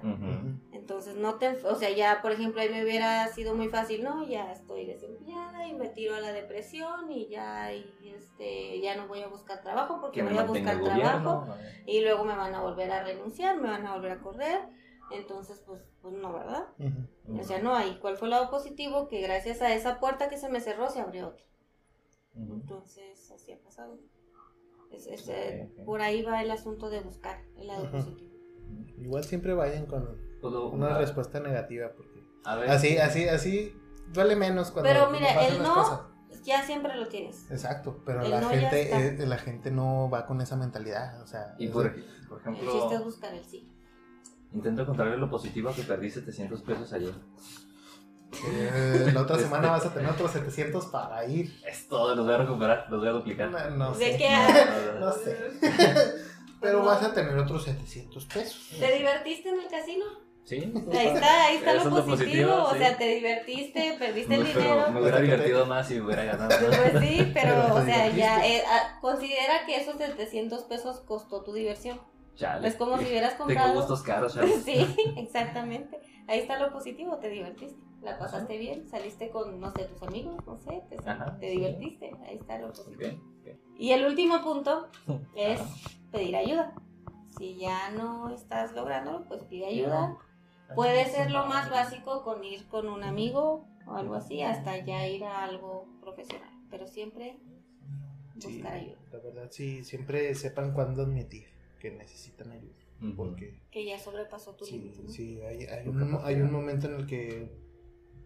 Entonces 0.72 1.16
no 1.16 1.34
te, 1.34 1.48
o 1.66 1.74
sea, 1.74 1.90
ya 1.90 2.20
por 2.22 2.32
ejemplo 2.32 2.60
ahí 2.60 2.68
me 2.68 2.84
hubiera 2.84 3.26
sido 3.28 3.54
muy 3.54 3.68
fácil, 3.68 4.04
no, 4.04 4.26
ya 4.26 4.52
estoy 4.52 4.86
desempleada 4.86 5.66
y 5.66 5.74
me 5.74 5.88
tiro 5.88 6.14
a 6.14 6.20
la 6.20 6.32
depresión 6.32 7.10
y 7.10 7.28
ya, 7.28 7.74
y 7.74 8.14
este, 8.16 8.80
ya 8.80 8.96
no 8.96 9.08
voy 9.08 9.22
a 9.22 9.28
buscar 9.28 9.60
trabajo 9.62 10.00
porque 10.00 10.22
voy 10.22 10.38
a 10.38 10.44
buscar 10.44 10.80
trabajo 10.80 11.40
gobierno. 11.40 11.56
y 11.86 12.00
luego 12.00 12.24
me 12.24 12.36
van 12.36 12.54
a 12.54 12.62
volver 12.62 12.90
a 12.90 13.02
renunciar, 13.02 13.56
me 13.60 13.68
van 13.68 13.86
a 13.86 13.94
volver 13.94 14.12
a 14.12 14.20
correr, 14.20 14.60
entonces 15.10 15.62
pues, 15.66 15.82
pues 16.00 16.14
no, 16.14 16.32
¿verdad? 16.32 16.68
O 17.38 17.42
sea, 17.42 17.58
no 17.58 17.74
hay. 17.74 17.98
¿Cuál 17.98 18.16
fue 18.16 18.26
el 18.26 18.30
lado 18.30 18.50
positivo? 18.50 19.08
Que 19.08 19.20
gracias 19.20 19.60
a 19.60 19.74
esa 19.74 20.00
puerta 20.00 20.28
que 20.28 20.38
se 20.38 20.48
me 20.48 20.60
cerró 20.60 20.88
se 20.88 21.00
abrió 21.00 21.28
otra. 21.28 21.44
Entonces, 22.34 23.30
así 23.30 23.52
ha 23.52 23.58
pasado. 23.58 23.98
Es, 24.90 25.06
es, 25.06 25.22
Ok, 25.22 25.28
eh, 25.30 25.70
ok. 25.78 25.84
Por 25.84 26.00
ahí 26.00 26.22
va 26.22 26.42
el 26.42 26.50
asunto 26.50 26.88
de 26.90 27.00
buscar 27.00 27.42
el 27.56 27.66
lado 27.68 27.84
Ujú. 27.84 27.92
positivo. 27.92 28.30
Igual 28.98 29.24
siempre 29.24 29.54
vayan 29.54 29.86
con 29.86 30.16
Todo- 30.40 30.68
una 30.70 30.96
respuesta 30.98 31.40
negativa 31.40 31.90
porque 31.96 32.22
A 32.44 32.56
ver. 32.56 32.70
así, 32.70 32.96
así, 32.98 33.28
así 33.28 33.72
duele 34.12 34.36
menos 34.36 34.70
cuando 34.70 34.90
Pero 34.90 35.10
mira, 35.10 35.28
pasan 35.34 35.44
el 35.52 35.58
las 35.58 35.68
no- 35.68 35.74
cosas. 35.74 36.00
Ya 36.44 36.62
siempre 36.62 36.94
lo 36.96 37.08
tienes. 37.08 37.50
Exacto, 37.50 38.00
pero 38.06 38.22
el 38.22 38.30
la 38.30 38.40
no 38.40 38.48
gente, 38.50 39.22
eh, 39.22 39.26
la 39.26 39.36
gente 39.38 39.70
no 39.70 40.08
va 40.08 40.26
con 40.26 40.40
esa 40.40 40.56
mentalidad, 40.56 41.20
o 41.22 41.26
sea, 41.26 41.54
Y 41.58 41.66
es 41.66 41.70
por, 41.72 41.90
por 42.28 42.38
El 42.38 42.54
chiste 42.54 42.68
es 42.68 42.74
ejemplo, 42.84 43.04
buscar 43.04 43.34
el 43.34 43.44
sí. 43.44 43.68
intento 44.52 44.82
encontrarle 44.82 45.16
lo 45.18 45.28
positivo 45.28 45.68
a 45.68 45.74
que 45.74 45.82
perdí 45.82 46.10
700 46.10 46.62
pesos 46.62 46.92
ayer. 46.92 47.12
Eh, 48.32 49.10
la 49.12 49.22
otra 49.22 49.38
semana 49.38 49.70
vas 49.70 49.86
a 49.86 49.92
tener 49.94 50.10
otros 50.10 50.30
700 50.32 50.86
para 50.86 51.24
ir. 51.26 51.60
Es 51.66 51.88
todo, 51.88 52.14
los 52.14 52.24
voy 52.26 52.34
a 52.34 52.38
recuperar, 52.38 52.86
los 52.90 53.00
voy 53.00 53.08
a 53.08 53.12
duplicar. 53.12 53.50
No, 53.50 53.70
no 53.70 53.92
¿De 53.92 54.12
sé. 54.12 54.18
qué? 54.18 54.28
No 55.00 55.12
sé. 55.12 55.36
Pero 56.60 56.84
vas 56.84 57.02
a 57.02 57.12
tener 57.14 57.36
otros 57.38 57.64
700 57.64 58.24
pesos. 58.26 58.70
¿Te 58.78 58.92
divertiste 58.98 59.48
en 59.48 59.60
el 59.60 59.68
casino? 59.68 60.04
Sí. 60.44 60.72
Ahí 60.92 61.06
está, 61.08 61.44
ahí 61.44 61.56
está 61.58 61.74
lo 61.74 62.04
positivo. 62.06 62.64
o 62.64 62.74
sea, 62.74 62.96
te 62.96 63.06
divertiste, 63.06 63.96
perdiste 63.98 64.34
el 64.34 64.40
No, 64.44 64.46
pero 64.54 64.60
dinero. 64.64 64.90
me 64.92 65.00
hubiera 65.02 65.20
divertido 65.20 65.66
más 65.66 65.86
si 65.86 66.00
hubiera 66.00 66.24
ganado. 66.24 66.48
Pues 66.58 67.04
sí, 67.04 67.30
pero, 67.34 67.74
o 67.74 67.84
sea, 67.84 68.08
ya 68.10 68.44
eh, 68.46 68.62
ah, 68.66 68.98
considera 69.02 69.66
que 69.66 69.76
esos 69.76 69.98
700 69.98 70.62
pesos 70.64 71.00
costó 71.00 71.44
tu 71.44 71.52
diversión. 71.52 72.00
Chale. 72.34 72.66
Es 72.66 72.76
como 72.76 72.96
si 72.98 73.04
hubieras 73.04 73.32
Tengo 73.32 73.44
comprado. 73.44 73.74
gustos 73.74 74.02
caros, 74.02 74.34
chale. 74.36 74.58
Sí, 74.64 74.96
exactamente. 75.18 75.98
Ahí 76.28 76.40
está 76.40 76.58
lo 76.60 76.72
positivo, 76.72 77.16
te 77.18 77.30
divertiste. 77.30 77.76
La 78.02 78.18
pasaste 78.18 78.58
bien, 78.58 78.86
saliste 78.88 79.30
con, 79.30 79.58
no 79.58 79.72
sé, 79.72 79.84
tus 79.86 80.02
amigos, 80.02 80.36
no 80.46 80.56
sé, 80.58 80.82
te, 80.88 80.96
Ajá, 81.08 81.36
te 81.40 81.50
sí. 81.50 81.56
divertiste. 81.56 82.12
Ahí 82.26 82.36
está 82.36 82.58
lo 82.58 82.68
positivo. 82.68 83.18
Y 83.76 83.90
el 83.92 84.04
último 84.06 84.42
punto 84.42 84.88
es 85.34 85.60
pedir 86.12 86.36
ayuda. 86.36 86.74
Si 87.36 87.56
ya 87.56 87.90
no 87.90 88.30
estás 88.30 88.72
lográndolo, 88.74 89.24
pues 89.26 89.42
pide 89.44 89.66
ayuda. 89.66 90.16
Puede 90.74 91.06
ser 91.06 91.30
lo 91.30 91.46
más 91.46 91.70
básico 91.70 92.22
con 92.22 92.44
ir 92.44 92.68
con 92.68 92.88
un 92.88 93.02
amigo 93.02 93.66
o 93.86 93.94
algo 93.94 94.14
así, 94.14 94.42
hasta 94.42 94.76
ya 94.84 95.06
ir 95.08 95.24
a 95.24 95.44
algo 95.44 95.86
profesional. 96.00 96.50
Pero 96.70 96.86
siempre 96.86 97.38
Sí, 98.38 98.54
buscar 98.58 98.74
ayuda. 98.74 98.98
la 99.10 99.18
verdad, 99.18 99.48
sí, 99.50 99.82
siempre 99.82 100.34
sepan 100.34 100.72
cuándo 100.72 101.02
admitir 101.02 101.48
que 101.80 101.90
necesitan 101.90 102.52
ayuda. 102.52 102.74
Porque 103.16 103.60
Que 103.70 103.84
ya 103.86 103.98
sobrepasó 103.98 104.54
tu 104.56 104.64
sí, 104.64 104.78
límite. 104.78 105.02
¿no? 105.04 105.08
sí, 105.08 105.40
hay, 105.42 105.64
hay 105.66 105.88
un, 105.88 106.18
hay 106.22 106.40
un 106.40 106.50
momento 106.52 106.88
en 106.88 106.94
el 106.94 107.06
que 107.06 107.52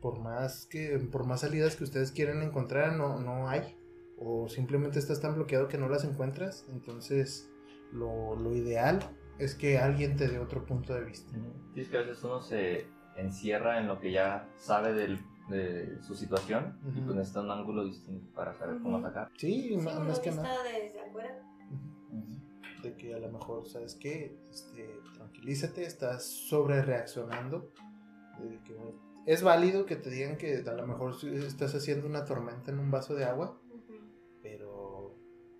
por 0.01 0.19
más 0.19 0.67
que 0.67 0.99
por 0.99 1.27
más 1.27 1.41
salidas 1.43 1.77
que 1.77 1.85
ustedes 1.85 2.11
quieren 2.11 2.43
encontrar, 2.43 2.95
no, 2.97 3.21
no 3.21 3.49
hay. 3.49 3.77
O 4.19 4.49
simplemente 4.49 4.99
estás 4.99 5.21
tan 5.21 5.35
bloqueado 5.35 5.69
que 5.69 5.79
no 5.79 5.89
las 5.89 6.05
encuentras. 6.05 6.65
Entonces, 6.71 7.51
lo, 7.93 8.35
lo 8.37 8.55
ideal 8.55 9.01
es 9.39 9.55
que 9.55 9.79
alguien 9.79 10.17
te 10.17 10.29
dé 10.29 10.39
otro 10.39 10.65
punto 10.65 10.95
de 10.95 11.05
vista. 11.05 11.33
Sí, 11.75 11.81
es 11.81 11.89
que 11.89 11.99
a 11.99 12.03
veces 12.03 12.23
uno 12.25 12.41
se 12.41 12.87
encierra 13.17 13.79
en 13.81 13.89
lo 13.89 14.01
que 14.01 14.11
ya 14.13 14.49
sabe 14.57 14.93
del- 14.95 15.21
de 15.49 16.01
su 16.03 16.15
situación 16.15 16.79
y 16.97 17.01
pues 17.01 17.17
necesita 17.17 17.41
un 17.41 17.51
ángulo 17.51 17.85
distinto 17.85 18.33
para 18.33 18.55
saber 18.55 18.79
cómo 18.81 18.99
atacar. 18.99 19.29
Sí, 19.37 19.71
Sí, 19.71 19.77
más, 19.77 20.21
que 20.21 20.31
nada. 20.31 20.57
desde 20.63 21.01
afuera. 21.01 21.43
De 22.83 22.95
que 22.97 23.15
a 23.15 23.19
lo 23.19 23.31
mejor, 23.31 23.69
¿sabes 23.69 23.95
qué? 23.95 24.37
Este, 24.51 25.01
tranquilízate, 25.15 25.85
estás 25.85 26.25
sobre 26.25 26.83
reaccionando. 26.83 27.71
es 29.27 29.43
válido 29.43 29.87
que 29.87 29.97
te 29.97 30.11
digan 30.11 30.37
que 30.37 30.65
a 30.67 30.73
lo 30.75 30.87
mejor 30.87 31.15
estás 31.25 31.75
haciendo 31.75 32.07
una 32.07 32.25
tormenta 32.25 32.71
en 32.73 32.79
un 32.81 32.91
vaso 32.91 33.15
de 33.15 33.25
agua, 33.25 33.61
pero 34.43 35.15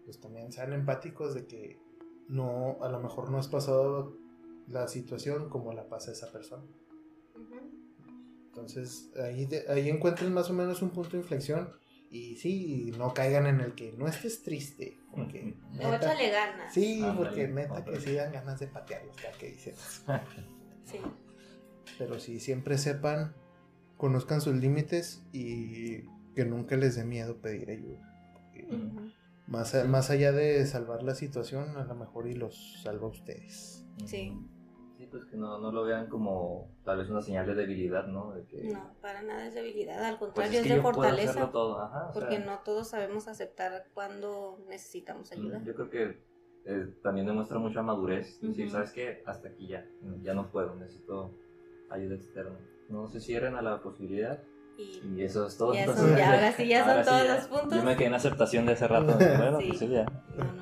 pues 0.05 0.21
también 0.21 0.51
sean 0.53 0.73
empáticos 0.73 1.33
de 1.35 1.47
que 1.47 1.79
no, 2.29 2.79
a 2.83 2.89
lo 2.89 2.99
mejor 3.01 3.31
no 3.31 3.39
has 3.39 3.49
pasado 3.49 4.17
la 4.69 4.89
situación 4.89 5.49
como 5.49 5.73
la 5.73 5.89
pasa 5.89 6.11
esa 6.13 6.33
persona. 6.33 6.65
Entonces 8.47 9.13
ahí, 9.17 9.47
de- 9.47 9.65
ahí 9.69 9.89
encuentren 9.89 10.33
más 10.33 10.51
o 10.51 10.55
menos 10.55 10.83
un 10.83 10.91
punto 10.91 11.11
de 11.13 11.19
inflexión 11.19 11.71
y 12.13 12.37
sí, 12.37 12.93
no 12.99 13.13
caigan 13.15 13.47
en 13.47 13.61
el 13.61 13.75
que 13.75 13.93
no 13.93 14.07
estés 14.07 14.43
triste, 14.43 14.99
porque 15.17 15.57
neta- 15.73 15.97
échale 15.97 16.31
ganas. 16.31 16.73
Sí, 16.75 16.97
Ándale, 17.03 17.17
porque 17.19 17.49
neta 17.49 17.85
que 17.85 18.01
sí 18.01 18.13
dan 18.13 18.33
ganas 18.33 18.61
de 18.61 18.67
patearlos, 18.69 19.17
ya 19.23 19.33
que 19.33 19.51
dicen. 19.51 19.75
Sí. 20.85 20.99
Pero 21.99 22.19
sí, 22.21 22.39
siempre 22.41 22.77
sepan, 22.77 23.35
conozcan 23.97 24.41
sus 24.41 24.55
límites 24.57 25.23
y 25.33 26.03
que 26.35 26.45
nunca 26.45 26.77
les 26.77 26.97
dé 26.97 27.05
miedo 27.05 27.41
pedir 27.41 27.71
ayuda. 27.71 28.01
Porque 28.35 28.67
más, 29.47 29.75
más 29.89 30.11
allá 30.11 30.33
de 30.33 30.67
salvar 30.67 31.03
la 31.03 31.15
situación, 31.15 31.77
a 31.77 31.85
lo 31.85 31.95
mejor 31.95 32.27
y 32.29 32.35
los 32.35 32.83
salva 32.83 33.07
a 33.07 33.11
ustedes. 33.11 33.85
Sí. 34.07 34.37
Pues 35.13 35.25
que 35.27 35.37
no, 35.37 35.59
no 35.59 35.71
lo 35.71 35.85
vean 35.85 36.09
como 36.09 36.71
tal 36.85 36.99
vez 36.99 37.11
una 37.11 37.21
señal 37.23 37.47
de 37.47 37.55
debilidad, 37.55 38.07
¿no? 38.07 38.33
De 38.33 38.45
que, 38.47 38.65
No, 38.73 38.95
para 39.01 39.23
nada 39.23 39.47
es 39.47 39.55
debilidad, 39.55 40.03
al 40.03 40.19
pues 40.19 40.33
contrario 40.33 40.53
es 40.53 40.57
es 40.59 40.63
que 40.63 40.69
de 40.71 40.77
yo 40.77 40.83
puedo 40.83 40.95
fortaleza. 40.95 41.51
todo, 41.53 41.81
ajá. 41.83 42.11
Porque 42.15 42.37
sea, 42.37 42.45
no 42.47 42.59
todos 42.65 42.89
sabemos 42.89 43.29
aceptar 43.29 43.85
cuando 43.95 44.59
necesitamos 44.69 45.31
ayuda. 45.31 45.63
Yo 45.65 45.75
creo 45.75 45.91
que 45.91 46.19
eh, 46.65 46.95
también 47.03 47.27
demuestra 47.27 47.59
mucha 47.59 47.83
madurez. 47.83 48.41
Decir, 48.41 48.65
Ujú. 48.67 48.73
¿sabes 48.73 48.93
qué? 48.93 49.23
Hasta 49.27 49.49
aquí 49.49 49.67
ya. 49.69 49.85
Ya 50.23 50.33
no 50.35 50.51
puedo, 50.51 50.75
necesito 50.77 51.31
ayuda 51.91 52.15
externa. 52.15 52.59
No 52.89 53.07
se 53.09 53.21
cierren 53.21 53.55
a 53.57 53.63
la 53.63 53.83
posibilidad. 53.83 54.41
Y 54.79 55.03
Y 55.17 55.23
eso 55.25 55.47
es 55.47 55.59
todo. 55.59 55.75
Ya 55.75 55.85
son- 55.95 56.17
ya, 56.17 56.33
ahora 56.33 56.53
sí, 56.53 56.67
ya 56.67 56.81
son 56.81 56.91
ahora 56.91 57.05
sí, 57.05 57.11
todos 57.11 57.27
ya. 57.27 57.35
los 57.35 57.47
puntos. 57.49 57.75
Yo 57.79 57.83
me 57.85 57.97
quedé 57.97 58.07
en 58.07 58.15
aceptación 58.15 58.65
de 58.65 58.73
hace 58.73 58.89
rato. 58.89 59.13
Bueno, 59.19 59.61
Sí. 59.61 59.67
pues 59.69 59.79
sí, 59.81 59.89
ya. 59.89 60.05
no, 60.37 60.45
no, 60.45 60.53
no. 60.55 60.62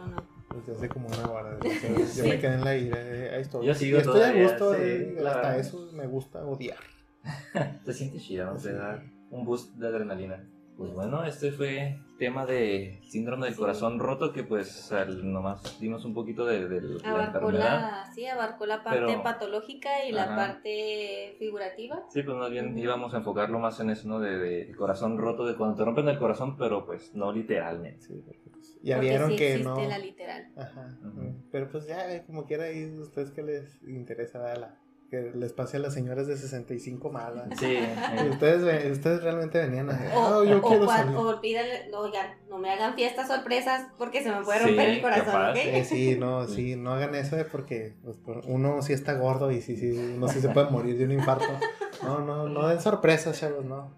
Desde 0.67 0.73
hace 0.79 0.89
como 0.89 1.09
una 1.09 1.31
hora. 1.31 1.59
o 1.59 1.63
sea, 1.63 1.91
Yo 1.99 2.05
Sí. 2.07 2.23
me 2.23 2.39
quedé 2.39 2.55
en 2.55 2.65
la 2.65 2.77
ira. 2.77 2.97
eh, 3.01 3.31
ahí 3.35 3.41
estoy. 3.43 3.67
Yo 3.67 3.75
sigo 3.75 3.99
Y 3.99 4.01
estoy 4.01 4.23
a 4.23 4.33
gusto. 4.43 4.75
sí, 4.75 4.81
eh, 4.83 5.17
hasta 5.27 5.57
eso 5.57 5.91
me 5.93 6.07
gusta 6.07 6.45
odiar. 6.45 6.79
Te 7.85 7.93
sientes 7.93 8.23
chida, 8.23 8.47
¿no? 8.47 8.55
Te 8.55 8.61
Sí. 8.61 8.73
da 8.73 9.03
un 9.31 9.45
boost 9.45 9.75
de 9.77 9.87
adrenalina. 9.89 10.49
Pues 10.77 10.95
bueno, 10.95 11.25
este 11.25 11.53
fue 11.53 11.99
tema 12.19 12.47
de 12.47 13.01
síndrome 13.07 13.45
del 13.47 13.55
Sí. 13.55 13.61
corazón 13.61 13.99
roto 13.99 14.33
que 14.33 14.45
pues 14.45 14.91
al- 14.93 15.31
nomás 15.31 15.79
dimos 15.79 16.07
un 16.07 16.15
poquito 16.15 16.47
de, 16.47 16.69
de 16.69 16.81
la 16.81 17.11
Abarcó 17.11 17.39
enfermedad. 17.51 17.81
la, 18.07 18.13
sí, 18.15 18.27
abarcó 18.27 18.65
la 18.65 18.83
parte 18.83 19.01
Pero- 19.07 19.23
patológica 19.23 20.07
y 20.07 20.13
la 20.13 20.35
parte 20.37 21.37
figurativa. 21.39 22.03
Sí, 22.09 22.23
pues 22.23 22.35
más 22.37 22.51
bien 22.51 22.79
íbamos 22.79 23.13
a 23.13 23.19
enfocarlo 23.19 23.59
más 23.59 23.79
en 23.81 23.91
eso, 23.91 24.09
¿no? 24.09 24.21
De, 24.21 24.39
de 24.39 24.73
corazón 24.75 25.19
roto, 25.19 25.45
de 25.45 25.55
cuando 25.55 25.77
te 25.77 25.85
rompen 25.85 26.09
el 26.09 26.19
corazón, 26.19 26.57
pero 26.57 26.87
pues 26.87 27.15
no 27.15 27.31
literalmente. 27.31 28.01
Sí, 28.07 28.23
porque, 28.25 28.50
ya 28.83 28.97
porque 28.97 29.09
vieron 29.11 29.31
sí 29.31 29.37
que 29.37 29.59
no. 29.59 29.81
la 29.89 29.99
literal. 29.99 30.49
Ajá. 30.57 30.99
Ujú. 31.07 31.35
Pero 31.53 31.69
pues 31.71 31.87
ya, 31.87 32.13
eh, 32.15 32.25
como 32.27 32.47
quiera, 32.47 32.65
ahí 32.65 32.85
ustedes 32.99 33.31
que 33.31 33.43
les 33.43 33.83
interesa, 33.83 34.39
¿verdad? 34.39 34.75
que 35.11 35.33
les 35.35 35.53
pase 35.53 35.77
a 35.79 35.81
las 35.81 35.93
señoras 35.93 36.29
de 36.29 36.37
65 36.37 37.11
más. 37.11 37.35
¿verdad? 37.35 37.49
Sí, 37.59 37.67
Y 37.67 37.75
eh, 37.75 38.31
ustedes, 38.31 38.63
ve- 38.63 38.93
ustedes 38.93 39.21
realmente 39.25 39.59
venían 39.59 39.91
a 39.91 39.95
decir, 39.95 40.09
O, 40.15 40.21
"Ah, 40.21 40.45
yo 40.49 40.59
o 40.59 40.63
quiero 40.63 40.85
cua- 40.87 40.97
salir. 40.99 41.17
o 41.17 41.41
pídanle, 41.41 41.89
no, 41.91 41.99
oigan, 42.03 42.29
no 42.49 42.59
me 42.59 42.71
hagan 42.71 42.95
fiestas 42.95 43.27
sorpresas 43.27 43.89
porque 43.99 44.23
se 44.23 44.31
me 44.31 44.45
puede 44.45 44.61
Sí, 44.61 44.67
romper 44.69 44.89
el 44.91 45.03
corazón, 45.03 45.25
capaz. 45.27 45.51
¿ok? 45.51 45.57
Eh, 45.65 45.85
sí, 45.85 46.17
no, 46.17 46.47
sí, 46.47 46.77
no 46.77 46.93
hagan 46.93 47.17
eso 47.17 47.37
porque 47.51 47.97
pues, 48.05 48.19
uno 48.47 48.83
sí 48.83 48.93
está 48.93 49.15
gordo 49.15 49.51
y 49.51 49.61
sí, 49.63 49.77
sí, 49.77 49.91
uno 50.15 50.29
sí 50.29 50.41
se 50.41 50.49
puede 50.51 50.71
morir 50.71 50.97
de 50.97 51.07
un 51.07 51.11
infarto. 51.11 51.59
No, 52.05 52.21
no, 52.25 52.49
no 52.49 52.69
den 52.69 52.81
sorpresas, 52.81 53.37
chavos, 53.41 53.65
no. 53.65 53.93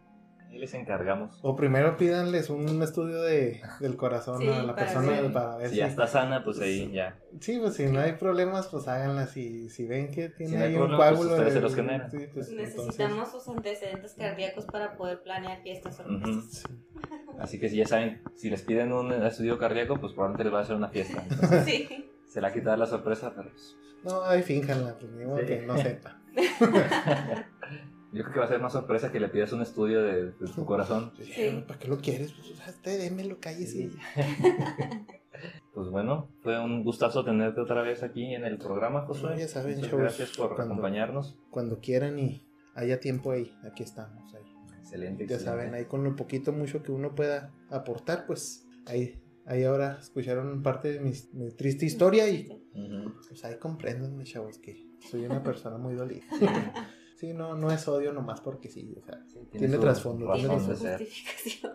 Les 0.63 0.75
encargamos. 0.75 1.41
O 1.43 1.57
primero 1.57 1.97
pídanles 1.97 2.49
un 2.49 2.81
estudio 2.85 3.21
de, 3.21 3.61
del 3.81 3.97
corazón 3.97 4.41
Sí, 4.41 4.47
a 4.49 4.63
la 4.63 4.77
para 4.77 4.87
persona 4.87 5.21
ver. 5.21 5.33
para 5.33 5.57
ver 5.57 5.67
Si 5.67 5.73
si... 5.75 5.79
ya 5.81 5.89
está 5.89 6.07
sana, 6.07 6.45
pues 6.45 6.61
ahí 6.61 6.93
ya. 6.93 7.19
Sí, 7.41 7.59
pues 7.61 7.75
si 7.75 7.87
no 7.87 7.99
hay 7.99 8.13
problemas, 8.13 8.69
pues 8.69 8.87
háganlas. 8.87 9.31
Si, 9.31 9.69
si 9.71 9.89
ven 9.89 10.13
que 10.13 10.29
tiene 10.29 10.53
Si 10.53 10.59
no 10.59 10.65
ahí 10.65 10.77
un 10.77 10.87
pues, 10.87 10.97
coágulo... 10.99 11.49
en 11.49 11.63
los 11.63 11.75
generan. 11.75 12.09
sí, 12.13 12.29
pues, 12.33 12.53
Necesitamos 12.53 13.33
sus 13.33 13.49
antecedentes 13.49 14.15
cardíacos 14.15 14.65
para 14.67 14.97
poder 14.97 15.21
planear 15.25 15.61
fiestas 15.63 15.97
sí. 16.51 16.63
Así 17.41 17.59
que 17.59 17.69
si 17.69 17.77
ya 17.79 17.87
saben, 17.87 18.23
si 18.37 18.49
les 18.49 18.63
piden 18.63 18.93
un 18.93 19.13
estudio 19.13 19.59
cardíaco, 19.59 19.97
pues 19.99 20.13
probablemente 20.13 20.45
les 20.45 20.55
va 20.55 20.59
a 20.61 20.63
hacer 20.63 20.77
una 20.77 20.91
fiesta. 20.91 21.25
Entonces, 21.31 21.65
Sí. 21.65 22.13
se 22.29 22.41
la 22.41 22.53
quitar 22.53 22.79
la 22.79 22.87
sorpresa, 22.87 23.33
pero 23.37 23.51
pues, 23.51 23.77
No, 24.05 24.23
ahí 24.23 24.43
fínjanla, 24.45 24.97
pues 24.97 25.45
que 25.45 25.63
no 25.67 25.77
sepa. 25.77 26.21
yo 28.13 28.23
creo 28.23 28.33
que 28.33 28.39
va 28.41 28.45
a 28.45 28.49
ser 28.49 28.61
más 28.61 28.73
sorpresa 28.73 29.11
que 29.11 29.21
le 29.21 29.29
pidas 29.29 29.53
un 29.53 29.63
estudio 29.63 30.03
de, 30.03 30.27
de 30.27 30.47
tu 30.55 30.65
corazón. 30.65 31.13
Sí. 31.23 31.65
¿Para 31.67 31.79
qué 31.79 31.89
lo 31.89 31.99
quieres? 31.99 32.33
Pues 32.33 32.69
usted 32.69 32.99
démelo, 33.01 33.39
cállese. 33.41 33.89
Sí. 33.91 33.97
Pues 35.75 35.89
bueno, 35.89 36.29
fue 36.43 36.63
un 36.63 36.85
gustazo 36.85 37.25
tenerte 37.25 37.59
otra 37.61 37.81
vez 37.81 38.03
aquí 38.03 38.35
en 38.35 38.45
el 38.45 38.59
programa, 38.59 39.07
Josué. 39.07 39.39
Ya 39.39 39.49
saben, 39.49 39.77
Muchas 39.77 39.91
chavos, 39.91 40.03
gracias 40.05 40.37
por 40.37 40.55
cuando- 40.55 40.75
acompañarnos. 40.75 41.39
Cuando 41.51 41.79
quieran 41.81 42.19
y 42.19 42.47
haya 42.75 43.01
tiempo 43.01 43.31
ahí, 43.33 43.51
aquí 43.65 43.83
estamos. 43.83 44.35
Ahí. 44.35 44.43
Excelente. 44.81 45.27
Ya 45.27 45.37
excelente. 45.37 45.45
saben, 45.45 45.75
ahí 45.75 45.87
con 45.87 46.05
lo 46.05 46.15
poquito, 46.15 46.53
mucho 46.53 46.83
que 46.83 46.93
uno 46.93 47.15
pueda 47.15 47.51
aportar, 47.71 48.27
pues 48.27 48.67
ahí, 48.87 49.19
ahí 49.47 49.65
ahora 49.65 49.97
escucharon 49.99 50.63
parte 50.63 50.93
de 50.93 51.01
mi, 51.01 51.13
mi 51.33 51.51
triste 51.53 51.87
historia 51.87 52.29
y 52.29 52.49
Ujú. 52.75 53.15
pues 53.27 53.43
ahí 53.45 53.57
comprendan, 53.59 54.23
chavos, 54.25 54.59
que 54.59 54.87
soy 55.11 55.25
una 55.25 55.43
persona 55.43 55.79
muy 55.79 55.95
dolida. 55.95 56.25
Sí, 57.23 57.32
no, 57.35 57.55
no 57.55 57.70
es 57.70 57.86
odio 57.86 58.12
nomás 58.12 58.40
porque 58.40 58.69
sí, 58.69 58.97
o 59.01 59.05
sea. 59.07 59.16
Tiene 59.53 59.73
su 59.77 59.81
trasfondo, 59.81 60.27
razón 60.27 60.40
Tiene 60.40 60.61
su 60.61 60.70
justificación. 60.70 61.73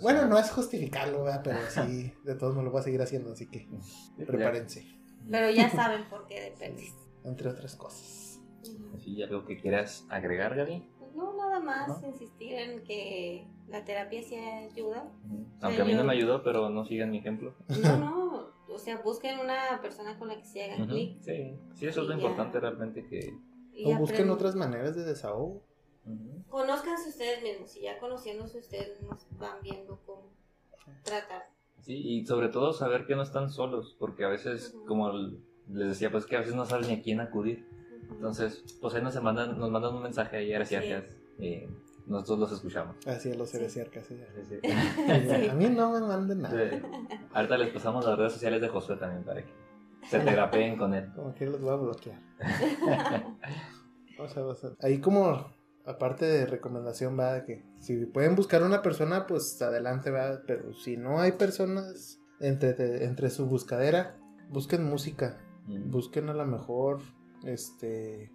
Bueno, 0.00 0.24
no 0.26 0.38
es 0.38 0.50
justificarlo, 0.50 1.24
¿verdad? 1.24 1.42
pero 1.44 1.58
sí, 1.68 2.10
de 2.24 2.34
todos 2.34 2.54
modos 2.54 2.64
lo 2.64 2.70
voy 2.70 2.80
a 2.80 2.84
seguir 2.84 3.02
haciendo, 3.02 3.32
así 3.32 3.50
que 3.50 3.68
prepárense, 4.26 4.86
Pero 5.30 5.50
ya 5.50 5.68
saben 5.68 6.04
por 6.08 6.26
qué 6.26 6.40
de 6.40 6.50
perdiz. 6.52 6.94
entre 7.22 7.50
otras 7.50 7.76
cosas. 7.76 8.40
ya- 8.62 8.98
Sí, 8.98 9.22
algo 9.22 9.44
que 9.44 9.58
quieras 9.58 10.06
agregar, 10.08 10.56
Gaby. 10.56 10.88
No, 11.14 11.36
nada 11.36 11.60
más 11.60 12.00
¿No? 12.00 12.08
insistir 12.08 12.54
en 12.54 12.82
que 12.84 13.46
la 13.68 13.84
terapia 13.84 14.22
sí 14.22 14.36
ayuda. 14.36 15.12
Aunque 15.60 15.82
a 15.82 15.84
mí 15.84 15.92
no 15.92 16.04
me 16.04 16.14
ayudó, 16.14 16.42
pero 16.42 16.70
no 16.70 16.86
sigan 16.86 17.10
mi 17.10 17.18
ejemplo. 17.18 17.54
No, 17.82 17.96
no, 17.98 18.46
o 18.70 18.78
sea, 18.78 19.02
busquen 19.02 19.38
una 19.38 19.80
persona 19.82 20.18
con 20.18 20.28
la 20.28 20.36
que 20.38 20.46
se 20.46 20.64
hagan 20.64 20.86
clic. 20.86 21.20
Sí, 21.20 21.58
sí, 21.74 21.86
eso 21.86 22.00
es 22.02 22.08
lo 22.08 22.14
Y 22.14 22.20
ya. 22.20 22.22
importante 22.22 22.58
realmente 22.58 23.04
que... 23.06 23.36
y 23.78 23.92
O 23.94 23.98
busquen 23.98 24.28
otras 24.30 24.54
maneras 24.56 24.94
de 24.96 25.04
desahogo. 25.04 25.62
Ujú. 26.06 26.42
Conózcanse 26.48 27.10
ustedes 27.10 27.42
mismos 27.42 27.76
y 27.76 27.82
ya 27.82 27.98
conociéndose 27.98 28.58
ustedes 28.58 29.00
nos 29.02 29.26
van 29.38 29.58
viendo 29.62 30.00
cómo 30.06 30.30
tratar. 31.04 31.42
Sí, 31.82 31.94
y 31.96 32.26
sobre 32.26 32.48
todo 32.48 32.72
saber 32.72 33.06
que 33.06 33.14
no 33.14 33.22
están 33.22 33.50
solos, 33.50 33.96
porque 33.98 34.24
a 34.24 34.28
veces, 34.28 34.72
Ujú. 34.74 34.86
como 34.86 35.10
l- 35.10 35.38
les 35.68 35.88
decía, 35.88 36.10
pues 36.10 36.26
que 36.26 36.36
a 36.36 36.40
veces 36.40 36.54
no 36.54 36.64
saben 36.66 36.88
ni 36.88 36.94
a 36.94 37.02
quién 37.02 37.20
acudir. 37.20 37.66
Entonces, 38.10 38.64
pues 38.80 38.94
ahí 38.94 39.02
nos 39.02 39.20
mandan, 39.22 39.58
nos 39.58 39.70
mandan 39.70 39.94
un 39.94 40.02
mensaje 40.02 40.38
ahí, 40.38 40.48
gracias. 40.50 40.84
Y 41.38 41.64
nosotros 42.06 42.38
los 42.38 42.52
escuchamos. 42.52 42.96
Así 43.06 43.30
a 43.30 43.34
los 43.34 43.50
Sí. 43.50 43.58
heresiarcas. 43.58 44.06
sí. 44.06 44.16
Sí, 44.48 44.58
sí. 44.62 44.70
Sí. 45.28 45.48
A 45.48 45.54
mí 45.54 45.68
no 45.68 45.92
me 45.92 46.00
manden 46.00 46.40
nada. 46.42 46.70
Sí. 46.70 46.76
Ahorita 47.34 47.58
les 47.58 47.68
pasamos 47.72 48.04
las 48.06 48.18
redes 48.18 48.32
sociales 48.32 48.60
de 48.62 48.68
Josué 48.68 48.96
también 48.96 49.22
para 49.24 49.42
que 49.42 49.52
se 50.08 50.18
terapeen 50.20 50.78
con 50.78 50.94
él. 50.94 51.12
Como 51.14 51.34
que 51.34 51.44
los 51.46 51.60
voy 51.60 51.70
a 51.70 51.76
bloquear. 51.76 52.18
O 54.20 54.26
sea, 54.26 54.44
o 54.44 54.54
sea, 54.56 54.70
ahí 54.80 55.00
como, 55.00 55.46
aparte 55.86 56.26
de 56.26 56.44
recomendación, 56.44 57.16
va, 57.16 57.44
que 57.44 57.64
si 57.80 58.04
pueden 58.06 58.34
buscar 58.34 58.64
una 58.64 58.82
persona, 58.82 59.28
pues 59.28 59.62
adelante, 59.62 60.10
va, 60.10 60.40
pero 60.44 60.74
si 60.74 60.96
no 60.96 61.20
hay 61.20 61.32
personas 61.32 62.18
entre, 62.40 63.04
entre 63.04 63.30
su 63.30 63.46
buscadera, 63.46 64.16
busquen 64.50 64.82
música, 64.82 65.38
Mm. 65.68 65.90
busquen 65.90 66.28
a 66.30 66.34
lo 66.34 66.46
mejor, 66.46 67.00
este, 67.44 68.32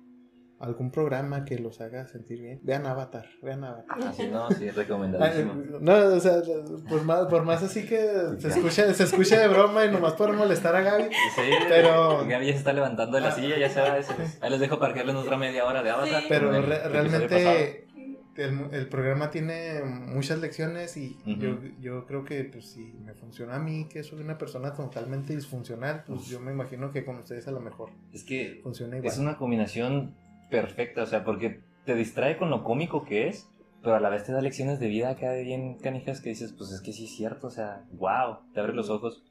algún 0.63 0.91
programa 0.91 1.45
que 1.45 1.59
los 1.59 1.79
haga 1.81 2.07
sentir 2.07 2.41
bien. 2.41 2.59
Vean 2.63 2.85
Avatar, 2.85 3.25
vean 3.41 3.63
Avatar. 3.63 3.97
Así 4.07 4.27
no, 4.27 4.49
sí, 4.51 4.69
recomendadísimo. 4.69 5.53
no, 5.81 5.93
o 6.15 6.19
sea, 6.19 6.41
por 6.89 7.03
más, 7.03 7.25
por 7.27 7.43
más 7.43 7.61
así 7.63 7.85
que 7.85 7.99
se 8.39 8.47
escucha, 8.47 8.93
se 8.93 9.03
escucha 9.03 9.39
de 9.39 9.47
broma 9.47 9.85
y 9.85 9.91
nomás 9.91 10.13
por 10.13 10.31
molestar 10.33 10.75
a 10.75 10.81
Gaby, 10.81 11.03
Sí, 11.35 11.41
pero- 11.69 12.25
Gaby 12.25 12.45
ya 12.47 12.51
se 12.53 12.57
está 12.59 12.73
levantando 12.73 13.17
de 13.17 13.23
la 13.23 13.31
silla, 13.31 13.57
ya 13.57 13.69
se 13.69 13.81
va. 13.81 13.93
Ahí 14.41 14.49
les 14.49 14.59
dejo 14.59 14.79
parquearle 14.79 15.11
en 15.11 15.17
otra 15.17 15.37
media 15.37 15.65
hora 15.65 15.83
de 15.83 15.89
Avatar. 15.89 16.21
Sí. 16.21 16.27
Pero 16.29 16.55
el 16.55 16.63
re- 16.65 16.87
realmente 16.87 17.87
el, 18.35 18.67
el 18.71 18.87
programa 18.87 19.29
tiene 19.29 19.83
muchas 19.83 20.39
lecciones 20.39 20.97
y 20.97 21.17
yo, 21.37 21.59
yo 21.79 22.05
creo 22.07 22.23
que 22.23 22.43
pues 22.45 22.71
si 22.71 22.93
me 23.05 23.13
funciona 23.13 23.55
a 23.55 23.59
mí, 23.59 23.87
que 23.87 24.01
soy 24.03 24.21
una 24.21 24.37
persona 24.39 24.73
totalmente 24.73 25.35
disfuncional, 25.35 26.03
pues 26.07 26.25
yo 26.27 26.39
me 26.39 26.51
imagino 26.51 26.91
que 26.91 27.05
con 27.05 27.17
ustedes 27.17 27.47
a 27.47 27.51
lo 27.51 27.59
mejor. 27.59 27.89
Es 28.11 28.23
que 28.23 28.59
funciona 28.63 28.97
igual. 28.97 29.11
es 29.11 29.19
una 29.19 29.37
combinación 29.37 30.15
perfecta, 30.49 31.03
o 31.03 31.05
sea, 31.05 31.23
porque 31.23 31.61
te 31.85 31.95
distrae 31.95 32.37
con 32.37 32.49
lo 32.49 32.63
cómico 32.63 33.03
que 33.03 33.27
es, 33.27 33.47
pero 33.81 33.95
a 33.95 33.99
la 33.99 34.09
vez 34.09 34.23
te 34.23 34.31
da 34.31 34.41
lecciones 34.41 34.79
de 34.79 34.87
vida 34.87 35.09
acá 35.09 35.33
bien 35.33 35.77
canijas 35.79 36.21
que 36.21 36.29
dices, 36.29 36.53
pues 36.57 36.71
es 36.71 36.81
que 36.81 36.93
sí 36.93 37.05
es 37.05 37.15
cierto, 37.15 37.47
o 37.47 37.51
sea, 37.51 37.85
wow, 37.93 38.37
te 38.53 38.59
abre 38.59 38.73
los 38.73 38.89
ojos. 38.89 39.23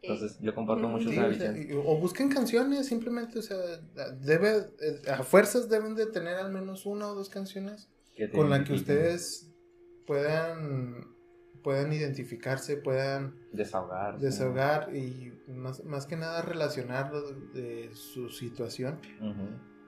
Entonces, 0.00 0.38
yo 0.40 0.54
comparto 0.54 0.88
mucho 0.88 1.08
Sí, 1.08 1.16
esa 1.16 1.26
o, 1.26 1.28
visión. 1.30 2.00
busquen 2.00 2.28
canciones, 2.28 2.86
simplemente, 2.86 3.40
o 3.40 3.42
sea, 3.42 3.56
debe, 4.20 4.70
eh, 4.80 5.10
a 5.10 5.24
fuerzas 5.24 5.68
deben 5.68 5.96
de 5.96 6.06
tener 6.06 6.36
al 6.36 6.52
menos 6.52 6.86
una 6.86 7.08
o 7.08 7.14
dos 7.16 7.28
canciones 7.28 7.88
con 8.32 8.48
la 8.48 8.62
que 8.62 8.74
ustedes 8.74 9.50
puedan, 10.06 11.08
puedan 11.64 11.92
identificarse, 11.92 12.76
puedan 12.76 13.34
Desahogar. 13.52 14.18
desahogar 14.20 14.94
y 14.94 15.32
más, 15.48 15.84
más 15.84 16.06
que 16.06 16.16
nada 16.16 16.42
relacionarlo 16.42 17.32
de, 17.32 17.60
de 17.60 17.94
su 17.94 18.28
situación. 18.28 19.00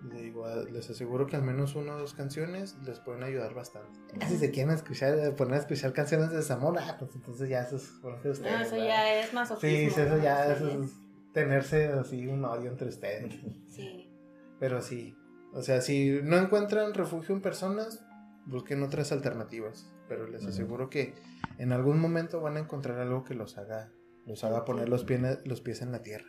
Le 0.03 0.23
digo, 0.23 0.47
a- 0.47 0.65
les 0.65 0.89
aseguro 0.89 1.27
que 1.27 1.37
al 1.37 1.43
menos 1.43 1.75
una 1.77 1.95
o 1.97 1.99
dos 1.99 2.15
canciones 2.15 2.77
les 2.85 2.99
pueden 3.01 3.23
ayudar 3.23 3.53
bastante. 3.55 3.99
Si 4.29 4.39
se 4.39 4.51
quieren 4.51 4.73
escuchar, 4.75 5.19
eh, 5.19 5.31
poner 5.33 5.55
a 5.55 5.59
escuchar 5.59 5.93
canciones 5.93 6.31
de 6.31 6.37
desamor, 6.39 6.79
ah, 6.79 6.97
pues 6.99 7.15
entonces 7.15 7.49
ya 7.49 7.61
eso 7.63 7.77
es 7.77 7.85
por 8.01 8.15
ustedes. 8.15 8.41
No, 8.41 8.47
eso 8.47 8.71
¿verdad? 8.73 8.87
ya 8.87 9.21
es 9.21 9.35
más 9.35 9.49
Sí, 9.49 9.91
sí, 9.91 10.01
eso 10.01 10.19
ya 10.19 10.53
eso 10.53 10.69
es 10.83 10.91
tenerse 11.35 11.87
así 11.89 12.27
un 12.27 12.45
odio 12.45 12.71
entre 12.71 12.89
ustedes. 12.89 13.35
Sí. 13.69 14.11
Pero 14.59 14.81
sí, 14.81 15.15
o 15.53 15.63
sea, 15.63 15.81
si 15.83 16.21
no 16.23 16.39
encuentran 16.39 16.95
refugio 16.95 17.35
en 17.35 17.43
personas, 17.43 18.05
busquen 18.47 18.83
otras 18.83 19.13
alternativas. 19.13 19.91
Pero 20.09 20.27
les 20.27 20.45
aseguro 20.45 20.91
que 20.91 21.15
en 21.59 21.73
algún 21.73 22.01
momento 22.01 22.41
van 22.41 22.57
a 22.57 22.61
encontrar 22.61 22.99
algo 22.99 23.23
que 23.23 23.35
los 23.35 23.57
haga, 23.59 23.93
los 24.27 24.43
haga 24.45 24.65
poner 24.65 24.89
los 24.89 25.05
pies, 25.05 25.21
los 25.45 25.61
pies 25.61 25.83
en 25.83 25.93
la 25.93 26.03
tierra. 26.03 26.27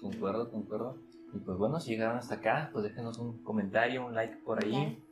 Concuerdo, 0.00 0.50
concuerdo. 0.50 0.98
Y 1.34 1.38
pues 1.40 1.58
bueno, 1.58 1.80
si 1.80 1.90
llegaron 1.90 2.18
hasta 2.18 2.36
acá, 2.36 2.70
pues 2.72 2.84
déjenos 2.84 3.18
un 3.18 3.42
comentario, 3.42 4.06
un 4.06 4.14
like 4.14 4.36
por 4.44 4.64
ahí. 4.64 5.02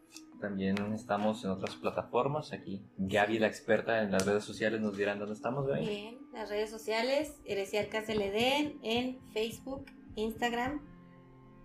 También 0.40 0.76
estamos 0.92 1.44
en 1.44 1.50
otras 1.50 1.76
plataformas. 1.76 2.52
Aquí 2.52 2.84
Gaby, 2.96 3.38
la 3.38 3.46
experta 3.46 4.02
en 4.02 4.12
las 4.12 4.26
redes 4.26 4.44
sociales, 4.44 4.80
nos 4.80 4.96
dirán 4.96 5.18
dónde 5.18 5.34
estamos, 5.34 5.66
Gaby. 5.66 5.86
Bien, 5.86 6.18
las 6.32 6.48
redes 6.48 6.70
sociales, 6.70 7.40
Heresiarcas 7.44 8.06
del 8.06 8.22
Edén, 8.22 8.78
en 8.82 9.20
Facebook, 9.32 9.86
Instagram, 10.16 10.80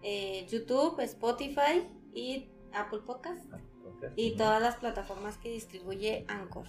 eh, 0.02 0.46
YouTube, 0.50 1.00
Spotify 1.02 1.88
y 2.14 2.50
Apple 2.74 3.00
Podcast 3.06 3.46
y 4.16 4.36
todas 4.36 4.62
las 4.62 4.76
plataformas 4.76 5.38
que 5.38 5.50
distribuye 5.50 6.26
Anchor. 6.28 6.66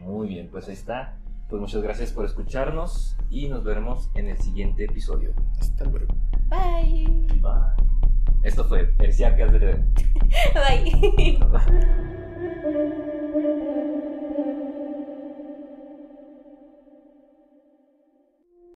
Muy 0.00 0.28
bien, 0.28 0.48
pues 0.50 0.68
ahí 0.68 0.74
está. 0.74 1.21
Pues 1.52 1.60
muchas 1.60 1.82
gracias 1.82 2.12
por 2.12 2.24
escucharnos 2.24 3.14
y 3.28 3.46
nos 3.46 3.62
veremos 3.62 4.08
en 4.14 4.28
el 4.28 4.38
siguiente 4.38 4.84
episodio. 4.84 5.34
Hasta 5.60 5.84
luego. 5.84 6.14
Bye. 6.48 7.26
Bye. 7.42 8.40
Esto 8.42 8.64
fue 8.64 8.94
Herciarcas 8.98 9.52
del 9.52 9.62
Edén. 9.62 9.94
Bye. 10.54 11.38
Bye. 11.50 13.11